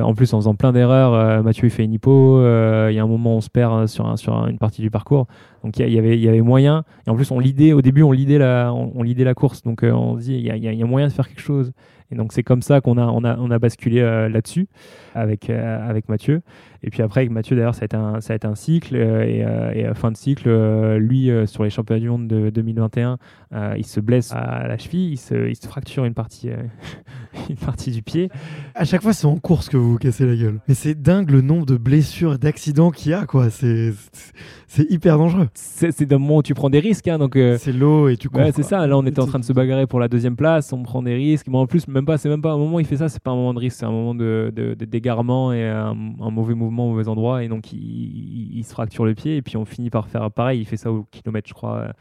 En 0.03 0.15
plus, 0.15 0.33
en 0.35 0.39
faisant 0.39 0.55
plein 0.55 0.73
d'erreurs, 0.73 1.15
euh, 1.15 1.43
Mathieu 1.43 1.69
fait 1.71 1.85
une 1.85 1.95
hypo. 1.95 2.39
euh, 2.39 2.89
Il 2.91 2.95
y 2.95 2.99
a 2.99 3.03
un 3.03 3.07
moment, 3.07 3.37
on 3.37 3.41
se 3.41 3.49
perd 3.49 3.73
euh, 3.73 3.87
sur, 3.87 4.19
sur 4.19 4.37
un- 4.37 4.49
une 4.49 4.59
partie 4.59 4.83
du 4.83 4.91
parcours. 4.91 5.27
Donc 5.65 5.79
y, 5.79 5.83
y 5.91 5.99
avait, 5.99 6.17
il 6.19 6.23
y 6.23 6.29
avait 6.29 6.43
moyen. 6.43 6.85
Et 7.07 7.11
en 7.11 7.15
plus, 7.15 7.31
on 7.31 7.39
lidait, 7.39 7.73
au 7.73 7.81
début, 7.81 8.03
on 8.03 8.13
lidait 8.13 8.39
la, 8.39 8.73
on, 8.75 8.93
la 9.25 9.35
course. 9.35 9.63
Donc 9.63 9.83
euh, 9.83 9.93
on 9.93 10.19
se 10.19 10.25
dit, 10.25 10.35
il 10.35 10.43
y 10.47 10.51
a, 10.51 10.57
y 10.57 10.69
a- 10.69 10.73
moyen 10.87 11.07
de 11.09 11.13
faire 11.13 11.27
quelque 11.27 11.41
chose. 11.41 11.73
Et 12.11 12.15
donc 12.15 12.35
c'est 12.35 12.43
comme 12.43 12.61
ça 12.61 12.83
qu'on 12.83 12.99
a, 12.99 13.07
on 13.07 13.25
a, 13.25 13.39
on 13.39 13.51
a 13.51 13.59
basculé 13.59 14.01
euh, 14.01 14.29
là-dessus 14.29 14.69
avec, 15.15 15.49
euh, 15.49 15.89
avec 15.89 16.11
Mathieu. 16.11 16.43
Et 16.85 16.91
puis 16.91 17.03
après, 17.03 17.21
avec 17.21 17.31
Mathieu, 17.31 17.55
d'ailleurs, 17.57 17.75
ça 17.75 17.83
a 17.83 17.85
été 17.85 17.97
un, 17.97 18.21
ça 18.21 18.33
a 18.33 18.37
été 18.37 18.47
un 18.47 18.55
cycle. 18.55 18.97
euh, 18.97 19.25
et, 19.25 19.45
euh, 19.45 19.73
et 19.73 19.87
à 19.87 19.95
fin 19.95 20.11
de 20.11 20.17
cycle, 20.17 20.49
euh, 20.49 20.99
lui, 20.99 21.31
euh, 21.31 21.47
sur 21.47 21.63
les 21.65 21.71
championnats 21.71 22.01
du 22.01 22.09
monde 22.11 22.27
de 22.29 22.51
2021, 22.51 23.19
euh, 23.55 23.75
il 23.79 23.87
se 23.87 24.01
blesse 24.01 24.33
à 24.33 24.67
la 24.67 24.79
cheville, 24.79 25.13
il 25.13 25.17
se, 25.17 25.49
il 25.49 25.55
se 25.57 25.67
fracture 25.67 26.05
une 26.05 26.15
partie, 26.15 26.51
euh, 26.51 26.57
une 27.51 27.57
partie 27.57 27.91
du 27.93 28.03
pied. 28.03 28.31
À 28.75 28.85
chaque 28.85 29.03
fois 29.03 29.13
c'est 29.13 29.27
en 29.27 29.37
course 29.37 29.69
que 29.69 29.77
vous 29.77 29.93
vous 29.93 29.99
cassez 29.99 30.27
la 30.27 30.35
gueule. 30.37 30.61
Mais 30.69 30.75
c'est 30.75 31.01
dingue 31.01 31.31
le 31.31 31.41
nombre 31.41 31.67
de 31.67 31.77
blessures 31.77 32.35
et 32.35 32.39
d'accidents 32.39 32.91
qu'il 32.91 33.13
y 33.13 33.15
a 33.15 33.27
quoi. 33.27 33.49
C'est 33.51 34.91
hyper 34.91 35.19
dangereux. 35.19 35.49
C'est 35.55 36.07
d'un 36.07 36.19
moment 36.19 36.39
où 36.39 36.43
tu 36.43 36.55
prends 36.55 36.71
des 36.71 36.81
risques. 36.81 37.07
hein, 37.09 37.19
donc, 37.19 37.37
euh, 37.37 37.57
C'est 37.59 37.73
l'eau 37.73 38.09
et 38.09 38.17
tu 38.17 38.29
cours. 38.29 38.41
Ouais, 38.41 38.53
c'est 38.53 38.63
ça. 38.63 38.87
Là, 38.87 38.97
on 38.97 39.05
était 39.05 39.21
en 39.21 39.27
train 39.27 39.39
de 39.39 39.45
se 39.45 39.53
bagarrer 39.53 39.87
pour 39.87 40.01
la 40.01 40.09
deuxième 40.09 40.35
place. 40.37 40.73
On 40.73 40.83
prend 40.83 41.03
des 41.03 41.15
risques. 41.15 41.47
Mais 41.49 41.59
en 41.59 41.67
plus, 41.67 41.87
même 41.89 42.07
pas. 42.07 42.17
C'est 42.17 42.29
même 42.31 42.41
pas 42.43 42.53
un 42.53 42.57
moment 42.59 42.77
où 42.77 42.81
il 42.81 42.87
fait 42.87 42.97
ça. 42.97 43.09
C'est 43.11 43.23
pas 43.23 43.33
un 43.33 43.37
moment 43.37 43.53
de 43.55 43.59
risque. 43.59 43.77
C'est 43.79 43.85
un 43.87 43.91
moment 43.91 44.15
de, 44.15 44.51
de- 44.55 44.75
de 44.75 44.85
d'égarement 44.87 45.53
et 45.53 45.67
un, 45.69 45.95
un 46.21 46.31
mauvais 46.31 46.55
mouvement 46.55 46.72
au 46.81 46.91
mauvais 46.91 47.09
endroit. 47.09 47.45
Et 47.45 47.49
donc, 47.49 47.73
il, 47.73 48.63
se 48.65 48.73
fracture 48.73 49.05
le 49.05 49.15
pied. 49.15 49.37
Et 49.37 49.43
puis, 49.43 49.57
on 49.57 49.65
finit 49.65 49.91
par 49.91 50.09
faire 50.09 50.31
pareil. 50.31 50.61
Il 50.61 50.65
fait 50.65 50.77
ça 50.77 50.91
au 50.91 51.05
kilomètre, 51.11 51.49
je 51.49 51.55
crois. 51.55 51.93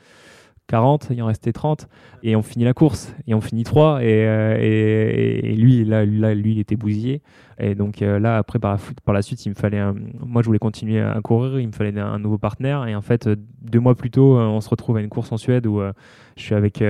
Euh, 0.72 0.78
40, 0.78 1.08
il 1.12 1.22
en 1.22 1.28
restait 1.28 1.52
30, 1.52 1.88
et 2.24 2.36
on 2.36 2.42
finit 2.42 2.66
la 2.66 2.74
course, 2.74 3.14
et 3.28 3.34
on 3.34 3.42
finit 3.42 3.64
3, 3.64 4.04
et, 4.04 4.26
euh, 4.26 4.58
et, 4.60 5.56
lui, 5.56 5.84
là, 5.86 6.06
lui, 6.06 6.52
il 6.54 6.60
était 6.60 6.76
bousillé. 6.76 7.22
Et 7.64 7.76
donc 7.76 8.02
euh, 8.02 8.18
là, 8.18 8.38
après, 8.38 8.58
par 8.58 8.80
la, 9.14 9.22
suite, 9.22 9.46
il 9.46 9.50
me 9.50 9.54
fallait. 9.54 9.80
moi, 10.26 10.42
je 10.42 10.48
voulais 10.48 10.60
continuer 10.60 11.00
à 11.00 11.20
courir, 11.22 11.60
il 11.60 11.68
me 11.68 11.72
fallait 11.72 11.98
un, 12.00 12.18
nouveau 12.18 12.40
partenaire. 12.40 12.88
Et 12.88 12.96
en 12.96 13.02
fait, 13.02 13.28
euh, 13.28 13.36
deux 13.62 13.80
mois 13.80 13.94
plus 13.94 14.10
tôt, 14.10 14.38
on 14.38 14.62
se 14.62 14.70
retrouve 14.70 14.98
à 14.98 15.02
une 15.02 15.10
course 15.10 15.32
en 15.32 15.38
Suède 15.38 15.68
où 15.68 15.80
je 16.36 16.42
suis 16.42 16.56
avec 16.56 16.84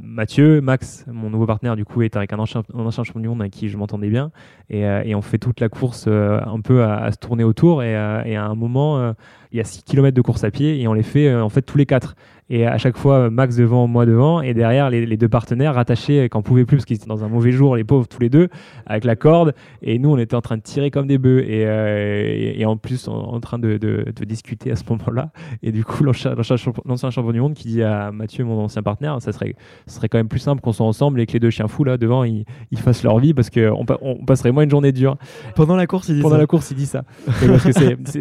Mathieu, 0.00 0.60
Max, 0.60 1.04
mon 1.12 1.30
nouveau 1.30 1.46
partenaire, 1.46 1.74
du 1.74 1.84
coup, 1.84 2.02
est 2.02 2.16
avec 2.16 2.32
un 2.32 2.38
ancien, 2.38 2.62
un 2.74 2.86
ancien 2.86 3.02
champion 3.02 3.38
avec 3.40 3.52
qui 3.52 3.68
je 3.68 3.76
m'entendais 3.76 4.08
bien. 4.08 4.30
Et, 4.70 5.14
on 5.16 5.22
fait 5.22 5.38
toute 5.38 5.58
la 5.58 5.68
course 5.68 6.06
un 6.06 6.60
peu 6.60 6.84
à, 6.84 7.10
se 7.10 7.18
tourner 7.18 7.42
autour. 7.42 7.82
Et, 7.82 7.96
à 7.96 8.44
un 8.44 8.54
moment, 8.54 9.14
il 9.50 9.58
y 9.58 9.60
a 9.60 9.64
6 9.64 9.82
km 9.82 10.14
de 10.14 10.22
course 10.22 10.44
à 10.44 10.52
pied 10.52 10.80
et 10.80 10.86
on 10.86 10.92
les 10.92 11.02
fait 11.02 11.34
en 11.34 11.48
fait 11.48 11.62
tous 11.62 11.78
les 11.78 11.86
quatre. 11.86 12.14
Et 12.48 12.64
à 12.64 12.78
chaque 12.78 12.96
fois, 12.96 13.28
Max 13.28 13.56
devant, 13.56 13.88
moi 13.88 14.06
devant, 14.06 14.40
et 14.40 14.54
derrière 14.54 14.88
les, 14.88 15.04
les 15.04 15.16
deux 15.16 15.28
partenaires 15.28 15.74
rattachés 15.74 16.20
euh, 16.20 16.28
quand 16.28 16.38
on 16.38 16.42
pouvait 16.42 16.64
plus 16.64 16.76
parce 16.76 16.84
qu'ils 16.84 16.96
étaient 16.96 17.06
dans 17.08 17.24
un 17.24 17.28
mauvais 17.28 17.50
jour, 17.50 17.74
les 17.74 17.82
pauvres 17.82 18.06
tous 18.06 18.20
les 18.20 18.28
deux, 18.28 18.48
avec 18.86 19.02
la 19.04 19.16
corde. 19.16 19.52
Et 19.82 19.98
nous, 19.98 20.10
on 20.10 20.16
était 20.18 20.36
en 20.36 20.40
train 20.42 20.56
de 20.56 20.62
tirer 20.62 20.92
comme 20.92 21.08
des 21.08 21.18
bœufs 21.18 21.40
et, 21.40 21.66
euh, 21.66 22.24
et, 22.28 22.60
et 22.60 22.64
en 22.64 22.76
plus 22.76 23.08
en, 23.08 23.14
en 23.16 23.40
train 23.40 23.58
de, 23.58 23.78
de- 23.78 24.04
de 24.14 24.24
discuter 24.24 24.70
à 24.70 24.76
ce 24.76 24.84
moment-là. 24.90 25.30
Et 25.64 25.72
du 25.72 25.84
coup, 25.84 26.04
l'ancien 26.04 26.34
l'ancien 26.36 26.56
champ- 26.56 26.72
l'ancien 26.84 27.10
champion 27.10 27.32
du 27.32 27.40
monde 27.40 27.54
qui 27.54 27.66
dit 27.66 27.82
à 27.82 28.12
Mathieu, 28.12 28.44
mon 28.44 28.60
ancien 28.60 28.82
partenaire, 28.82 29.20
ça 29.20 29.32
serait, 29.32 29.56
ce 29.88 29.96
serait 29.96 30.08
quand 30.08 30.18
même 30.18 30.28
plus 30.28 30.38
simple 30.38 30.60
qu'on 30.62 30.72
soit 30.72 30.86
ensemble 30.86 31.20
et 31.20 31.26
que 31.26 31.32
les 31.32 31.40
deux 31.40 31.50
chiens 31.50 31.66
fous 31.66 31.82
là 31.82 31.96
devant, 31.96 32.22
ils, 32.22 32.44
ils 32.70 32.78
fassent 32.78 33.02
leur 33.02 33.18
vie 33.18 33.34
parce 33.34 33.50
qu'on 33.50 33.84
on 34.02 34.24
passerait 34.24 34.52
moins 34.52 34.62
une 34.62 34.70
journée 34.70 34.92
dure. 34.92 35.16
Pendant 35.56 35.74
la 35.74 35.88
course, 35.88 36.08
il 36.10 36.14
dit 36.14 36.20
Pendant 36.22 36.36
ça. 36.36 36.40
la 36.42 36.46
course, 36.46 36.70
il 36.70 36.76
dit 36.76 36.86
ça. 36.86 37.02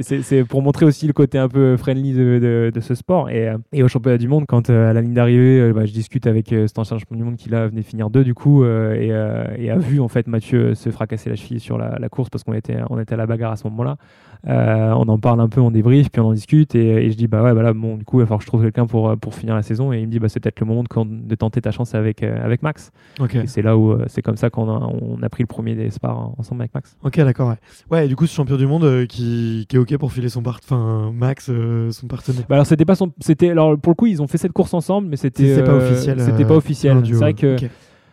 C'est- 0.01 0.43
pour 0.45 0.61
montrer 0.61 0.85
aussi 0.85 1.07
le 1.07 1.13
côté 1.13 1.37
un 1.37 1.47
peu 1.47 1.77
friendly 1.77 2.13
de, 2.13 2.39
de- 2.39 2.71
de 2.73 2.79
ce 2.79 2.95
sport. 2.95 3.29
Et, 3.29 3.49
euh, 3.49 3.57
et 3.71 3.83
au 3.83 3.87
championnat 3.87 4.14
du 4.17 4.27
monde, 4.27 4.45
quand 4.47 4.69
euh, 4.69 4.89
à 4.89 4.93
la 4.93 5.01
ligne 5.01 5.13
d'arrivée, 5.13 5.59
euh, 5.59 5.73
bah, 5.73 5.85
je 5.85 5.93
discute 5.93 6.27
avec 6.27 6.51
euh, 6.51 6.67
cet 6.67 6.79
ancien 6.79 6.97
champion 6.97 7.15
du 7.15 7.23
monde 7.23 7.35
qui 7.35 7.49
là 7.49 7.67
venait 7.67 7.81
finir 7.81 8.09
deux 8.09 8.23
du 8.23 8.33
coup 8.33 8.63
euh, 8.63 8.93
et, 8.93 9.11
euh, 9.11 9.73
a 9.73 9.77
vu 9.77 9.99
en 9.99 10.07
fait 10.07 10.27
Mathieu 10.27 10.75
se 10.75 10.89
fracasser 10.89 11.29
la 11.29 11.35
cheville 11.35 11.59
sur 11.59 11.77
la, 11.77 11.97
la 11.99 12.09
course 12.09 12.29
parce 12.29 12.43
qu'on 12.43 12.53
était, 12.53 12.77
on 12.89 12.99
était 12.99 13.13
à 13.13 13.17
la 13.17 13.25
bagarre 13.25 13.51
à 13.51 13.55
ce 13.55 13.65
moment-là. 13.65 13.97
Euh, 14.47 14.91
on 14.91 15.07
en 15.07 15.17
parle 15.17 15.41
un 15.41 15.49
peu, 15.49 15.59
on 15.59 15.71
débrief, 15.71 16.11
puis 16.11 16.21
on 16.21 16.27
en 16.27 16.33
discute 16.33 16.75
et, 16.75 17.05
et 17.05 17.11
je 17.11 17.17
dis 17.17 17.27
bah 17.27 17.41
ouais, 17.41 17.53
bah 17.53 17.63
là, 17.63 17.73
bon, 17.73 17.97
du 17.97 18.05
coup, 18.05 18.17
il 18.17 18.21
va 18.21 18.25
falloir 18.25 18.39
que 18.39 18.45
je 18.45 18.49
trouve 18.49 18.61
quelqu'un 18.61 18.85
pour, 18.85 19.09
euh, 19.09 19.15
pour 19.15 19.33
finir 19.33 19.55
la 19.55 19.63
saison. 19.63 19.91
Et 19.91 19.99
il 19.99 20.07
me 20.07 20.11
dit 20.11 20.19
bah 20.19 20.29
c'est 20.29 20.39
peut-être 20.39 20.59
le 20.59 20.67
moment 20.67 20.83
de, 20.83 21.27
de 21.27 21.35
tenter 21.35 21.61
ta 21.61 21.71
chance 21.71 21.95
avec, 21.95 22.21
euh, 22.21 22.43
avec 22.43 22.61
Max. 22.61 22.91
Ok. 23.19 23.35
Et 23.35 23.47
c'est 23.47 23.61
là 23.61 23.77
où 23.77 23.91
euh, 23.91 24.05
c'est 24.07 24.21
comme 24.21 24.37
ça 24.37 24.49
qu'on 24.49 24.69
a, 24.69 24.79
on 25.01 25.21
a 25.23 25.29
pris 25.29 25.43
le 25.43 25.47
premier 25.47 25.75
des 25.75 25.89
spars 25.89 26.31
ensemble 26.37 26.61
avec 26.61 26.73
Max. 26.73 26.95
Ok, 27.03 27.17
d'accord. 27.17 27.49
Ouais. 27.49 27.55
ouais, 27.91 28.05
et 28.05 28.07
du 28.07 28.15
coup, 28.15 28.27
ce 28.27 28.35
champion 28.35 28.57
du 28.57 28.67
monde 28.67 28.83
euh, 28.83 29.05
qui, 29.05 29.65
qui 29.67 29.75
est 29.75 29.79
ok 29.79 29.97
pour 29.97 30.11
filer 30.11 30.29
son 30.29 30.43
part, 30.43 30.59
enfin 30.63 31.11
Max, 31.13 31.49
euh, 31.49 31.91
son 31.91 32.07
partenaire. 32.07 32.43
Bah 32.47 32.55
alors 32.55 32.65
c'était 32.67 32.85
pas 32.85 32.95
son, 32.95 33.11
c'était 33.19 33.49
alors 33.49 33.77
pour 33.79 33.91
le 33.91 33.95
coup 33.95 34.05
ils 34.05 34.21
ont 34.21 34.27
fait 34.27 34.37
cette 34.37 34.53
course 34.53 34.73
ensemble, 34.73 35.07
mais 35.07 35.15
c'était 35.15 35.63
pas 35.63 35.75
officiel, 35.75 36.19
C'était 36.19 36.45
pas 36.45 36.55
officiel. 36.55 37.01
C'est 37.03 37.13
vrai 37.13 37.33
que 37.33 37.55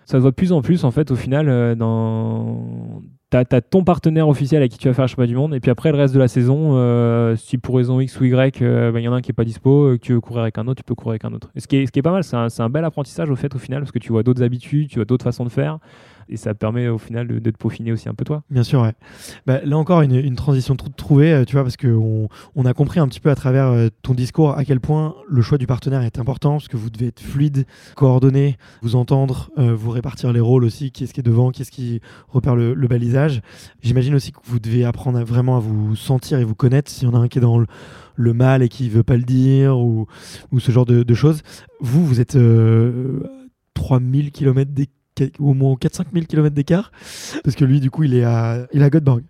ça 0.04 0.14
se 0.14 0.18
voit 0.18 0.30
de 0.30 0.36
plus 0.36 0.52
en 0.52 0.62
plus 0.62 0.84
en 0.84 0.90
fait 0.90 1.10
au 1.10 1.14
final 1.16 1.48
euh, 1.48 1.74
dans 1.74 3.02
t'as 3.32 3.56
as 3.56 3.60
ton 3.62 3.82
partenaire 3.82 4.28
officiel 4.28 4.60
avec 4.60 4.72
qui 4.72 4.78
tu 4.78 4.88
vas 4.88 4.94
faire 4.94 5.04
le 5.04 5.08
championnat 5.08 5.26
du 5.26 5.36
monde 5.36 5.54
et 5.54 5.60
puis 5.60 5.70
après 5.70 5.90
le 5.90 5.96
reste 5.96 6.12
de 6.12 6.18
la 6.18 6.28
saison 6.28 6.76
euh, 6.76 7.34
si 7.34 7.56
pour 7.56 7.76
raison 7.76 7.98
X 7.98 8.20
ou 8.20 8.24
Y 8.24 8.60
euh, 8.60 8.92
bah, 8.92 9.00
il 9.00 9.04
y 9.04 9.08
en 9.08 9.14
a 9.14 9.16
un 9.16 9.20
qui 9.22 9.30
est 9.30 9.34
pas 9.34 9.44
dispo 9.44 9.84
euh, 9.84 9.96
que 9.96 10.02
tu 10.02 10.12
veux 10.12 10.20
courir 10.20 10.42
avec 10.42 10.58
un 10.58 10.68
autre 10.68 10.82
tu 10.82 10.84
peux 10.84 10.94
courir 10.94 11.12
avec 11.12 11.24
un 11.24 11.32
autre. 11.32 11.50
Ce 11.56 11.66
qui 11.66 11.76
est, 11.76 11.86
ce 11.86 11.92
qui 11.92 11.98
est 11.98 12.02
pas 12.02 12.12
mal 12.12 12.24
c'est 12.24 12.36
un, 12.36 12.48
un 12.58 12.68
bel 12.68 12.84
apprentissage 12.84 13.30
au 13.30 13.36
fait 13.36 13.54
au 13.54 13.58
final 13.58 13.80
parce 13.80 13.90
que 13.90 13.98
tu 13.98 14.12
vois 14.12 14.22
d'autres 14.22 14.42
habitudes 14.42 14.88
tu 14.88 14.96
vois 14.96 15.06
d'autres 15.06 15.24
façons 15.24 15.44
de 15.44 15.48
faire 15.48 15.78
Et 16.28 16.36
ça 16.36 16.54
permet 16.54 16.88
au 16.88 16.98
final 16.98 17.26
de, 17.26 17.50
te 17.50 17.56
peaufiner 17.56 17.92
aussi 17.92 18.08
un 18.08 18.14
peu 18.14 18.24
toi. 18.24 18.42
Bien 18.50 18.62
sûr, 18.62 18.82
ouais. 18.82 18.92
Bah, 19.46 19.60
là 19.64 19.76
encore, 19.76 20.02
une, 20.02 20.36
transition 20.36 20.76
toute 20.76 20.96
trouvée, 20.96 21.32
euh, 21.32 21.44
tu 21.44 21.52
vois, 21.52 21.62
parce 21.62 21.76
qu'on 21.76 22.28
on 22.54 22.64
a 22.64 22.74
compris 22.74 23.00
un 23.00 23.08
petit 23.08 23.20
peu 23.20 23.30
à 23.30 23.34
travers 23.34 23.66
euh, 23.66 23.88
ton 24.02 24.14
discours 24.14 24.56
à 24.56 24.64
quel 24.64 24.80
point 24.80 25.14
le 25.28 25.42
choix 25.42 25.58
du 25.58 25.66
partenaire 25.66 26.02
est 26.02 26.18
important, 26.18 26.52
parce 26.52 26.68
que 26.68 26.76
vous 26.76 26.90
devez 26.90 27.08
être 27.08 27.20
fluide, 27.20 27.66
coordonné, 27.96 28.56
vous 28.82 28.96
entendre, 28.96 29.50
euh, 29.58 29.74
vous 29.74 29.90
répartir 29.90 30.32
les 30.32 30.40
rôles 30.40 30.64
aussi, 30.64 30.90
qui 30.90 31.04
est-ce 31.04 31.12
qui 31.12 31.20
est 31.20 31.24
devant, 31.24 31.50
qui 31.50 31.62
est-ce 31.62 31.70
qui 31.70 32.00
repère 32.28 32.56
le, 32.56 32.74
balisage. 32.92 33.40
J'imagine 33.80 34.14
aussi 34.14 34.32
que 34.32 34.38
vous 34.44 34.58
devez 34.58 34.84
apprendre 34.84 35.22
vraiment 35.24 35.56
à 35.56 35.60
vous 35.60 35.96
sentir 35.96 36.38
et 36.38 36.44
vous 36.44 36.54
connaître, 36.54 36.90
s'il 36.90 37.08
y 37.08 37.10
en 37.10 37.14
a 37.14 37.18
un 37.18 37.28
qui 37.28 37.38
est 37.38 37.40
dans 37.40 37.58
le, 37.58 37.66
mal 38.34 38.62
et 38.62 38.68
qui 38.68 38.88
veut 38.88 39.02
pas 39.02 39.16
le 39.16 39.22
dire, 39.22 39.78
ou, 39.78 40.06
ou 40.50 40.60
ce 40.60 40.72
genre 40.72 40.84
de, 40.84 41.14
choses. 41.14 41.42
Vous, 41.80 42.04
vous 42.04 42.20
êtes 42.20 42.36
euh, 42.36 43.20
3000 43.74 44.30
km 44.30 44.70
au 45.38 45.54
moins 45.54 45.74
4-5 45.74 46.06
000 46.12 46.26
km 46.26 46.54
d'écart, 46.54 46.92
parce 47.44 47.56
que 47.56 47.64
lui, 47.64 47.80
du 47.80 47.90
coup, 47.90 48.04
il 48.04 48.14
est 48.14 48.24
à, 48.24 48.66
il 48.72 48.82
à 48.82 48.90
Göteborg. 48.90 49.22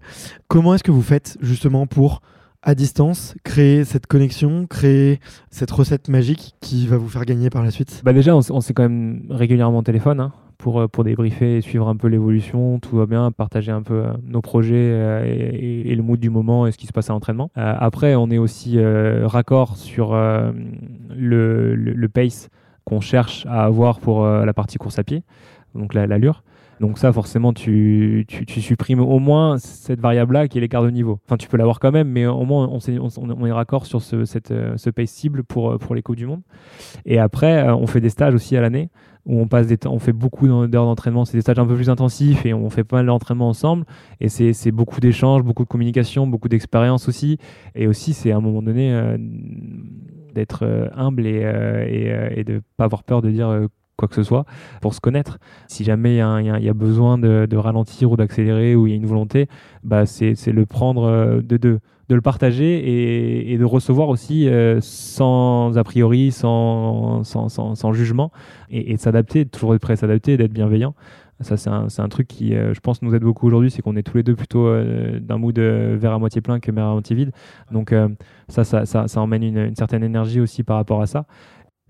Comment 0.48 0.74
est-ce 0.74 0.84
que 0.84 0.90
vous 0.90 1.02
faites 1.02 1.36
justement 1.40 1.86
pour, 1.86 2.22
à 2.62 2.74
distance, 2.74 3.34
créer 3.42 3.84
cette 3.84 4.06
connexion, 4.06 4.66
créer 4.66 5.18
cette 5.50 5.70
recette 5.70 6.08
magique 6.08 6.54
qui 6.60 6.86
va 6.86 6.96
vous 6.96 7.08
faire 7.08 7.24
gagner 7.24 7.50
par 7.50 7.64
la 7.64 7.70
suite? 7.70 8.02
Bah 8.04 8.12
déjà, 8.12 8.36
on, 8.36 8.60
s'est 8.60 8.72
quand 8.72 8.84
même 8.84 9.24
régulièrement 9.30 9.78
au 9.78 9.82
téléphone 9.82 10.20
hein, 10.20 10.32
pour, 10.58 10.80
euh, 10.80 10.88
pour 10.88 11.02
débriefer 11.02 11.56
et 11.56 11.60
suivre 11.60 11.88
un 11.88 11.96
peu 11.96 12.06
l'évolution. 12.06 12.78
Tout 12.78 12.96
va 12.96 13.06
bien, 13.06 13.32
partager 13.32 13.72
un 13.72 13.82
peu 13.82 13.94
euh, 13.94 14.12
nos 14.24 14.40
projets 14.40 14.76
euh, 14.76 15.24
et, 15.24 15.94
le 15.94 16.02
mood 16.02 16.20
du 16.20 16.30
moment 16.30 16.66
et 16.68 16.72
ce 16.72 16.78
qui 16.78 16.86
se 16.86 16.92
passe 16.92 17.10
à 17.10 17.12
l'entraînement. 17.12 17.50
Après, 17.56 18.14
on 18.14 18.30
est 18.30 18.38
aussi 18.38 18.78
raccord 18.82 19.76
sur 19.76 20.14
le, 20.14 22.06
pace 22.12 22.48
qu'on 22.84 23.00
cherche 23.00 23.44
à 23.46 23.64
avoir 23.64 24.00
pour 24.00 24.24
la 24.24 24.54
partie 24.54 24.78
course 24.78 24.98
à 24.98 25.04
pied, 25.04 25.22
donc 25.74 25.94
la- 25.94 26.06
l'allure. 26.06 26.42
Donc 26.80 26.98
ça, 26.98 27.12
forcément, 27.12 27.52
tu, 27.52 28.26
tu, 28.26 28.60
supprimes 28.60 28.98
au 28.98 29.20
moins 29.20 29.56
cette 29.58 30.00
variable-là 30.00 30.48
qui 30.48 30.58
est 30.58 30.60
l'écart 30.60 30.82
de 30.82 30.90
niveau. 30.90 31.20
Enfin, 31.24 31.36
tu 31.36 31.46
peux 31.46 31.56
l'avoir 31.56 31.78
quand 31.78 31.92
même, 31.92 32.08
mais 32.08 32.26
au 32.26 32.44
moins 32.44 32.66
on, 32.66 32.80
s'est- 32.80 32.98
on, 32.98 33.46
est 33.46 33.52
raccord 33.52 33.86
sur 33.86 34.02
ce, 34.02 34.24
cette, 34.24 34.50
euh, 34.50 34.76
ce 34.76 34.90
pace 34.90 35.10
cible 35.10 35.44
pour, 35.44 35.70
euh, 35.70 35.78
pour 35.78 35.94
les 35.94 36.02
Coupes 36.02 36.16
du 36.16 36.26
Monde. 36.26 36.40
Et 37.06 37.20
après, 37.20 37.68
euh, 37.68 37.76
on 37.76 37.86
fait 37.86 38.00
des 38.00 38.08
stages 38.08 38.34
aussi 38.34 38.56
à 38.56 38.60
l'année 38.60 38.90
où 39.26 39.40
on 39.40 39.46
passe 39.46 39.68
des 39.68 39.78
on 39.86 40.00
fait 40.00 40.12
beaucoup 40.12 40.48
d'heures 40.48 40.66
d'entraînement. 40.86 41.24
C'est 41.24 41.36
des 41.36 41.42
stages 41.42 41.60
un 41.60 41.66
peu 41.66 41.76
plus 41.76 41.88
intensifs 41.88 42.44
et 42.44 42.52
on 42.52 42.68
fait 42.68 42.82
pas 42.82 42.96
mal 42.96 43.06
d'entraînement 43.06 43.48
ensemble. 43.48 43.84
Et 44.20 44.28
c'est 44.28 44.72
beaucoup 44.72 44.98
d'échanges, 44.98 45.44
beaucoup 45.44 45.62
de 45.62 45.68
communication, 45.68 46.26
beaucoup 46.26 46.48
d'expérience 46.48 47.08
aussi. 47.08 47.38
Et 47.76 47.86
aussi, 47.86 48.12
c'est 48.12 48.32
à 48.32 48.38
un 48.38 48.40
moment 48.40 48.62
donné 48.62 49.16
d'être 50.34 50.90
humble 50.96 51.28
et, 51.28 51.42
euh, 51.44 51.86
et, 52.34 52.40
et 52.40 52.44
de 52.44 52.60
pas 52.76 52.84
avoir 52.86 53.04
peur 53.04 53.22
de 53.22 53.30
dire 53.30 53.68
quoi 54.02 54.08
que 54.08 54.16
ce 54.16 54.24
soit 54.24 54.44
pour 54.80 54.94
se 54.94 55.00
connaître. 55.00 55.38
Si 55.68 55.84
jamais 55.84 56.16
il 56.16 56.64
y, 56.64 56.68
a 56.68 56.74
besoin 56.74 57.18
de, 57.18 57.56
ralentir 57.56 58.10
ou 58.10 58.16
d'accélérer 58.16 58.74
ou 58.74 58.88
il 58.88 58.90
y 58.90 58.92
a 58.94 58.96
une 58.96 59.06
volonté, 59.06 59.48
bah 59.84 60.06
c'est 60.06 60.34
le 60.48 60.66
prendre 60.66 61.04
euh, 61.04 61.40
de 61.40 61.56
deux 61.56 61.78
de 62.08 62.14
le 62.14 62.20
partager 62.20 63.52
et, 63.52 63.56
de 63.56 63.64
recevoir 63.64 64.08
aussi 64.08 64.48
euh, 64.48 64.78
sans 64.82 65.78
a 65.78 65.84
priori, 65.84 66.30
sans, 66.30 67.24
sans, 67.24 67.48
sans, 67.48 67.92
jugement, 67.92 68.32
et, 68.70 68.94
de 68.94 69.00
s'adapter, 69.00 69.46
toujours 69.46 69.74
être 69.74 69.80
prêt 69.80 69.94
à 69.94 69.96
s'adapter, 69.96 70.36
d'être 70.36 70.52
bienveillant. 70.52 70.94
Ça, 71.40 71.56
c'est 71.56 71.70
un, 71.70 71.86
un 71.96 72.08
truc 72.08 72.28
qui, 72.28 72.54
euh, 72.54 72.74
je 72.74 72.80
pense, 72.80 73.02
nous 73.02 73.14
aide 73.14 73.22
beaucoup 73.22 73.46
aujourd'hui, 73.46 73.70
c'est 73.70 73.82
qu'on 73.82 73.96
est 73.96 74.02
tous 74.02 74.16
les 74.16 74.22
deux 74.22 74.36
plutôt 74.36 74.66
euh, 74.66 75.18
d'un 75.20 75.38
mood 75.38 75.58
verre 75.58 76.12
à 76.12 76.18
moitié 76.18 76.40
plein 76.40 76.60
que 76.60 76.70
verre 76.70 76.86
à 76.86 76.92
moitié 76.92 77.16
vide. 77.16 77.32
Donc 77.70 77.94
ça, 78.48 78.64
ça, 78.64 78.84
ça, 78.84 79.20
emmène 79.20 79.42
une 79.42 79.74
certaine 79.74 80.04
énergie 80.04 80.40
aussi 80.40 80.62
par 80.62 80.76
rapport 80.76 81.00
à 81.00 81.06
ça. 81.06 81.24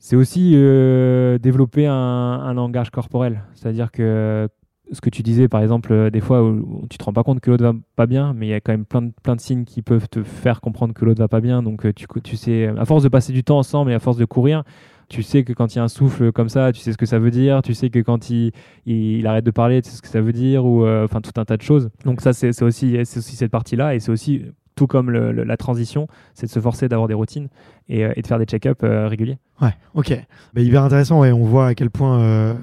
C'est 0.04 0.16
aussi 0.16 0.54
euh, 0.56 1.38
développer 1.38 1.86
un, 1.86 2.52
langage 2.54 2.90
corporel, 2.90 3.44
c'est-à-dire 3.54 3.92
que 3.92 4.48
ce 4.90 5.00
que 5.00 5.08
tu 5.08 5.22
disais, 5.22 5.46
par 5.46 5.62
exemple, 5.62 5.92
euh, 5.92 6.10
des 6.10 6.20
fois 6.20 6.42
où, 6.42 6.88
tu 6.90 6.98
te 6.98 7.04
rends 7.04 7.12
pas 7.12 7.22
compte 7.22 7.38
que 7.38 7.52
l'autre 7.52 7.62
va 7.62 7.72
pas 7.94 8.06
bien, 8.06 8.34
mais 8.34 8.48
il 8.48 8.50
y 8.50 8.52
a 8.52 8.60
quand 8.60 8.72
même 8.72 8.84
plein 8.84 9.02
de, 9.02 9.12
plein 9.22 9.36
de 9.36 9.40
signes 9.40 9.64
qui 9.64 9.80
peuvent 9.80 10.08
te 10.08 10.24
faire 10.24 10.60
comprendre 10.60 10.92
que 10.92 11.04
l'autre 11.04 11.20
va 11.20 11.28
pas 11.28 11.40
bien. 11.40 11.62
Donc, 11.62 11.86
euh, 11.86 11.92
tu, 11.92 12.06
tu 12.24 12.36
sais, 12.36 12.66
à 12.66 12.84
force 12.84 13.04
de 13.04 13.08
passer 13.08 13.32
du 13.32 13.44
temps 13.44 13.58
ensemble 13.58 13.92
et 13.92 13.94
à 13.94 14.00
force 14.00 14.16
de 14.16 14.24
courir, 14.24 14.64
tu 15.08 15.22
sais 15.22 15.44
que 15.44 15.52
quand 15.52 15.72
il 15.72 15.76
y 15.76 15.80
a 15.80 15.84
un 15.84 15.88
souffle 15.88 16.32
comme 16.32 16.48
ça, 16.48 16.72
tu 16.72 16.80
sais 16.80 16.90
ce 16.90 16.98
que 16.98 17.06
ça 17.06 17.20
veut 17.20 17.30
dire. 17.30 17.62
Tu 17.62 17.72
sais 17.72 17.88
que 17.88 18.00
quand 18.00 18.28
il, 18.28 18.50
il, 18.86 19.24
arrête 19.28 19.44
de 19.44 19.52
parler, 19.52 19.82
tu 19.82 19.90
sais 19.90 19.98
ce 19.98 20.02
que 20.02 20.08
ça 20.08 20.20
veut 20.20 20.32
dire, 20.32 20.64
ou 20.64 20.84
enfin 20.84 21.20
tout 21.20 21.40
un 21.40 21.44
tas 21.44 21.56
de 21.56 21.62
choses. 21.62 21.90
Donc, 22.04 22.22
ça, 22.22 22.32
c'est 22.32 22.60
aussi, 22.64 22.98
aussi 22.98 23.36
cette 23.36 23.52
partie-là, 23.52 23.94
et 23.94 24.00
c'est 24.00 24.10
aussi 24.10 24.46
tout 24.74 24.86
comme 24.86 25.10
la 25.10 25.56
transition, 25.56 26.06
c'est 26.34 26.46
de 26.46 26.50
se 26.50 26.60
forcer 26.60 26.88
d'avoir 26.88 27.08
des 27.08 27.14
routines 27.14 27.48
et, 27.88 28.04
euh, 28.04 28.12
et 28.16 28.22
de 28.22 28.26
faire 28.26 28.38
des 28.38 28.44
check-ups 28.44 28.80
euh, 28.84 29.08
réguliers. 29.08 29.38
Ouais, 29.60 29.74
ok. 29.94 30.12
Bah, 30.54 30.60
hyper 30.60 30.82
intéressant, 30.82 31.20
ouais. 31.20 31.32
On 31.32 31.44
voit 31.44 31.68
à 31.68 31.74
quel 31.74 31.90
point 31.90 32.20
euh, 32.20 32.54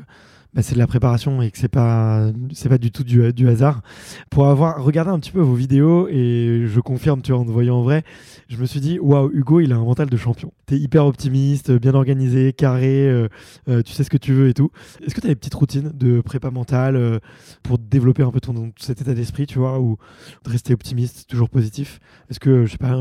bah, 0.53 0.63
c'est 0.63 0.73
de 0.73 0.79
la 0.79 0.87
préparation 0.87 1.43
et 1.43 1.51
que 1.51 1.59
c'est 1.59 1.67
pas, 1.67 2.31
c'est 2.53 2.69
pas 2.69 2.79
du 2.79 2.91
tout 2.91 3.03
du, 3.03 3.47
hasard. 3.47 3.81
Pour 4.31 4.47
avoir 4.47 4.83
regardé 4.83 5.11
un 5.11 5.19
petit 5.19 5.31
peu 5.31 5.41
vos 5.41 5.53
vidéos 5.53 6.07
et 6.09 6.65
je 6.65 6.79
confirme, 6.79 7.21
tu 7.21 7.31
vois, 7.31 7.41
en 7.41 7.45
te 7.45 7.51
voyant 7.51 7.77
en 7.77 7.83
vrai, 7.83 8.03
je 8.47 8.57
me 8.57 8.65
suis 8.65 8.79
dit, 8.79 8.97
waouh, 8.99 9.29
Hugo, 9.31 9.59
il 9.59 9.71
a 9.73 9.75
un 9.75 9.83
mental 9.83 10.09
de 10.09 10.17
champion. 10.17 10.51
T'es 10.65 10.77
hyper 10.77 11.05
optimiste, 11.05 11.71
bien 11.71 11.93
organisé, 11.93 12.51
carré, 12.51 13.07
euh, 13.07 13.27
euh, 13.67 13.83
tu 13.83 13.93
sais 13.93 14.03
ce 14.03 14.09
que 14.09 14.17
tu 14.17 14.33
veux 14.33 14.49
et 14.49 14.55
tout. 14.55 14.71
Est-ce 15.05 15.13
que 15.13 15.21
tu 15.21 15.27
as 15.27 15.29
des 15.29 15.35
petites 15.35 15.53
routines 15.53 15.91
de 15.93 16.19
prépa 16.21 16.49
mentale 16.49 16.95
euh, 16.95 17.19
pour 17.61 17.77
développer 17.77 18.23
un 18.23 18.31
peu 18.31 18.39
ton, 18.39 18.71
cet 18.77 19.01
état 19.01 19.13
d'esprit, 19.13 19.45
tu 19.45 19.59
vois, 19.59 19.79
ou 19.79 19.97
de 20.45 20.49
rester 20.49 20.73
optimiste, 20.73 21.27
toujours 21.27 21.49
positif? 21.49 21.99
Est-ce 22.31 22.39
que, 22.39 22.65
je 22.65 22.71
sais 22.71 22.77
pas, 22.79 22.99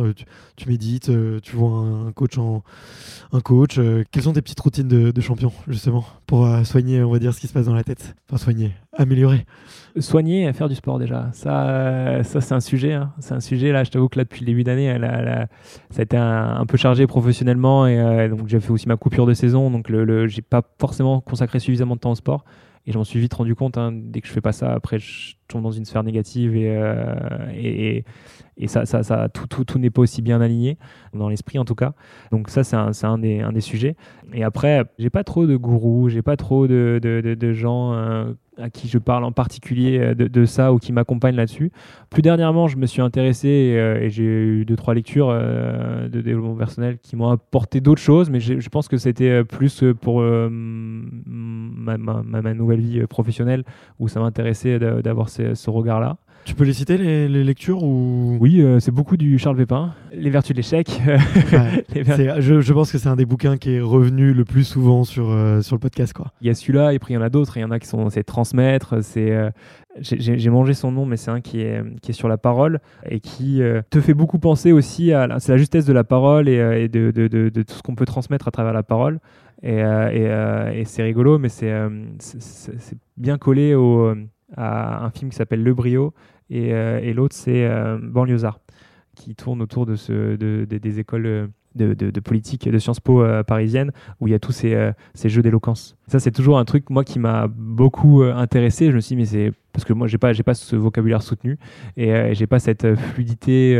tu, 0.56 0.68
médites, 0.68 1.10
tu 1.42 1.56
vois 1.56 1.70
un, 1.70 2.12
coach 2.12 2.36
en 2.36 2.62
un 3.32 3.40
coach. 3.40 3.80
quelles 4.10 4.22
sont 4.22 4.34
tes 4.34 4.42
petites 4.42 4.60
routines 4.60 4.88
de, 4.88 5.20
champion, 5.20 5.52
justement, 5.66 6.04
pour 6.26 6.46
soigner, 6.64 7.02
on 7.02 7.10
va 7.10 7.18
dire, 7.18 7.32
ce 7.38 7.40
qui 7.40 7.46
se 7.46 7.52
passe 7.52 7.66
dans 7.66 7.74
la 7.74 7.84
tête 7.84 8.16
Enfin, 8.28 8.36
soigner, 8.36 8.72
améliorer. 8.96 9.46
soigner 10.00 10.44
et 10.48 10.52
faire 10.52 10.68
du 10.68 10.74
sport 10.74 10.98
déjà. 10.98 11.28
Ça, 11.32 11.68
euh, 11.68 12.22
ça 12.24 12.40
c'est 12.40 12.52
un 12.54 12.58
sujet. 12.58 12.94
hein. 12.94 13.12
C'est 13.20 13.32
un 13.34 13.38
sujet 13.40 13.70
là. 13.70 13.84
Je 13.84 13.90
t'avoue 13.90 14.08
que 14.08 14.18
là 14.18 14.24
depuis 14.24 14.40
le 14.40 14.46
début 14.46 14.64
d'année, 14.64 14.92
ça 15.90 16.00
a 16.00 16.02
été 16.02 16.16
un, 16.16 16.56
un 16.56 16.66
peu 16.66 16.76
chargé 16.76 17.06
professionnellement 17.06 17.86
et 17.86 17.96
euh, 18.00 18.28
donc 18.28 18.48
j'ai 18.48 18.58
fait 18.58 18.72
aussi 18.72 18.88
ma 18.88 18.96
coupure 18.96 19.24
de 19.24 19.34
saison. 19.34 19.70
Donc 19.70 19.88
le, 19.88 20.04
le- 20.04 20.26
j'ai 20.26 20.42
pas 20.42 20.62
forcément 20.80 21.20
consacré 21.20 21.60
suffisamment 21.60 21.94
de 21.94 22.00
temps 22.00 22.10
au 22.10 22.16
sport 22.16 22.44
et 22.88 22.92
je 22.92 22.98
m'en 22.98 23.04
suis 23.04 23.20
vite 23.20 23.34
rendu 23.34 23.54
compte. 23.54 23.78
hein, 23.78 23.92
dès 23.92 24.20
que 24.22 24.26
je 24.28 24.32
fais 24.32 24.40
pas 24.40 24.52
ça, 24.52 24.72
après 24.72 24.98
je 24.98 25.36
tombe 25.46 25.62
dans 25.62 25.70
une 25.72 25.84
sphère 25.84 26.02
négative 26.02 26.56
et 26.56 26.70
euh, 26.76 27.14
et, 27.54 28.04
et- 28.56 28.66
ça, 28.68 28.86
ça, 28.86 29.28
tout, 29.28 29.46
tout, 29.46 29.64
tout 29.64 29.78
n'est 29.78 29.90
pas 29.90 30.02
aussi 30.02 30.22
bien 30.22 30.40
aligné 30.40 30.78
dans 31.14 31.28
l'esprit 31.28 31.58
en 31.58 31.64
tout 31.64 31.74
cas. 31.76 31.92
Donc 32.32 32.48
ça 32.50 32.64
c'est 32.64 32.76
un, 32.76 32.90
un 33.04 33.18
des, 33.18 33.40
un 33.40 33.52
des 33.52 33.60
sujets. 33.60 33.94
Et 34.32 34.42
après, 34.42 34.84
j'ai 34.98 35.10
pas 35.10 35.22
trop 35.24 35.46
de 35.46 35.56
gourous, 35.56 36.08
j'ai 36.08 36.22
pas 36.22 36.36
trop 36.36 36.66
de, 36.66 36.98
de 37.02 37.52
gens 37.52 37.92
euh, 37.94 38.32
à 38.58 38.70
qui 38.70 38.88
je 38.88 38.98
parle 38.98 39.24
en 39.24 39.32
particulier 39.32 39.98
euh, 39.98 40.14
de, 40.14 40.44
ça 40.44 40.72
ou 40.72 40.78
qui 40.78 40.92
m'accompagnent 40.92 41.36
là-dessus. 41.36 41.70
Plus 42.10 42.22
dernièrement, 42.22 42.68
je 42.68 42.76
me 42.76 42.86
suis 42.86 43.02
intéressé 43.02 43.48
et, 43.48 43.78
euh, 43.78 44.08
j'ai 44.08 44.24
eu 44.24 44.64
deux 44.64 44.76
trois 44.76 44.94
lectures 44.94 45.30
euh, 45.30 46.08
de 46.08 46.20
développement 46.20 46.56
personnel 46.56 46.98
qui 46.98 47.16
m'ont 47.16 47.30
apporté 47.30 47.80
d'autres 47.80 48.00
choses, 48.00 48.30
mais 48.30 48.40
je 48.40 48.68
pense 48.68 48.88
que 48.88 48.96
c'était 48.96 49.44
plus 49.44 49.84
pour 50.00 50.20
ma, 50.20 51.96
nouvelle 52.54 52.80
vie 52.80 53.06
professionnelle 53.06 53.64
où 53.98 54.08
ça 54.08 54.20
m'intéressait 54.20 54.78
d'avoir 54.78 55.28
ce 55.28 55.70
regard-là. 55.70 56.18
Tu 56.48 56.54
peux 56.54 56.64
les 56.64 56.72
citer, 56.72 56.96
les, 56.96 57.28
les 57.28 57.44
lectures 57.44 57.82
ou... 57.84 58.38
Oui, 58.40 58.62
euh, 58.62 58.80
c'est 58.80 58.90
beaucoup 58.90 59.18
du 59.18 59.38
Charles 59.38 59.58
Pépin, 59.58 59.92
Les 60.14 60.30
vertus 60.30 60.52
de 60.54 60.56
l'échec. 60.56 60.88
Ouais, 61.52 62.02
ver- 62.02 62.40
je, 62.40 62.62
je 62.62 62.72
pense 62.72 62.90
que 62.90 62.96
c'est 62.96 63.08
un 63.10 63.16
des 63.16 63.26
bouquins 63.26 63.58
qui 63.58 63.72
est 63.74 63.80
revenu 63.82 64.32
le 64.32 64.46
plus 64.46 64.64
souvent 64.64 65.04
sur, 65.04 65.28
euh, 65.30 65.60
sur 65.60 65.76
le 65.76 65.80
podcast, 65.80 66.14
quoi. 66.14 66.32
Il 66.40 66.46
y 66.46 66.50
a 66.50 66.54
celui-là, 66.54 66.94
et 66.94 66.98
puis 66.98 67.12
il 67.12 67.16
y 67.16 67.18
en 67.18 67.22
a 67.22 67.28
d'autres. 67.28 67.58
Il 67.58 67.60
y 67.60 67.64
en 67.64 67.70
a 67.70 67.78
qui 67.78 67.86
sont 67.86 68.08
c'est 68.08 68.24
transmettre. 68.24 69.02
C'est 69.04 69.30
euh, 69.30 69.50
j'ai- 70.00 70.48
mangé 70.50 70.72
son 70.72 70.90
nom, 70.90 71.04
mais 71.04 71.18
c'est 71.18 71.30
un 71.30 71.42
qui 71.42 71.60
est 71.60 71.82
qui 72.00 72.12
est 72.12 72.14
sur 72.14 72.28
la 72.28 72.38
parole 72.38 72.80
et 73.08 73.20
qui 73.20 73.60
euh, 73.62 73.82
te 73.90 74.00
fait 74.00 74.14
beaucoup 74.14 74.38
penser 74.38 74.72
aussi 74.72 75.12
à 75.12 75.26
la- 75.26 75.40
c'est 75.40 75.52
la 75.52 75.58
justesse 75.58 75.84
de 75.84 75.92
la 75.92 76.04
parole 76.04 76.48
et, 76.48 76.54
et 76.84 76.88
de, 76.88 77.10
de, 77.10 77.28
de, 77.28 77.50
de 77.50 77.62
tout 77.62 77.74
ce 77.74 77.82
qu'on 77.82 77.94
peut 77.94 78.06
transmettre 78.06 78.48
à 78.48 78.50
travers 78.50 78.72
la 78.72 78.82
parole. 78.82 79.18
Et, 79.62 79.82
euh, 79.82 80.72
et, 80.72 80.80
et 80.80 80.84
c'est 80.86 81.02
rigolo, 81.02 81.38
mais 81.38 81.50
c'est 81.50 81.74
bien 83.18 83.36
collé 83.36 83.74
au, 83.74 84.14
à 84.56 85.04
un 85.04 85.10
film 85.10 85.30
qui 85.30 85.36
s'appelle 85.36 85.62
Le 85.62 85.74
Brio 85.74 86.14
et, 86.50 86.72
euh, 86.72 87.00
et 87.02 87.12
l'autre 87.12 87.34
c'est 87.36 87.64
euh, 87.66 87.98
Banlieusard 88.02 88.60
qui 89.14 89.34
tourne 89.34 89.60
autour 89.62 89.84
de 89.86 89.96
ce 89.96 90.36
de, 90.36 90.66
de- 90.68 90.78
des 90.78 90.98
écoles 91.00 91.26
euh, 91.26 91.46
de, 91.74 91.94
de, 91.94 92.10
de 92.10 92.20
politique 92.20 92.68
de 92.68 92.78
Sciences 92.78 92.98
Po 92.98 93.22
euh, 93.22 93.42
parisiennes 93.44 93.92
où 94.20 94.26
il 94.26 94.30
y 94.32 94.34
a 94.34 94.38
tous 94.40 94.50
ces, 94.52 94.90
ces 95.14 95.28
jeux 95.28 95.42
d'éloquence. 95.42 95.96
Ça, 96.08 96.18
c'est 96.18 96.32
toujours 96.32 96.58
un 96.58 96.64
truc, 96.64 96.90
moi, 96.90 97.04
qui 97.04 97.18
m'a 97.20 97.46
beaucoup 97.46 98.22
intéressé. 98.22 98.90
Je 98.90 98.96
me 98.96 99.00
suis 99.00 99.14
dit, 99.14 99.20
mais 99.20 99.26
c'est 99.26 99.52
parce 99.72 99.84
que 99.84 99.92
moi, 99.92 100.08
j'ai 100.08 100.18
pas, 100.18 100.32
j'ai 100.32 100.42
pas 100.42 100.54
ce 100.54 100.74
vocabulaire 100.74 101.22
soutenu 101.22 101.56
et 101.96 102.34
j'ai 102.34 102.46
pas 102.48 102.58
cette 102.58 102.96
fluidité 102.96 103.78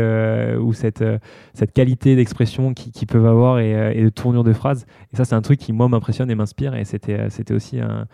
ou 0.61 0.71
cette, 0.71 1.03
cette 1.53 1.73
qualité 1.73 2.15
d'expression 2.15 2.73
qui- 2.73 2.91
qu'ils 2.91 3.07
peuvent 3.07 3.25
avoir 3.25 3.59
et, 3.59 4.01
de 4.01 4.09
tournure 4.09 4.43
de 4.45 4.53
phrases. 4.53 4.85
Et 5.11 5.17
ça, 5.17 5.25
c'est 5.25 5.35
un 5.35 5.41
truc 5.41 5.59
qui, 5.59 5.73
moi, 5.73 5.89
m'impressionne 5.89 6.29
et 6.31 6.35
m'inspire. 6.35 6.75
Et 6.75 6.85
c'était, 6.85 7.29
c'était 7.29 7.55
aussi 7.55 7.81
un, 7.81 8.05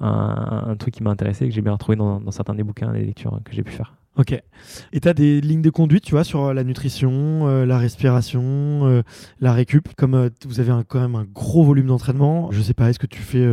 un, 0.00 0.76
truc 0.78 0.94
qui 0.94 1.02
m'a 1.02 1.10
intéressé 1.10 1.44
et 1.44 1.48
que 1.48 1.54
j'ai 1.54 1.62
bien 1.62 1.72
retrouvé 1.72 1.96
dans, 1.96 2.30
certains 2.30 2.54
des 2.54 2.62
bouquins, 2.62 2.92
des 2.92 3.04
lectures 3.04 3.40
que 3.44 3.52
j'ai 3.52 3.62
pu 3.62 3.72
faire. 3.72 3.94
Ok. 4.16 4.32
Et 4.92 5.00
tu 5.00 5.08
as 5.08 5.14
des 5.14 5.42
lignes 5.42 5.62
de 5.62 5.70
conduite, 5.70 6.04
tu 6.04 6.12
vois, 6.12 6.24
sur 6.24 6.46
euh, 6.46 6.54
la 6.54 6.64
nutrition, 6.64 7.46
euh, 7.48 7.66
la 7.66 7.76
respiration, 7.76 8.42
euh, 8.42 9.02
la 9.40 9.52
récup. 9.52 9.88
Comme 9.94 10.30
vous 10.46 10.60
avez 10.60 10.72
quand 10.88 11.00
même 11.00 11.16
un 11.16 11.24
gros 11.24 11.64
volume 11.64 11.86
d'entraînement, 11.86 12.50
je 12.50 12.62
sais 12.62 12.72
pas, 12.72 12.88
est-ce 12.88 12.98
que 12.98 13.06
tu 13.06 13.20
fais 13.20 13.46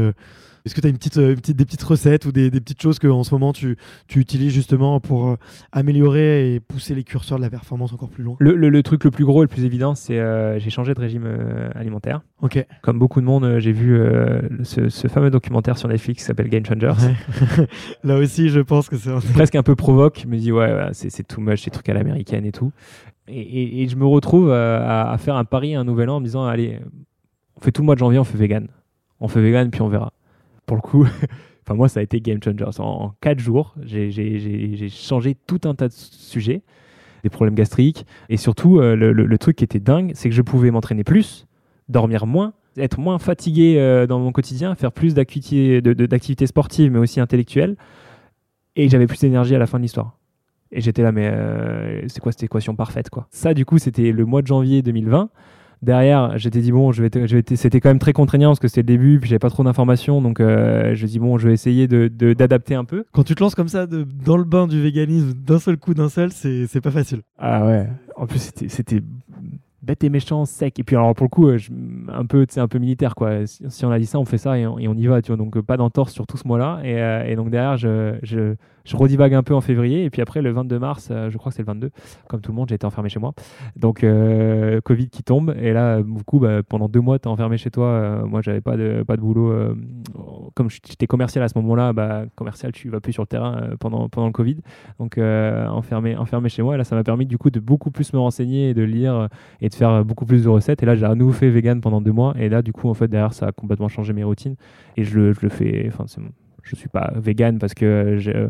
Est-ce 0.66 0.74
que 0.76 0.80
tu 0.82 0.88
as 0.88 0.90
une 0.90 0.98
petite, 0.98 1.18
euh, 1.18 1.32
une 1.32 1.36
petite, 1.42 1.58
des 1.58 1.66
petites 1.66 1.84
recettes 1.84 2.26
ou 2.26 2.32
des, 2.32 2.50
des 2.50 2.62
petites 2.62 2.82
choses 2.82 2.98
que 2.98 3.08
en 3.08 3.24
ce 3.24 3.34
moment 3.36 3.52
tu, 3.52 3.76
tu 4.08 4.20
utilises 4.20 4.54
justement 4.54 5.00
pour 5.02 5.28
euh, 5.28 5.36
améliorer 5.74 6.54
et 6.56 6.60
pousser 6.62 6.96
les 6.96 7.04
curseurs 7.04 7.38
de 7.38 7.44
la 7.44 7.50
performance 7.50 7.92
encore 7.92 8.10
plus 8.10 8.24
loin? 8.24 8.36
Le, 8.40 8.56
le- 8.56 8.70
le 8.70 8.84
truc 8.84 9.04
le 9.04 9.12
plus 9.12 9.26
gros 9.26 9.42
et 9.42 9.46
le 9.46 9.50
plus 9.50 9.66
évident, 9.66 9.94
c'est 9.96 10.20
euh, 10.20 10.60
j'ai 10.60 10.70
changé 10.70 10.94
de 10.94 11.00
régime 11.00 11.24
euh, 11.26 11.70
alimentaire. 11.76 12.22
Ok. 12.42 12.66
Comme 12.82 12.98
beaucoup 12.98 13.20
de 13.20 13.26
monde, 13.26 13.60
j'ai 13.60 13.72
vu 13.74 13.96
euh, 14.00 14.42
ce, 14.64 14.88
ce 14.90 15.08
fameux 15.08 15.30
documentaire 15.32 15.78
sur 15.78 15.88
Netflix 15.90 16.20
qui 16.22 16.26
s'appelle 16.26 16.48
Game 16.50 16.66
Changers. 16.66 16.94
Ouais. 17.58 17.68
Là 18.04 18.18
aussi, 18.18 18.50
je 18.50 18.60
pense 18.62 18.88
que 18.88 18.96
c'est 18.96 19.12
presque 19.34 19.56
un 19.56 19.64
peu 19.64 19.76
provoque. 19.76 20.22
Je 20.24 20.28
me 20.28 20.38
dis, 20.38 20.52
ouais, 20.52 20.74
ouais, 20.74 20.90
c'est 20.94 21.28
too 21.28 21.42
much, 21.42 21.62
ces 21.64 21.72
trucs 21.72 21.90
à 21.90 21.94
l'américaine 21.94 22.46
et 22.46 22.52
tout. 22.54 22.72
Et, 23.28 23.40
et- 23.42 23.84
et 23.84 23.88
je 23.90 23.96
me 23.98 24.06
retrouve 24.06 24.52
à, 24.52 25.12
à 25.12 25.18
faire 25.18 25.36
un 25.36 25.44
pari 25.46 25.76
un 25.76 25.84
nouvel 25.84 26.10
an 26.10 26.18
en 26.18 26.20
me 26.22 26.26
disant, 26.26 26.46
allez, 26.46 26.80
on 27.58 27.62
fait 27.62 27.72
tout 27.72 27.82
le 27.82 27.86
mois 27.86 27.96
de 27.96 28.00
janvier, 28.00 28.20
on 28.20 28.24
fait 28.24 28.38
vegan. 28.38 28.68
On 29.20 29.28
fait 29.28 29.42
vegan, 29.42 29.70
puis 29.70 29.82
on 29.82 29.90
verra. 29.90 30.12
Pour 30.66 30.78
le 30.78 30.82
coup, 30.82 31.06
enfin, 31.66 31.76
moi, 31.76 31.90
ça 31.90 32.00
a 32.00 32.04
été 32.04 32.22
game 32.22 32.40
changer. 32.44 32.66
En, 32.80 32.84
en 32.84 33.16
quatre 33.22 33.40
jours, 33.40 33.76
j'ai- 33.84 34.90
changé 34.90 35.36
tout 35.48 35.62
un 35.66 35.76
tas 35.76 35.88
de 35.88 35.94
sujets, 35.94 36.62
des 37.24 37.30
problèmes 37.30 37.56
gastriques. 37.56 38.06
Et 38.30 38.38
surtout, 38.38 38.80
euh, 38.80 38.96
le, 38.96 39.38
truc 39.38 39.58
qui 39.58 39.64
était 39.64 39.80
dingue, 39.80 40.12
c'est 40.16 40.30
que 40.30 40.36
je 40.36 40.42
pouvais 40.42 40.72
m'entraîner 40.72 41.04
plus, 41.04 41.48
dormir 41.90 42.26
moins, 42.26 42.54
être 42.78 43.00
moins 43.00 43.20
fatigué 43.20 43.76
euh, 43.78 44.08
dans 44.08 44.20
mon 44.20 44.32
quotidien, 44.32 44.76
faire 44.76 44.92
plus 44.92 45.14
d'activités 45.14 46.48
sportives, 46.48 46.92
mais 46.92 47.00
aussi 47.00 47.20
intellectuelles. 47.20 47.76
Et 48.76 48.90
j'avais 48.90 49.06
plus 49.08 49.20
d'énergie 49.20 49.56
à 49.56 49.60
la 49.60 49.68
fin 49.68 49.78
de 49.78 49.84
l'histoire. 49.84 50.18
Et 50.72 50.82
j'étais 50.82 51.04
là, 51.04 51.12
mais 51.12 51.30
euh, 51.32 52.02
c'est 52.08 52.20
quoi 52.20 52.32
cette 52.32 52.44
équation 52.44 52.76
parfaite 52.76 53.12
quoi? 53.12 53.28
Ça, 53.30 53.54
du 53.54 53.64
coup, 53.64 53.78
c'était 53.78 54.12
le 54.12 54.26
mois 54.26 54.42
de 54.42 54.48
janvier 54.48 54.82
2020. 54.82 55.30
Derrière, 55.84 56.38
j'étais 56.38 56.62
dit, 56.62 56.72
bon, 56.72 56.92
je 56.94 57.04
vais 57.04 57.28
je 57.28 57.42
c'était 57.56 57.80
quand 57.82 57.90
même 57.90 58.00
très 58.00 58.14
contraignant 58.14 58.50
parce 58.52 58.60
que 58.60 58.68
c'était 58.70 58.82
le 58.82 58.88
début, 58.98 59.20
puis 59.20 59.30
j'avais 59.30 59.40
pas 59.40 59.50
trop 59.50 59.64
d'informations. 59.64 60.22
Donc, 60.22 60.40
euh, 60.40 60.96
je 60.96 61.06
dis, 61.06 61.20
bon, 61.20 61.38
je 61.38 61.48
vais 61.48 61.54
essayer 61.54 61.88
de- 61.90 62.08
d'adapter 62.34 62.74
un 62.76 62.86
peu. 62.86 63.04
Quand 63.12 63.24
tu 63.24 63.36
te 63.36 63.44
lances 63.44 63.54
comme 63.56 63.68
ça 63.68 63.86
de, 63.86 64.08
dans 64.26 64.38
le 64.38 64.46
bain 64.46 64.66
du 64.68 64.82
véganisme 64.82 65.34
d'un 65.34 65.60
seul 65.60 65.78
coup, 65.78 65.94
d'un 65.94 66.10
seul, 66.10 66.32
c'est 66.32 66.68
c'est 66.68 66.82
pas 66.82 66.92
facile. 66.92 67.20
Ah 67.38 67.66
ouais. 67.66 67.88
En 68.16 68.26
plus, 68.28 68.40
c'était- 68.40 68.70
c'était 68.70 69.02
bête 69.82 70.04
et 70.06 70.10
méchant, 70.10 70.46
sec. 70.46 70.80
Et 70.80 70.84
puis, 70.84 70.96
alors, 70.96 71.14
pour 71.14 71.26
le 71.26 71.30
coup, 71.30 71.48
euh, 71.50 71.58
je- 71.58 71.70
un 72.14 72.26
peu, 72.26 72.46
un 72.56 72.68
peu 72.70 72.80
militaire, 72.80 73.14
quoi. 73.16 73.46
Si, 73.46 73.66
si 73.68 73.84
on 73.86 73.92
a 73.92 74.00
dit 74.00 74.06
ça, 74.06 74.18
on 74.20 74.26
fait 74.26 74.38
ça 74.38 74.58
et 74.58 74.66
on, 74.66 74.80
et 74.80 74.88
on 74.88 74.94
y 74.94 75.08
va, 75.08 75.22
tu 75.22 75.28
vois. 75.34 75.38
Donc, 75.38 75.58
euh, 75.58 75.62
pas 75.62 75.76
d'entorse 75.76 76.14
sur 76.14 76.26
tout 76.26 76.38
ce 76.38 76.48
mois-là. 76.48 76.80
Et, 76.86 76.96
euh, 77.02 77.26
et 77.26 77.36
donc, 77.36 77.50
derrière, 77.50 77.76
je, 77.76 78.16
je, 78.24 78.56
je 78.86 78.96
redivague 78.98 79.34
un 79.34 79.44
peu 79.44 79.54
en 79.56 79.62
février. 79.62 80.04
Et 80.04 80.10
puis 80.10 80.22
après, 80.22 80.42
le 80.42 80.52
22 80.52 80.80
mars, 80.80 81.10
euh, 81.12 81.30
je 81.30 81.38
crois 81.38 81.52
que 81.52 81.56
c'est 81.56 81.62
le 81.62 81.68
22, 81.68 81.92
comme 82.28 82.42
tout 82.42 82.52
le 82.52 82.56
monde, 82.56 82.70
j'ai 82.70 82.76
été 82.76 82.86
enfermé 82.86 83.10
chez 83.10 83.20
moi. 83.20 83.34
Donc, 83.76 84.04
euh, 84.04 84.82
Covid 84.82 85.10
qui 85.10 85.24
tombe. 85.24 85.56
Et 85.60 85.74
là, 85.74 86.02
du 86.02 86.24
coup, 86.24 86.40
bah, 86.40 86.64
pendant 86.64 86.90
deux 86.90 87.00
mois, 87.02 87.20
tu 87.20 87.28
es 87.28 87.32
enfermé 87.32 87.58
chez 87.58 87.72
toi. 87.72 87.88
Euh, 87.88 88.26
moi, 88.26 88.42
j'avais 88.42 88.62
pas 88.62 88.76
de, 88.78 89.04
pas 89.04 89.16
de 89.16 89.22
boulot. 89.22 89.54
comme 90.54 90.70
j'étais 90.70 91.08
commercial 91.08 91.44
à 91.44 91.48
ce 91.48 91.58
moment-là, 91.60 91.94
bah, 91.94 92.24
commercial, 92.36 92.72
tu 92.72 92.90
vas 92.90 93.00
plus 93.00 93.14
sur 93.14 93.24
le 93.24 93.28
terrain 93.28 93.70
pendant, 93.80 94.10
pendant 94.10 94.28
le 94.28 94.34
Covid. 94.34 94.58
Donc, 95.00 95.18
enfermé, 95.18 96.16
enfermé 96.18 96.50
chez 96.50 96.62
moi. 96.62 96.76
Et 96.76 96.78
là, 96.78 96.84
ça 96.84 96.96
m'a 96.96 97.04
permis, 97.04 97.26
du 97.26 97.38
coup, 97.38 97.50
de 97.50 97.60
beaucoup 97.60 97.92
plus 97.92 98.14
me 98.14 98.20
renseigner 98.20 98.70
et 98.70 98.74
de 98.74 98.84
lire 98.84 99.30
et 99.62 99.70
de 99.70 99.74
faire 99.74 100.04
beaucoup 100.04 100.26
plus 100.26 100.44
de 100.44 100.50
recettes. 100.50 100.84
Et 100.84 100.86
là, 100.86 100.96
j'ai 100.96 101.06
à 101.06 101.16
nouveau 101.16 101.32
fait 101.32 101.50
vegan 101.50 101.82
pendant 101.82 102.02
deux 102.02 102.12
mois. 102.12 102.34
Et 102.38 102.50
là, 102.50 102.62
du 102.62 102.74
coup, 102.74 102.90
en 102.90 102.94
fait, 102.94 103.08
derrière, 103.08 103.34
ça 103.34 103.48
a 103.48 103.52
complètement 103.52 103.88
changé 103.88 104.14
mes 104.14 104.24
routines. 104.24 104.56
Et 104.98 105.04
je 105.04 105.18
le, 105.18 105.34
je 105.34 105.40
le 105.42 105.50
fais. 105.50 105.86
Enfin, 105.88 106.06
c'est- 106.08 106.22
je 106.64 106.76
suis 106.76 106.90
pas 106.90 107.12
vegan 107.16 107.60
parce 107.60 107.74
que 107.74 108.16
j'ai, 108.18 108.36
euh, 108.36 108.50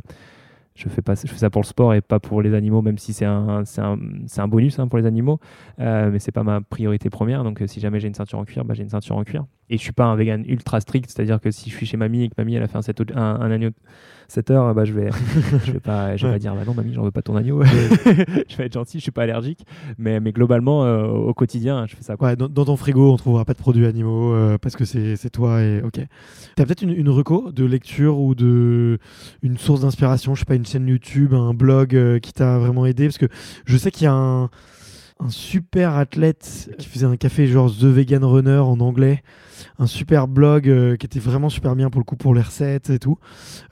je 0.76 0.90
fais 0.90 1.02
pas, 1.02 1.14
je 1.16 1.28
fais 1.28 1.38
ça 1.38 1.50
pour 1.50 1.62
le 1.62 1.68
sport 1.68 1.94
et 1.94 2.02
pas 2.02 2.20
pour 2.20 2.42
les 2.42 2.54
animaux, 2.54 2.82
même 2.82 2.98
si 2.98 3.14
c'est 3.14 3.26
un, 3.26 3.64
un, 3.78 3.96
un 4.38 4.48
bonus 4.48 4.80
hein, 4.80 4.88
pour 4.88 4.98
les 4.98 5.06
animaux. 5.06 5.40
Euh, 5.80 6.10
mais 6.12 6.20
c'est 6.20 6.32
pas 6.32 6.44
ma 6.44 6.62
priorité 6.62 7.10
première. 7.10 7.44
Donc, 7.44 7.62
euh, 7.62 7.68
si 7.68 7.80
jamais 7.80 8.00
j'ai 8.00 8.08
une 8.08 8.16
ceinture 8.16 8.40
en 8.40 8.46
cuir, 8.46 8.66
bah, 8.66 8.74
j'ai 8.74 8.84
une 8.84 8.90
ceinture 8.90 9.16
en 9.16 9.24
cuir. 9.24 9.46
Et 9.70 9.78
je 9.78 9.82
suis 9.82 9.92
pas 9.94 10.06
un 10.06 10.16
vegan 10.16 10.44
ultra 10.48 10.80
strict, 10.82 11.10
c'est-à-dire 11.10 11.40
que 11.40 11.50
si 11.52 11.70
je 11.70 11.76
suis 11.76 11.86
chez 11.86 11.98
mamie 11.98 12.24
et 12.24 12.30
que 12.30 12.36
mamie 12.38 12.56
elle 12.56 12.64
a 12.64 12.68
fait 12.68 12.78
un, 12.78 12.82
set- 12.82 13.02
un, 13.16 13.22
un 13.22 13.50
agneau 13.52 13.70
de 13.70 13.76
7 14.28 14.52
heures, 14.52 14.74
bah, 14.76 14.84
je 14.86 14.94
vais, 14.94 15.10
je 15.66 15.72
vais 15.72 15.80
pas, 15.80 16.16
je 16.18 16.26
vais 16.28 16.34
pas 16.34 16.40
dire 16.40 16.54
bah 16.56 16.64
non 16.66 16.74
mamie, 16.74 16.94
j'en 16.94 17.04
veux 17.04 17.12
pas 17.12 17.22
ton 17.22 17.36
agneau. 17.36 17.64
je 17.66 18.58
vais 18.58 18.66
être 18.66 18.74
gentil, 18.74 18.98
je 18.98 19.04
suis 19.04 19.12
pas 19.12 19.24
allergique. 19.24 19.66
Mais, 19.98 20.20
mais 20.20 20.32
globalement, 20.32 20.84
euh, 20.86 21.06
au 21.08 21.34
quotidien, 21.34 21.86
je 21.88 21.96
fais 21.96 22.04
ça. 22.04 22.18
Quoi. 22.18 22.30
Ouais, 22.30 22.36
dans, 22.36 22.50
dans 22.50 22.66
ton 22.66 22.76
frigo, 22.78 23.12
on 23.14 23.18
trouvera 23.18 23.46
pas 23.46 23.54
de 23.54 23.58
produits 23.60 23.86
animaux 23.86 24.34
euh, 24.34 24.58
parce 24.58 24.76
que 24.76 24.86
c'est 24.86 25.16
c'est 25.16 25.30
toi 25.30 25.62
et 25.62 25.82
ok. 25.82 26.00
T'as 26.56 26.66
peut-être 26.66 26.82
une, 26.82 26.92
une 26.92 27.10
reco 27.10 27.52
de 27.52 27.66
lecture 27.66 28.20
ou 28.20 28.36
de 28.36 28.98
une 29.44 29.58
source 29.58 29.82
d'inspiration, 29.82 30.36
je 30.36 30.40
sais 30.40 30.46
pas, 30.46 30.56
une 30.56 30.66
chaîne 30.66 30.88
YouTube, 30.88 31.34
un 31.34 31.54
blog 31.54 31.96
euh, 31.96 32.20
qui 32.20 32.34
t'a 32.34 32.58
vraiment 32.60 32.86
aidé? 32.86 33.06
Parce 33.08 33.18
que 33.18 33.28
je 33.66 33.78
sais 33.78 33.92
qu'il 33.92 34.04
y 34.04 34.08
a 34.08 34.14
un, 34.14 34.50
un 35.20 35.30
super 35.30 35.96
athlète 35.96 36.70
qui 36.78 36.88
faisait 36.88 37.06
un 37.06 37.16
café 37.16 37.48
genre 37.48 37.72
The 37.72 37.86
Vegan 37.86 38.24
Runner 38.26 38.58
en 38.58 38.80
anglais, 38.82 39.24
un 39.80 39.88
super 39.88 40.28
blog 40.28 40.68
euh, 40.68 40.96
qui 40.98 41.06
était 41.06 41.20
vraiment 41.20 41.50
super 41.50 41.76
bien 41.76 41.90
pour 41.90 42.02
le 42.02 42.06
coup 42.06 42.16
pour 42.18 42.34
les 42.36 42.42
recettes 42.42 42.90
et 42.90 43.00
tout. 43.00 43.18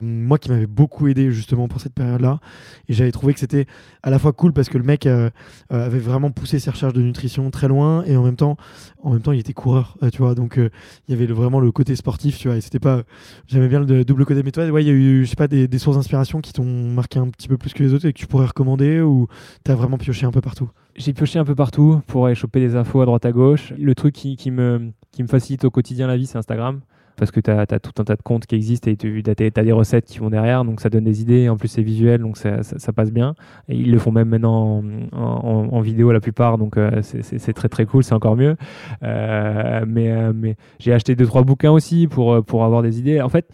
Moi 0.01 0.37
qui 0.37 0.49
m'avait 0.49 0.67
beaucoup 0.67 1.07
aidé 1.07 1.31
justement 1.31 1.67
pour 1.67 1.81
cette 1.81 1.93
période-là. 1.93 2.39
Et 2.87 2.93
j'avais 2.93 3.11
trouvé 3.11 3.33
que 3.33 3.39
c'était 3.39 3.65
à 4.03 4.09
la 4.09 4.19
fois 4.19 4.33
cool 4.33 4.53
parce 4.53 4.69
que 4.69 4.77
le 4.77 4.83
mec 4.83 5.05
euh, 5.05 5.29
euh, 5.73 5.85
avait 5.85 5.99
vraiment 5.99 6.31
poussé 6.31 6.59
ses 6.59 6.69
recherches 6.69 6.93
de 6.93 7.01
nutrition 7.01 7.49
très 7.51 7.67
loin 7.67 8.03
et 8.05 8.15
en 8.17 8.23
même 8.23 8.35
temps 8.37 8.57
en 9.03 9.11
même 9.11 9.21
temps 9.21 9.31
il 9.31 9.39
était 9.39 9.53
coureur 9.53 9.97
euh, 10.03 10.09
tu 10.09 10.19
vois. 10.19 10.35
Donc 10.35 10.57
euh, 10.57 10.69
il 11.07 11.11
y 11.11 11.17
avait 11.17 11.27
le- 11.27 11.33
vraiment 11.33 11.59
le 11.59 11.71
côté 11.71 11.95
sportif 11.95 12.37
tu 12.37 12.47
vois. 12.47 12.57
Et 12.57 12.61
c'était 12.61 12.79
pas 12.79 13.03
j'aimais 13.47 13.67
bien 13.67 13.81
le 13.81 14.05
double 14.05 14.25
côté 14.25 14.43
mais 14.43 14.51
toi 14.51 14.67
ouais 14.69 14.83
il 14.83 14.87
y 14.87 14.91
a 14.91 14.93
eu 14.93 15.25
je 15.25 15.29
sais 15.29 15.35
pas 15.35 15.47
des, 15.47 15.67
des 15.67 15.79
sources 15.79 15.97
d'inspiration 15.97 16.41
qui 16.41 16.53
t'ont 16.53 16.65
marqué 16.65 17.19
un 17.19 17.29
petit 17.29 17.47
peu 17.47 17.57
plus 17.57 17.73
que 17.73 17.83
les 17.83 17.93
autres 17.93 18.05
et 18.05 18.13
que 18.13 18.17
tu 18.19 18.27
pourrais 18.27 18.47
recommander 18.47 19.01
ou 19.01 19.27
t'as 19.63 19.75
vraiment 19.75 19.97
pioché 19.97 20.25
un 20.25 20.31
peu 20.31 20.41
partout? 20.41 20.69
J'ai 21.03 21.13
pioché 21.13 21.39
un 21.39 21.45
peu 21.45 21.55
partout 21.55 21.99
pour 22.05 22.27
aller 22.27 22.35
choper 22.35 22.59
des 22.59 22.75
infos 22.75 23.01
à 23.01 23.05
droite 23.05 23.25
à 23.25 23.31
gauche. 23.31 23.73
Le 23.75 23.95
truc 23.95 24.13
qui, 24.13 24.51
me, 24.51 24.91
facilite 25.27 25.65
au 25.65 25.71
quotidien 25.71 26.05
la 26.05 26.15
vie, 26.15 26.27
c'est 26.27 26.37
Instagram. 26.37 26.81
Parce 27.17 27.31
que 27.31 27.39
tu 27.39 27.49
as, 27.49 27.65
tout 27.79 27.91
un 27.99 28.03
tas 28.03 28.15
de 28.15 28.21
comptes 28.21 28.45
qui 28.45 28.53
existent 28.53 28.89
et 28.89 28.95
tu 28.95 29.23
as, 29.25 29.63
des 29.63 29.71
recettes 29.71 30.05
qui 30.05 30.19
vont 30.19 30.29
derrière, 30.29 30.63
donc 30.63 30.79
ça 30.79 30.89
donne 30.89 31.03
des 31.03 31.21
idées. 31.21 31.49
En 31.49 31.57
plus, 31.57 31.69
c'est 31.69 31.81
visuel, 31.81 32.21
donc 32.21 32.37
ça, 32.37 32.93
passe 32.95 33.11
bien. 33.11 33.33
Ils 33.67 33.91
le 33.91 33.97
font 33.97 34.11
même 34.11 34.29
maintenant 34.29 34.83
en, 35.11 35.81
vidéo 35.81 36.11
la 36.11 36.19
plupart, 36.19 36.59
donc 36.59 36.77
euh, 36.77 37.01
c'est- 37.01 37.53
très 37.53 37.67
très 37.67 37.87
cool, 37.87 38.03
c'est 38.03 38.13
encore 38.13 38.35
mieux. 38.35 38.55
Euh, 39.01 39.83
mais 39.87 40.11
euh, 40.11 40.33
mais 40.35 40.55
j'ai 40.77 40.93
acheté 40.93 41.15
deux 41.15 41.25
trois 41.25 41.41
bouquins 41.41 41.71
aussi 41.71 42.07
pour, 42.07 42.43
pour 42.43 42.63
avoir 42.63 42.83
des 42.83 42.99
idées. 42.99 43.21
En 43.21 43.29
fait, 43.29 43.47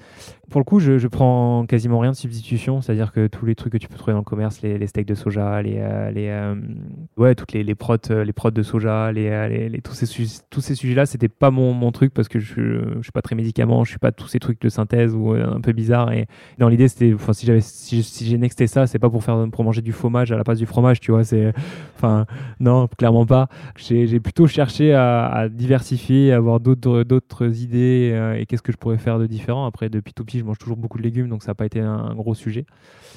pour 0.50 0.62
le 0.62 0.64
coup, 0.64 0.80
je, 0.80 1.08
prends 1.08 1.66
quasiment 1.66 2.00
rien 2.00 2.12
de 2.12 2.16
substitution, 2.16 2.80
c'est-à-dire 2.80 3.12
que 3.12 3.28
tous 3.28 3.46
les 3.46 3.54
trucs 3.54 3.74
que 3.74 3.78
tu 3.78 3.90
peux 3.90 3.98
trouver 3.98 4.14
dans 4.14 4.20
le 4.20 4.24
commerce, 4.24 4.62
les, 4.62 4.88
steaks 4.88 5.06
de 5.06 5.14
soja, 5.14 5.62
les, 5.62 5.78
euh, 5.78 6.10
euh, 6.16 6.56
ouais, 7.18 7.36
toutes 7.36 7.52
les 7.52 7.64
les 7.66 7.76
protes, 7.76 8.12
euh, 8.12 8.24
les 8.24 8.32
protes 8.32 8.54
de 8.54 8.64
soja, 8.64 9.12
les, 9.12 9.70
les, 9.70 9.82
tous 9.82 9.94
ces 9.94 10.08
tous 10.50 10.62
ces 10.62 10.76
sujets-là, 10.76 11.06
c'était 11.06 11.28
pas 11.28 11.52
mon, 11.52 11.74
mon 11.74 11.92
truc 11.92 12.14
parce 12.14 12.30
que 12.30 12.40
je, 12.40 12.54
je 12.98 13.02
suis 13.02 13.12
pas 13.12 13.22
très 13.22 13.36
médicament, 13.36 13.84
je 13.84 13.90
suis 13.90 14.00
pas 14.00 14.14
tous 14.14 14.28
ces 14.28 14.40
trucs 14.40 14.62
de 14.62 14.70
synthèse 14.70 15.14
ou 15.14 15.32
un 15.32 15.60
peu 15.60 15.74
bizarres. 15.74 16.14
Et 16.14 16.28
dans 16.60 16.70
l'idée, 16.70 16.88
c'était, 16.88 17.14
enfin, 17.14 17.34
si 17.34 17.46
j'avais, 17.46 17.62
si, 17.62 18.02
j'ai 18.02 18.38
nexté 18.38 18.68
ça, 18.68 18.88
c'est 18.88 19.00
pas 19.00 19.10
pour 19.10 19.26
faire 19.26 19.48
pour 19.52 19.66
manger 19.66 19.82
du 19.82 19.92
fromage 19.92 20.32
à 20.32 20.38
la 20.38 20.46
place 20.46 20.60
du 20.60 20.66
fromage, 20.66 21.02
tu 21.02 21.12
vois, 21.12 21.26
c'est, 21.26 21.52
enfin, 21.96 22.26
non, 22.62 22.88
clairement 22.88 23.26
pas. 23.26 23.50
J'ai 23.76 24.20
plutôt 24.22 24.48
cherché 24.48 24.94
à, 24.94 25.50
diversifier, 25.50 26.32
à 26.32 26.38
avoir 26.38 26.62
d'autres 26.62 27.04
d'autres 27.04 27.62
idées 27.62 28.36
et 28.40 28.46
qu'est-ce 28.46 28.62
que 28.62 28.72
je 28.72 28.78
pourrais 28.78 28.98
faire 28.98 29.20
de 29.20 29.28
différent. 29.28 29.66
Après, 29.66 29.90
depuis 29.90 30.14
tout 30.14 30.24
petit, 30.24 30.37
je 30.40 30.44
mange 30.44 30.58
toujours 30.58 30.78
beaucoup 30.78 30.98
de 30.98 31.04
légumes, 31.04 31.30
donc 31.30 31.44
ça 31.44 31.52
n'a 31.52 31.56
pas 31.56 31.66
été 31.66 31.80
un, 31.80 32.14
gros 32.16 32.36
sujet. 32.36 32.66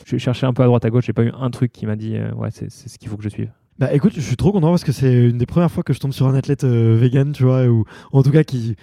J'ai 0.07 0.19
cherché 0.19 0.47
un 0.47 0.53
peu 0.53 0.63
à 0.63 0.67
droite 0.67 0.85
à 0.85 0.91
gauche, 0.91 1.05
j'ai 1.07 1.13
pas 1.13 1.25
eu 1.25 1.33
un 1.33 1.51
truc 1.51 1.73
qui 1.73 1.87
m'a 1.87 1.97
dit 1.97 2.17
euh, 2.17 2.33
ouais, 2.33 2.51
c'est 2.51 2.71
ce 2.71 2.99
qu'il 2.99 3.09
faut 3.09 3.17
que 3.17 3.23
je 3.23 3.29
suive. 3.29 3.51
Bah 3.81 3.95
écoute, 3.95 4.13
je 4.15 4.21
suis 4.21 4.37
trop 4.37 4.53
content 4.53 4.69
parce 4.69 4.85
que 4.85 4.93
c'est 4.93 5.11
une 5.11 5.39
des 5.39 5.47
premières 5.47 5.71
fois 5.71 5.83
que 5.83 5.95
je 5.95 6.01
tombe 6.01 6.13
sur 6.13 6.27
un 6.27 6.35
athlète 6.35 6.65
euh, 6.65 6.99
vegan, 7.01 7.33
tu 7.33 7.45
vois, 7.45 7.65
ou 7.65 7.87
en 8.13 8.23
tout 8.23 8.31
cas 8.31 8.45
qui, 8.45 8.77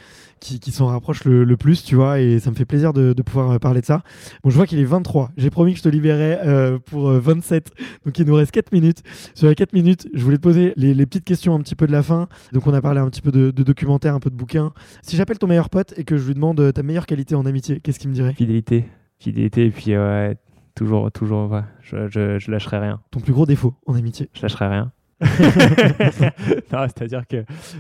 s'en 0.72 0.88
rapproche 0.88 1.24
le, 1.24 1.56
plus, 1.56 1.84
tu 1.84 1.94
vois, 1.94 2.20
et 2.20 2.40
ça 2.40 2.50
me 2.50 2.56
fait 2.56 2.66
plaisir 2.66 2.94
de, 2.94 3.14
pouvoir 3.22 3.52
euh, 3.52 3.60
parler 3.60 3.82
de 3.82 3.86
ça. 3.86 4.02
Bon, 4.44 4.50
je 4.50 4.56
vois 4.56 4.66
qu'il 4.66 4.80
est 4.80 4.86
23. 4.86 5.30
J'ai 5.38 5.52
promis 5.52 5.74
que 5.74 5.78
je 5.78 5.84
te 5.84 5.90
libérais 5.90 6.40
euh, 6.44 6.80
pour 6.84 7.10
euh, 7.10 7.20
27, 7.20 7.70
donc 8.08 8.18
il 8.18 8.26
nous 8.26 8.34
reste 8.34 8.50
4 8.50 8.72
minutes. 8.72 9.04
Sur 9.36 9.50
les 9.50 9.54
4 9.54 9.72
minutes, 9.74 10.08
je 10.16 10.24
voulais 10.24 10.38
te 10.38 10.42
poser 10.42 10.74
les, 10.78 11.06
petites 11.06 11.26
questions 11.26 11.54
un 11.54 11.60
petit 11.60 11.76
peu 11.76 11.86
de 11.86 11.92
la 11.92 12.02
fin. 12.02 12.28
Donc 12.52 12.66
on 12.66 12.74
a 12.74 12.82
parlé 12.82 13.00
un 13.00 13.08
petit 13.12 13.22
peu 13.22 13.32
de, 13.32 13.52
de 13.52 13.62
documentaire, 13.62 14.16
un 14.16 14.20
peu 14.20 14.32
de 14.32 14.36
bouquins. 14.36 14.74
Si 15.04 15.16
j'appelle 15.16 15.38
ton 15.38 15.46
meilleur 15.46 15.70
pote 15.70 15.94
et 15.98 16.06
que 16.06 16.18
je 16.18 16.26
lui 16.26 16.34
demande 16.34 16.74
ta 16.74 16.82
meilleure 16.82 17.06
qualité 17.06 17.36
en 17.36 17.46
amitié, 17.46 17.82
qu'est-ce 17.82 18.00
qu'il 18.00 18.10
me 18.10 18.16
dirait? 18.16 18.34
Fidélité, 18.34 18.86
fidélité, 19.20 19.68
et 19.68 19.70
puis 19.70 19.96
ouais, 19.96 20.38
toujours, 20.78 21.12
toujours, 21.12 21.52
ouais, 21.52 21.64
je, 21.82 22.08
je, 22.08 22.40
je 22.40 22.52
lâcherai 22.52 22.78
rien. 22.80 23.02
Ton 23.12 23.20
plus 23.20 23.34
gros 23.34 23.46
défaut 23.46 23.74
en 23.86 23.96
amitié 23.96 24.30
Je 24.34 24.42
lâcherai 24.44 24.68
rien. 24.68 24.92
non, 26.72 26.86
c'est-à-dire 26.88 27.26
que. 27.28 27.38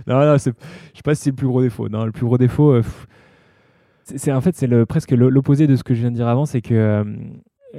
Non, 0.07 0.19
non, 0.25 0.33
je 0.33 0.37
sais 0.39 0.53
pas 1.03 1.15
si 1.15 1.23
c'est 1.23 1.29
le 1.29 1.35
plus 1.35 1.47
gros 1.47 1.61
défaut. 1.61 1.87
Non, 1.89 2.05
le 2.05 2.11
plus 2.11 2.25
gros 2.25 2.37
défaut. 2.37 2.71
euh, 2.71 2.83
c'est 4.03 4.31
en 4.31 4.41
fait, 4.41 4.55
c'est 4.55 4.67
le, 4.67 4.85
presque 4.85 5.11
l'opposé 5.11 5.67
de 5.67 5.75
ce 5.75 5.83
que 5.83 5.93
je 5.93 5.99
viens 6.01 6.11
de 6.11 6.15
dire 6.15 6.27
avant. 6.27 6.45
C'est 6.45 6.61
que. 6.61 6.73
euh, 6.73 7.03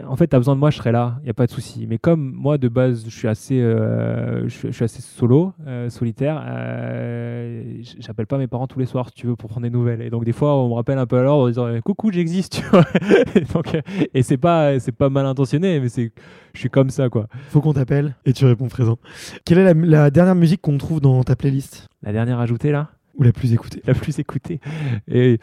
en 0.07 0.17
fait, 0.17 0.29
tu 0.29 0.37
as 0.37 0.39
besoin 0.39 0.55
de 0.55 0.61
moi, 0.61 0.71
je 0.71 0.77
serai 0.77 0.93
là, 0.93 1.17
il 1.21 1.25
n'y 1.25 1.31
a 1.31 1.35
pas 1.35 1.47
de 1.47 1.51
souci. 1.51 1.87
Mais 1.89 1.99
comme 1.99 2.33
moi, 2.35 2.59
de 2.59 2.69
base, 2.69 3.05
je 3.07 3.11
suis 3.17 3.27
assez, 3.29 3.61
euh, 3.61 4.43
je, 4.45 4.49
suis- 4.55 4.69
je 4.69 4.73
suis 4.75 4.85
assez 4.85 5.01
solo, 5.03 5.53
euh, 5.67 5.89
solitaire, 5.91 6.43
euh, 6.47 7.83
j'appelle 7.99 8.27
pas 8.27 8.39
mes 8.39 8.47
parents 8.47 8.67
tous 8.67 8.79
les 8.79 8.87
soirs, 8.87 9.09
si 9.09 9.15
tu 9.15 9.27
veux, 9.27 9.37
pour 9.37 9.49
prendre 9.51 9.65
des 9.67 9.71
nouvelles. 9.71 10.03
Et 10.03 10.11
donc, 10.11 10.25
des 10.25 10.33
fois, 10.33 10.57
on 10.57 10.69
me 10.69 10.75
rappelle 10.75 10.99
un 10.99 11.07
peu 11.07 11.19
à 11.19 11.23
l'ordre 11.23 11.45
en 11.45 11.49
disant 11.49 11.69
Coucou, 11.85 12.13
j'existe, 12.13 12.61
tu 12.63 12.67
vois. 12.71 12.85
et 13.35 13.41
donc, 13.41 13.75
euh, 13.75 13.81
et 14.15 14.23
c'est 14.23 14.37
pas, 14.39 14.79
c'est 14.79 14.93
pas 14.93 15.09
mal 15.09 15.27
intentionné, 15.27 15.81
mais 15.81 15.89
c'est, 15.89 16.13
je 16.55 16.61
suis 16.61 16.71
comme 16.71 16.91
ça, 16.91 17.09
quoi. 17.09 17.27
Faut 17.49 17.61
qu'on 17.61 17.73
t'appelle 17.73 18.15
et 18.25 18.33
tu 18.33 18.45
réponds 18.45 18.69
présent. 18.69 18.99
Quelle 19.45 19.59
est 19.59 19.75
la, 19.75 19.75
la 19.75 20.11
dernière 20.11 20.35
musique 20.35 20.61
qu'on 20.61 20.79
trouve 20.79 21.01
dans 21.01 21.23
ta 21.25 21.35
playlist? 21.37 21.89
La 22.03 22.13
dernière 22.13 22.39
ajoutée, 22.41 22.71
là? 22.73 22.91
Ou 23.19 23.23
la 23.23 23.33
plus 23.33 23.53
écoutée 23.53 23.83
la 23.87 23.95
plus 23.95 24.19
écoutée. 24.19 24.61
Et 25.09 25.39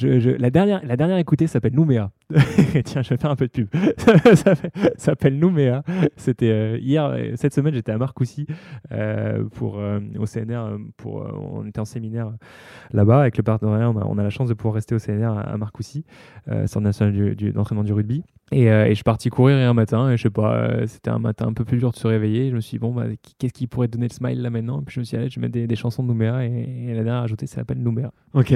la, 0.00 0.50
dernière, 0.50 1.18
écoutée 1.18 1.46
s'appelle 1.46 1.74
Nouméa. 1.74 2.10
Tiens, 2.84 3.02
je 3.02 3.10
vais 3.10 3.16
faire 3.16 3.30
un 3.30 3.36
peu 3.36 3.46
de 3.46 3.52
pub. 3.52 3.68
ça 4.34 4.54
s'appelle 4.96 5.38
Nouméa. 5.38 5.82
C'était 6.16 6.50
euh, 6.50 6.78
hier, 6.78 7.04
euh, 7.04 7.32
cette 7.36 7.54
semaine, 7.54 7.74
j'étais 7.74 7.92
à 7.92 7.98
Marcoussis 7.98 8.46
euh, 8.92 9.44
pour, 9.50 9.74
au 9.76 10.24
CNR. 10.24 10.78
Pour, 10.96 11.16
on 11.16 11.66
était 11.66 11.80
en 11.80 11.84
séminaire 11.84 12.32
là-bas 12.92 13.20
avec 13.20 13.36
le 13.36 13.42
partenariat. 13.42 13.90
On 13.90 14.18
a, 14.18 14.22
la 14.22 14.30
chance 14.30 14.48
de 14.48 14.54
pouvoir 14.54 14.74
rester 14.74 14.94
au 14.94 14.98
CNR 14.98 15.26
à, 15.26 15.40
à 15.40 15.56
Marcoussis, 15.56 16.04
Centre 16.66 16.80
national 16.80 17.34
d'entraînement 17.36 17.84
du 17.84 17.92
rugby. 17.92 18.24
Et, 18.52 18.70
euh, 18.70 18.86
et 18.86 18.90
je 18.90 18.94
suis 18.94 19.04
parti 19.04 19.28
courir 19.30 19.58
hier 19.58 19.70
un 19.70 19.74
matin, 19.74 20.10
et 20.10 20.16
je 20.16 20.22
sais 20.22 20.30
pas, 20.30 20.54
euh, 20.54 20.86
c'était 20.86 21.10
un 21.10 21.18
matin 21.18 21.46
un 21.46 21.52
peu 21.52 21.64
plus 21.64 21.78
dur 21.78 21.90
de 21.90 21.96
se 21.96 22.06
réveiller. 22.06 22.50
Je 22.50 22.54
me 22.54 22.60
suis 22.60 22.76
dit, 22.76 22.78
bon, 22.78 22.92
bah, 22.92 23.04
qu'est-ce 23.38 23.52
qui 23.52 23.66
pourrait 23.66 23.88
donner 23.88 24.08
le 24.08 24.14
smile 24.14 24.40
là 24.40 24.50
maintenant? 24.50 24.82
Puis 24.82 24.94
je 24.94 25.00
me 25.00 25.04
suis 25.04 25.16
dit, 25.16 25.20
allez, 25.20 25.30
je 25.30 25.40
vais 25.40 25.48
mettre 25.48 25.66
des, 25.66 25.76
chansons 25.76 26.02
de 26.02 26.08
Nouméa, 26.08 26.44
et, 26.44 26.86
et 26.88 26.94
la 26.94 27.04
dernière 27.04 27.22
ajoutée, 27.22 27.46
ça 27.46 27.56
s'appelle 27.56 27.78
Nouméa. 27.78 28.12
Ok. 28.34 28.54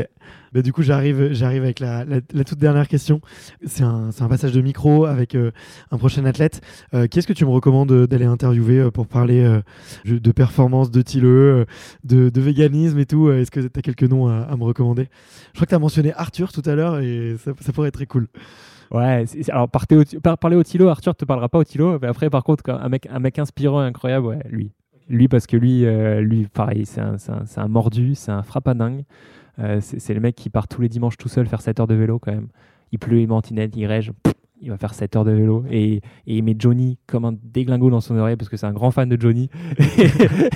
Bah, 0.52 0.60
du 0.60 0.72
coup, 0.72 0.82
j'arrive, 0.82 1.32
j'arrive 1.32 1.62
avec 1.62 1.80
la, 1.80 2.04
toute 2.44 2.58
dernière 2.58 2.86
question. 2.86 3.20
C'est 3.64 3.84
un, 3.84 4.10
passage 4.28 4.52
de 4.52 4.60
micro 4.60 5.06
avec 5.06 5.34
euh, 5.34 5.50
un 5.90 5.98
prochain 5.98 6.24
athlète. 6.26 6.60
Euh, 6.94 7.06
qui 7.06 7.18
est-ce 7.18 7.26
que 7.26 7.32
tu 7.32 7.44
me 7.44 7.50
recommandes 7.50 8.06
d'aller 8.06 8.26
interviewer 8.26 8.90
pour 8.90 9.06
parler 9.06 9.60
de 10.04 10.32
performance, 10.32 10.90
de 10.90 11.00
Tilleux, 11.00 11.66
euh, 12.10 12.30
de, 12.30 12.40
véganisme 12.40 12.98
et 12.98 13.06
tout? 13.06 13.30
Est-ce 13.30 13.50
que 13.50 13.60
tu 13.60 13.78
as 13.78 13.82
quelques 13.82 14.04
noms 14.04 14.28
à, 14.28 14.54
me 14.56 14.64
recommander? 14.64 15.08
Je 15.52 15.58
crois 15.58 15.66
que 15.66 15.70
tu 15.70 15.74
as 15.74 15.78
mentionné 15.78 16.12
Arthur 16.14 16.52
tout 16.52 16.62
à 16.66 16.74
l'heure 16.74 17.00
et 17.00 17.36
ça 17.38 17.72
pourrait 17.72 17.88
être 17.88 17.94
très 17.94 18.06
cool. 18.06 18.28
Ouais, 18.92 19.24
c'est- 19.26 19.50
alors 19.50 19.68
partez 19.68 19.96
au, 19.96 20.04
par- 20.22 20.36
parler 20.38 20.56
au 20.56 20.62
Tilo, 20.62 20.88
Arthur 20.88 21.14
te 21.14 21.24
parlera 21.24 21.48
pas 21.48 21.58
au 21.58 21.64
Tilo, 21.64 21.98
mais 22.00 22.08
après 22.08 22.28
par 22.30 22.44
contre 22.44 22.68
un 22.70 22.88
mec, 22.88 23.08
un 23.10 23.18
mec 23.20 23.38
inspirant 23.38 23.82
et 23.82 23.86
incroyable, 23.86 24.26
ouais, 24.26 24.38
lui. 24.50 24.72
Lui 25.08 25.28
parce 25.28 25.46
que 25.46 25.56
lui, 25.56 25.84
euh, 25.86 26.20
lui 26.20 26.46
pareil, 26.46 26.84
c'est 26.86 27.00
un, 27.00 27.16
c'est 27.18 27.32
un- 27.32 27.44
c'est 27.46 27.60
un 27.60 27.68
mordu, 27.68 28.14
c'est 28.14 28.30
un 28.32 28.42
frappadingue. 28.42 29.04
Euh, 29.58 29.78
c'est 29.80 29.98
c'est 29.98 30.14
le 30.14 30.20
mec 30.20 30.34
qui 30.36 30.48
part 30.50 30.68
tous 30.68 30.80
les 30.82 30.88
dimanches 30.88 31.16
tout 31.16 31.28
seul 31.28 31.46
faire 31.46 31.60
7 31.60 31.80
heures 31.80 31.86
de 31.86 31.94
vélo 31.94 32.18
quand 32.18 32.32
même. 32.32 32.48
Il 32.92 32.98
pleut, 32.98 33.20
il 33.20 33.28
mantinette, 33.28 33.74
il 33.76 33.86
rège, 33.86 34.12
pff, 34.22 34.31
il 34.62 34.70
va 34.70 34.78
faire 34.78 34.94
7 34.94 35.16
heures 35.16 35.24
de 35.24 35.32
vélo 35.32 35.64
et, 35.70 35.96
et 35.96 36.00
il 36.26 36.42
met 36.42 36.54
Johnny 36.58 36.98
comme 37.06 37.24
un 37.24 37.34
déglingo 37.42 37.90
dans 37.90 38.00
son 38.00 38.16
oreille 38.16 38.36
parce 38.36 38.48
que 38.48 38.56
c'est 38.56 38.66
un 38.66 38.72
grand 38.72 38.90
fan 38.90 39.08
de 39.08 39.20
Johnny. 39.20 39.50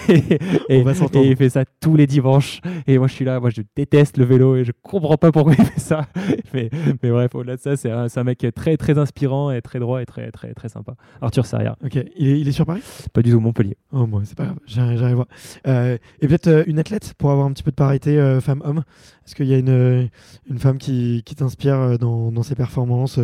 et, 0.08 0.38
et- 0.68 0.80
On 0.80 0.84
va 0.84 0.94
s'entendre. 0.94 1.24
et 1.26 1.30
il 1.30 1.36
fait 1.36 1.48
ça 1.50 1.64
tous 1.80 1.96
les 1.96 2.06
dimanches. 2.06 2.60
Et 2.86 2.98
moi 2.98 3.08
je 3.08 3.12
suis 3.14 3.24
là, 3.24 3.40
moi 3.40 3.50
je 3.50 3.62
déteste 3.74 4.16
le 4.16 4.24
vélo 4.24 4.56
et 4.56 4.64
je 4.64 4.72
comprends 4.82 5.16
pas 5.16 5.32
pourquoi 5.32 5.54
il 5.58 5.64
fait 5.64 5.80
ça. 5.80 6.06
mais, 6.54 6.70
mais 7.02 7.10
bref, 7.10 7.34
au-delà 7.34 7.56
de 7.56 7.60
ça, 7.60 7.76
c'est 7.76 7.90
un, 7.90 8.24
mec 8.24 8.46
très 8.54 8.76
très 8.76 8.98
inspirant 8.98 9.50
et 9.50 9.60
très 9.60 9.78
droit 9.78 10.00
et 10.00 10.06
très 10.06 10.30
très 10.30 10.54
très 10.54 10.68
sympa. 10.68 10.94
Arthur 11.20 11.44
Sarria, 11.46 11.76
Ok. 11.84 11.98
Il 12.16 12.28
est, 12.28 12.40
il 12.40 12.48
est 12.48 12.52
sur 12.52 12.66
Paris? 12.66 12.82
Pas 13.12 13.22
du 13.22 13.30
tout 13.30 13.40
Montpellier. 13.40 13.76
Oh, 13.92 14.06
moi, 14.06 14.22
c'est 14.24 14.36
pas 14.36 14.44
grave. 14.44 14.58
J'arrive. 14.66 15.24
Euh, 15.66 15.98
et 16.20 16.28
peut-être 16.28 16.46
euh, 16.48 16.64
une 16.66 16.78
athlète 16.78 17.14
pour 17.18 17.30
avoir 17.30 17.46
un 17.46 17.52
petit 17.52 17.62
peu 17.62 17.70
de 17.70 17.76
parité 17.76 18.18
euh, 18.18 18.40
femme-homme? 18.40 18.82
Est-ce 19.26 19.34
qu'il 19.34 19.46
y 19.46 19.54
a 19.54 19.58
une, 19.58 19.68
euh, 19.68 20.04
une 20.48 20.58
femme 20.58 20.78
qui, 20.78 21.22
qui 21.24 21.34
t'inspire 21.34 21.98
dans, 21.98 22.30
dans 22.30 22.42
ses 22.42 22.54
performances 22.54 23.18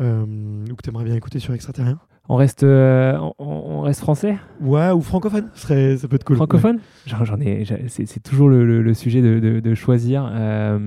ou 0.00 0.74
que 0.74 0.82
tu 0.82 0.90
aimerais 0.90 1.04
bien 1.04 1.14
écouter 1.14 1.38
sur 1.38 1.54
Extraterrien 1.54 1.98
On 2.28 2.36
reste, 2.36 2.62
euh, 2.64 3.16
on, 3.38 3.44
on 3.46 3.80
reste 3.82 4.00
français, 4.00 4.36
Ouais, 4.60 4.90
ou 4.90 5.00
francophone, 5.00 5.50
Ce 5.54 5.62
serait, 5.62 5.96
ça 5.96 6.08
peut 6.08 6.16
être 6.16 6.24
cool. 6.24 6.36
francophone? 6.36 6.80
J'en, 7.06 7.24
j'en 7.24 7.40
ai, 7.40 7.64
c'est, 7.88 8.06
c'est 8.06 8.20
toujours 8.20 8.48
le, 8.48 8.64
le- 8.66 8.82
le 8.82 8.94
sujet 8.94 9.22
de, 9.22 9.38
de- 9.40 9.60
de 9.60 9.74
choisir. 9.74 10.28
Euh, 10.32 10.78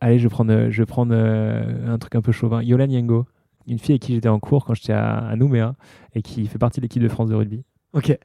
allez, 0.00 0.18
je 0.18 0.24
vais 0.24 0.28
prendre, 0.30 0.68
je 0.70 0.82
vais 0.82 0.86
prendre 0.86 1.14
euh, 1.14 1.92
un 1.92 1.98
truc 1.98 2.14
un 2.14 2.22
peu 2.22 2.32
chauvin. 2.32 2.62
Yola 2.62 2.86
Niengo, 2.86 3.26
une 3.66 3.78
fille 3.78 3.92
avec 3.92 4.02
qui 4.02 4.14
j'étais 4.14 4.28
en 4.28 4.38
cours 4.40 4.64
quand 4.64 4.74
j'étais 4.74 4.92
à, 4.92 5.16
à 5.18 5.36
Nouméa 5.36 5.74
et 6.14 6.22
qui 6.22 6.46
fait 6.46 6.58
partie 6.58 6.80
de 6.80 6.84
l'équipe 6.84 7.02
de 7.02 7.08
France 7.08 7.28
de 7.30 7.34
rugby. 7.34 7.64
Ok, 7.92 8.16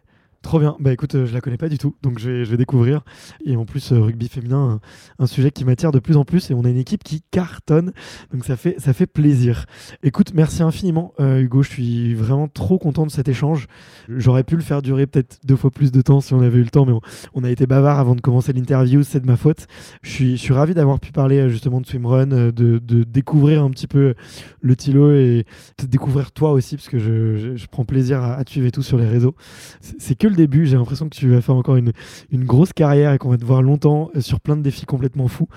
trop 0.46 0.60
bien. 0.60 0.78
Bah 0.80 0.94
écoute, 0.94 1.16
euh, 1.16 1.26
je 1.26 1.34
la 1.34 1.42
connais 1.42 1.58
pas 1.58 1.70
du 1.70 1.78
tout, 1.80 1.96
donc 2.04 2.20
je 2.20 2.30
vais, 2.30 2.46
je 2.46 2.52
vais 2.52 2.58
découvrir. 2.58 3.02
Et 3.46 3.56
en 3.56 3.66
plus, 3.66 3.92
euh, 3.92 4.00
rugby 4.00 4.28
féminin, 4.28 4.80
un, 5.18 5.26
sujet 5.26 5.50
qui 5.50 5.66
m'attire 5.66 5.92
de 5.92 5.98
plus 5.98 6.18
en 6.18 6.24
plus. 6.24 6.52
Et 6.52 6.54
on 6.54 6.64
a 6.64 6.70
une 6.70 6.78
équipe 6.78 7.04
qui 7.04 7.24
cartonne, 7.32 7.92
donc 8.32 8.46
ça 8.46 8.56
fait, 8.56 8.76
ça 8.80 8.94
fait 8.94 9.08
plaisir. 9.08 9.66
Écoute, 10.04 10.34
merci 10.36 10.62
infiniment, 10.62 11.14
euh, 11.20 11.42
Hugo. 11.42 11.64
Je 11.64 11.70
suis 11.70 12.14
vraiment 12.14 12.48
trop 12.48 12.78
content 12.78 13.08
de 13.08 13.12
cet 13.12 13.28
échange. 13.28 13.66
J'aurais 14.08 14.44
pu 14.44 14.56
le 14.56 14.62
faire 14.62 14.84
durer 14.84 15.08
peut-être 15.08 15.40
deux 15.44 15.56
fois 15.56 15.72
plus 15.72 15.92
de 15.92 16.02
temps 16.02 16.22
si 16.22 16.34
on 16.36 16.42
avait 16.42 16.60
eu 16.60 16.64
le 16.64 16.70
temps, 16.70 16.86
mais 16.86 16.94
on, 17.34 17.44
a 17.44 17.50
été 17.50 17.66
bavard 17.66 18.00
avant 18.00 18.16
de 18.16 18.22
commencer 18.22 18.54
l'interview. 18.54 19.02
C'est 19.02 19.20
de 19.20 19.28
ma 19.28 19.38
faute. 19.38 19.66
Je 20.04 20.12
suis, 20.12 20.38
je 20.38 20.42
suis 20.42 20.54
ravi 20.54 20.76
d'avoir 20.76 21.00
pu 21.00 21.12
parler 21.12 21.50
justement 21.50 21.82
de 21.82 21.88
swimrun, 21.88 22.28
de, 22.28 22.52
de 22.52 23.04
découvrir 23.04 23.64
un 23.64 23.72
petit 23.72 23.88
peu 23.88 24.14
le 24.62 24.76
Tilo 24.76 25.12
et 25.12 25.46
de 25.80 25.88
découvrir 25.88 26.32
toi 26.32 26.52
aussi, 26.52 26.76
parce 26.76 26.88
que 26.90 27.00
je, 27.00 27.56
je- 27.56 27.66
prends 27.72 27.84
plaisir 27.84 28.22
à, 28.22 28.36
à 28.36 28.44
te 28.44 28.52
suivre 28.52 28.68
et 28.68 28.72
tout 28.72 28.84
sur 28.84 28.98
les 28.98 29.08
réseaux. 29.08 29.36
C'est 29.82 30.16
que 30.16 30.28
le 30.28 30.35
début. 30.36 30.66
J'ai 30.66 30.78
l'impression 30.78 31.10
que 31.10 31.16
tu 31.16 31.30
vas 31.30 31.42
faire 31.42 31.56
encore 31.56 31.76
une, 31.76 31.92
une 32.32 32.44
grosse 32.46 32.74
carrière 32.74 33.14
et 33.14 33.18
qu'on 33.18 33.30
va 33.30 33.38
te 33.38 33.46
voir 33.46 33.62
longtemps 33.62 34.10
euh, 34.16 34.22
sur 34.22 34.40
plein 34.40 34.56
de 34.56 34.62
défis 34.62 34.86
complètement 34.86 35.28
fous. 35.28 35.48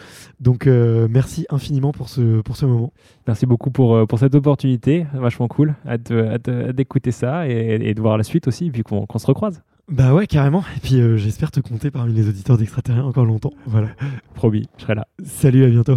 Donc, 0.40 0.66
euh, 0.66 1.06
merci 1.10 1.46
infiniment 1.50 1.92
pour 1.92 2.08
ce, 2.08 2.40
pour 2.42 2.56
ce 2.56 2.66
moment. 2.66 2.92
Merci 3.26 3.46
beaucoup 3.46 3.70
pour, 3.70 3.94
euh, 3.94 4.06
pour 4.06 4.18
cette 4.18 4.34
opportunité, 4.34 5.06
vachement 5.14 5.48
cool. 5.48 5.74
Hâte, 5.86 6.10
de- 6.12 6.24
hâte, 6.24 6.44
de- 6.46 6.68
hâte 6.68 6.76
d'écouter 6.76 7.10
ça 7.10 7.48
et, 7.48 7.78
et 7.80 7.94
de 7.94 8.00
voir 8.00 8.16
la 8.16 8.24
suite 8.24 8.48
aussi, 8.48 8.66
et 8.66 8.70
puis 8.70 8.82
qu'on, 8.82 9.06
se 9.18 9.26
recroise. 9.26 9.62
Bah 9.90 10.14
ouais, 10.14 10.26
carrément. 10.26 10.62
Et 10.76 10.80
puis, 10.80 11.00
euh, 11.00 11.16
j'espère 11.16 11.50
te 11.50 11.60
compter 11.60 11.90
parmi 11.90 12.12
les 12.12 12.28
auditeurs 12.28 12.58
d'Extraterrien 12.58 13.04
encore 13.04 13.24
longtemps. 13.24 13.52
Voilà. 13.66 13.88
Promis, 14.34 14.68
je 14.76 14.82
serai 14.82 14.94
là. 14.94 15.06
Salut, 15.24 15.64
à 15.64 15.68
bientôt. 15.68 15.96